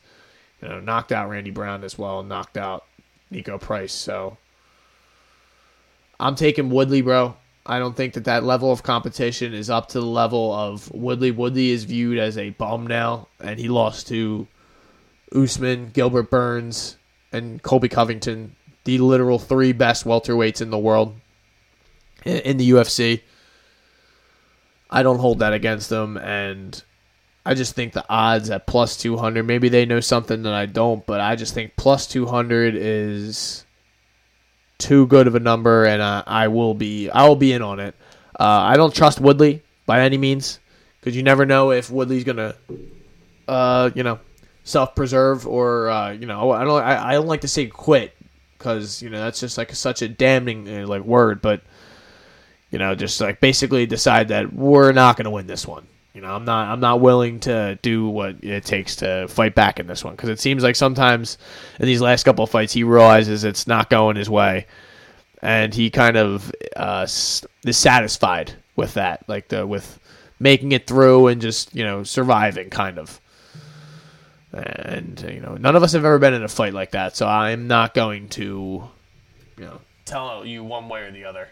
you 0.61 0.67
know, 0.67 0.79
knocked 0.79 1.11
out 1.11 1.29
Randy 1.29 1.51
Brown 1.51 1.83
as 1.83 1.97
well, 1.97 2.23
knocked 2.23 2.57
out 2.57 2.85
Niko 3.31 3.59
Price. 3.59 3.93
So 3.93 4.37
I'm 6.19 6.35
taking 6.35 6.69
Woodley, 6.69 7.01
bro. 7.01 7.35
I 7.65 7.79
don't 7.79 7.95
think 7.95 8.13
that 8.13 8.25
that 8.25 8.43
level 8.43 8.71
of 8.71 8.83
competition 8.83 9.53
is 9.53 9.69
up 9.69 9.87
to 9.89 9.99
the 9.99 10.05
level 10.05 10.53
of 10.53 10.91
Woodley. 10.91 11.31
Woodley 11.31 11.69
is 11.71 11.85
viewed 11.85 12.17
as 12.17 12.37
a 12.37 12.49
bum 12.51 12.85
now, 12.87 13.29
and 13.39 13.57
he 13.57 13.69
lost 13.69 14.07
to 14.09 14.47
Usman, 15.35 15.89
Gilbert 15.93 16.29
Burns, 16.29 16.97
and 17.31 17.61
Colby 17.61 17.89
Covington, 17.89 18.55
the 18.83 18.99
literal 18.99 19.39
three 19.39 19.71
best 19.71 20.05
welterweights 20.05 20.61
in 20.61 20.69
the 20.69 20.77
world 20.77 21.15
in 22.25 22.57
the 22.57 22.71
UFC. 22.71 23.21
I 24.89 25.03
don't 25.03 25.19
hold 25.19 25.39
that 25.39 25.53
against 25.53 25.89
them, 25.89 26.17
and 26.17 26.81
I 27.45 27.55
just 27.55 27.73
think 27.73 27.93
the 27.93 28.05
odds 28.07 28.49
at 28.49 28.67
plus 28.67 28.95
200, 28.97 29.43
maybe 29.43 29.69
they 29.69 29.85
know 29.85 29.99
something 29.99 30.43
that 30.43 30.53
I 30.53 30.67
don't, 30.67 31.05
but 31.05 31.19
I 31.19 31.35
just 31.35 31.53
think 31.53 31.75
plus 31.75 32.07
200 32.07 32.75
is 32.75 33.65
too 34.77 35.07
good 35.07 35.27
of 35.27 35.35
a 35.35 35.39
number, 35.39 35.85
and 35.85 36.01
uh, 36.01 36.23
I 36.27 36.47
will 36.49 36.73
be 36.73 37.09
I 37.09 37.27
will 37.27 37.35
be 37.35 37.53
in 37.53 37.61
on 37.61 37.79
it. 37.79 37.95
Uh, 38.39 38.43
I 38.43 38.77
don't 38.77 38.93
trust 38.93 39.19
Woodley 39.19 39.63
by 39.85 40.01
any 40.01 40.17
means 40.17 40.59
because 40.99 41.15
you 41.15 41.23
never 41.23 41.45
know 41.45 41.71
if 41.71 41.89
Woodley's 41.89 42.23
gonna, 42.23 42.55
uh, 43.47 43.89
you 43.95 44.03
know, 44.03 44.19
self 44.63 44.95
preserve 44.95 45.47
or 45.47 45.89
uh, 45.89 46.11
you 46.11 46.25
know 46.25 46.51
I 46.51 46.63
don't 46.63 46.81
I, 46.81 47.09
I 47.09 47.11
don't 47.13 47.27
like 47.27 47.41
to 47.41 47.47
say 47.47 47.67
quit 47.67 48.15
because 48.57 49.01
you 49.01 49.09
know 49.09 49.23
that's 49.23 49.39
just 49.39 49.57
like 49.57 49.73
such 49.75 50.01
a 50.01 50.07
damning 50.07 50.67
uh, 50.69 50.87
like 50.87 51.03
word, 51.03 51.41
but 51.41 51.61
you 52.71 52.79
know 52.79 52.95
just 52.95 53.19
like 53.21 53.39
basically 53.39 53.85
decide 53.85 54.29
that 54.29 54.53
we're 54.53 54.91
not 54.91 55.17
gonna 55.17 55.31
win 55.31 55.47
this 55.47 55.67
one. 55.67 55.85
You 56.13 56.21
know, 56.21 56.33
I'm 56.33 56.45
not 56.45 56.67
I'm 56.67 56.79
not 56.79 57.01
willing 57.01 57.39
to 57.41 57.77
do 57.81 58.07
what 58.07 58.35
it 58.43 58.63
takes 58.65 58.95
to 58.97 59.27
fight 59.27 59.55
back 59.55 59.79
in 59.79 59.87
this 59.87 60.03
one 60.03 60.15
because 60.15 60.29
it 60.29 60.39
seems 60.39 60.61
like 60.61 60.75
sometimes 60.75 61.39
in 61.79 61.87
these 61.87 62.01
last 62.01 62.23
couple 62.23 62.43
of 62.43 62.51
fights 62.51 62.71
he 62.73 62.83
realizes 62.83 63.43
it's 63.43 63.65
not 63.65 63.89
going 63.89 64.15
his 64.15 64.29
way, 64.29 64.67
and 65.41 65.73
he 65.73 65.89
kind 65.89 66.15
of 66.15 66.53
uh, 66.75 67.03
is 67.03 67.47
satisfied 67.71 68.53
with 68.75 68.93
that, 68.93 69.27
like 69.27 69.47
the 69.47 69.65
with 69.65 69.99
making 70.39 70.71
it 70.71 70.85
through 70.85 71.27
and 71.27 71.41
just 71.41 71.75
you 71.75 71.83
know 71.83 72.03
surviving, 72.03 72.69
kind 72.69 72.99
of. 72.99 73.19
And 74.53 75.19
you 75.27 75.39
know, 75.39 75.55
none 75.55 75.75
of 75.75 75.83
us 75.83 75.93
have 75.93 76.05
ever 76.05 76.19
been 76.19 76.33
in 76.33 76.43
a 76.43 76.47
fight 76.47 76.73
like 76.73 76.91
that, 76.91 77.15
so 77.15 77.27
I'm 77.27 77.67
not 77.67 77.93
going 77.93 78.29
to, 78.29 78.83
you 79.57 79.65
know, 79.65 79.81
tell 80.05 80.45
you 80.45 80.63
one 80.63 80.89
way 80.89 81.01
or 81.01 81.11
the 81.11 81.25
other 81.25 81.47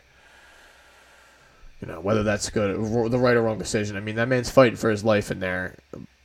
you 1.81 1.87
know 1.87 1.99
whether 1.99 2.23
that's 2.23 2.49
good, 2.49 2.75
the 2.75 3.19
right 3.19 3.35
or 3.35 3.41
wrong 3.41 3.57
decision. 3.57 3.97
I 3.97 4.01
mean, 4.01 4.15
that 4.15 4.27
man's 4.27 4.49
fighting 4.49 4.75
for 4.75 4.89
his 4.89 5.03
life 5.03 5.31
in 5.31 5.39
there, 5.39 5.75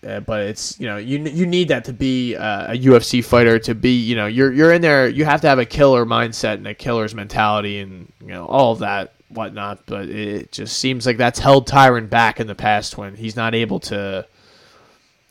uh, 0.07 0.21
but 0.21 0.43
it's 0.43 0.79
you 0.79 0.87
know 0.87 0.99
you 0.99 1.19
you 1.19 1.47
need 1.47 1.69
that 1.69 1.87
to 1.87 1.93
be 1.93 2.37
uh, 2.37 2.73
a 2.73 2.77
UFC 2.77 3.25
fighter 3.25 3.59
to 3.61 3.75
be 3.75 3.93
you 3.93 4.15
know 4.15 4.27
you're 4.27 4.53
you're 4.53 4.73
in 4.73 4.83
there. 4.83 5.09
You 5.09 5.25
have 5.25 5.41
to 5.41 5.49
have 5.49 5.59
a 5.59 5.65
killer 5.65 6.05
mindset 6.05 6.55
and 6.55 6.67
a 6.67 6.75
killer's 6.75 7.15
mentality 7.15 7.79
and 7.79 8.13
you 8.21 8.29
know 8.29 8.45
all 8.45 8.73
of 8.73 8.81
that 8.81 9.15
whatnot. 9.29 9.87
But 9.87 10.11
it 10.11 10.53
just 10.53 10.79
seems 10.79 11.07
like 11.07 11.17
that's 11.17 11.39
held 11.39 11.67
Tyron 11.67 12.11
back 12.11 12.39
in 12.39 12.47
the 12.47 12.55
past 12.55 12.99
when 12.99 13.17
he's 13.17 13.37
not 13.37 13.55
able 13.55 13.81
to 13.81 14.27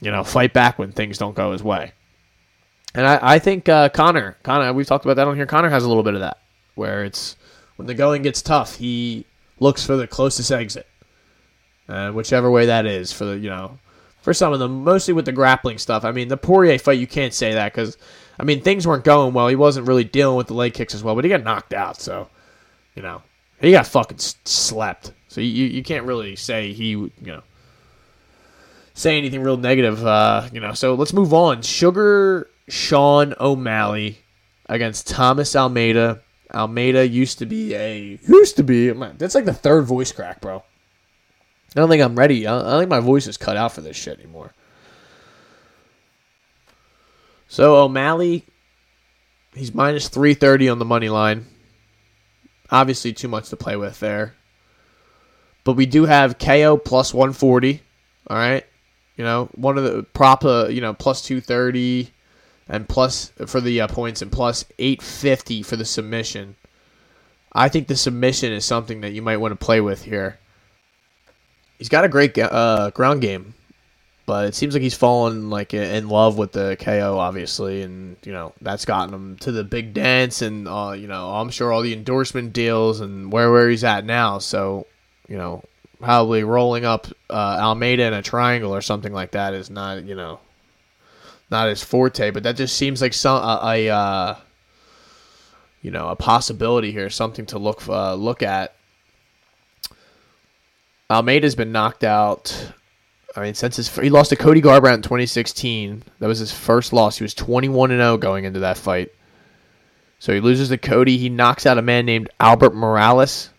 you 0.01 0.11
know 0.11 0.23
fight 0.23 0.53
back 0.53 0.77
when 0.77 0.91
things 0.91 1.17
don't 1.17 1.35
go 1.35 1.51
his 1.51 1.63
way. 1.63 1.93
And 2.93 3.05
I, 3.05 3.19
I 3.21 3.39
think 3.39 3.67
uh, 3.67 3.89
Connor, 3.89 4.37
Conor, 4.43 4.71
we've 4.71 4.87
talked 4.87 5.03
about 5.03 5.17
that 5.17 5.27
on 5.27 5.35
here. 5.35 5.45
Conor 5.45 5.69
has 5.69 5.83
a 5.83 5.87
little 5.87 6.03
bit 6.03 6.13
of 6.13 6.21
that, 6.21 6.37
where 6.75 7.03
it's 7.03 7.35
when 7.75 7.87
the 7.87 7.93
going 7.93 8.21
gets 8.21 8.41
tough, 8.41 8.77
he 8.77 9.25
looks 9.59 9.85
for 9.85 9.97
the 9.97 10.07
closest 10.07 10.51
exit, 10.51 10.87
uh, 11.89 12.11
whichever 12.11 12.49
way 12.49 12.67
that 12.67 12.85
is. 12.85 13.11
For 13.11 13.25
the 13.25 13.37
you 13.37 13.49
know, 13.49 13.79
for 14.21 14.33
some 14.33 14.53
of 14.53 14.59
them, 14.59 14.83
mostly 14.83 15.13
with 15.13 15.25
the 15.25 15.31
grappling 15.31 15.77
stuff. 15.77 16.05
I 16.05 16.11
mean, 16.11 16.29
the 16.29 16.37
Poirier 16.37 16.79
fight, 16.79 16.99
you 16.99 17.07
can't 17.07 17.33
say 17.33 17.53
that 17.53 17.73
because 17.73 17.97
I 18.39 18.43
mean 18.43 18.61
things 18.61 18.87
weren't 18.87 19.03
going 19.03 19.33
well. 19.33 19.47
He 19.47 19.55
wasn't 19.55 19.87
really 19.87 20.05
dealing 20.05 20.37
with 20.37 20.47
the 20.47 20.53
leg 20.53 20.73
kicks 20.73 20.95
as 20.95 21.03
well, 21.03 21.15
but 21.15 21.25
he 21.25 21.29
got 21.29 21.43
knocked 21.43 21.73
out. 21.73 21.99
So 21.99 22.29
you 22.95 23.01
know, 23.01 23.21
he 23.59 23.71
got 23.71 23.87
fucking 23.87 24.19
slept. 24.19 25.11
So 25.27 25.41
you 25.41 25.65
you 25.65 25.83
can't 25.83 26.05
really 26.05 26.37
say 26.37 26.71
he 26.71 26.91
you 26.91 27.11
know 27.21 27.43
say 28.95 29.17
anything 29.17 29.43
real 29.43 29.57
negative. 29.57 30.03
Uh, 30.03 30.49
you 30.51 30.59
know, 30.59 30.73
so 30.73 30.95
let's 30.95 31.13
move 31.13 31.33
on. 31.33 31.61
Sugar 31.61 32.49
Sean 32.67 33.35
O'Malley 33.39 34.17
against 34.65 35.07
Thomas 35.07 35.55
Almeida. 35.55 36.21
Almeida 36.53 37.07
used 37.07 37.37
to 37.39 37.45
be 37.45 37.75
a 37.75 38.19
used 38.27 38.55
to 38.55 38.63
be 38.63 38.89
that's 38.89 39.35
like 39.35 39.45
the 39.45 39.53
third 39.53 39.85
voice 39.85 40.11
crack, 40.11 40.41
bro. 40.41 40.63
I 41.75 41.79
don't 41.79 41.89
think 41.89 42.01
I'm 42.01 42.15
ready. 42.15 42.47
I 42.47 42.61
don't 42.61 42.79
think 42.79 42.89
my 42.89 43.01
voice 43.01 43.27
is 43.27 43.37
cut 43.37 43.57
out 43.57 43.73
for 43.73 43.81
this 43.81 43.97
shit 43.97 44.19
anymore. 44.19 44.53
So 47.49 47.75
O'Malley, 47.77 48.45
he's 49.53 49.73
minus 49.73 50.07
three 50.07 50.33
thirty 50.33 50.69
on 50.69 50.79
the 50.79 50.85
money 50.85 51.09
line. 51.09 51.47
Obviously, 52.71 53.13
too 53.13 53.27
much 53.27 53.49
to 53.49 53.57
play 53.57 53.75
with 53.75 53.99
there. 53.99 54.35
But 55.63 55.73
we 55.73 55.85
do 55.85 56.05
have 56.05 56.39
KO 56.39 56.77
plus 56.77 57.13
one 57.13 57.33
forty. 57.33 57.81
All 58.27 58.37
right, 58.37 58.65
you 59.17 59.23
know 59.23 59.49
one 59.55 59.77
of 59.77 59.83
the 59.83 60.03
prop, 60.03 60.43
uh, 60.45 60.67
you 60.67 60.81
know 60.81 60.93
plus 60.93 61.21
two 61.21 61.41
thirty 61.41 62.11
and 62.67 62.87
plus 62.87 63.31
for 63.45 63.61
the 63.61 63.81
uh, 63.81 63.87
points 63.87 64.21
and 64.21 64.31
plus 64.31 64.65
850 64.79 65.63
for 65.63 65.75
the 65.75 65.85
submission. 65.85 66.55
I 67.53 67.69
think 67.69 67.87
the 67.87 67.95
submission 67.95 68.51
is 68.51 68.65
something 68.65 69.01
that 69.01 69.13
you 69.13 69.21
might 69.21 69.37
want 69.37 69.51
to 69.51 69.65
play 69.65 69.81
with 69.81 70.03
here. 70.03 70.39
He's 71.77 71.89
got 71.89 72.05
a 72.05 72.09
great 72.09 72.37
uh, 72.37 72.91
ground 72.91 73.21
game, 73.21 73.53
but 74.25 74.47
it 74.47 74.55
seems 74.55 74.73
like 74.73 74.81
he's 74.81 74.95
fallen 74.95 75.49
like 75.49 75.73
in 75.73 76.09
love 76.09 76.37
with 76.37 76.53
the 76.53 76.75
KO, 76.79 77.17
obviously, 77.17 77.81
and 77.81 78.17
you 78.23 78.31
know 78.31 78.53
that's 78.61 78.85
gotten 78.85 79.13
him 79.13 79.37
to 79.37 79.51
the 79.51 79.63
big 79.63 79.93
dance, 79.93 80.41
and 80.41 80.67
uh, 80.67 80.95
you 80.97 81.07
know 81.07 81.33
I'm 81.35 81.49
sure 81.49 81.71
all 81.71 81.81
the 81.81 81.93
endorsement 81.93 82.53
deals 82.53 82.99
and 82.99 83.31
where 83.31 83.51
where 83.51 83.69
he's 83.69 83.83
at 83.83 84.05
now. 84.05 84.39
So 84.39 84.87
you 85.27 85.37
know 85.37 85.63
probably 85.99 86.43
rolling 86.43 86.85
up 86.85 87.07
uh, 87.29 87.57
Almeida 87.59 88.03
in 88.03 88.13
a 88.13 88.21
triangle 88.21 88.73
or 88.75 88.81
something 88.81 89.13
like 89.13 89.31
that 89.31 89.53
is 89.53 89.69
not 89.69 90.03
you 90.03 90.15
know 90.15 90.39
not 91.51 91.69
his 91.69 91.83
forte, 91.83 92.31
but 92.31 92.43
that 92.43 92.55
just 92.55 92.75
seems 92.75 93.01
like 93.01 93.13
some 93.13 93.41
a, 93.41 93.59
a 93.63 93.89
uh, 93.89 94.35
you 95.81 95.91
know 95.91 96.09
a 96.09 96.15
possibility 96.15 96.91
here, 96.91 97.09
something 97.09 97.45
to 97.47 97.59
look 97.59 97.87
uh, 97.87 98.15
look 98.15 98.41
at. 98.41 98.75
Almeida's 101.09 101.55
been 101.55 101.71
knocked 101.71 102.03
out. 102.03 102.71
I 103.35 103.41
mean, 103.41 103.53
since 103.53 103.75
his 103.75 103.95
he 103.95 104.09
lost 104.09 104.29
to 104.31 104.35
Cody 104.35 104.61
Garbrandt 104.61 104.95
in 104.95 105.01
2016, 105.01 106.03
that 106.19 106.27
was 106.27 106.39
his 106.39 106.51
first 106.51 106.93
loss. 106.93 107.17
He 107.17 107.23
was 107.23 107.33
21 107.33 107.91
and 107.91 107.99
0 107.99 108.17
going 108.17 108.45
into 108.45 108.61
that 108.61 108.77
fight. 108.77 109.11
So 110.19 110.33
he 110.33 110.39
loses 110.39 110.69
to 110.69 110.77
Cody. 110.77 111.17
He 111.17 111.29
knocks 111.29 111.65
out 111.65 111.77
a 111.77 111.81
man 111.81 112.05
named 112.05 112.29
Albert 112.39 112.73
Morales. 112.73 113.49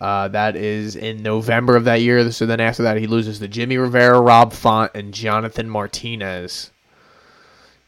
Uh, 0.00 0.28
that 0.28 0.56
is 0.56 0.94
in 0.94 1.22
November 1.22 1.76
of 1.76 1.84
that 1.84 2.02
year. 2.02 2.30
So 2.30 2.46
then 2.46 2.60
after 2.60 2.82
that, 2.82 2.98
he 2.98 3.06
loses 3.06 3.38
to 3.38 3.48
Jimmy 3.48 3.78
Rivera, 3.78 4.20
Rob 4.20 4.52
Font, 4.52 4.92
and 4.94 5.14
Jonathan 5.14 5.70
Martinez 5.70 6.70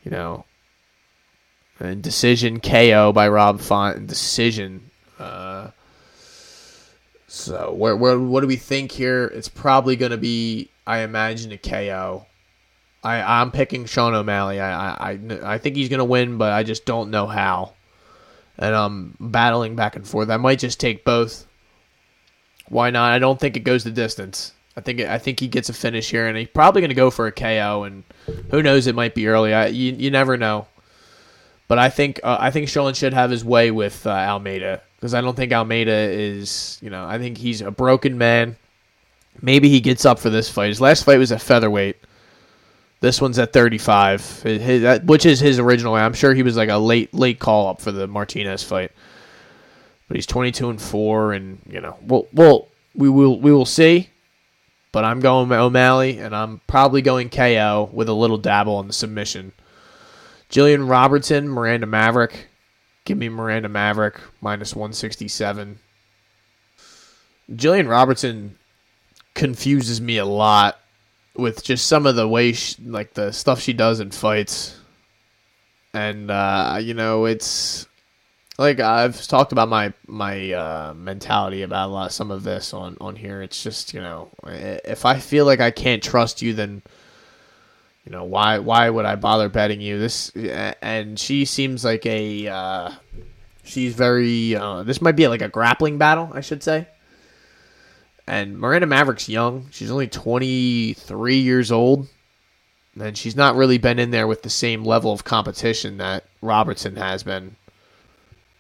you 0.09 0.17
know, 0.17 0.45
and 1.81 2.03
decision 2.03 2.61
KO 2.61 3.13
by 3.13 3.29
Rob 3.29 3.61
Font 3.61 3.99
and 3.99 4.09
decision. 4.09 4.91
Uh, 5.19 5.71
so 7.27 7.73
where, 7.73 7.95
where 7.95 8.19
what 8.19 8.41
do 8.41 8.47
we 8.47 8.57
think 8.57 8.91
here? 8.91 9.27
It's 9.27 9.49
probably 9.49 9.97
going 9.97 10.13
to 10.13 10.17
be, 10.17 10.71
I 10.87 11.01
imagine, 11.01 11.53
a 11.53 11.59
KO. 11.59 12.25
I 13.05 13.21
I'm 13.21 13.51
picking 13.51 13.85
Sean 13.85 14.15
O'Malley. 14.15 14.61
I 14.61 15.13
I 15.13 15.19
I 15.43 15.59
think 15.59 15.77
he's 15.77 15.89
going 15.91 15.99
to 15.99 16.05
win, 16.05 16.39
but 16.39 16.53
I 16.53 16.63
just 16.63 16.87
don't 16.87 17.11
know 17.11 17.27
how. 17.27 17.75
And 18.57 18.75
I'm 18.75 19.15
battling 19.21 19.77
back 19.77 19.95
and 19.95 20.09
forth. 20.09 20.31
I 20.31 20.37
might 20.37 20.59
just 20.59 20.81
take 20.81 21.05
both. 21.05 21.47
Why 22.69 22.91
not? 22.91 23.13
I 23.13 23.19
don't 23.19 23.41
think 23.41 23.57
it 23.57 23.61
goes 23.61 23.85
the 23.85 23.91
distance. 23.91 24.53
I 24.77 24.81
think 24.81 25.01
I 25.01 25.19
think 25.19 25.41
he 25.41 25.49
gets 25.49 25.69
a 25.69 25.73
finish 25.73 26.11
here, 26.11 26.27
and 26.27 26.37
he's 26.37 26.49
probably 26.49 26.81
going 26.83 26.91
to 26.91 26.95
go 26.95 27.11
for 27.11 27.27
a 27.27 27.33
KO. 27.33 27.83
And 27.83 28.05
who 28.51 28.63
knows? 28.63 28.87
It 28.87 28.95
might 28.95 29.15
be 29.15 29.27
early. 29.27 29.53
I, 29.53 29.67
you 29.67 29.93
you 29.93 30.11
never 30.11 30.37
know. 30.37 30.67
But 31.67 31.79
I 31.79 31.91
think 31.91 32.21
uh, 32.23 32.37
I 32.39 32.51
think 32.51 32.69
Sean 32.69 32.95
should 32.95 33.13
have 33.13 33.31
his 33.31 33.45
way 33.45 33.71
with 33.71 34.07
uh, 34.07 34.11
Almeida 34.11 34.81
because 34.97 35.15
I 35.15 35.21
don't 35.21 35.37
think 35.37 35.53
Almeida 35.53 35.93
is 35.93 36.79
you 36.81 36.91
know 36.91 37.07
I 37.07 37.19
think 37.19 37.39
he's 37.39 37.61
a 37.61 37.71
broken 37.71 38.19
man. 38.19 38.57
Maybe 39.43 39.69
he 39.69 39.81
gets 39.81 40.05
up 40.05 40.19
for 40.19 40.31
this 40.31 40.49
fight. 40.49 40.69
His 40.69 40.81
last 40.81 41.05
fight 41.05 41.19
was 41.19 41.33
at 41.33 41.43
featherweight. 41.43 41.97
This 43.01 43.21
one's 43.21 43.39
at 43.39 43.53
35, 43.53 44.43
his, 44.43 45.01
which 45.03 45.25
is 45.25 45.39
his 45.39 45.61
original. 45.61 45.95
I'm 45.95 46.15
sure 46.15 46.35
he 46.35 46.43
was 46.43 46.57
like 46.57 46.69
a 46.69 46.79
late 46.79 47.15
late 47.15 47.39
call 47.39 47.69
up 47.69 47.81
for 47.81 47.93
the 47.93 48.09
Martinez 48.09 48.65
fight. 48.65 48.91
But 50.09 50.17
he's 50.17 50.27
22 50.27 50.71
and 50.71 50.81
four, 50.81 51.33
and 51.33 51.61
you 51.69 51.81
know, 51.81 51.99
we'll, 52.03 52.27
we'll 52.33 52.69
we 52.95 53.09
will 53.09 53.39
we 53.39 53.53
will 53.53 53.67
see. 53.67 54.09
But 54.91 55.05
I'm 55.05 55.21
going 55.21 55.53
O'Malley, 55.53 56.19
and 56.19 56.35
I'm 56.35 56.61
probably 56.67 57.03
going 57.03 57.29
KO 57.29 57.91
with 57.93 58.09
a 58.09 58.15
little 58.15 58.39
dabble 58.39 58.77
on 58.77 58.87
the 58.87 58.93
submission. 58.95 59.53
Jillian 60.51 60.89
Robertson, 60.89 61.49
Miranda 61.49 61.87
Maverick. 61.87 62.49
Give 63.05 63.19
me 63.19 63.29
Miranda 63.29 63.69
Maverick 63.69 64.21
minus 64.41 64.75
167. 64.75 65.79
Jillian 67.53 67.89
Robertson 67.89 68.59
confuses 69.35 70.01
me 70.01 70.19
a 70.19 70.25
lot 70.25 70.79
with 71.35 71.63
just 71.63 71.87
some 71.87 72.07
of 72.07 72.17
the 72.17 72.29
way, 72.29 72.53
she, 72.53 72.83
like 72.83 73.15
the 73.15 73.33
stuff 73.33 73.61
she 73.61 73.73
does 73.73 74.01
in 74.01 74.11
fights. 74.11 74.79
And, 75.95 76.31
uh, 76.31 76.79
you 76.83 76.95
know, 76.95 77.25
it's 77.25 77.88
like 78.59 78.81
I've 78.81 79.25
talked 79.27 79.53
about 79.53 79.69
my 79.69 79.93
my 80.07 80.53
uh, 80.53 80.95
mentality 80.95 81.63
about 81.63 81.89
a 81.89 81.93
lot 81.93 82.13
some 82.13 82.31
of 82.31 82.43
this 82.43 82.75
on 82.75 82.97
on 83.01 83.15
here. 83.17 83.41
It's 83.41 83.63
just 83.63 83.95
you 83.95 84.01
know 84.01 84.31
if 84.45 85.07
I 85.07 85.19
feel 85.21 85.47
like 85.47 85.61
I 85.61 85.71
can't 85.71 86.03
trust 86.03 86.43
you, 86.43 86.53
then 86.55 86.83
you 88.05 88.11
know 88.13 88.25
why 88.25 88.59
why 88.59 88.91
would 88.91 89.05
I 89.05 89.15
bother 89.15 89.49
betting 89.49 89.81
you? 89.81 89.99
This 89.99 90.31
and 90.83 91.19
she 91.19 91.45
seems 91.45 91.85
like 91.85 92.05
a 92.05 92.49
uh, 92.49 92.91
she's 93.63 93.95
very 93.95 94.57
uh, 94.57 94.83
this 94.83 95.01
might 95.01 95.17
be 95.17 95.29
like 95.29 95.43
a 95.43 95.49
grappling 95.49 95.97
battle 95.97 96.31
I 96.35 96.41
should 96.41 96.63
say. 96.63 96.89
And 98.27 98.59
Miranda 98.59 98.87
Maverick's 98.87 99.27
young. 99.27 99.69
She's 99.71 99.91
only 99.91 100.07
23 100.07 101.37
years 101.39 101.73
old. 101.73 102.09
And 103.01 103.17
she's 103.17 103.37
not 103.37 103.57
really 103.57 103.79
been 103.79 103.99
in 103.99 104.11
there 104.11 104.27
with 104.27 104.43
the 104.43 104.51
same 104.51 104.85
level 104.85 105.13
of 105.13 105.25
competition 105.25 105.97
that 105.97 106.25
Robertson 106.43 106.97
has 106.97 107.23
been 107.23 107.57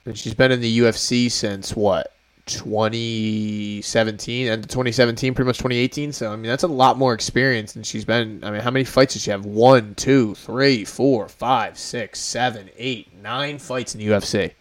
and 0.09 0.18
she's 0.18 0.35
been 0.35 0.51
in 0.51 0.60
the 0.60 0.78
UFC 0.78 1.30
since 1.30 1.76
what 1.76 2.14
2017 2.47 4.48
and 4.48 4.62
2017 4.62 5.35
pretty 5.35 5.47
much 5.47 5.59
2018 5.59 6.12
so 6.12 6.32
i 6.32 6.36
mean 6.36 6.47
that's 6.47 6.62
a 6.62 6.66
lot 6.66 6.97
more 6.97 7.12
experience 7.12 7.76
and 7.76 7.86
she's 7.86 8.06
been. 8.06 8.43
I 8.43 8.51
mean 8.51 8.62
how 8.62 8.70
many 8.70 8.86
fights 8.86 9.12
does 9.12 9.22
she 9.22 9.30
have? 9.30 9.44
One 9.44 9.94
two 9.94 10.35
three 10.35 10.86
four 10.86 11.28
five 11.28 11.78
six 11.78 12.20
seven 12.20 12.70
eight 12.78 13.09
nine 13.22 13.59
fights 13.59 13.94
in 13.94 14.01
the 14.01 14.09
ufc 14.09 14.52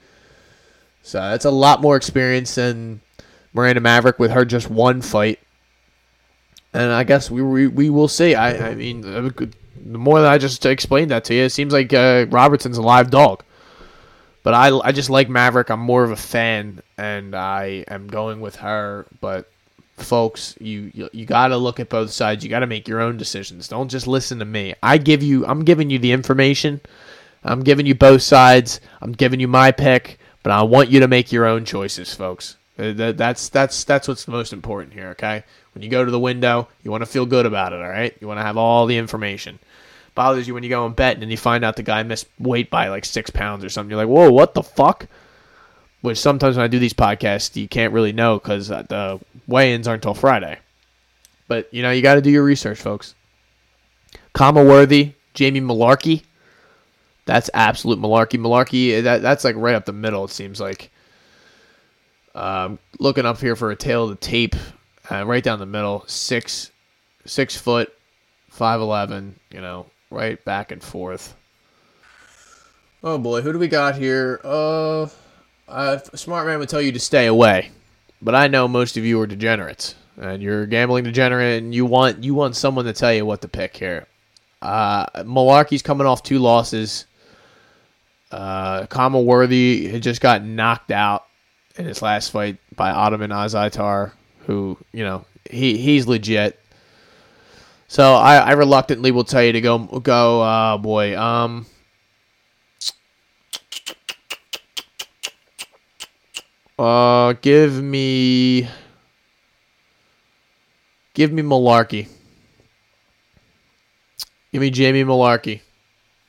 so 1.01 1.19
that's 1.19 1.45
a 1.45 1.51
lot 1.51 1.81
more 1.81 1.95
experience 1.95 2.55
than 2.55 2.99
miranda 3.53 3.79
maverick 3.79 4.19
with 4.19 4.31
her 4.31 4.43
just 4.43 4.69
one 4.69 5.01
fight. 5.01 5.39
And 6.73 6.91
i 6.91 7.05
guess 7.05 7.31
we 7.31 7.41
we, 7.41 7.67
we 7.67 7.89
will 7.89 8.09
see. 8.09 8.35
I 8.35 8.71
i 8.71 8.75
mean 8.75 8.99
the 8.99 9.47
more 9.97 10.19
that 10.19 10.29
i 10.29 10.37
just 10.37 10.65
explained 10.65 11.11
that 11.11 11.23
to 11.23 11.33
you 11.33 11.43
it 11.43 11.51
seems 11.51 11.71
like 11.71 11.93
uh, 11.93 12.25
robertson's 12.29 12.77
a 12.77 12.81
live 12.81 13.09
dog 13.09 13.45
but 14.47 14.53
I, 14.53 14.79
I 14.81 14.93
just 14.93 15.09
like 15.09 15.27
Maverick. 15.27 15.69
I'm 15.69 15.81
more 15.81 16.05
of 16.05 16.11
a 16.11 16.15
fan, 16.15 16.81
and 16.97 17.35
I 17.35 17.83
am 17.89 18.07
going 18.07 18.39
with 18.39 18.55
her. 18.55 19.05
But 19.19 19.51
folks, 19.97 20.55
you 20.61 20.89
you, 20.93 21.09
you 21.11 21.25
got 21.25 21.49
to 21.49 21.57
look 21.57 21.81
at 21.81 21.89
both 21.89 22.11
sides. 22.11 22.45
You 22.45 22.49
got 22.49 22.59
to 22.59 22.65
make 22.65 22.87
your 22.87 23.01
own 23.01 23.17
decisions. 23.17 23.67
Don't 23.67 23.91
just 23.91 24.07
listen 24.07 24.39
to 24.39 24.45
me. 24.45 24.73
I 24.81 24.99
give 24.99 25.21
you. 25.21 25.45
I'm 25.45 25.65
giving 25.65 25.89
you 25.89 25.99
the 25.99 26.13
information. 26.13 26.79
I'm 27.43 27.59
giving 27.61 27.85
you 27.85 27.93
both 27.93 28.21
sides. 28.21 28.79
I'm 29.01 29.11
giving 29.11 29.41
you 29.41 29.49
my 29.49 29.73
pick, 29.73 30.17
but 30.43 30.53
I 30.53 30.63
want 30.63 30.87
you 30.87 31.01
to 31.01 31.09
make 31.09 31.33
your 31.33 31.45
own 31.45 31.65
choices, 31.65 32.13
folks. 32.13 32.55
Uh, 32.79 32.93
that's 32.93 33.49
that's 33.49 33.83
that's 33.83 34.07
what's 34.07 34.23
the 34.23 34.31
most 34.31 34.53
important 34.53 34.93
here. 34.93 35.09
Okay, 35.09 35.43
when 35.73 35.83
you 35.83 35.89
go 35.89 36.05
to 36.05 36.11
the 36.11 36.17
window, 36.17 36.69
you 36.83 36.91
want 36.91 37.01
to 37.01 37.05
feel 37.05 37.25
good 37.25 37.45
about 37.45 37.73
it. 37.73 37.81
All 37.81 37.89
right, 37.89 38.15
you 38.21 38.29
want 38.29 38.39
to 38.39 38.45
have 38.45 38.55
all 38.55 38.85
the 38.85 38.97
information 38.97 39.59
bothers 40.17 40.47
you 40.47 40.53
when 40.53 40.63
you 40.63 40.69
go 40.69 40.85
and 40.85 40.95
bet 40.95 41.13
and 41.13 41.21
then 41.21 41.29
you 41.29 41.37
find 41.37 41.63
out 41.63 41.77
the 41.77 41.83
guy 41.83 42.03
missed 42.03 42.27
weight 42.39 42.69
by 42.69 42.89
like 42.89 43.05
six 43.05 43.29
pounds 43.29 43.63
or 43.63 43.69
something. 43.69 43.89
You're 43.89 44.03
like, 44.05 44.09
whoa, 44.09 44.29
what 44.31 44.53
the 44.53 44.63
fuck? 44.63 45.07
Which 46.01 46.17
sometimes 46.17 46.57
when 46.57 46.65
I 46.65 46.67
do 46.67 46.79
these 46.79 46.93
podcasts, 46.93 47.55
you 47.55 47.69
can't 47.69 47.93
really 47.93 48.11
know 48.11 48.37
because 48.37 48.69
uh, 48.69 48.81
the 48.81 49.19
weigh-ins 49.47 49.87
aren't 49.87 50.03
until 50.03 50.13
Friday. 50.13 50.59
But 51.47 51.73
you 51.73 51.81
know, 51.81 51.91
you 51.91 52.01
got 52.01 52.15
to 52.15 52.21
do 52.21 52.29
your 52.29 52.43
research, 52.43 52.81
folks. 52.81 53.15
Khama 54.33 54.65
Worthy, 54.65 55.13
Jamie 55.33 55.61
Mullarkey. 55.61 56.23
That's 57.25 57.49
absolute 57.53 57.99
malarkey. 57.99 58.39
Malarkey, 58.39 59.03
that, 59.03 59.21
that's 59.21 59.43
like 59.43 59.55
right 59.57 59.75
up 59.75 59.85
the 59.85 59.93
middle, 59.93 60.25
it 60.25 60.31
seems 60.31 60.61
like. 60.61 60.91
Um, 62.33 62.79
looking 62.99 63.25
up 63.25 63.39
here 63.39 63.55
for 63.55 63.69
a 63.71 63.75
tail 63.75 64.05
of 64.05 64.11
the 64.11 64.15
tape, 64.15 64.55
uh, 65.11 65.25
right 65.25 65.43
down 65.43 65.59
the 65.59 65.65
middle, 65.65 66.03
six, 66.07 66.71
six 67.25 67.57
foot, 67.57 67.93
five 68.49 68.79
eleven. 68.79 69.39
You 69.51 69.59
know, 69.59 69.87
right 70.09 70.43
back 70.45 70.71
and 70.71 70.83
forth. 70.83 71.35
Oh 73.03 73.17
boy, 73.17 73.41
who 73.41 73.53
do 73.53 73.59
we 73.59 73.67
got 73.67 73.95
here? 73.95 74.39
Uh, 74.43 75.07
a 75.67 76.01
smart 76.15 76.47
man 76.47 76.59
would 76.59 76.69
tell 76.69 76.81
you 76.81 76.91
to 76.91 76.99
stay 76.99 77.27
away, 77.27 77.71
but 78.21 78.35
I 78.35 78.47
know 78.47 78.67
most 78.67 78.97
of 78.97 79.05
you 79.05 79.19
are 79.21 79.27
degenerates, 79.27 79.95
and 80.17 80.41
you're 80.41 80.65
gambling 80.65 81.03
degenerate, 81.03 81.61
and 81.61 81.75
you 81.75 81.85
want 81.85 82.23
you 82.23 82.33
want 82.33 82.55
someone 82.55 82.85
to 82.85 82.93
tell 82.93 83.13
you 83.13 83.25
what 83.25 83.41
to 83.41 83.47
pick 83.47 83.77
here. 83.77 84.07
Uh, 84.61 85.05
Mullarkey's 85.23 85.83
coming 85.83 86.07
off 86.07 86.23
two 86.23 86.39
losses. 86.39 87.05
Uh, 88.31 88.87
Khama 88.87 89.21
Worthy 89.21 89.87
had 89.87 90.01
just 90.01 90.19
got 90.19 90.43
knocked 90.43 90.91
out 90.91 91.25
in 91.77 91.85
his 91.85 92.01
last 92.01 92.31
fight 92.31 92.57
by 92.75 92.91
Ottman 92.91 93.29
Azaitar, 93.29 94.11
who 94.45 94.77
you 94.91 95.03
know 95.03 95.25
he 95.49 95.77
he's 95.77 96.07
legit. 96.07 96.59
So 97.87 98.15
I, 98.15 98.35
I 98.37 98.51
reluctantly 98.51 99.11
will 99.11 99.23
tell 99.23 99.43
you 99.43 99.53
to 99.53 99.61
go 99.61 99.79
go. 99.79 100.41
Uh, 100.41 100.77
boy, 100.77 101.17
um, 101.17 101.65
uh, 106.77 107.33
give 107.41 107.81
me, 107.81 108.67
give 111.13 111.31
me 111.31 111.41
Mullarkey. 111.41 112.09
Give 114.51 114.61
me 114.61 114.69
Jamie 114.69 115.05
Mullarkey. 115.05 115.61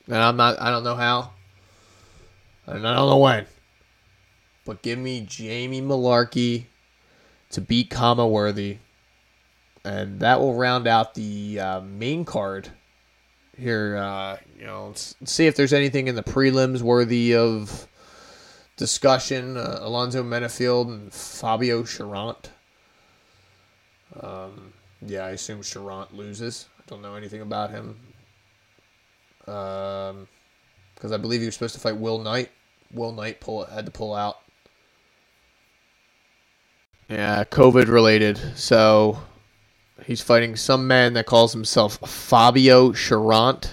And 0.07 0.17
I'm 0.17 0.37
not. 0.37 0.61
I 0.61 0.71
don't 0.71 0.85
know 0.85 0.97
how. 0.97 1.33
And 2.67 2.87
I 2.87 2.95
don't 2.95 3.09
know 3.09 3.19
when. 3.19 3.47
But 4.65 4.83
give 4.83 4.99
me 4.99 5.23
Jamie 5.27 5.83
Mullarkey 5.83 6.67
to 7.51 7.61
beat 7.61 7.91
Khama 7.91 8.29
Worthy 8.29 8.79
and 9.89 10.21
that 10.21 10.39
will 10.39 10.55
round 10.55 10.87
out 10.87 11.15
the 11.15 11.59
uh, 11.59 11.81
main 11.81 12.25
card 12.27 12.69
here. 13.57 13.97
Uh, 13.97 14.37
you 14.59 14.67
know, 14.67 14.93
see 14.95 15.47
if 15.47 15.57
there's 15.57 15.73
anything 15.73 16.09
in 16.09 16.15
the 16.15 16.23
prelims 16.23 16.83
worthy 16.83 17.35
of 17.35 17.89
discussion. 18.77 19.57
Uh, 19.57 19.79
Alonzo 19.81 20.23
Menifield 20.23 20.89
and 20.89 21.13
Fabio 21.13 21.83
Cherant. 21.85 22.51
Um, 24.21 24.75
yeah, 25.01 25.25
I 25.25 25.31
assume 25.31 25.63
Cherant 25.63 26.13
loses. 26.13 26.67
I 26.79 26.83
don't 26.87 27.01
know 27.01 27.15
anything 27.15 27.41
about 27.41 27.71
him. 27.71 27.99
Um, 29.47 30.29
because 30.95 31.13
I 31.13 31.17
believe 31.17 31.41
he 31.41 31.47
was 31.47 31.55
supposed 31.55 31.75
to 31.75 31.81
fight 31.81 31.97
Will 31.97 32.19
Knight. 32.19 32.51
Will 32.93 33.13
Knight 33.13 33.41
pull 33.41 33.65
had 33.65 33.87
to 33.87 33.93
pull 33.93 34.15
out. 34.15 34.39
Yeah, 37.09 37.45
COVID 37.45 37.89
related. 37.89 38.39
So 38.55 39.19
He's 40.05 40.23
fighting 40.23 40.57
some 40.57 40.87
man 40.87 41.13
that 41.15 41.27
calls 41.27 41.53
himself 41.53 41.99
Fabio 42.09 42.93
Cherant. 42.93 43.71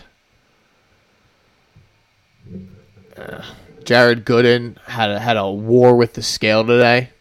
Uh, 3.16 3.42
Jared 3.86 4.26
Gooden 4.26 4.78
had 4.82 5.10
a, 5.12 5.20
had 5.20 5.38
a 5.38 5.50
war 5.50 5.96
with 5.96 6.14
the 6.14 6.22
scale 6.22 6.66
today. 6.66 7.12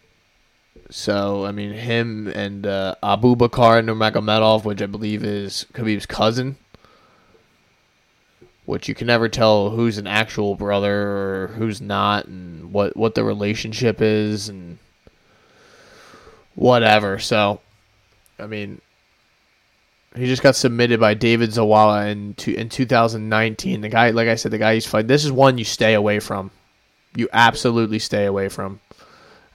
So 0.90 1.44
I 1.44 1.52
mean, 1.52 1.72
him 1.72 2.26
and 2.28 2.66
uh, 2.66 2.96
Abubakar 3.02 3.84
Nurmagomedov, 3.84 4.64
which 4.64 4.82
I 4.82 4.86
believe 4.86 5.22
is 5.24 5.66
Khabib's 5.72 6.06
cousin. 6.06 6.56
which 8.66 8.88
you 8.88 8.94
can 8.94 9.06
never 9.06 9.28
tell 9.28 9.70
who's 9.70 9.98
an 9.98 10.06
actual 10.06 10.54
brother 10.54 10.94
or 10.94 11.46
who's 11.48 11.80
not, 11.80 12.26
and 12.26 12.72
what 12.72 12.96
what 12.96 13.14
the 13.14 13.24
relationship 13.24 14.00
is, 14.00 14.48
and 14.48 14.78
whatever. 16.54 17.18
So, 17.18 17.60
I 18.38 18.46
mean, 18.46 18.80
he 20.16 20.26
just 20.26 20.42
got 20.42 20.54
submitted 20.54 21.00
by 21.00 21.14
David 21.14 21.50
Zawada 21.50 22.10
in 22.10 22.34
two, 22.34 22.52
in 22.52 22.68
2019. 22.68 23.80
The 23.80 23.88
guy, 23.88 24.10
like 24.10 24.28
I 24.28 24.36
said, 24.36 24.52
the 24.52 24.58
guy 24.58 24.74
he's 24.74 24.86
fighting. 24.86 25.08
This 25.08 25.24
is 25.24 25.32
one 25.32 25.58
you 25.58 25.64
stay 25.64 25.94
away 25.94 26.20
from. 26.20 26.50
You 27.16 27.28
absolutely 27.32 27.98
stay 27.98 28.24
away 28.24 28.48
from. 28.48 28.80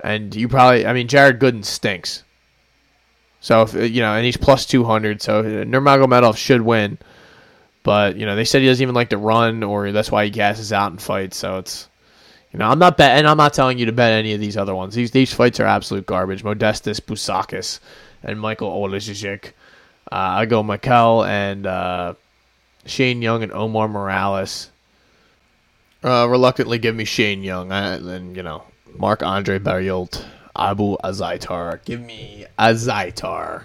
And 0.01 0.35
you 0.35 0.47
probably, 0.47 0.85
I 0.85 0.93
mean, 0.93 1.07
Jared 1.07 1.39
Gooden 1.39 1.63
stinks. 1.63 2.23
So 3.41 3.61
if 3.61 3.75
uh, 3.75 3.79
you 3.79 4.01
know, 4.01 4.13
and 4.13 4.25
he's 4.25 4.37
plus 4.37 4.65
200. 4.65 5.21
So 5.21 5.39
uh, 5.39 5.43
Nurmagomedov 5.43 6.35
should 6.37 6.61
win. 6.61 6.97
But 7.83 8.17
you 8.17 8.25
know, 8.25 8.35
they 8.35 8.45
said 8.45 8.61
he 8.61 8.67
doesn't 8.67 8.83
even 8.83 8.95
like 8.95 9.09
to 9.09 9.17
run, 9.17 9.63
or 9.63 9.91
that's 9.91 10.11
why 10.11 10.25
he 10.25 10.29
gasses 10.29 10.73
out 10.73 10.91
in 10.91 10.97
fights. 10.97 11.37
So 11.37 11.57
it's 11.57 11.87
you 12.51 12.59
know, 12.59 12.67
I'm 12.67 12.79
not 12.79 12.97
betting. 12.97 13.25
I'm 13.25 13.37
not 13.37 13.53
telling 13.53 13.77
you 13.77 13.85
to 13.85 13.91
bet 13.91 14.11
any 14.11 14.33
of 14.33 14.39
these 14.39 14.57
other 14.57 14.75
ones. 14.75 14.95
These 14.95 15.11
these 15.11 15.33
fights 15.33 15.59
are 15.59 15.65
absolute 15.65 16.05
garbage. 16.05 16.43
Modestas 16.43 16.99
Bukauskas 16.99 17.79
and 18.23 18.39
Michael 18.39 18.69
Oleksiejczuk. 18.69 19.53
Uh, 20.11 20.15
I 20.41 20.45
go 20.45 20.63
Mikel 20.63 21.23
and 21.25 21.67
uh, 21.67 22.13
Shane 22.85 23.21
Young 23.21 23.43
and 23.43 23.51
Omar 23.51 23.87
Morales. 23.87 24.71
Uh, 26.03 26.27
reluctantly 26.29 26.79
give 26.79 26.95
me 26.95 27.05
Shane 27.05 27.43
Young. 27.43 27.71
and 27.71 28.35
you 28.35 28.41
know 28.43 28.63
Marc-Andre 28.97 29.59
Barriault, 29.59 30.23
Abu 30.55 30.97
Azaitar. 31.03 31.83
Give 31.85 32.01
me 32.01 32.45
Azaitar. 32.57 33.63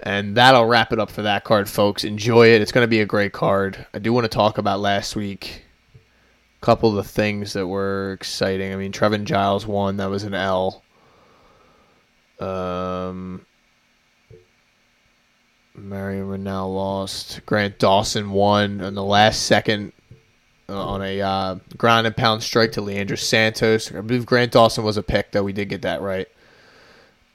And 0.00 0.36
that'll 0.36 0.66
wrap 0.66 0.92
it 0.92 0.98
up 0.98 1.10
for 1.10 1.22
that 1.22 1.44
card, 1.44 1.68
folks. 1.68 2.04
Enjoy 2.04 2.48
it. 2.48 2.60
It's 2.60 2.72
going 2.72 2.84
to 2.84 2.88
be 2.88 3.00
a 3.00 3.06
great 3.06 3.32
card. 3.32 3.86
I 3.94 3.98
do 3.98 4.12
want 4.12 4.24
to 4.24 4.28
talk 4.28 4.58
about 4.58 4.80
last 4.80 5.16
week 5.16 5.62
A 6.60 6.64
couple 6.64 6.90
of 6.90 6.96
the 6.96 7.04
things 7.10 7.54
that 7.54 7.66
were 7.66 8.12
exciting. 8.12 8.72
I 8.72 8.76
mean, 8.76 8.92
Trevin 8.92 9.24
Giles 9.24 9.66
won. 9.66 9.96
That 9.96 10.10
was 10.10 10.24
an 10.24 10.34
L. 10.34 10.82
Um, 12.40 13.45
Marion 15.76 16.28
Reneau 16.28 16.72
lost. 16.72 17.40
Grant 17.46 17.78
Dawson 17.78 18.30
won 18.30 18.80
in 18.80 18.94
the 18.94 19.04
last 19.04 19.42
second 19.42 19.92
uh, 20.68 20.86
on 20.86 21.02
a 21.02 21.20
uh, 21.20 21.56
ground 21.76 22.06
and 22.06 22.16
pound 22.16 22.42
strike 22.42 22.72
to 22.72 22.80
Leonardo 22.80 23.14
Santos. 23.14 23.92
I 23.92 24.00
believe 24.00 24.26
Grant 24.26 24.52
Dawson 24.52 24.84
was 24.84 24.96
a 24.96 25.02
pick, 25.02 25.32
though. 25.32 25.44
We 25.44 25.52
did 25.52 25.68
get 25.68 25.82
that 25.82 26.00
right. 26.00 26.28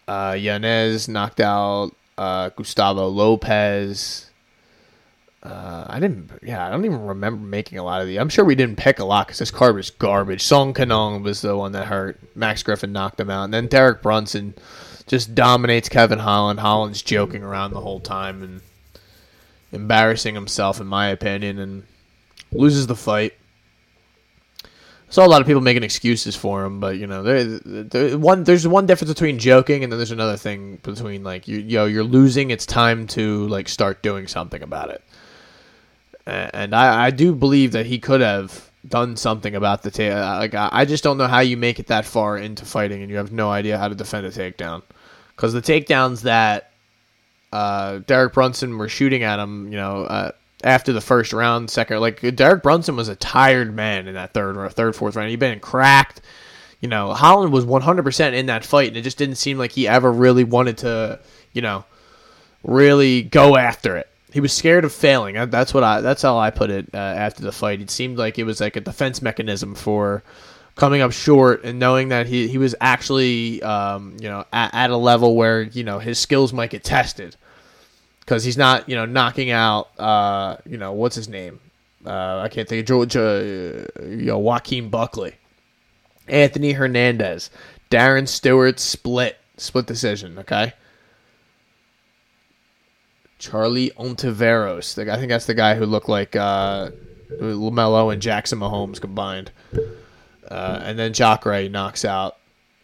Uh, 0.07 0.35
Yanez 0.37 1.07
knocked 1.07 1.39
out 1.39 1.91
uh, 2.17 2.49
Gustavo 2.49 3.07
Lopez. 3.07 4.30
Uh, 5.43 5.85
I 5.87 5.99
didn't. 5.99 6.29
Yeah, 6.43 6.65
I 6.65 6.69
don't 6.69 6.85
even 6.85 7.01
remember 7.01 7.43
making 7.43 7.79
a 7.79 7.83
lot 7.83 8.01
of 8.01 8.07
these. 8.07 8.19
I'm 8.19 8.29
sure 8.29 8.45
we 8.45 8.53
didn't 8.53 8.75
pick 8.75 8.99
a 8.99 9.05
lot 9.05 9.27
because 9.27 9.39
this 9.39 9.49
card 9.49 9.75
was 9.75 9.89
garbage. 9.89 10.43
Song 10.43 10.73
Kenan 10.73 11.23
was 11.23 11.41
the 11.41 11.57
one 11.57 11.71
that 11.71 11.87
hurt. 11.87 12.19
Max 12.35 12.61
Griffin 12.61 12.91
knocked 12.91 13.19
him 13.19 13.31
out, 13.31 13.45
and 13.45 13.53
then 13.53 13.67
Derek 13.67 14.03
Brunson 14.03 14.53
just 15.07 15.33
dominates 15.33 15.89
Kevin 15.89 16.19
Holland. 16.19 16.59
Holland's 16.59 17.01
joking 17.01 17.41
around 17.41 17.73
the 17.73 17.81
whole 17.81 17.99
time 17.99 18.43
and 18.43 18.61
embarrassing 19.71 20.35
himself, 20.35 20.79
in 20.79 20.85
my 20.85 21.07
opinion, 21.07 21.57
and 21.57 21.83
loses 22.51 22.85
the 22.85 22.95
fight. 22.95 23.33
I 24.63 25.13
saw 25.13 25.25
a 25.25 25.27
lot 25.27 25.41
of 25.41 25.47
people 25.47 25.61
making 25.61 25.83
excuses 25.83 26.35
for 26.35 26.63
him, 26.63 26.79
but 26.79 26.97
you 26.97 27.07
know, 27.07 27.23
there, 27.23 27.43
there 27.43 28.17
one 28.17 28.43
there's 28.43 28.67
one 28.67 28.85
difference 28.85 29.11
between 29.11 29.39
joking 29.39 29.83
and 29.83 29.91
then 29.91 29.97
there's 29.97 30.11
another 30.11 30.37
thing 30.37 30.77
between 30.83 31.23
like 31.23 31.47
you 31.47 31.57
yo 31.57 31.85
you're 31.85 32.03
losing. 32.03 32.51
It's 32.51 32.67
time 32.67 33.07
to 33.07 33.47
like 33.47 33.67
start 33.67 34.03
doing 34.03 34.27
something 34.27 34.61
about 34.61 34.91
it 34.91 35.03
and 36.25 36.75
I, 36.75 37.07
I 37.07 37.11
do 37.11 37.33
believe 37.33 37.71
that 37.71 37.85
he 37.85 37.99
could 37.99 38.21
have 38.21 38.69
done 38.87 39.15
something 39.15 39.55
about 39.55 39.83
the 39.83 39.91
take. 39.91 40.11
Uh, 40.11 40.37
like 40.37 40.53
I 40.55 40.85
just 40.85 41.03
don't 41.03 41.17
know 41.17 41.27
how 41.27 41.39
you 41.39 41.57
make 41.57 41.79
it 41.79 41.87
that 41.87 42.05
far 42.05 42.37
into 42.37 42.65
fighting 42.65 43.01
and 43.01 43.09
you 43.09 43.17
have 43.17 43.31
no 43.31 43.49
idea 43.49 43.77
how 43.77 43.87
to 43.87 43.95
defend 43.95 44.25
a 44.25 44.31
takedown, 44.31 44.81
because 45.35 45.53
the 45.53 45.61
takedowns 45.61 46.21
that 46.21 46.71
uh, 47.51 47.99
Derek 47.99 48.33
Brunson 48.33 48.77
were 48.77 48.89
shooting 48.89 49.23
at 49.23 49.39
him, 49.39 49.71
you 49.71 49.77
know, 49.77 50.03
uh, 50.03 50.31
after 50.63 50.93
the 50.93 51.01
first 51.01 51.33
round, 51.33 51.69
second, 51.69 51.99
like 51.99 52.35
Derek 52.35 52.63
Brunson 52.63 52.95
was 52.95 53.09
a 53.09 53.15
tired 53.15 53.73
man 53.73 54.07
in 54.07 54.13
that 54.13 54.33
third 54.33 54.57
or 54.57 54.69
third, 54.69 54.95
fourth 54.95 55.15
round. 55.15 55.29
He'd 55.29 55.39
been 55.39 55.59
cracked. 55.59 56.21
You 56.81 56.87
know, 56.87 57.13
Holland 57.13 57.51
was 57.53 57.65
100% 57.65 58.33
in 58.33 58.47
that 58.47 58.65
fight, 58.65 58.87
and 58.87 58.97
it 58.97 59.03
just 59.03 59.17
didn't 59.17 59.35
seem 59.35 59.59
like 59.59 59.71
he 59.71 59.87
ever 59.87 60.11
really 60.11 60.43
wanted 60.43 60.79
to, 60.79 61.19
you 61.53 61.61
know, 61.61 61.85
really 62.63 63.21
go 63.21 63.55
after 63.55 63.97
it 63.97 64.10
he 64.31 64.39
was 64.39 64.53
scared 64.53 64.85
of 64.85 64.93
failing. 64.93 65.35
That's 65.49 65.73
what 65.73 65.83
I. 65.83 66.01
That's 66.01 66.21
how 66.21 66.37
I 66.37 66.49
put 66.49 66.69
it 66.69 66.89
uh, 66.93 66.97
after 66.97 67.43
the 67.43 67.51
fight. 67.51 67.81
It 67.81 67.89
seemed 67.89 68.17
like 68.17 68.39
it 68.39 68.43
was 68.43 68.61
like 68.61 68.75
a 68.75 68.81
defense 68.81 69.21
mechanism 69.21 69.75
for 69.75 70.23
coming 70.75 71.01
up 71.01 71.11
short 71.11 71.63
and 71.63 71.79
knowing 71.79 72.09
that 72.09 72.27
he 72.27 72.47
he 72.47 72.57
was 72.57 72.73
actually 72.79 73.61
um, 73.61 74.15
you 74.19 74.29
know 74.29 74.45
at, 74.53 74.73
at, 74.73 74.89
a 74.89 74.97
level 74.97 75.35
where 75.35 75.61
you 75.61 75.83
know 75.83 75.99
his 75.99 76.17
skills 76.17 76.53
might 76.53 76.69
get 76.69 76.83
tested 76.83 77.35
because 78.21 78.43
he's 78.43 78.57
not 78.57 78.87
you 78.87 78.95
know 78.95 79.05
knocking 79.05 79.51
out 79.51 79.89
uh, 79.99 80.57
you 80.65 80.77
know 80.77 80.93
what's 80.93 81.15
his 81.15 81.27
name 81.27 81.59
uh, 82.05 82.39
I 82.39 82.47
can't 82.49 82.67
think 82.67 82.81
of 82.81 82.85
Georgia 82.87 83.85
uh, 83.99 84.03
you 84.03 84.25
know 84.27 84.39
Joaquin 84.39 84.89
Buckley, 84.89 85.35
Anthony 86.27 86.71
Hernandez, 86.71 87.49
Darren 87.89 88.27
Stewart 88.27 88.79
split 88.79 89.37
split 89.57 89.87
decision. 89.87 90.39
Okay 90.39 90.73
Charlie 93.41 93.89
Ontiveros. 93.97 95.09
I 95.09 95.17
think 95.17 95.29
that's 95.29 95.47
the 95.47 95.55
guy 95.55 95.73
who 95.73 95.85
looked 95.85 96.07
like 96.07 96.35
uh, 96.35 96.91
LaMelo 97.39 98.13
and 98.13 98.21
Jackson 98.21 98.59
Mahomes 98.59 99.01
combined. 99.01 99.51
Uh, 100.49 100.79
and 100.83 100.97
then 100.97 101.11
Jacare 101.11 101.67
knocks 101.67 102.05
out, 102.05 102.37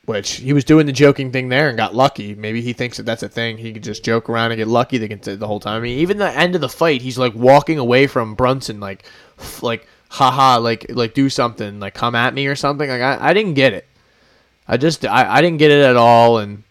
which 0.06 0.38
he 0.38 0.54
was 0.54 0.64
doing 0.64 0.88
the 0.88 0.92
joking 0.92 1.32
thing 1.32 1.50
there 1.50 1.70
and 1.70 1.78
got 1.78 1.94
lucky. 1.94 2.34
Maybe 2.34 2.62
he 2.62 2.74
thinks 2.74 2.98
that 2.98 3.04
that's 3.04 3.22
a 3.22 3.30
thing. 3.30 3.58
He 3.58 3.72
could 3.72 3.84
just 3.84 4.04
joke 4.04 4.30
around 4.30 4.52
and 4.52 4.58
get 4.58 4.68
lucky 4.68 4.98
the, 4.98 5.36
the 5.36 5.46
whole 5.46 5.60
time. 5.60 5.78
I 5.78 5.80
mean, 5.80 6.00
even 6.00 6.18
the 6.18 6.32
end 6.32 6.56
of 6.56 6.62
the 6.62 6.70
fight, 6.70 7.04
he's 7.04 7.20
like 7.20 7.36
walking 7.36 7.78
away 7.78 8.08
from 8.08 8.34
Brunson, 8.34 8.80
like, 8.80 9.06
like, 9.62 9.88
haha, 10.10 10.58
like, 10.58 10.88
like 10.90 11.14
do 11.14 11.30
something, 11.30 11.80
like 11.80 11.94
come 11.94 12.16
at 12.16 12.34
me 12.34 12.48
or 12.48 12.56
something. 12.56 12.90
Like 12.90 13.02
I, 13.02 13.30
I 13.30 13.34
didn't 13.34 13.54
get 13.54 13.74
it. 13.74 13.86
I 14.68 14.78
just, 14.78 15.06
I, 15.06 15.36
I 15.36 15.42
didn't 15.42 15.60
get 15.60 15.72
it 15.72 15.84
at 15.84 15.98
all, 15.98 16.40
and 16.40 16.64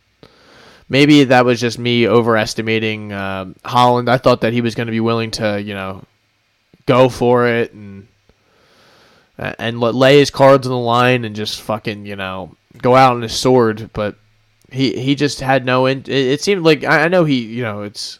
maybe 0.88 1.24
that 1.24 1.44
was 1.44 1.60
just 1.60 1.78
me 1.78 2.06
overestimating 2.08 3.12
uh, 3.12 3.52
Holland. 3.64 4.08
I 4.08 4.18
thought 4.18 4.42
that 4.42 4.52
he 4.52 4.60
was 4.60 4.74
going 4.74 4.86
to 4.86 4.92
be 4.92 5.00
willing 5.00 5.30
to, 5.32 5.60
you 5.60 5.74
know, 5.74 6.04
go 6.86 7.08
for 7.08 7.46
it 7.46 7.72
and 7.72 8.08
and 9.38 9.80
lay 9.80 10.18
his 10.18 10.30
cards 10.30 10.66
on 10.66 10.70
the 10.70 10.78
line 10.78 11.24
and 11.24 11.36
just 11.36 11.60
fucking, 11.60 12.06
you 12.06 12.16
know, 12.16 12.56
go 12.80 12.96
out 12.96 13.14
on 13.14 13.22
his 13.22 13.34
sword. 13.34 13.90
But 13.92 14.16
he 14.70 14.98
he 15.00 15.14
just 15.14 15.40
had 15.40 15.64
no. 15.64 15.86
In- 15.86 16.00
it, 16.00 16.10
it 16.10 16.42
seemed 16.42 16.64
like 16.64 16.84
I 16.84 17.08
know 17.08 17.24
he, 17.24 17.40
you 17.40 17.62
know, 17.62 17.82
it's 17.82 18.18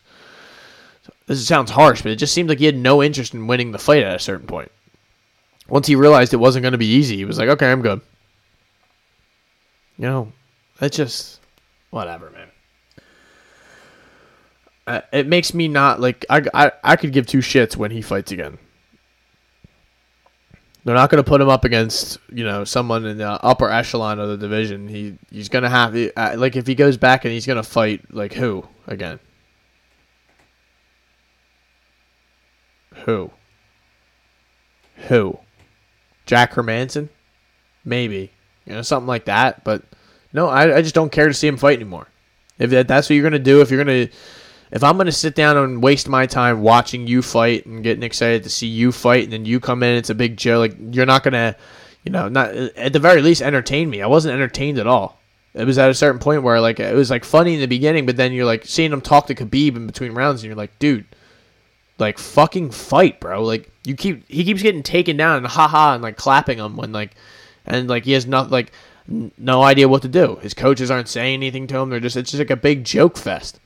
this 1.26 1.46
sounds 1.46 1.70
harsh, 1.70 2.02
but 2.02 2.12
it 2.12 2.16
just 2.16 2.34
seemed 2.34 2.48
like 2.48 2.58
he 2.58 2.66
had 2.66 2.76
no 2.76 3.02
interest 3.02 3.34
in 3.34 3.46
winning 3.46 3.72
the 3.72 3.78
fight 3.78 4.02
at 4.02 4.14
a 4.14 4.20
certain 4.20 4.46
point. 4.46 4.70
Once 5.68 5.88
he 5.88 5.96
realized 5.96 6.32
it 6.32 6.36
wasn't 6.36 6.62
going 6.62 6.72
to 6.72 6.78
be 6.78 6.86
easy, 6.86 7.16
he 7.16 7.24
was 7.24 7.38
like, 7.38 7.48
"Okay, 7.48 7.70
I'm 7.70 7.82
good." 7.82 8.00
You 9.98 10.04
know, 10.04 10.32
that's 10.78 10.96
just 10.96 11.40
whatever, 11.90 12.30
man 12.30 12.45
uh, 14.86 15.00
it 15.12 15.26
makes 15.26 15.52
me 15.52 15.68
not 15.68 16.00
like 16.00 16.24
I, 16.30 16.42
I 16.54 16.72
I 16.84 16.96
could 16.96 17.12
give 17.12 17.26
two 17.26 17.38
shits 17.38 17.76
when 17.76 17.90
he 17.90 18.02
fights 18.02 18.32
again. 18.32 18.58
They're 20.84 20.94
not 20.94 21.10
going 21.10 21.22
to 21.22 21.28
put 21.28 21.40
him 21.40 21.48
up 21.48 21.64
against 21.64 22.18
you 22.32 22.44
know 22.44 22.62
someone 22.62 23.04
in 23.04 23.18
the 23.18 23.28
upper 23.44 23.68
echelon 23.68 24.20
of 24.20 24.28
the 24.28 24.36
division. 24.36 24.86
He 24.86 25.18
he's 25.30 25.48
going 25.48 25.64
to 25.64 25.68
have 25.68 25.96
uh, 26.16 26.34
like 26.36 26.54
if 26.54 26.66
he 26.66 26.76
goes 26.76 26.96
back 26.96 27.24
and 27.24 27.34
he's 27.34 27.46
going 27.46 27.56
to 27.56 27.64
fight 27.64 28.02
like 28.14 28.32
who 28.32 28.66
again? 28.86 29.18
Who? 33.04 33.32
Who? 35.08 35.38
Jack 36.26 36.52
Hermansson? 36.52 37.08
Maybe 37.84 38.30
you 38.64 38.74
know 38.74 38.82
something 38.82 39.08
like 39.08 39.24
that. 39.24 39.64
But 39.64 39.82
no, 40.32 40.46
I 40.46 40.76
I 40.76 40.82
just 40.82 40.94
don't 40.94 41.10
care 41.10 41.26
to 41.26 41.34
see 41.34 41.48
him 41.48 41.56
fight 41.56 41.78
anymore. 41.80 42.06
If 42.60 42.70
that, 42.70 42.86
that's 42.86 43.10
what 43.10 43.14
you're 43.14 43.28
going 43.28 43.32
to 43.32 43.38
do, 43.40 43.60
if 43.60 43.70
you're 43.70 43.84
going 43.84 44.06
to 44.06 44.16
if 44.70 44.82
I'm 44.82 44.96
going 44.96 45.06
to 45.06 45.12
sit 45.12 45.34
down 45.34 45.56
and 45.56 45.82
waste 45.82 46.08
my 46.08 46.26
time 46.26 46.62
watching 46.62 47.06
you 47.06 47.22
fight 47.22 47.66
and 47.66 47.82
getting 47.82 48.02
excited 48.02 48.42
to 48.42 48.50
see 48.50 48.66
you 48.66 48.92
fight, 48.92 49.24
and 49.24 49.32
then 49.32 49.44
you 49.44 49.60
come 49.60 49.82
in, 49.82 49.96
it's 49.96 50.10
a 50.10 50.14
big 50.14 50.36
joke. 50.36 50.70
Like 50.70 50.94
you're 50.94 51.06
not 51.06 51.22
going 51.22 51.32
to, 51.32 51.56
you 52.04 52.12
know, 52.12 52.28
not 52.28 52.50
at 52.50 52.92
the 52.92 52.98
very 52.98 53.22
least 53.22 53.42
entertain 53.42 53.88
me. 53.88 54.02
I 54.02 54.06
wasn't 54.06 54.34
entertained 54.34 54.78
at 54.78 54.86
all. 54.86 55.20
It 55.54 55.64
was 55.64 55.78
at 55.78 55.88
a 55.88 55.94
certain 55.94 56.18
point 56.18 56.42
where 56.42 56.60
like 56.60 56.80
it 56.80 56.94
was 56.94 57.10
like 57.10 57.24
funny 57.24 57.54
in 57.54 57.60
the 57.60 57.66
beginning, 57.66 58.06
but 58.06 58.16
then 58.16 58.32
you're 58.32 58.44
like 58.44 58.66
seeing 58.66 58.92
him 58.92 59.00
talk 59.00 59.26
to 59.28 59.34
Khabib 59.34 59.76
in 59.76 59.86
between 59.86 60.12
rounds, 60.12 60.42
and 60.42 60.48
you're 60.48 60.56
like, 60.56 60.78
dude, 60.78 61.06
like 61.98 62.18
fucking 62.18 62.70
fight, 62.70 63.20
bro. 63.20 63.42
Like 63.42 63.70
you 63.84 63.94
keep 63.94 64.28
he 64.28 64.44
keeps 64.44 64.62
getting 64.62 64.82
taken 64.82 65.16
down 65.16 65.38
and 65.38 65.46
haha 65.46 65.94
and 65.94 66.02
like 66.02 66.16
clapping 66.16 66.58
him 66.58 66.76
when 66.76 66.92
like 66.92 67.14
and 67.64 67.88
like 67.88 68.04
he 68.04 68.12
has 68.12 68.26
not 68.26 68.50
like 68.50 68.72
no 69.38 69.62
idea 69.62 69.88
what 69.88 70.02
to 70.02 70.08
do. 70.08 70.36
His 70.42 70.54
coaches 70.54 70.90
aren't 70.90 71.08
saying 71.08 71.34
anything 71.34 71.66
to 71.68 71.78
him. 71.78 71.90
They're 71.90 72.00
just 72.00 72.16
it's 72.16 72.30
just 72.30 72.40
like 72.40 72.50
a 72.50 72.56
big 72.56 72.84
joke 72.84 73.16
fest. 73.16 73.60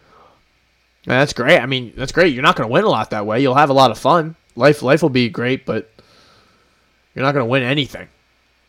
That's 1.10 1.32
great. 1.32 1.58
I 1.58 1.66
mean, 1.66 1.92
that's 1.96 2.12
great. 2.12 2.34
You're 2.34 2.42
not 2.42 2.56
going 2.56 2.68
to 2.68 2.72
win 2.72 2.84
a 2.84 2.88
lot 2.88 3.10
that 3.10 3.26
way. 3.26 3.40
You'll 3.40 3.54
have 3.54 3.70
a 3.70 3.74
lot 3.74 3.90
of 3.90 3.98
fun. 3.98 4.36
life 4.54 4.82
life 4.82 5.02
will 5.02 5.08
be 5.08 5.28
great, 5.28 5.66
but 5.66 5.90
you're 7.14 7.24
not 7.24 7.32
going 7.32 7.44
to 7.44 7.50
win 7.50 7.62
anything 7.62 8.08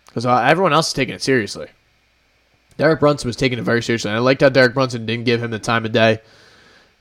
because 0.07 0.25
uh, 0.25 0.37
everyone 0.37 0.73
else 0.73 0.87
is 0.87 0.93
taking 0.93 1.13
it 1.13 1.21
seriously. 1.21 1.67
Derek 2.77 2.99
Brunson 2.99 3.27
was 3.27 3.35
taking 3.35 3.59
it 3.59 3.63
very 3.63 3.83
seriously. 3.83 4.09
And 4.09 4.17
I 4.17 4.21
liked 4.21 4.41
how 4.41 4.49
Derek 4.49 4.73
Brunson 4.73 5.05
didn't 5.05 5.25
give 5.25 5.43
him 5.43 5.51
the 5.51 5.59
time 5.59 5.85
of 5.85 5.91
day, 5.91 6.19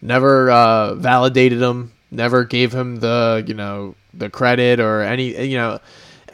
never 0.03 0.51
uh, 0.51 0.95
validated 0.97 1.61
him, 1.61 1.93
never 2.11 2.45
gave 2.45 2.75
him 2.75 2.97
the 2.97 3.43
you 3.47 3.55
know 3.55 3.95
the 4.13 4.29
credit 4.29 4.79
or 4.79 5.01
any 5.01 5.47
you 5.47 5.57
know 5.57 5.79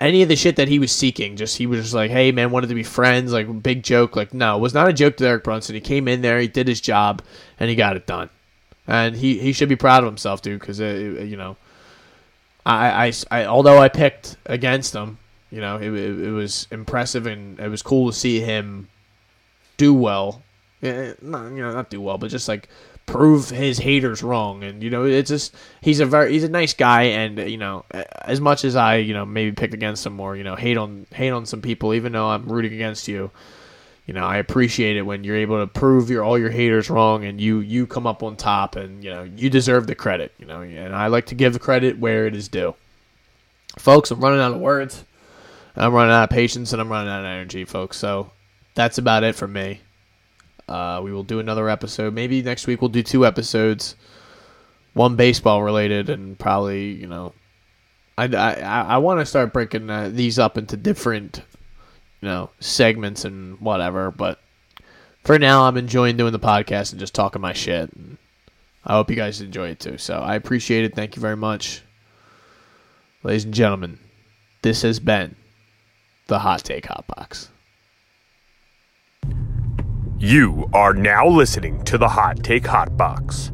any 0.01 0.23
of 0.23 0.28
the 0.28 0.37
shit 0.37 0.57
that 0.57 0.69
he 0.69 0.81
was 0.81 0.91
seeking. 0.91 1.37
Just 1.37 1.59
he 1.59 1.66
was 1.66 1.81
just 1.81 1.95
like, 1.95 2.11
hey 2.11 2.33
man, 2.33 2.51
wanted 2.51 2.69
to 2.69 2.74
be 2.74 2.83
friends, 2.83 3.33
like 3.33 3.62
big 3.62 3.85
joke. 3.85 4.16
Like 4.16 4.35
no, 4.35 4.57
it 4.57 4.61
was 4.61 4.74
not 4.74 4.89
a 4.89 4.93
joke 4.93 5.16
to 5.19 5.24
Derek 5.24 5.45
Brunson. 5.45 5.77
He 5.77 5.81
came 5.81 6.09
in 6.09 6.23
there, 6.23 6.41
he 6.41 6.49
did 6.49 6.66
his 6.66 6.81
job, 6.81 7.23
and 7.61 7.70
he 7.70 7.77
got 7.77 7.97
it 7.97 8.07
done. 8.07 8.31
And 8.88 9.16
he, 9.16 9.38
he 9.38 9.52
should 9.52 9.68
be 9.68 9.76
proud 9.76 10.04
of 10.04 10.06
himself, 10.06 10.42
dude, 10.42 10.60
because 10.60 10.80
uh, 10.80 10.84
you 10.84 11.36
know, 11.36 11.56
I, 12.64 13.06
I, 13.08 13.12
I 13.30 13.44
although 13.44 13.78
I 13.78 13.88
picked 13.88 14.36
against 14.46 14.94
him, 14.94 15.18
you 15.50 15.60
know, 15.60 15.76
it, 15.76 15.92
it, 15.92 16.20
it 16.20 16.30
was 16.30 16.66
impressive 16.70 17.26
and 17.26 17.58
it 17.58 17.68
was 17.68 17.82
cool 17.82 18.10
to 18.10 18.16
see 18.16 18.40
him 18.40 18.88
do 19.76 19.94
well. 19.94 20.42
Yeah, 20.82 21.14
not 21.22 21.50
you 21.52 21.62
know 21.62 21.72
not 21.72 21.90
do 21.90 22.00
well, 22.00 22.18
but 22.18 22.30
just 22.30 22.48
like 22.48 22.68
prove 23.06 23.48
his 23.50 23.78
haters 23.78 24.22
wrong. 24.22 24.62
And 24.62 24.82
you 24.82 24.90
know, 24.90 25.04
it's 25.04 25.30
just 25.30 25.54
he's 25.80 26.00
a 26.00 26.06
very 26.06 26.32
he's 26.32 26.44
a 26.44 26.48
nice 26.48 26.74
guy, 26.74 27.04
and 27.04 27.38
uh, 27.38 27.44
you 27.44 27.56
know, 27.56 27.84
as 27.92 28.40
much 28.40 28.64
as 28.64 28.76
I 28.76 28.96
you 28.96 29.14
know 29.14 29.24
maybe 29.24 29.52
picked 29.52 29.74
against 29.74 30.04
him 30.04 30.20
or 30.20 30.36
you 30.36 30.44
know 30.44 30.56
hate 30.56 30.76
on 30.76 31.06
hate 31.12 31.30
on 31.30 31.46
some 31.46 31.62
people, 31.62 31.94
even 31.94 32.12
though 32.12 32.28
I'm 32.28 32.46
rooting 32.46 32.74
against 32.74 33.08
you. 33.08 33.30
You 34.07 34.15
know, 34.15 34.24
I 34.24 34.37
appreciate 34.37 34.97
it 34.97 35.03
when 35.03 35.24
you're 35.24 35.37
able 35.37 35.61
to 35.61 35.66
prove 35.66 36.09
your 36.09 36.23
all 36.23 36.39
your 36.39 36.51
haters 36.51 36.89
wrong, 36.89 37.24
and 37.24 37.41
you 37.41 37.59
you 37.59 37.89
come 37.89 38.07
up 38.07 38.23
on 38.23 38.37
top, 38.37 38.77
and 38.77 39.03
you 39.03 39.11
know 39.11 39.24
you 39.24 39.51
deserve 39.51 39.89
the 39.89 39.97
credit. 39.97 40.33
You 40.39 40.47
know, 40.47 40.62
and 40.62 40.95
I 40.95 41.09
like 41.09 41.27
to 41.27 41.35
give 41.35 41.53
the 41.53 41.59
credit 41.59 41.99
where 41.99 42.27
it 42.27 42.37
is 42.37 42.47
due. 42.47 42.77
Folks, 43.78 44.12
I'm 44.12 44.20
running 44.20 44.41
out 44.41 44.53
of 44.53 44.61
words. 44.61 45.05
I'm 45.74 45.93
running 45.93 46.12
out 46.12 46.24
of 46.24 46.31
patience, 46.31 46.73
and 46.73 46.81
I'm 46.81 46.89
running 46.89 47.12
out 47.12 47.20
of 47.20 47.27
energy, 47.27 47.65
folks. 47.65 47.97
So 47.99 48.31
that's 48.74 48.99
about 48.99 49.24
it 49.24 49.35
for 49.35 49.49
me. 49.49 49.81
Uh, 50.69 51.01
we 51.03 51.12
will 51.12 51.24
do 51.24 51.41
another 51.41 51.69
episode. 51.69 52.15
Maybe 52.15 52.43
next 52.43 52.66
week 52.66 52.81
we'll 52.81 52.89
do 52.89 53.03
two 53.03 53.27
episodes, 53.27 53.97
one 54.95 55.16
baseball 55.16 55.62
related, 55.62 56.11
and 56.11 56.39
probably 56.39 56.93
you 56.93 57.09
know, 57.09 57.33
I 58.16 58.24
I, 58.24 58.53
I 58.83 58.99
want 58.99 59.19
to 59.20 59.27
start 59.27 59.53
breaking 59.53 59.91
uh, 59.91 60.11
these 60.12 60.39
up 60.39 60.57
into 60.57 60.77
different, 60.77 61.43
you 62.27 62.32
know, 62.32 62.51
segments 62.59 63.24
and 63.24 63.61
whatever. 63.61 64.11
But 64.11 64.40
for 65.23 65.39
now, 65.39 65.62
I'm 65.62 65.77
enjoying 65.77 66.16
doing 66.16 66.32
the 66.32 66.40
podcast 66.40 66.90
and 66.90 66.98
just 66.98 67.15
talking 67.15 67.40
my 67.40 67.53
shit. 67.53 67.93
And 67.93 68.19
I 68.85 68.94
hope 68.94 69.11
you 69.11 69.15
guys 69.15 69.40
enjoy 69.40 69.69
it 69.69 69.78
too. 69.78 69.97
So 69.97 70.19
I 70.19 70.35
appreciate 70.35 70.85
it. 70.85 70.97
Thank 70.97 71.15
you 71.15 71.23
very 71.23 71.36
much, 71.36 71.82
ladies 73.23 73.44
and 73.44 73.55
gentlemen. 73.55 74.01
This 74.62 74.82
has 74.82 74.98
been 74.98 75.36
the 76.27 76.40
Hot 76.40 76.65
Take 76.65 76.86
Hot 76.86 77.07
Box. 77.07 77.48
You 80.19 80.69
are 80.74 80.94
now 80.94 81.28
listening 81.28 81.85
to 81.85 81.97
the 81.97 82.09
Hot 82.09 82.43
Take 82.43 82.66
Hot 82.66 82.97
Box. 82.97 83.53